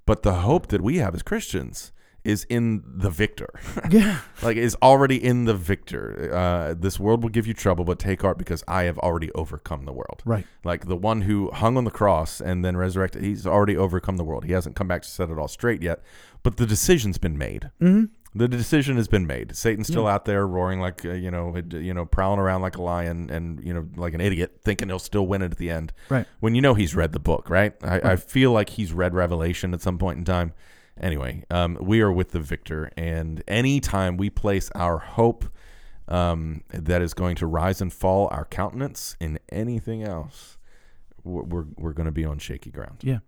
but 0.06 0.24
the 0.24 0.36
hope 0.42 0.68
that 0.68 0.82
we 0.82 0.98
have 0.98 1.16
as 1.16 1.24
Christians 1.24 1.92
is 2.24 2.46
in 2.50 2.84
the 2.86 3.10
victor. 3.10 3.50
yeah, 3.90 4.20
like 4.42 4.58
is 4.58 4.76
already 4.82 5.24
in 5.24 5.46
the 5.46 5.54
victor. 5.54 6.30
Uh, 6.34 6.74
this 6.78 7.00
world 7.00 7.24
will 7.24 7.30
give 7.30 7.48
you 7.48 7.54
trouble, 7.54 7.86
but 7.86 8.00
take 8.00 8.22
heart 8.22 8.38
because 8.38 8.64
I 8.68 8.84
have 8.84 8.98
already 9.00 9.32
overcome 9.34 9.86
the 9.86 9.94
world. 9.94 10.22
right. 10.26 10.46
Like 10.64 10.88
the 10.88 10.98
one 10.98 11.22
who 11.22 11.50
hung 11.52 11.78
on 11.78 11.86
the 11.86 11.92
cross 11.92 12.42
and 12.42 12.64
then 12.66 12.76
resurrected, 12.78 13.24
he's 13.24 13.48
already 13.48 13.78
overcome 13.78 14.18
the 14.18 14.24
world. 14.26 14.44
He 14.46 14.52
hasn't 14.52 14.76
come 14.76 14.88
back 14.88 15.02
to 15.04 15.10
set 15.10 15.30
it 15.30 15.38
all 15.40 15.48
straight 15.48 15.82
yet, 15.82 16.02
but 16.44 16.58
the 16.58 16.66
decision's 16.66 17.18
been 17.18 17.38
made. 17.38 17.72
hmm 17.80 18.06
The 18.36 18.48
decision 18.48 18.98
has 18.98 19.08
been 19.08 19.26
made. 19.26 19.56
Satan's 19.56 19.88
still 19.88 20.06
out 20.06 20.26
there 20.26 20.46
roaring 20.46 20.80
like 20.82 21.04
uh, 21.06 21.14
you 21.14 21.32
know, 21.32 21.56
it- 21.56 21.74
you 21.74 21.94
know, 21.94 22.06
prowling 22.06 22.40
around 22.40 22.62
like 22.62 22.76
a 22.78 22.82
lion 22.82 23.30
and 23.30 23.64
you 23.64 23.74
know, 23.74 23.88
like 23.96 24.14
an 24.14 24.22
idiot, 24.22 24.60
thinking 24.64 24.90
he'll 24.90 25.00
still 25.00 25.26
win 25.26 25.42
it 25.42 25.52
at 25.52 25.58
the 25.58 25.72
end. 25.72 25.94
Right. 26.10 26.28
When 26.42 26.54
you 26.54 26.62
know 26.62 26.74
he's 26.74 26.94
read 26.94 27.14
the 27.14 27.20
book, 27.20 27.50
right? 27.50 27.74
I, 27.82 28.12
I 28.12 28.16
feel 28.18 28.52
like 28.52 28.70
he's 28.72 28.92
read 28.94 29.16
Revelation 29.16 29.74
at 29.74 29.82
some 29.82 29.98
point 29.98 30.18
in 30.20 30.26
time. 30.26 30.54
Anyway, 31.00 31.44
um, 31.50 31.78
we 31.82 32.02
are 32.02 32.12
with 32.12 32.32
the 32.32 32.40
victor, 32.40 32.92
and 32.98 33.42
anytime 33.48 34.18
we 34.18 34.30
place 34.30 34.70
our 34.76 34.98
hope 35.00 35.46
um, 36.08 36.64
that 36.70 37.02
is 37.02 37.14
going 37.14 37.36
to 37.36 37.48
rise 37.48 37.82
and 37.82 37.94
fall 37.94 38.28
our 38.32 38.46
countenance 38.46 39.16
in 39.20 39.40
anything 39.50 40.04
else, 40.04 40.58
we're 41.24 41.44
we're, 41.44 41.66
we're 41.78 41.94
going 41.94 42.06
to 42.06 42.12
be 42.12 42.26
on 42.26 42.40
shaky 42.40 42.72
ground. 42.72 42.98
Yeah. 43.02 43.20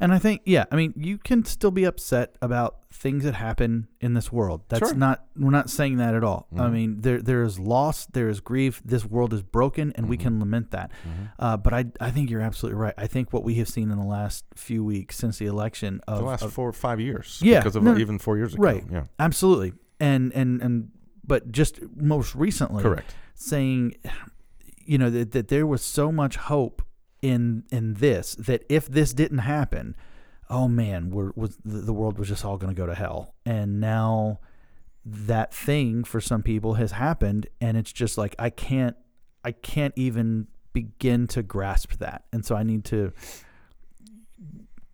And 0.00 0.12
I 0.14 0.18
think, 0.18 0.40
yeah, 0.46 0.64
I 0.72 0.76
mean, 0.76 0.94
you 0.96 1.18
can 1.18 1.44
still 1.44 1.70
be 1.70 1.84
upset 1.84 2.34
about 2.40 2.78
things 2.92 3.22
that 3.24 3.34
happen 3.34 3.86
in 4.00 4.14
this 4.14 4.32
world. 4.32 4.62
That's 4.68 4.88
Sure. 4.88 4.96
not, 4.96 5.26
we're 5.36 5.50
not 5.50 5.68
saying 5.70 5.98
that 5.98 6.14
at 6.14 6.24
all. 6.24 6.48
I 6.56 6.60
Mhm. 6.62 6.72
mean, 6.72 7.00
there 7.02 7.20
there 7.20 7.42
is 7.42 7.58
loss, 7.58 8.06
there 8.06 8.28
is 8.28 8.40
grief. 8.40 8.82
This 8.84 9.04
world 9.04 9.32
is 9.34 9.42
broken, 9.42 9.92
and 9.96 10.08
we 10.08 10.16
Mhm. 10.16 10.20
can 10.20 10.40
lament 10.40 10.70
that. 10.70 10.90
Mhm. 11.06 11.30
Uh, 11.38 11.56
but 11.58 11.72
I, 11.74 11.84
I 12.00 12.10
think 12.10 12.30
you're 12.30 12.40
absolutely 12.40 12.80
right. 12.80 12.94
I 12.96 13.06
think 13.06 13.32
what 13.32 13.44
we 13.44 13.54
have 13.56 13.68
seen 13.68 13.90
in 13.90 13.98
the 13.98 14.06
last 14.06 14.44
few 14.56 14.82
weeks 14.82 15.16
since 15.16 15.38
the 15.38 15.46
election 15.46 16.00
of, 16.08 16.18
the 16.18 16.24
last 16.24 16.42
of- 16.42 16.52
four 16.52 16.68
or 16.68 16.72
five 16.72 16.98
years, 16.98 17.38
Yeah, 17.44 17.60
because 17.60 17.76
of 17.76 17.82
no, 17.82 17.96
even 17.96 18.18
four 18.18 18.36
years 18.38 18.54
ago, 18.54 18.62
right. 18.62 18.84
Yeah, 18.90 19.04
absolutely, 19.18 19.74
and 20.00 20.32
and 20.32 20.60
and, 20.62 20.88
but 21.26 21.52
just 21.52 21.78
most 21.94 22.34
recently, 22.34 22.82
correct. 22.82 23.14
saying, 23.34 23.94
you 24.84 24.98
know, 24.98 25.10
that, 25.10 25.30
that 25.32 25.48
there 25.48 25.66
was 25.66 25.82
so 25.82 26.10
much 26.10 26.36
hope 26.36 26.82
in 27.22 27.64
in 27.70 27.94
this 27.94 28.34
that 28.36 28.64
if 28.68 28.86
this 28.88 29.12
didn't 29.12 29.38
happen, 29.38 29.94
oh 30.48 30.68
man, 30.68 31.10
we're, 31.10 31.32
was 31.36 31.56
the, 31.64 31.78
the 31.78 31.92
world 31.92 32.18
was 32.18 32.28
just 32.28 32.44
all 32.44 32.56
going 32.56 32.74
to 32.74 32.78
go 32.78 32.86
to 32.86 32.94
hell. 32.94 33.34
And 33.46 33.80
now 33.80 34.40
that 35.04 35.54
thing 35.54 36.04
for 36.04 36.20
some 36.20 36.42
people 36.42 36.74
has 36.74 36.92
happened, 36.92 37.46
and 37.60 37.76
it's 37.76 37.92
just 37.92 38.18
like 38.18 38.34
I 38.38 38.50
can't, 38.50 38.96
I 39.44 39.52
can't 39.52 39.94
even 39.96 40.48
begin 40.72 41.26
to 41.28 41.42
grasp 41.42 41.92
that, 41.98 42.24
and 42.32 42.44
so 42.44 42.54
I 42.56 42.62
need 42.62 42.84
to 42.86 43.12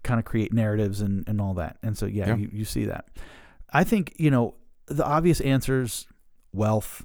kind 0.03 0.21
of 0.21 0.25
create 0.25 0.53
narratives 0.53 1.01
and, 1.01 1.29
and 1.29 1.41
all 1.41 1.55
that. 1.55 1.79
And 1.83 1.99
so 1.99 2.07
yeah, 2.07 2.29
Yeah. 2.29 2.37
You, 2.37 2.51
you 2.53 2.65
see 2.65 2.85
that. 2.85 3.09
I 3.73 3.83
think 3.83 4.15
you 4.19 4.31
know 4.31 4.55
the 4.87 5.05
obvious 5.05 5.41
answers: 5.41 6.07
wealth, 6.53 7.05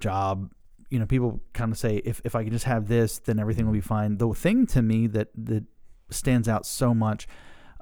job. 0.00 0.52
You 0.90 0.98
know, 0.98 1.06
people 1.06 1.40
kind 1.52 1.70
of 1.72 1.78
say 1.78 1.96
if 2.04 2.20
if 2.24 2.34
I 2.34 2.44
could 2.44 2.52
just 2.52 2.64
have 2.64 2.88
this, 2.88 3.18
then 3.18 3.38
everything 3.38 3.66
will 3.66 3.72
be 3.74 3.80
fine. 3.80 4.16
The 4.18 4.32
thing 4.32 4.66
to 4.68 4.82
me 4.82 5.06
that 5.08 5.28
that 5.36 5.64
stands 6.10 6.48
out 6.48 6.64
so 6.66 6.94
much, 6.94 7.28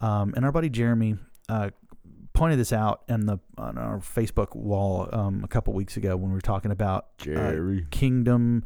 um, 0.01 0.33
and 0.37 0.45
our 0.45 0.53
buddy 0.53 0.69
Jeremy 0.69 1.17
uh, 1.49 1.71
pointed 2.33 2.59
this 2.59 2.73
out 2.73 3.03
in 3.09 3.27
the 3.27 3.39
on 3.57 3.79
our 3.79 3.99
Facebook 3.99 4.55
wall 4.57 5.09
um, 5.13 5.43
a 5.45 5.49
couple 5.49 5.73
weeks 5.73 5.97
ago 5.97 6.17
when 6.17 6.31
we 6.31 6.35
were 6.35 6.41
talking 6.41 6.71
about 6.73 7.07
uh, 7.27 7.53
kingdom, 7.91 8.65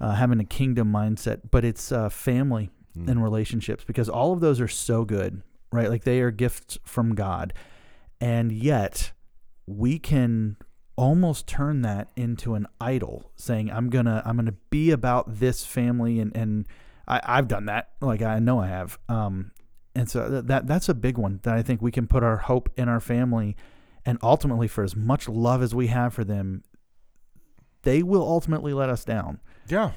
uh, 0.00 0.14
having 0.14 0.40
a 0.40 0.44
kingdom 0.44 0.92
mindset, 0.92 1.42
but 1.50 1.64
it's 1.64 1.92
uh, 1.92 2.08
family 2.08 2.70
Mm. 2.96 3.10
and 3.10 3.22
relationships 3.22 3.84
because 3.84 4.08
all 4.08 4.32
of 4.32 4.40
those 4.40 4.58
are 4.58 4.68
so 4.68 5.04
good, 5.04 5.42
right? 5.70 5.90
Like 5.90 6.04
they 6.04 6.22
are 6.22 6.30
gifts 6.30 6.78
from 6.86 7.14
God. 7.14 7.52
And 8.22 8.50
yet 8.50 9.12
we 9.66 9.98
can 9.98 10.56
almost 10.96 11.46
turn 11.46 11.82
that 11.82 12.08
into 12.16 12.54
an 12.54 12.66
idol 12.80 13.30
saying 13.36 13.70
I'm 13.70 13.90
going 13.90 14.06
to 14.06 14.22
I'm 14.24 14.44
to 14.46 14.54
be 14.70 14.90
about 14.90 15.38
this 15.40 15.64
family 15.64 16.18
and 16.20 16.34
and 16.36 16.66
I 17.06 17.20
I've 17.22 17.48
done 17.48 17.66
that. 17.66 17.90
Like 18.00 18.22
I 18.22 18.38
know 18.38 18.58
I 18.60 18.66
have. 18.68 18.98
Um 19.08 19.52
and 19.94 20.08
so 20.10 20.28
th- 20.28 20.44
that 20.46 20.66
that's 20.66 20.88
a 20.88 20.94
big 20.94 21.18
one 21.18 21.40
that 21.42 21.54
I 21.54 21.62
think 21.62 21.82
we 21.82 21.90
can 21.92 22.06
put 22.06 22.22
our 22.22 22.38
hope 22.38 22.70
in 22.76 22.88
our 22.88 23.00
family 23.00 23.56
and 24.04 24.18
ultimately 24.22 24.68
for 24.68 24.84
as 24.84 24.96
much 24.96 25.28
love 25.28 25.62
as 25.62 25.74
we 25.74 25.88
have 25.88 26.14
for 26.14 26.24
them 26.24 26.64
they 27.82 28.02
will 28.02 28.22
ultimately 28.22 28.72
let 28.72 28.88
us 28.88 29.04
down. 29.04 29.38
Yeah. 29.68 29.92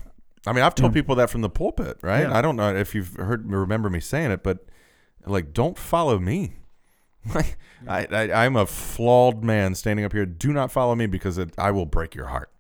I 0.46 0.54
mean, 0.54 0.64
I've 0.64 0.76
told 0.76 0.92
Yeah. 0.94 1.02
people 1.02 1.16
that 1.16 1.30
from 1.30 1.42
the 1.42 1.50
pulpit, 1.50 1.98
right? 2.02 2.22
Yeah. 2.22 2.38
I 2.38 2.42
don't 2.42 2.56
know 2.56 2.74
if 2.76 2.94
you've 2.94 3.16
heard 3.16 3.50
remember 3.50 3.90
me 3.90 4.00
saying 4.00 4.32
it, 4.32 4.44
but 4.44 4.60
like, 5.26 5.54
don't 5.54 5.78
follow 5.78 6.20
me. 6.20 6.54
Like, 7.36 7.58
I, 7.88 8.06
I, 8.06 8.46
I'm 8.46 8.56
a 8.56 8.66
flawed 8.66 9.44
man 9.44 9.76
standing 9.76 10.06
up 10.06 10.14
here. 10.14 10.26
Do 10.26 10.52
not 10.52 10.72
follow 10.72 10.96
me 10.96 11.06
because 11.06 11.38
it, 11.38 11.52
I 11.58 11.72
will 11.72 11.86
break 11.86 12.16
your 12.16 12.28
heart. 12.28 12.52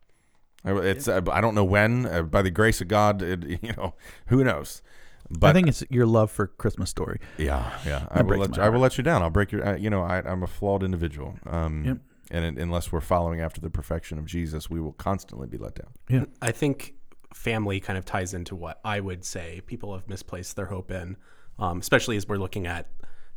I, 0.63 0.71
it's 0.79 1.07
uh, 1.07 1.21
I 1.31 1.41
don't 1.41 1.55
know 1.55 1.63
when. 1.63 2.05
Uh, 2.05 2.23
by 2.23 2.41
the 2.41 2.51
grace 2.51 2.81
of 2.81 2.87
God, 2.87 3.21
it, 3.21 3.43
you 3.63 3.73
know, 3.77 3.95
who 4.27 4.43
knows. 4.43 4.81
But 5.29 5.49
I 5.49 5.53
think 5.53 5.67
it's 5.67 5.83
your 5.89 6.05
love 6.05 6.31
for 6.31 6.47
Christmas 6.47 6.89
story. 6.89 7.19
yeah, 7.37 7.79
yeah. 7.85 8.07
I 8.09 8.21
will 8.21 8.37
let 8.37 8.57
you, 8.57 8.63
I 8.63 8.69
will 8.69 8.79
let 8.79 8.97
you 8.97 9.03
down. 9.03 9.21
I'll 9.21 9.29
break 9.29 9.51
your. 9.51 9.65
Uh, 9.65 9.75
you 9.75 9.89
know, 9.89 10.01
I, 10.01 10.19
I'm 10.19 10.43
a 10.43 10.47
flawed 10.47 10.83
individual. 10.83 11.35
Um, 11.45 11.85
Yep. 11.85 11.97
And 12.31 12.45
it, 12.45 12.61
unless 12.61 12.91
we're 12.91 13.01
following 13.01 13.41
after 13.41 13.59
the 13.59 13.71
perfection 13.71 14.19
of 14.19 14.25
Jesus, 14.25 14.69
we 14.69 14.79
will 14.79 14.93
constantly 14.93 15.47
be 15.47 15.57
let 15.57 15.73
down. 15.75 15.89
Yeah. 16.07 16.25
I 16.43 16.51
think 16.51 16.93
family 17.33 17.79
kind 17.79 17.97
of 17.97 18.05
ties 18.05 18.35
into 18.35 18.55
what 18.55 18.79
I 18.85 18.99
would 18.99 19.25
say 19.25 19.61
people 19.65 19.93
have 19.95 20.07
misplaced 20.07 20.55
their 20.55 20.67
hope 20.67 20.91
in, 20.91 21.17
um, 21.57 21.79
especially 21.79 22.17
as 22.17 22.27
we're 22.27 22.37
looking 22.37 22.67
at 22.67 22.87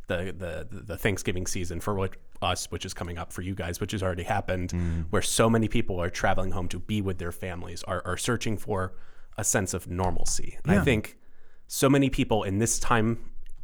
the 0.07 0.33
the 0.71 0.81
the 0.81 0.97
Thanksgiving 0.97 1.47
season 1.47 1.79
for 1.79 1.93
what 1.95 2.15
us, 2.41 2.69
which 2.71 2.85
is 2.85 2.93
coming 2.93 3.17
up 3.17 3.31
for 3.31 3.41
you 3.41 3.55
guys, 3.55 3.79
which 3.79 3.91
has 3.93 4.03
already 4.03 4.23
happened, 4.23 4.71
Mm. 4.71 5.05
where 5.11 5.21
so 5.21 5.49
many 5.49 5.67
people 5.67 5.99
are 6.01 6.09
traveling 6.09 6.51
home 6.51 6.67
to 6.69 6.79
be 6.79 7.01
with 7.01 7.17
their 7.19 7.31
families, 7.31 7.83
are 7.83 8.01
are 8.05 8.17
searching 8.17 8.57
for 8.57 8.93
a 9.37 9.43
sense 9.43 9.73
of 9.73 9.87
normalcy. 9.87 10.57
And 10.63 10.79
I 10.79 10.83
think 10.83 11.17
so 11.67 11.89
many 11.89 12.09
people 12.09 12.43
in 12.43 12.59
this 12.59 12.79
time, 12.79 13.17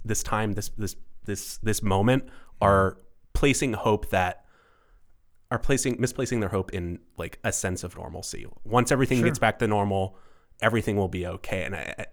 this 0.05 0.23
time, 0.23 0.53
this 0.53 0.69
this 0.77 0.95
this 1.25 1.57
this 1.57 1.83
moment 1.83 2.23
are 2.61 2.97
placing 3.33 3.73
hope 3.73 4.09
that 4.09 4.45
are 5.51 5.59
placing 5.59 5.99
misplacing 5.99 6.39
their 6.39 6.49
hope 6.49 6.71
in 6.73 6.99
like 7.17 7.39
a 7.43 7.51
sense 7.51 7.83
of 7.83 7.95
normalcy. 7.97 8.45
Once 8.63 8.91
everything 8.91 9.21
gets 9.21 9.39
back 9.39 9.59
to 9.59 9.67
normal, 9.67 10.15
everything 10.61 10.95
will 10.95 11.07
be 11.07 11.25
okay. 11.27 11.63
And 11.63 11.75
I, 11.75 11.95
I, 11.99 12.05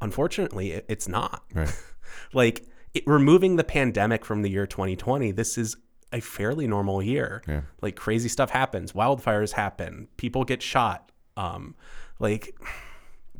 unfortunately, 0.00 0.72
it, 0.72 0.84
it's 0.88 1.08
not. 1.08 1.44
Right. 1.54 1.72
like 2.32 2.66
it, 2.94 3.02
removing 3.06 3.56
the 3.56 3.64
pandemic 3.64 4.24
from 4.24 4.42
the 4.42 4.50
year 4.50 4.66
2020, 4.66 5.32
this 5.32 5.56
is 5.58 5.76
a 6.12 6.20
fairly 6.20 6.66
normal 6.66 7.02
year. 7.02 7.42
Yeah. 7.46 7.60
Like 7.82 7.96
crazy 7.96 8.28
stuff 8.28 8.50
happens, 8.50 8.92
wildfires 8.92 9.52
happen, 9.52 10.08
people 10.16 10.44
get 10.44 10.62
shot. 10.62 11.12
Um, 11.36 11.74
like 12.18 12.54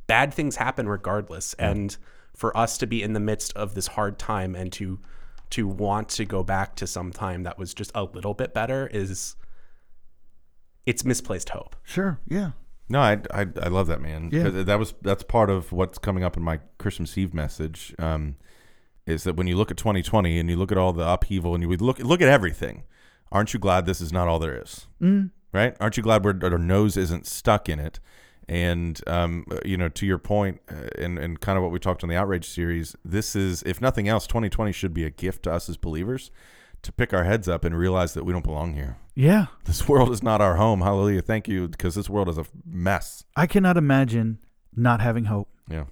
bad 0.07 0.33
things 0.33 0.57
happen 0.57 0.89
regardless. 0.89 1.55
And 1.55 1.97
for 2.35 2.57
us 2.57 2.79
to 2.79 2.87
be 2.87 3.03
in 3.03 3.13
the 3.13 3.21
midst 3.21 3.53
of 3.57 3.75
this 3.75 3.89
hard 3.89 4.19
time 4.19 4.55
and 4.55 4.73
to 4.73 5.01
to 5.51 5.67
want 5.67 6.09
to 6.09 6.25
go 6.25 6.45
back 6.45 6.77
to 6.77 6.87
some 6.87 7.11
time 7.11 7.43
that 7.43 7.59
was 7.59 7.75
just 7.75 7.91
a 7.97 8.05
little 8.05 8.35
bit 8.35 8.55
better 8.55 8.87
is 8.87 9.35
it's 10.87 11.05
misplaced 11.05 11.51
hope. 11.51 11.77
Sure. 11.83 12.19
Yeah. 12.29 12.53
No, 12.89 13.01
I, 13.01 13.21
I 13.33 13.41
I 13.63 13.69
love 13.69 13.87
that 13.89 14.01
man. 14.01 14.31
Yeah. 14.33 14.45
'Cause 14.45 14.65
That 14.65 14.79
was 14.79 14.95
that's 15.03 15.23
part 15.25 15.51
of 15.51 15.73
what's 15.73 15.99
coming 15.99 16.25
up 16.25 16.37
in 16.37 16.43
my 16.43 16.61
Christmas 16.79 17.17
Eve 17.19 17.35
message. 17.35 17.95
Um, 17.99 18.37
is 19.11 19.25
that 19.25 19.37
when 19.37 19.47
you 19.47 19.57
look 19.57 19.71
at 19.71 19.77
2020 19.77 20.39
and 20.39 20.49
you 20.49 20.57
look 20.57 20.73
at 20.73 20.79
all 20.79 20.93
the 20.93 21.09
upheaval 21.09 21.55
and 21.55 21.63
you 21.63 21.69
look 21.77 21.99
look 21.99 22.21
at 22.21 22.29
everything, 22.29 22.85
aren't 23.31 23.53
you 23.53 23.61
glad 23.61 23.87
this 23.87 24.01
is 24.01 24.13
not 24.13 24.29
all 24.29 24.39
there 24.39 24.61
is? 24.61 24.87
Mm. 25.01 25.31
Right? 25.53 25.77
Aren't 25.81 25.97
you 25.97 26.03
glad 26.03 26.25
we're, 26.25 26.39
our 26.43 26.59
nose 26.59 26.97
isn't 26.97 27.27
stuck 27.27 27.69
in 27.69 27.79
it? 27.79 27.99
And 28.49 29.01
um, 29.07 29.45
you 29.65 29.77
know, 29.77 29.89
to 29.89 30.07
your 30.07 30.19
point, 30.19 30.61
uh, 30.69 30.89
and 30.99 31.19
and 31.19 31.41
kind 31.41 31.57
of 31.57 31.63
what 31.63 31.73
we 31.73 31.79
talked 31.79 32.03
on 32.03 32.09
the 32.09 32.17
outrage 32.17 32.49
series, 32.49 32.97
this 33.05 33.37
is, 33.37 33.63
if 33.65 33.81
nothing 33.81 34.09
else, 34.09 34.27
2020 34.27 34.73
should 34.73 34.93
be 34.93 35.05
a 35.05 35.11
gift 35.11 35.45
to 35.45 35.53
us 35.53 35.69
as 35.69 35.77
believers 35.77 36.31
to 36.83 36.93
pick 36.93 37.13
our 37.13 37.25
heads 37.25 37.49
up 37.49 37.65
and 37.65 37.77
realize 37.77 38.15
that 38.15 38.25
we 38.25 38.33
don't 38.33 38.45
belong 38.45 38.75
here. 38.75 38.97
Yeah. 39.15 39.47
This 39.65 39.87
world 39.89 40.11
is 40.11 40.23
not 40.23 40.41
our 40.41 40.57
home. 40.57 40.81
Hallelujah. 40.81 41.23
Thank 41.23 41.47
you, 41.47 41.69
because 41.69 41.95
this 41.95 42.09
world 42.09 42.29
is 42.29 42.39
a 42.39 42.47
mess. 42.65 43.25
I 43.37 43.47
cannot 43.47 43.77
imagine 43.77 44.39
not 44.75 45.01
having 45.01 45.25
hope. 45.25 45.49
Yeah. 45.69 45.85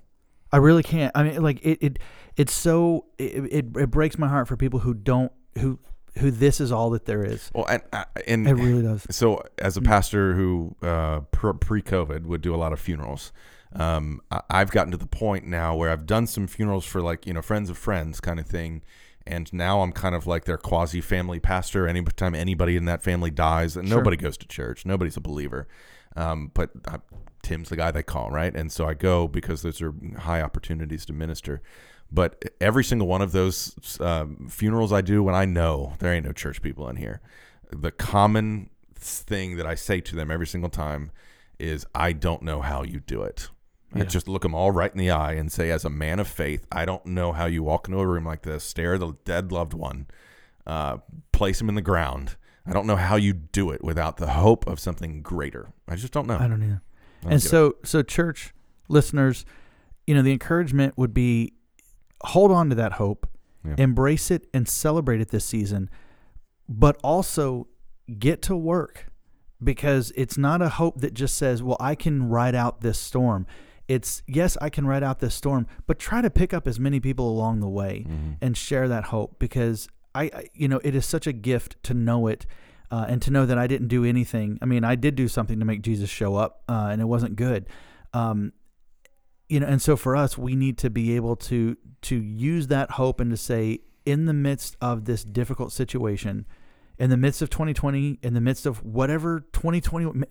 I 0.53 0.57
really 0.59 0.83
can't. 0.83 1.13
I 1.15 1.23
mean, 1.25 1.43
like 1.43 1.61
it, 1.65 1.79
it 1.81 1.99
it's 2.37 2.53
so 2.53 3.05
it, 3.19 3.45
it, 3.53 3.77
it 3.77 3.91
breaks 3.91 4.19
my 4.19 4.29
heart 4.29 4.49
for 4.49 4.57
people 4.57 4.81
who 4.81 4.95
don't 4.95 5.33
who 5.59 5.79
who 6.19 6.31
this 6.31 6.61
is 6.61 6.73
all 6.73 6.91
that 6.91 7.05
there 7.05 7.23
is. 7.25 7.51
Well, 7.55 7.67
and 7.67 7.83
uh, 7.93 8.05
and 8.27 8.49
It 8.49 8.55
really 8.55 8.83
does. 8.83 9.07
so 9.11 9.43
as 9.59 9.77
a 9.77 9.83
pastor 9.83 10.35
who 10.35 10.75
uh, 10.83 11.21
pre 11.31 11.83
COVID 11.83 12.25
would 12.25 12.41
do 12.41 12.55
a 12.55 12.57
lot 12.57 12.73
of 12.73 12.81
funerals, 12.81 13.33
um, 13.75 14.21
I've 14.51 14.71
gotten 14.71 14.91
to 14.93 14.97
the 14.97 15.07
point 15.07 15.47
now 15.47 15.77
where 15.77 15.91
I've 15.91 16.07
done 16.07 16.27
some 16.27 16.47
funerals 16.47 16.85
for 16.87 17.01
like 17.03 17.27
you 17.27 17.33
know 17.35 17.43
friends 17.43 17.69
of 17.71 17.77
friends 17.79 18.19
kind 18.21 18.41
of 18.41 18.47
thing, 18.47 18.83
and 19.27 19.53
now 19.53 19.83
I'm 19.83 19.93
kind 19.93 20.15
of 20.15 20.27
like 20.27 20.45
their 20.47 20.59
quasi 20.59 21.01
family 21.01 21.39
pastor. 21.41 21.87
Anytime 21.87 22.35
anybody 22.35 22.77
in 22.77 22.87
that 22.87 23.03
family 23.03 23.31
dies, 23.31 23.77
and 23.77 23.87
Sure. 23.87 23.99
nobody 23.99 24.17
goes 24.17 24.37
to 24.39 24.49
church, 24.49 24.87
nobody's 24.87 25.17
a 25.17 25.21
believer, 25.21 25.69
um, 26.17 26.51
but 26.55 26.71
I, 26.87 26.97
Tim's 27.49 27.71
the 27.71 27.77
guy 27.77 27.91
they 27.91 28.03
call, 28.03 28.31
right? 28.31 28.55
And 28.55 28.71
so 28.71 28.87
I 28.87 28.95
go 28.95 29.27
because 29.27 29.63
those 29.63 29.81
are 29.81 29.95
high 30.19 30.43
opportunities 30.43 31.07
to 31.07 31.13
minister. 31.15 31.63
But 32.13 32.45
every 32.61 32.85
single 32.85 33.07
one 33.07 33.23
of 33.23 33.33
those 33.33 33.99
um, 34.01 34.49
funerals 34.51 34.93
I 34.93 35.01
do, 35.01 35.23
when 35.23 35.35
I 35.35 35.45
know 35.45 35.95
there 35.99 36.13
ain't 36.13 36.27
no 36.27 36.33
church 36.33 36.61
people 36.61 36.89
in 36.89 36.97
here, 36.97 37.21
the 37.71 37.91
common 37.91 38.71
thing 38.95 39.57
that 39.57 39.67
I 39.67 39.75
say 39.75 40.01
to 40.01 40.17
them 40.17 40.31
every 40.31 40.47
single 40.47 40.71
time 40.71 41.11
is, 41.59 41.87
"I 41.95 42.13
don't 42.13 42.43
know 42.43 42.61
how 42.61 42.83
you 42.83 43.01
do 43.01 43.23
it." 43.23 43.49
I 43.95 44.05
just 44.05 44.29
look 44.29 44.43
them 44.43 44.55
all 44.55 44.71
right 44.71 44.93
in 44.93 44.99
the 44.99 45.11
eye 45.11 45.33
and 45.33 45.51
say, 45.51 45.71
as 45.71 45.83
a 45.83 45.91
man 45.91 46.21
of 46.21 46.29
faith, 46.29 46.67
I 46.71 46.85
don't 46.85 47.07
know 47.07 47.33
how 47.33 47.47
you 47.47 47.63
walk 47.63 47.89
into 47.89 47.99
a 47.99 48.07
room 48.07 48.27
like 48.27 48.43
this, 48.43 48.63
stare 48.63 48.95
at 48.95 49.03
a 49.03 49.17
dead 49.25 49.51
loved 49.51 49.73
one, 49.73 50.07
uh, 50.67 50.99
place 51.33 51.59
him 51.59 51.71
in 51.71 51.75
the 51.75 51.81
ground. 51.81 52.37
I 52.67 52.75
don't 52.75 52.87
know 52.87 52.97
how 52.97 53.17
you 53.17 53.33
do 53.33 53.71
it 53.71 53.83
without 53.83 54.19
the 54.19 54.27
hope 54.27 54.67
of 54.67 54.79
something 54.79 55.23
greater. 55.23 55.73
I 55.89 55.97
just 55.97 56.13
don't 56.13 56.27
know. 56.27 56.37
I 56.39 56.49
don't 56.49 56.63
either. 56.63 56.83
Don't 57.23 57.33
And 57.33 57.43
it. 57.43 57.45
so 57.47 57.77
so 57.85 58.03
church 58.03 58.53
listeners, 58.89 59.45
you 60.07 60.15
know, 60.15 60.23
the 60.23 60.33
encouragement 60.33 60.97
would 60.97 61.13
be 61.15 61.53
hold 62.23 62.51
on 62.51 62.69
to 62.71 62.75
that 62.75 62.95
hope, 62.95 63.29
Yeah. 63.65 63.75
embrace 63.79 64.31
it 64.31 64.47
and 64.55 64.69
celebrate 64.69 65.21
it 65.21 65.29
this 65.29 65.45
season, 65.45 65.89
but 66.69 66.99
also 67.05 67.69
get 68.19 68.41
to 68.43 68.57
work 68.57 69.07
because 69.63 70.13
it's 70.17 70.39
not 70.39 70.63
a 70.63 70.69
hope 70.69 71.01
that 71.01 71.15
just 71.15 71.37
says, 71.37 71.63
"Well, 71.63 71.77
I 71.81 71.95
can 71.95 72.29
ride 72.29 72.55
out 72.55 72.81
this 72.81 72.99
storm." 72.99 73.47
It's 73.89 74.23
yes, 74.27 74.57
I 74.61 74.69
can 74.71 74.87
ride 74.87 75.03
out 75.03 75.19
this 75.21 75.35
storm, 75.35 75.67
but 75.87 75.99
try 75.99 76.21
to 76.21 76.31
pick 76.31 76.53
up 76.53 76.69
as 76.69 76.79
many 76.79 77.01
people 77.01 77.29
along 77.31 77.61
the 77.61 77.69
way 77.69 78.05
Mm-hmm. 78.09 78.33
and 78.43 78.57
share 78.57 78.87
that 78.89 79.05
hope 79.05 79.39
because 79.39 79.89
I, 80.15 80.25
I 80.25 80.45
you 80.55 80.69
know, 80.69 80.81
it 80.85 80.95
is 80.95 81.07
such 81.07 81.27
a 81.27 81.33
gift 81.33 81.77
to 81.85 81.95
know 81.95 82.27
it 82.27 82.47
uh, 82.91 83.07
and 83.09 83.21
to 83.23 83.31
know 83.31 83.47
that 83.47 83.59
I 83.59 83.67
didn't 83.67 83.89
do 83.89 84.05
anything. 84.05 84.59
I 84.63 84.67
mean, 84.67 84.85
I 84.85 84.95
did 84.95 85.15
do 85.15 85.29
something 85.29 85.59
to 85.59 85.65
make 85.65 85.83
Jesus 85.83 86.09
show 86.09 86.37
up, 86.37 86.63
uh, 86.69 86.89
and 86.91 87.01
it 87.01 87.07
wasn't 87.07 87.37
good. 87.37 87.67
Um, 88.13 88.53
you 89.49 89.61
know, 89.61 89.67
and 89.67 89.81
so 89.81 89.97
for 89.97 90.17
us, 90.17 90.37
we 90.37 90.55
need 90.55 90.79
to 90.79 90.91
be 90.91 91.17
able 91.17 91.37
to 91.37 91.77
to 92.03 92.17
use 92.17 92.69
that 92.69 92.93
hope 92.93 93.21
and 93.21 93.31
to 93.31 93.37
say, 93.37 93.81
in 94.05 94.27
the 94.27 94.33
midst 94.33 94.77
of 94.81 95.05
this 95.05 95.25
difficult 95.25 95.73
situation, 95.73 96.47
in 96.99 97.11
the 97.11 97.17
midst 97.17 97.43
of 97.43 97.51
2020, 97.51 98.19
in 98.23 98.35
the 98.35 98.41
midst 98.41 98.67
of 98.67 98.85
whatever 98.85 99.41
2020, 99.53 100.25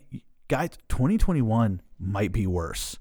guys, 0.47 0.69
2021 0.89 1.81
might 1.99 2.31
be 2.31 2.47
worse. 2.47 2.97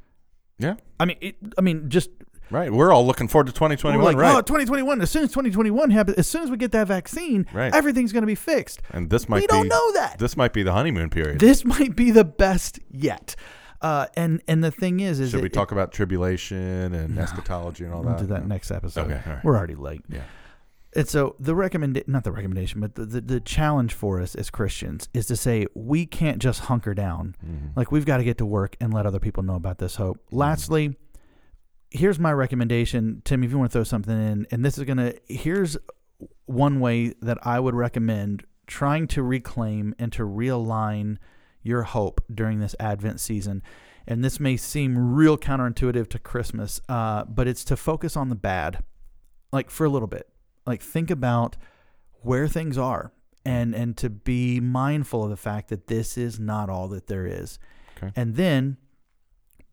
yeah, 0.59 0.74
I 0.98 1.04
mean, 1.04 1.18
it, 1.20 1.36
I 1.59 1.61
mean, 1.61 1.88
just 1.88 2.11
right. 2.51 2.72
We're 2.72 2.92
all 2.92 3.07
looking 3.07 3.28
forward 3.28 3.47
to 3.47 3.51
we're 3.53 3.68
2021, 3.70 4.05
like, 4.05 4.16
right? 4.16 4.36
oh, 4.36 4.40
2021. 4.40 5.01
As 5.01 5.11
soon 5.11 5.22
as 5.24 5.30
2021 5.30 5.90
happens, 5.90 6.16
as 6.18 6.26
soon 6.26 6.42
as 6.42 6.51
we 6.51 6.57
get 6.57 6.72
that 6.72 6.86
vaccine, 6.88 7.47
Right. 7.53 7.74
everything's 7.74 8.12
going 8.12 8.22
to 8.22 8.26
be 8.26 8.34
fixed. 8.34 8.80
and 8.90 9.11
this 9.11 9.28
might 9.28 9.40
we 9.42 9.47
don't 9.47 9.64
be 9.64 9.68
know 9.68 9.92
that. 9.92 10.18
this 10.18 10.36
might 10.36 10.53
be 10.53 10.62
the 10.62 10.72
honeymoon 10.72 11.11
period. 11.11 11.38
This 11.40 11.64
might 11.64 11.94
be 11.97 12.11
the 12.11 12.24
best 12.24 12.78
yet. 12.90 13.34
Uh, 13.82 14.07
and 14.16 14.42
and 14.49 14.64
the 14.64 14.70
thing 14.70 15.01
is, 15.01 15.20
is 15.20 15.30
Should 15.30 15.40
it- 15.40 15.42
we 15.42 15.49
talk 15.51 15.70
about 15.70 15.92
tribulation 15.92 16.94
and 16.94 17.18
eschatology 17.18 17.84
and 17.84 17.92
all 17.92 18.01
We'll 18.03 18.14
that? 18.14 18.20
do 18.20 18.26
that 18.28 18.40
No. 18.42 18.47
next 18.49 18.70
episode. 18.70 19.11
Okay, 19.11 19.20
right. 19.30 19.44
We're 19.44 19.57
already 19.57 19.74
late. 19.74 20.03
Yeah. 20.09 20.22
And 20.94 21.07
so 21.07 21.36
the 21.38 21.55
recommend 21.55 22.03
not 22.07 22.24
the 22.24 22.32
recommendation, 22.32 22.80
but 22.80 22.94
the, 22.94 23.05
the, 23.05 23.20
the 23.20 23.40
challenge 23.40 23.92
for 23.92 24.18
us 24.18 24.34
as 24.34 24.49
Christians 24.49 25.11
is 25.12 25.26
to 25.26 25.36
say 25.36 25.66
we 25.74 26.07
can't 26.07 26.38
just 26.38 26.61
hunker 26.61 26.94
down. 26.94 27.36
Mm-hmm. 27.47 27.66
Like 27.76 27.92
we've 27.92 28.07
got 28.07 28.16
to 28.16 28.24
get 28.24 28.38
to 28.38 28.47
work 28.47 28.76
and 28.80 28.94
let 28.94 29.05
other 29.05 29.18
people 29.20 29.42
know 29.42 29.57
about 29.57 29.76
this 29.76 29.97
hope. 29.97 30.18
Lastly, 30.30 30.97
here's 31.91 32.18
my 32.18 32.32
recommendation, 32.32 33.22
Tim. 33.24 33.43
If 33.45 33.51
you 33.51 33.59
want 33.59 33.70
to 33.70 33.78
throw 33.78 33.84
something 33.84 34.14
in, 34.14 34.47
and 34.51 34.64
this 34.64 34.78
is 34.78 34.84
gonna 34.84 35.14
here's 35.26 35.76
one 36.47 36.80
way 36.80 37.14
that 37.20 37.39
I 37.43 37.61
would 37.61 37.74
recommend 37.74 38.45
trying 38.66 39.07
to 39.07 39.22
reclaim 39.22 39.95
and 39.99 40.12
to 40.12 40.22
realign 40.22 41.18
your 41.62 41.82
hope 41.82 42.24
during 42.32 42.61
this 42.61 42.74
Advent 42.80 43.20
season. 43.20 43.62
And 44.07 44.24
this 44.24 44.39
may 44.39 44.57
seem 44.57 45.14
real 45.14 45.37
counterintuitive 45.37 46.09
to 46.11 46.18
Christmas, 46.18 46.80
uh, 46.89 47.24
but 47.24 47.49
it's 47.49 47.64
to 47.64 47.76
focus 47.76 48.16
on 48.16 48.28
the 48.28 48.37
bad, 48.37 48.84
like 49.53 49.68
for 49.68 49.84
a 49.84 49.89
little 49.89 50.09
bit. 50.09 50.28
Like 50.64 50.80
think 50.80 51.11
about 51.11 51.57
where 52.22 52.49
things 52.49 52.79
are, 52.79 53.13
and 53.45 53.75
and 53.75 53.96
to 53.99 54.11
be 54.11 54.61
mindful 54.61 55.25
of 55.25 55.30
the 55.30 55.37
fact 55.37 55.68
that 55.68 55.87
this 55.87 56.17
is 56.17 56.38
not 56.38 56.68
all 56.68 56.88
that 56.88 57.07
there 57.07 57.26
is. 57.26 57.58
Okay. 57.96 58.13
And 58.14 58.37
then 58.37 58.76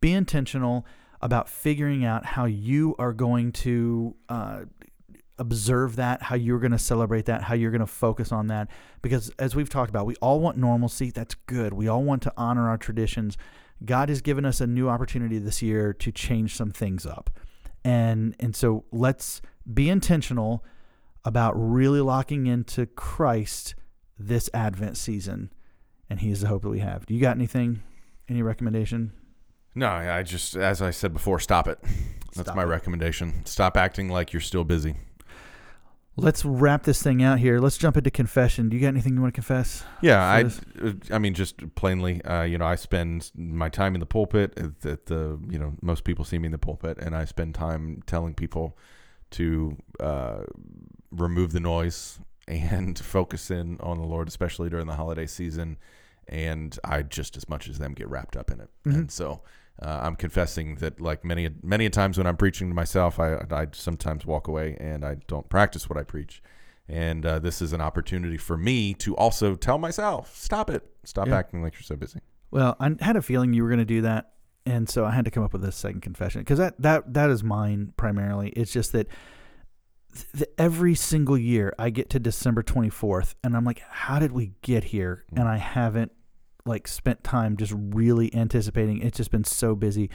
be 0.01 0.13
intentional 0.13 0.85
about 1.23 1.47
figuring 1.47 2.03
out 2.03 2.25
how 2.25 2.43
you 2.43 2.95
are 2.99 3.13
going 3.13 3.53
to 3.53 4.13
uh, 4.27 4.65
observe 5.39 5.95
that, 5.95 6.21
how 6.21 6.35
you're 6.35 6.59
going 6.59 6.73
to 6.73 6.77
celebrate 6.77 7.25
that, 7.25 7.43
how 7.43 7.55
you're 7.55 7.71
going 7.71 7.79
to 7.79 7.87
focus 7.87 8.33
on 8.33 8.47
that. 8.47 8.69
Because 9.01 9.31
as 9.39 9.55
we've 9.55 9.69
talked 9.69 9.89
about, 9.89 10.05
we 10.05 10.15
all 10.15 10.41
want 10.41 10.57
normalcy. 10.57 11.11
That's 11.11 11.35
good. 11.47 11.73
We 11.73 11.87
all 11.87 12.03
want 12.03 12.21
to 12.23 12.33
honor 12.35 12.67
our 12.67 12.77
traditions. 12.77 13.37
God 13.85 14.09
has 14.09 14.21
given 14.21 14.45
us 14.45 14.59
a 14.59 14.67
new 14.67 14.89
opportunity 14.89 15.39
this 15.39 15.61
year 15.61 15.93
to 15.93 16.11
change 16.11 16.55
some 16.57 16.71
things 16.71 17.05
up. 17.05 17.29
And 17.85 18.35
and 18.39 18.53
so 18.53 18.83
let's 18.91 19.41
be 19.73 19.89
intentional 19.89 20.63
about 21.23 21.53
really 21.55 22.01
locking 22.01 22.47
into 22.47 22.85
Christ 22.85 23.75
this 24.19 24.49
Advent 24.53 24.97
season. 24.97 25.53
And 26.09 26.19
he 26.19 26.31
is 26.31 26.41
the 26.41 26.47
hope 26.47 26.63
that 26.63 26.69
we 26.69 26.79
have. 26.79 27.05
Do 27.05 27.13
you 27.13 27.21
got 27.21 27.37
anything? 27.37 27.81
Any 28.27 28.41
recommendation? 28.41 29.13
No, 29.75 29.87
I 29.87 30.23
just, 30.23 30.55
as 30.55 30.81
I 30.81 30.91
said 30.91 31.13
before, 31.13 31.39
stop 31.39 31.67
it. 31.67 31.79
That's 32.35 32.47
Stop 32.47 32.55
my 32.55 32.63
it. 32.63 32.67
recommendation. 32.67 33.45
Stop 33.45 33.77
acting 33.77 34.09
like 34.09 34.33
you're 34.33 34.41
still 34.41 34.63
busy. 34.63 34.95
Let's 36.15 36.45
wrap 36.45 36.83
this 36.83 37.01
thing 37.01 37.23
out 37.23 37.39
here. 37.39 37.59
Let's 37.59 37.77
jump 37.77 37.97
into 37.97 38.11
confession. 38.11 38.69
Do 38.69 38.75
you 38.77 38.81
got 38.81 38.89
anything 38.89 39.15
you 39.15 39.21
want 39.21 39.33
to 39.33 39.35
confess? 39.35 39.83
Yeah, 40.01 40.23
I, 40.23 40.43
this? 40.43 40.61
I 41.09 41.17
mean, 41.17 41.33
just 41.33 41.73
plainly, 41.73 42.23
uh, 42.23 42.43
you 42.43 42.59
know, 42.59 42.65
I 42.65 42.75
spend 42.75 43.31
my 43.35 43.69
time 43.69 43.95
in 43.95 43.99
the 43.99 44.05
pulpit. 44.05 44.53
At, 44.57 44.85
at 44.85 45.05
the, 45.07 45.39
you 45.49 45.57
know, 45.57 45.73
most 45.81 46.03
people 46.03 46.23
see 46.23 46.37
me 46.37 46.47
in 46.47 46.51
the 46.51 46.59
pulpit, 46.59 46.99
and 46.99 47.15
I 47.15 47.25
spend 47.25 47.55
time 47.55 48.03
telling 48.05 48.35
people 48.35 48.77
to 49.31 49.75
uh, 49.99 50.41
remove 51.09 51.51
the 51.51 51.59
noise 51.59 52.19
and 52.47 52.97
focus 52.99 53.49
in 53.49 53.79
on 53.79 53.97
the 53.97 54.05
Lord, 54.05 54.27
especially 54.27 54.69
during 54.69 54.85
the 54.85 54.95
holiday 54.95 55.25
season. 55.25 55.77
And 56.27 56.77
I 56.83 57.01
just 57.01 57.37
as 57.37 57.49
much 57.49 57.67
as 57.67 57.79
them 57.79 57.93
get 57.93 58.07
wrapped 58.07 58.37
up 58.37 58.51
in 58.51 58.59
it. 58.61 58.69
And 58.85 59.11
so 59.11 59.41
uh, 59.81 59.99
I'm 60.03 60.15
confessing 60.15 60.75
that, 60.75 61.01
like 61.01 61.25
many 61.25 61.49
many 61.63 61.89
times 61.89 62.17
when 62.17 62.27
I'm 62.27 62.37
preaching 62.37 62.69
to 62.69 62.75
myself, 62.75 63.19
I 63.19 63.37
I 63.51 63.67
sometimes 63.73 64.25
walk 64.25 64.47
away 64.47 64.77
and 64.79 65.03
I 65.03 65.15
don't 65.27 65.49
practice 65.49 65.89
what 65.89 65.97
I 65.97 66.03
preach. 66.03 66.41
And 66.87 67.25
uh, 67.25 67.39
this 67.39 67.61
is 67.61 67.71
an 67.73 67.79
opportunity 67.81 68.37
for 68.37 68.57
me 68.57 68.93
to 68.95 69.15
also 69.15 69.55
tell 69.55 69.77
myself, 69.77 70.35
stop 70.35 70.69
it, 70.69 70.83
stop 71.05 71.27
Yeah. 71.27 71.37
acting 71.37 71.63
like 71.63 71.73
you're 71.75 71.81
so 71.81 71.95
busy. 71.95 72.19
Well, 72.51 72.75
I 72.79 72.91
had 72.99 73.15
a 73.15 73.21
feeling 73.21 73.53
you 73.53 73.63
were 73.63 73.69
going 73.69 73.79
to 73.79 73.85
do 73.85 74.01
that, 74.01 74.33
and 74.65 74.87
so 74.89 75.05
I 75.05 75.11
had 75.11 75.25
to 75.25 75.31
come 75.31 75.43
up 75.43 75.53
with 75.53 75.63
a 75.63 75.71
second 75.71 76.01
confession 76.01 76.41
because 76.41 76.59
that 76.59 76.75
that 76.81 77.13
that 77.13 77.29
is 77.29 77.43
mine 77.43 77.93
primarily. 77.97 78.49
It's 78.49 78.71
just 78.71 78.91
that 78.91 79.07
th- 80.13 80.27
th- 80.37 80.49
every 80.57 80.93
single 80.93 81.37
year 81.37 81.73
I 81.79 81.89
get 81.89 82.09
to 82.11 82.19
December 82.19 82.61
twenty 82.63 82.89
fourth, 82.89 83.33
and 83.43 83.55
I'm 83.57 83.63
like, 83.65 83.81
how 83.89 84.19
did 84.19 84.31
we 84.33 84.51
get 84.61 84.83
here? 84.83 85.23
And 85.35 85.47
I 85.47 85.57
haven't 85.57 86.11
like 86.65 86.87
spent 86.87 87.23
time 87.23 87.57
just 87.57 87.73
really 87.75 88.33
anticipating. 88.33 89.01
It's 89.01 89.17
just 89.17 89.31
been 89.31 89.43
so 89.43 89.75
busy. 89.75 90.09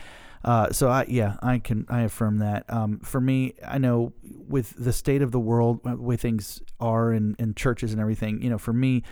Uh, 0.45 0.70
so 0.70 0.89
I 0.89 1.05
yeah 1.09 1.37
I 1.43 1.59
can 1.59 1.85
I 1.89 2.03
affirm 2.03 2.39
that. 2.39 2.65
Um, 2.69 3.01
for 3.01 3.20
me, 3.20 3.55
I 3.66 3.79
know 3.79 4.12
with 4.23 4.75
the 4.79 4.93
state 4.93 5.23
of 5.23 5.33
the 5.33 5.41
world, 5.41 5.81
uh, 5.85 5.97
the 5.97 6.03
way 6.03 6.16
things 6.16 6.62
are 6.81 7.12
in, 7.12 7.35
in 7.39 7.55
churches 7.55 7.93
and 7.93 8.01
everything, 8.01 8.41
you 8.41 8.49
know, 8.49 8.59
for 8.59 8.73
me, 8.73 9.03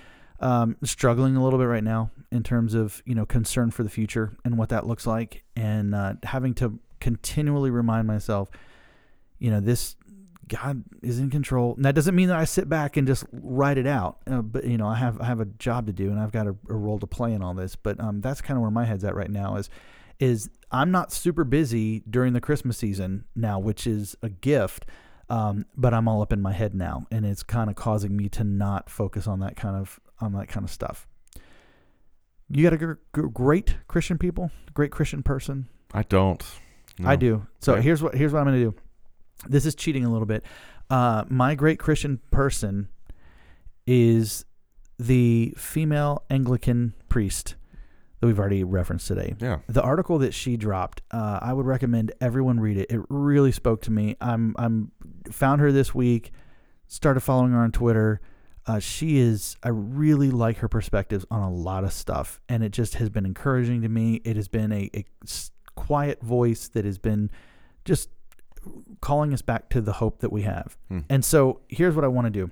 um, 0.40 0.76
struggling 0.84 1.36
a 1.36 1.42
little 1.42 1.58
bit 1.58 1.64
right 1.64 1.84
now 1.84 2.10
in 2.30 2.42
terms 2.42 2.74
of 2.74 3.02
you 3.04 3.14
know 3.14 3.26
concern 3.26 3.70
for 3.70 3.82
the 3.82 3.90
future 3.90 4.36
and 4.44 4.56
what 4.56 4.68
that 4.68 4.86
looks 4.86 5.06
like, 5.06 5.44
and 5.56 5.94
uh, 5.94 6.14
having 6.22 6.54
to 6.54 6.78
continually 7.00 7.70
remind 7.70 8.06
myself, 8.06 8.48
you 9.38 9.50
know, 9.50 9.60
this 9.60 9.96
God 10.48 10.84
is 11.02 11.18
in 11.18 11.30
control. 11.30 11.74
And 11.76 11.84
that 11.84 11.94
doesn't 11.94 12.14
mean 12.14 12.28
that 12.28 12.38
I 12.38 12.44
sit 12.44 12.68
back 12.68 12.96
and 12.96 13.06
just 13.06 13.24
write 13.32 13.78
it 13.78 13.86
out, 13.86 14.18
uh, 14.30 14.42
but 14.42 14.64
you 14.64 14.78
know, 14.78 14.86
I 14.88 14.94
have 14.96 15.20
I 15.20 15.24
have 15.24 15.40
a 15.40 15.44
job 15.46 15.86
to 15.86 15.92
do 15.92 16.10
and 16.10 16.20
I've 16.20 16.32
got 16.32 16.46
a, 16.46 16.56
a 16.68 16.74
role 16.74 16.98
to 16.98 17.06
play 17.06 17.32
in 17.32 17.42
all 17.42 17.54
this. 17.54 17.74
But 17.76 17.98
um, 18.00 18.20
that's 18.20 18.40
kind 18.40 18.56
of 18.56 18.62
where 18.62 18.70
my 18.70 18.84
head's 18.84 19.04
at 19.04 19.14
right 19.14 19.30
now. 19.30 19.56
Is 19.56 19.68
is 20.18 20.48
I'm 20.70 20.90
not 20.90 21.12
super 21.12 21.44
busy 21.44 22.00
during 22.08 22.32
the 22.32 22.40
Christmas 22.40 22.78
season 22.78 23.24
now, 23.34 23.58
which 23.58 23.86
is 23.86 24.16
a 24.22 24.28
gift. 24.28 24.86
Um, 25.28 25.66
but 25.76 25.92
I'm 25.92 26.06
all 26.06 26.22
up 26.22 26.32
in 26.32 26.40
my 26.40 26.52
head 26.52 26.72
now, 26.72 27.04
and 27.10 27.26
it's 27.26 27.42
kind 27.42 27.68
of 27.68 27.74
causing 27.74 28.16
me 28.16 28.28
to 28.28 28.44
not 28.44 28.88
focus 28.88 29.26
on 29.26 29.40
that 29.40 29.56
kind 29.56 29.74
of 29.76 29.98
on 30.20 30.32
that 30.34 30.46
kind 30.46 30.62
of 30.62 30.70
stuff. 30.70 31.08
You 32.48 32.62
got 32.62 32.72
a 32.74 32.76
gr- 32.76 32.92
gr- 33.10 33.26
great 33.26 33.76
Christian 33.88 34.18
people, 34.18 34.52
great 34.72 34.92
Christian 34.92 35.24
person. 35.24 35.66
I 35.92 36.02
don't. 36.04 36.44
I 37.04 37.16
do. 37.16 37.46
So 37.60 37.72
Okay. 37.72 37.82
here's 37.82 38.02
what 38.02 38.14
here's 38.14 38.32
what 38.32 38.38
I'm 38.38 38.46
going 38.46 38.58
to 38.60 38.70
do. 38.70 38.76
This 39.48 39.66
is 39.66 39.74
cheating 39.74 40.04
a 40.04 40.10
little 40.10 40.26
bit. 40.26 40.44
Uh, 40.88 41.24
my 41.28 41.54
great 41.54 41.78
Christian 41.78 42.20
person 42.30 42.88
is 43.86 44.44
the 44.98 45.54
female 45.56 46.24
Anglican 46.30 46.94
priest 47.08 47.56
that 48.20 48.26
we've 48.26 48.38
already 48.38 48.64
referenced 48.64 49.06
today. 49.06 49.34
Yeah. 49.40 49.58
The 49.68 49.82
article 49.82 50.18
that 50.18 50.32
she 50.32 50.56
dropped, 50.56 51.02
uh, 51.10 51.38
I 51.42 51.52
would 51.52 51.66
recommend 51.66 52.12
everyone 52.20 52.60
read 52.60 52.78
it. 52.78 52.90
It 52.90 53.00
really 53.08 53.52
spoke 53.52 53.82
to 53.82 53.90
me. 53.90 54.16
I'm 54.20 54.54
I'm 54.58 54.90
found 55.30 55.60
her 55.60 55.70
this 55.70 55.94
week, 55.94 56.32
started 56.86 57.20
following 57.20 57.52
her 57.52 57.60
on 57.60 57.72
Twitter. 57.72 58.20
Uh, 58.66 58.78
she 58.80 59.18
is 59.18 59.56
I 59.62 59.68
really 59.68 60.30
like 60.30 60.58
her 60.58 60.68
perspectives 60.68 61.24
on 61.30 61.42
a 61.42 61.50
lot 61.50 61.84
of 61.84 61.92
stuff, 61.92 62.40
and 62.48 62.64
it 62.64 62.70
just 62.72 62.94
has 62.94 63.10
been 63.10 63.26
encouraging 63.26 63.82
to 63.82 63.88
me. 63.88 64.22
It 64.24 64.36
has 64.36 64.48
been 64.48 64.72
a, 64.72 64.90
a 64.94 65.04
quiet 65.74 66.22
voice 66.22 66.68
that 66.68 66.84
has 66.84 66.98
been 66.98 67.30
just 67.84 68.08
calling 69.00 69.32
us 69.32 69.42
back 69.42 69.68
to 69.70 69.80
the 69.80 69.94
hope 69.94 70.20
that 70.20 70.32
we 70.32 70.42
have. 70.42 70.76
Hmm. 70.88 71.00
And 71.08 71.24
so 71.24 71.60
here's 71.68 71.94
what 71.94 72.04
I 72.04 72.08
want 72.08 72.26
to 72.26 72.30
do. 72.30 72.50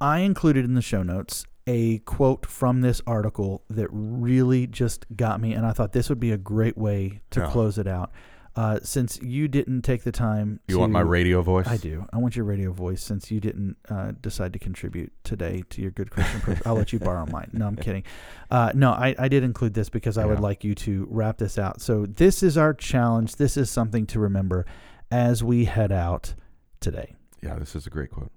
I 0.00 0.20
included 0.20 0.64
in 0.64 0.74
the 0.74 0.82
show 0.82 1.02
notes 1.02 1.46
a 1.66 1.98
quote 2.00 2.46
from 2.46 2.80
this 2.82 3.00
article 3.06 3.64
that 3.68 3.88
really 3.90 4.66
just 4.66 5.04
got 5.16 5.40
me, 5.40 5.52
and 5.52 5.66
I 5.66 5.72
thought 5.72 5.92
this 5.92 6.08
would 6.08 6.20
be 6.20 6.30
a 6.30 6.36
great 6.38 6.76
way 6.78 7.20
to 7.30 7.40
Yeah. 7.40 7.50
close 7.50 7.76
it 7.78 7.86
out. 7.88 8.12
Uh, 8.56 8.80
since 8.82 9.20
you 9.20 9.48
didn't 9.48 9.82
take 9.82 10.02
the 10.02 10.10
time, 10.10 10.58
You 10.66 10.76
to, 10.76 10.80
want 10.80 10.92
my 10.92 11.00
radio 11.00 11.42
voice? 11.42 11.66
I 11.66 11.76
do. 11.76 12.06
I 12.10 12.16
want 12.16 12.36
your 12.36 12.46
radio 12.46 12.72
voice. 12.72 13.02
Since 13.02 13.30
you 13.30 13.38
didn't 13.38 13.76
uh, 13.90 14.12
decide 14.22 14.54
to 14.54 14.58
contribute 14.58 15.12
today 15.24 15.62
to 15.70 15.82
your 15.82 15.90
good 15.90 16.10
Christian, 16.10 16.58
I'll 16.64 16.74
let 16.74 16.90
you 16.90 16.98
borrow 16.98 17.26
mine. 17.30 17.50
No, 17.52 17.66
I'm 17.66 17.76
kidding. 17.76 18.04
Uh, 18.50 18.72
no, 18.74 18.92
I, 18.92 19.14
I 19.18 19.28
did 19.28 19.44
include 19.44 19.74
this 19.74 19.90
because 19.90 20.16
I 20.16 20.24
would 20.24 20.40
like 20.40 20.64
you 20.64 20.74
to 20.76 21.06
wrap 21.10 21.36
this 21.36 21.58
out. 21.58 21.82
So 21.82 22.06
this 22.06 22.42
is 22.42 22.56
our 22.56 22.72
challenge. 22.72 23.36
This 23.36 23.58
is 23.58 23.68
something 23.70 24.06
to 24.06 24.18
remember 24.18 24.64
as 25.10 25.44
we 25.44 25.66
head 25.66 25.92
out 25.92 26.34
today. 26.80 27.14
Yeah, 27.42 27.58
this 27.58 27.76
is 27.76 27.86
a 27.86 27.90
great 27.90 28.10
quote. 28.10 28.32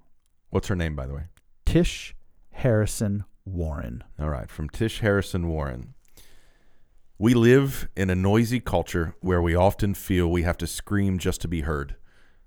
What's 0.50 0.68
her 0.68 0.76
name, 0.76 0.94
by 0.94 1.06
the 1.06 1.14
way? 1.14 1.22
Tish 1.64 2.14
Harrison 2.50 3.24
Warren. 3.46 4.04
All 4.18 4.28
right, 4.28 4.50
from 4.50 4.68
Tish 4.68 5.00
Harrison 5.00 5.48
Warren. 5.48 5.94
We 7.22 7.34
live 7.34 7.86
in 7.94 8.08
a 8.08 8.14
noisy 8.14 8.60
culture 8.60 9.14
where 9.20 9.42
we 9.42 9.54
often 9.54 9.92
feel 9.92 10.26
we 10.26 10.40
have 10.44 10.56
to 10.56 10.66
scream 10.66 11.18
just 11.18 11.42
to 11.42 11.48
be 11.48 11.60
heard, 11.60 11.96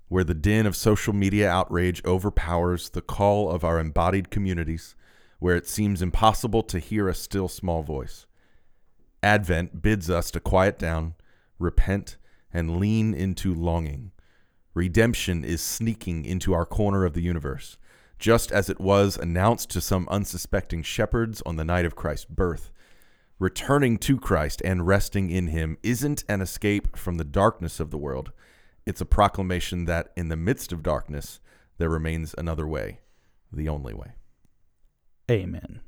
where 0.08 0.24
the 0.24 0.34
din 0.34 0.66
of 0.66 0.74
social 0.74 1.12
media 1.12 1.48
outrage 1.48 2.04
overpowers 2.04 2.90
the 2.90 3.00
call 3.00 3.52
of 3.52 3.62
our 3.62 3.78
embodied 3.78 4.32
communities, 4.32 4.96
where 5.38 5.54
it 5.54 5.68
seems 5.68 6.02
impossible 6.02 6.64
to 6.64 6.80
hear 6.80 7.06
a 7.06 7.14
still 7.14 7.46
small 7.46 7.84
voice. 7.84 8.26
Advent 9.22 9.80
bids 9.80 10.10
us 10.10 10.32
to 10.32 10.40
quiet 10.40 10.76
down, 10.76 11.14
repent, 11.60 12.16
and 12.52 12.80
lean 12.80 13.14
into 13.14 13.54
longing. 13.54 14.10
Redemption 14.74 15.44
is 15.44 15.62
sneaking 15.62 16.24
into 16.24 16.52
our 16.52 16.66
corner 16.66 17.04
of 17.04 17.12
the 17.14 17.22
universe, 17.22 17.78
just 18.18 18.50
as 18.50 18.68
it 18.68 18.80
was 18.80 19.16
announced 19.16 19.70
to 19.70 19.80
some 19.80 20.08
unsuspecting 20.10 20.82
shepherds 20.82 21.44
on 21.46 21.54
the 21.54 21.64
night 21.64 21.84
of 21.84 21.94
Christ's 21.94 22.24
birth. 22.24 22.72
Returning 23.44 23.98
to 23.98 24.16
Christ 24.16 24.62
and 24.64 24.86
resting 24.86 25.28
in 25.28 25.48
Him 25.48 25.76
isn't 25.82 26.24
an 26.30 26.40
escape 26.40 26.96
from 26.96 27.16
the 27.16 27.24
darkness 27.24 27.78
of 27.78 27.90
the 27.90 27.98
world. 27.98 28.32
It's 28.86 29.02
a 29.02 29.04
proclamation 29.04 29.84
that 29.84 30.08
in 30.16 30.30
the 30.30 30.36
midst 30.36 30.72
of 30.72 30.82
darkness, 30.82 31.40
there 31.76 31.90
remains 31.90 32.34
another 32.38 32.66
way, 32.66 33.00
the 33.52 33.68
only 33.68 33.92
way. 33.92 34.12
Amen. 35.30 35.80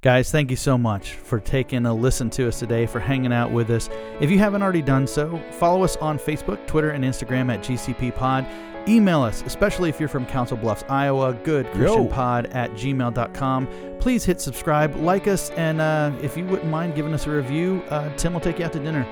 Guys, 0.00 0.30
thank 0.30 0.50
you 0.50 0.56
so 0.56 0.78
much 0.78 1.12
for 1.12 1.40
taking 1.40 1.84
a 1.84 1.92
listen 1.92 2.30
to 2.30 2.48
us 2.48 2.58
today, 2.58 2.86
for 2.86 3.00
hanging 3.00 3.34
out 3.34 3.52
with 3.52 3.68
us. 3.68 3.90
If 4.18 4.30
you 4.30 4.38
haven't 4.38 4.62
already 4.62 4.80
done 4.80 5.06
so, 5.06 5.38
follow 5.50 5.84
us 5.84 5.96
on 5.98 6.18
Facebook, 6.18 6.66
Twitter, 6.66 6.92
and 6.92 7.04
Instagram 7.04 7.52
at 7.52 7.62
GCP 7.62 8.14
Pod. 8.14 8.46
Email 8.86 9.22
us, 9.22 9.42
especially 9.46 9.88
if 9.88 9.98
you're 9.98 10.08
from 10.08 10.26
Council 10.26 10.56
Bluffs, 10.56 10.84
Iowa, 10.88 11.32
goodchristianpod 11.32 12.54
at 12.54 12.70
gmail.com. 12.72 13.68
Please 13.98 14.24
hit 14.24 14.40
subscribe, 14.40 14.94
like 14.96 15.26
us, 15.26 15.50
and 15.50 15.80
uh, 15.80 16.12
if 16.22 16.36
you 16.36 16.44
wouldn't 16.44 16.68
mind 16.68 16.94
giving 16.94 17.14
us 17.14 17.26
a 17.26 17.30
review, 17.30 17.82
uh, 17.88 18.14
Tim 18.16 18.34
will 18.34 18.40
take 18.40 18.58
you 18.58 18.66
out 18.66 18.72
to 18.74 18.78
dinner. 18.78 19.06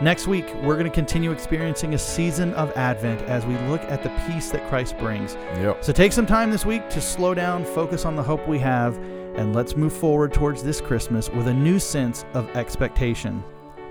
Next 0.00 0.26
week, 0.26 0.46
we're 0.62 0.74
going 0.74 0.86
to 0.86 0.90
continue 0.90 1.30
experiencing 1.30 1.94
a 1.94 1.98
season 1.98 2.54
of 2.54 2.72
Advent 2.72 3.20
as 3.22 3.44
we 3.44 3.56
look 3.68 3.82
at 3.82 4.02
the 4.02 4.08
peace 4.26 4.50
that 4.50 4.66
Christ 4.68 4.96
brings. 4.98 5.34
Yep. 5.56 5.84
So 5.84 5.92
take 5.92 6.12
some 6.12 6.26
time 6.26 6.50
this 6.50 6.64
week 6.64 6.88
to 6.90 7.00
slow 7.00 7.34
down, 7.34 7.64
focus 7.64 8.04
on 8.04 8.16
the 8.16 8.22
hope 8.22 8.48
we 8.48 8.58
have, 8.60 8.96
and 9.36 9.54
let's 9.54 9.76
move 9.76 9.92
forward 9.92 10.32
towards 10.32 10.62
this 10.62 10.80
Christmas 10.80 11.28
with 11.30 11.48
a 11.48 11.54
new 11.54 11.78
sense 11.78 12.24
of 12.32 12.48
expectation. 12.56 13.44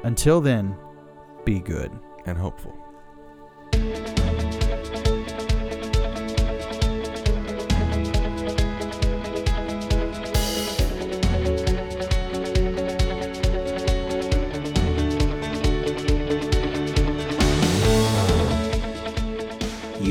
Until 0.04 0.42
then, 0.42 0.76
be 1.46 1.60
good. 1.60 1.92
And 2.26 2.38
hopeful. 2.38 2.81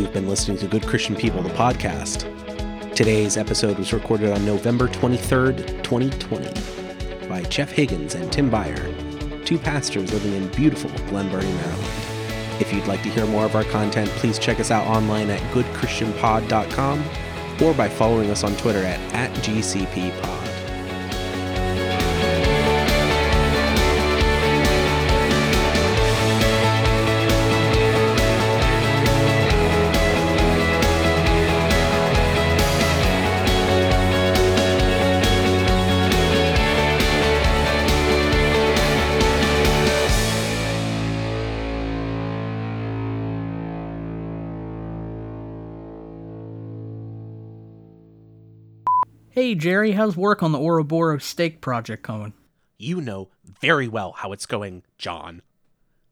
You've 0.01 0.15
been 0.15 0.29
listening 0.31 0.57
to 0.57 0.67
Good 0.67 0.87
Christian 0.87 1.15
People, 1.15 1.43
the 1.43 1.51
podcast. 1.51 2.25
Today's 2.95 3.37
episode 3.37 3.77
was 3.77 3.93
recorded 3.93 4.33
on 4.33 4.47
November 4.47 4.89
23rd, 4.89 5.83
2020, 5.83 7.29
by 7.29 7.43
Jeff 7.43 7.71
Higgins 7.71 8.15
and 8.15 8.33
Tim 8.33 8.51
Byer, 8.51 9.45
two 9.45 9.59
pastors 9.59 10.11
living 10.11 10.33
in 10.33 10.49
beautiful 10.53 10.89
Glen 11.11 11.29
Burnie, 11.31 11.53
Maryland. 11.53 11.85
If 12.61 12.73
you'd 12.73 12.87
like 12.87 13.03
to 13.03 13.11
hear 13.11 13.27
more 13.27 13.45
of 13.45 13.55
our 13.55 13.65
content, 13.65 14.09
please 14.13 14.39
check 14.39 14.59
us 14.59 14.71
out 14.71 14.87
online 14.87 15.29
at 15.29 15.43
goodchristianpod.com 15.53 17.05
or 17.63 17.75
by 17.75 17.91
following 17.91 18.31
us 18.31 18.43
on 18.43 18.57
Twitter 18.57 18.83
at, 18.83 18.99
at 19.13 19.31
GCPPod. 19.45 20.40
Jerry, 49.61 49.93
how's 49.93 50.17
work 50.17 50.43
on 50.43 50.53
the 50.53 50.59
Ouroboros 50.59 51.23
steak 51.23 51.61
project 51.61 52.03
going? 52.07 52.33
You 52.79 53.03
know 53.03 53.29
very 53.45 53.89
well 53.89 54.13
how 54.13 54.33
it's 54.33 54.47
going, 54.47 54.85
John. 54.97 55.43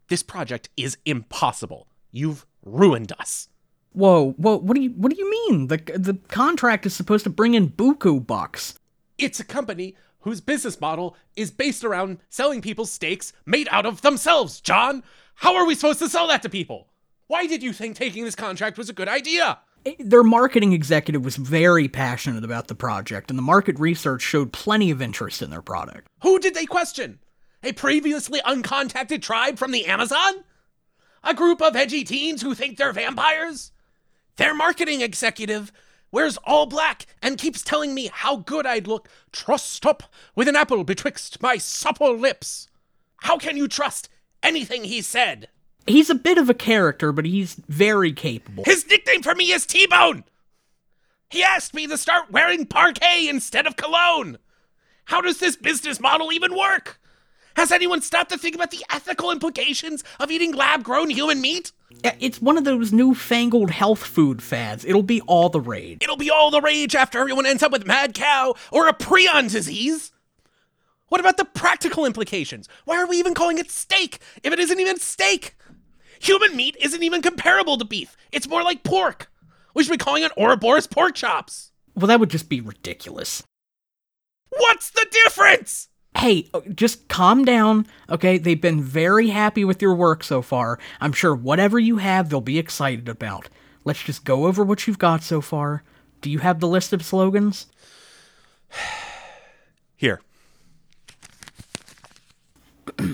This 0.09 0.23
project 0.23 0.69
is 0.77 0.99
impossible. 1.07 1.89
You've 2.13 2.45
ruined 2.63 3.11
us. 3.19 3.49
Whoa, 3.93 4.33
whoa, 4.33 4.59
what 4.59 4.75
do 4.75 4.83
you 4.83 4.91
what 4.91 5.11
do 5.11 5.19
you 5.19 5.31
mean? 5.31 5.69
The 5.69 5.79
the 5.97 6.19
contract 6.29 6.85
is 6.85 6.95
supposed 6.95 7.25
to 7.25 7.31
bring 7.31 7.55
in 7.55 7.71
buku 7.71 8.25
bucks. 8.27 8.79
It's 9.17 9.41
a 9.41 9.45
company 9.45 9.97
whose 10.21 10.43
business 10.43 10.79
model 10.79 11.17
is 11.35 11.51
based 11.51 11.85
around 11.85 12.19
selling 12.29 12.61
people 12.61 12.85
steaks 12.85 13.33
made 13.47 13.67
out 13.71 13.87
of 13.87 14.03
themselves, 14.03 14.61
John. 14.61 15.03
How 15.37 15.57
are 15.57 15.65
we 15.65 15.75
supposed 15.75 16.01
to 16.01 16.11
sell 16.11 16.27
that 16.29 16.43
to 16.43 16.51
people? 16.51 16.89
Why 17.29 17.47
did 17.47 17.63
you 17.63 17.73
think 17.73 17.97
taking 17.97 18.25
this 18.25 18.35
contract 18.35 18.77
was 18.77 18.91
a 18.91 18.95
good 18.95 19.09
idea? 19.09 19.61
Their 19.99 20.23
marketing 20.23 20.73
executive 20.73 21.25
was 21.25 21.37
very 21.37 21.89
passionate 21.89 22.45
about 22.45 22.69
the 22.69 22.75
project, 22.75 23.31
and 23.31 23.39
the 23.39 23.43
market 23.43 23.79
research 23.79 24.23
showed 24.23 24.53
plenty 24.53 24.91
of 24.91 25.01
interest 25.01 25.43
in 25.43 25.51
their 25.51 25.63
product. 25.63 26.09
Who 26.23 26.39
did 26.39 26.55
they 26.55 26.67
question? 26.67 27.21
A 27.63 27.73
previously 27.73 28.41
uncontacted 28.41 29.23
tribe 29.23 29.59
from 29.59 29.73
the 29.73 29.87
Amazon? 29.87 30.45
A 31.25 31.35
group 31.35 31.61
of 31.61 31.75
edgy 31.75 32.05
teens 32.05 32.43
who 32.43 32.55
think 32.55 32.77
they're 32.77 32.93
vampires? 32.93 33.73
Their 34.37 34.55
marketing 34.55 35.01
executive 35.01 35.73
wears 36.13 36.39
all 36.45 36.67
black 36.67 37.07
and 37.23 37.39
keeps 37.39 37.63
telling 37.63 37.95
me 37.95 38.11
how 38.13 38.37
good 38.37 38.67
I'd 38.67 38.87
look 38.87 39.09
trussed 39.33 39.85
up 39.85 40.05
with 40.35 40.49
an 40.49 40.57
apple 40.57 40.85
betwixt 40.85 41.43
my 41.43 41.59
supple 41.59 42.17
lips. 42.17 42.69
How 43.19 43.37
can 43.37 43.57
you 43.57 43.69
trust 43.69 44.09
anything 44.43 44.85
he 44.85 45.03
said? 45.03 45.49
He's 45.89 46.11
a 46.11 46.15
bit 46.15 46.39
of 46.39 46.51
a 46.51 46.55
character, 46.55 47.13
but 47.13 47.25
he's 47.25 47.55
very 47.69 48.13
capable. 48.13 48.65
His 48.65 48.87
nickname 48.87 49.23
for 49.23 49.35
me 49.35 49.53
is 49.53 49.67
T 49.67 49.87
Bone! 49.87 50.25
He 51.31 51.43
asked 51.43 51.75
me 51.75 51.87
to 51.87 51.99
start 51.99 52.31
wearing 52.31 52.67
parquet 52.67 53.29
instead 53.29 53.67
of 53.67 53.77
cologne! 53.77 54.39
How 55.07 55.21
does 55.21 55.39
this 55.39 55.57
business 55.57 55.99
model 56.01 56.33
even 56.33 56.57
work? 56.57 57.01
Has 57.57 57.73
anyone 57.73 58.03
stopped 58.03 58.31
to 58.31 58.39
think 58.39 58.55
about 58.55 58.71
the 58.71 58.85
ethical 58.93 59.33
implications 59.33 60.05
of 60.21 60.31
eating 60.31 60.55
lab 60.55 60.85
grown 60.85 61.11
human 61.11 61.41
meat? 61.41 61.73
It's 62.21 62.41
one 62.41 62.57
of 62.57 62.65
those 62.65 62.93
newfangled 62.93 63.71
health 63.71 64.05
food 64.05 64.43
fads. 64.43 64.85
It'll 64.85 65.03
be 65.03 65.23
all 65.23 65.49
the 65.49 65.61
rage. 65.61 65.99
It'll 66.03 66.17
be 66.17 66.31
all 66.31 66.51
the 66.51 66.61
rage 66.61 66.95
after 66.95 67.19
everyone 67.19 67.47
ends 67.47 67.63
up 67.63 67.73
with 67.73 67.87
mad 67.87 68.15
cow 68.15 68.55
or 68.71 68.87
a 68.87 68.93
prion 68.93 69.51
disease. 69.51 70.13
What 71.09 71.21
about 71.21 71.37
the 71.39 71.47
practical 71.47 72.05
implications? 72.05 72.69
Why 72.85 72.99
are 72.99 73.09
we 73.09 73.19
even 73.19 73.35
calling 73.35 73.59
it 73.59 73.71
steak 73.71 74.21
if 74.45 74.53
it 74.53 74.61
isn't 74.61 74.79
even 74.79 75.01
steak? 75.01 75.57
Human 76.21 76.57
meat 76.57 76.77
isn't 76.81 77.03
even 77.03 77.23
comparable 77.23 77.79
to 77.79 77.85
beef. 77.85 78.17
It's 78.33 78.49
more 78.49 78.63
like 78.63 78.83
pork. 78.83 79.31
We 79.75 79.85
should 79.85 79.93
be 79.93 79.99
calling 79.99 80.23
it 80.23 80.33
Ouroboros 80.37 80.87
pork 80.87 81.15
chops. 81.15 81.73
Well, 81.95 82.07
that 82.09 82.21
would 82.21 82.31
just 82.31 82.49
be 82.49 82.61
ridiculous. 82.61 83.43
What's 84.51 84.91
the 84.91 85.07
difference? 85.11 85.89
Hey, 86.17 86.49
uh, 86.53 86.61
just 86.75 87.09
calm 87.09 87.45
down, 87.45 87.87
okay? 88.11 88.39
They've 88.39 88.61
been 88.61 88.83
very 88.83 89.29
happy 89.29 89.65
with 89.65 89.81
your 89.81 89.95
work 89.95 90.25
so 90.25 90.43
far. 90.43 90.79
I'm 91.01 91.13
sure 91.13 91.35
whatever 91.35 91.79
you 91.79 91.99
have, 91.99 92.29
they'll 92.29 92.41
be 92.41 92.59
excited 92.59 93.09
about. 93.09 93.49
Let's 93.85 94.03
just 94.03 94.25
go 94.25 94.47
over 94.47 94.65
what 94.65 94.87
you've 94.87 94.99
got 94.99 95.23
so 95.23 95.41
far. 95.41 95.85
Do 96.21 96.31
you 96.31 96.41
have 96.41 96.59
the 96.61 96.67
list 96.67 96.93
of 96.93 97.05
slogans? 97.05 97.67
Here. 99.97 100.21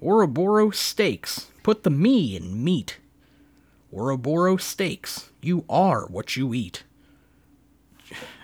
Ouroboros 0.00 0.78
Steaks. 0.78 1.51
Put 1.62 1.82
the 1.82 1.90
me 1.90 2.36
in 2.36 2.62
meat. 2.62 2.98
Ouroboros 3.92 4.64
Steaks. 4.64 5.30
You 5.40 5.64
are 5.68 6.06
what 6.06 6.36
you 6.36 6.54
eat. 6.54 6.84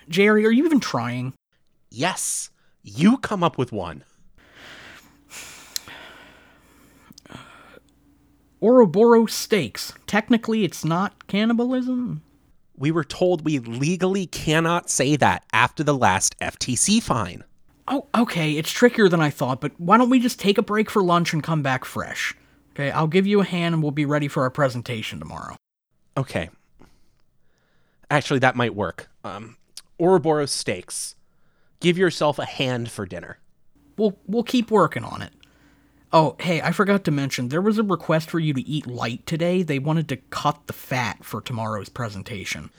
Jerry, 0.09 0.47
are 0.47 0.51
you 0.51 0.65
even 0.65 0.81
trying? 0.81 1.35
Yes, 1.91 2.51
you 2.83 3.19
come 3.19 3.43
up 3.43 3.59
with 3.59 3.73
one. 3.73 4.05
Ouroboros 8.61 9.33
Steaks. 9.33 9.93
Technically, 10.07 10.65
it's 10.65 10.85
not 10.85 11.27
cannibalism. 11.27 12.23
We 12.77 12.91
were 12.91 13.05
told 13.05 13.45
we 13.45 13.59
legally 13.59 14.27
cannot 14.27 14.91
say 14.91 15.17
that 15.17 15.45
after 15.53 15.83
the 15.83 15.97
last 15.97 16.39
FTC 16.41 17.03
fine. 17.03 17.45
Oh, 17.87 18.07
okay, 18.15 18.53
it's 18.53 18.71
trickier 18.71 19.09
than 19.09 19.21
I 19.21 19.31
thought, 19.31 19.61
but 19.61 19.73
why 19.79 19.97
don't 19.97 20.11
we 20.11 20.21
just 20.21 20.39
take 20.39 20.59
a 20.59 20.63
break 20.63 20.91
for 20.91 21.03
lunch 21.03 21.33
and 21.33 21.43
come 21.43 21.63
back 21.63 21.85
fresh? 21.85 22.35
Okay, 22.79 22.93
I'll 22.93 23.09
give 23.09 23.27
you 23.27 23.41
a 23.41 23.45
hand 23.45 23.75
and 23.75 23.83
we'll 23.83 23.91
be 23.91 24.05
ready 24.05 24.29
for 24.29 24.45
our 24.45 24.51
presentation 24.51 25.19
tomorrow. 25.19 25.57
Okay. 26.17 26.49
Actually, 28.09 28.39
that 28.39 28.55
might 28.55 28.75
work. 28.75 29.11
Um, 29.25 29.57
Ouroboros 29.99 30.53
steaks. 30.53 31.17
Give 31.81 31.99
yourself 31.99 32.39
a 32.39 32.45
hand 32.45 32.89
for 32.89 33.05
dinner. 33.05 33.39
We'll 33.97 34.17
we'll 34.27 34.45
keep 34.45 34.71
working 34.71 35.03
on 35.03 35.23
it. 35.23 35.33
Oh, 36.13 36.37
hey, 36.41 36.63
I 36.63 36.71
forgot 36.71 37.03
to 37.05 37.11
mention 37.11 37.49
there 37.49 37.61
was 37.61 37.79
a 37.79 37.83
request 37.83 38.31
for 38.31 38.39
you 38.39 38.55
to 38.55 38.61
eat 38.61 38.87
light 38.87 39.27
today. 39.27 39.63
They 39.63 39.81
wanted 39.81 40.09
to 40.11 40.17
cut 40.17 40.69
the 40.69 40.73
fat 40.73 41.25
for 41.25 41.41
tomorrow's 41.41 41.89
presentation. 41.89 42.71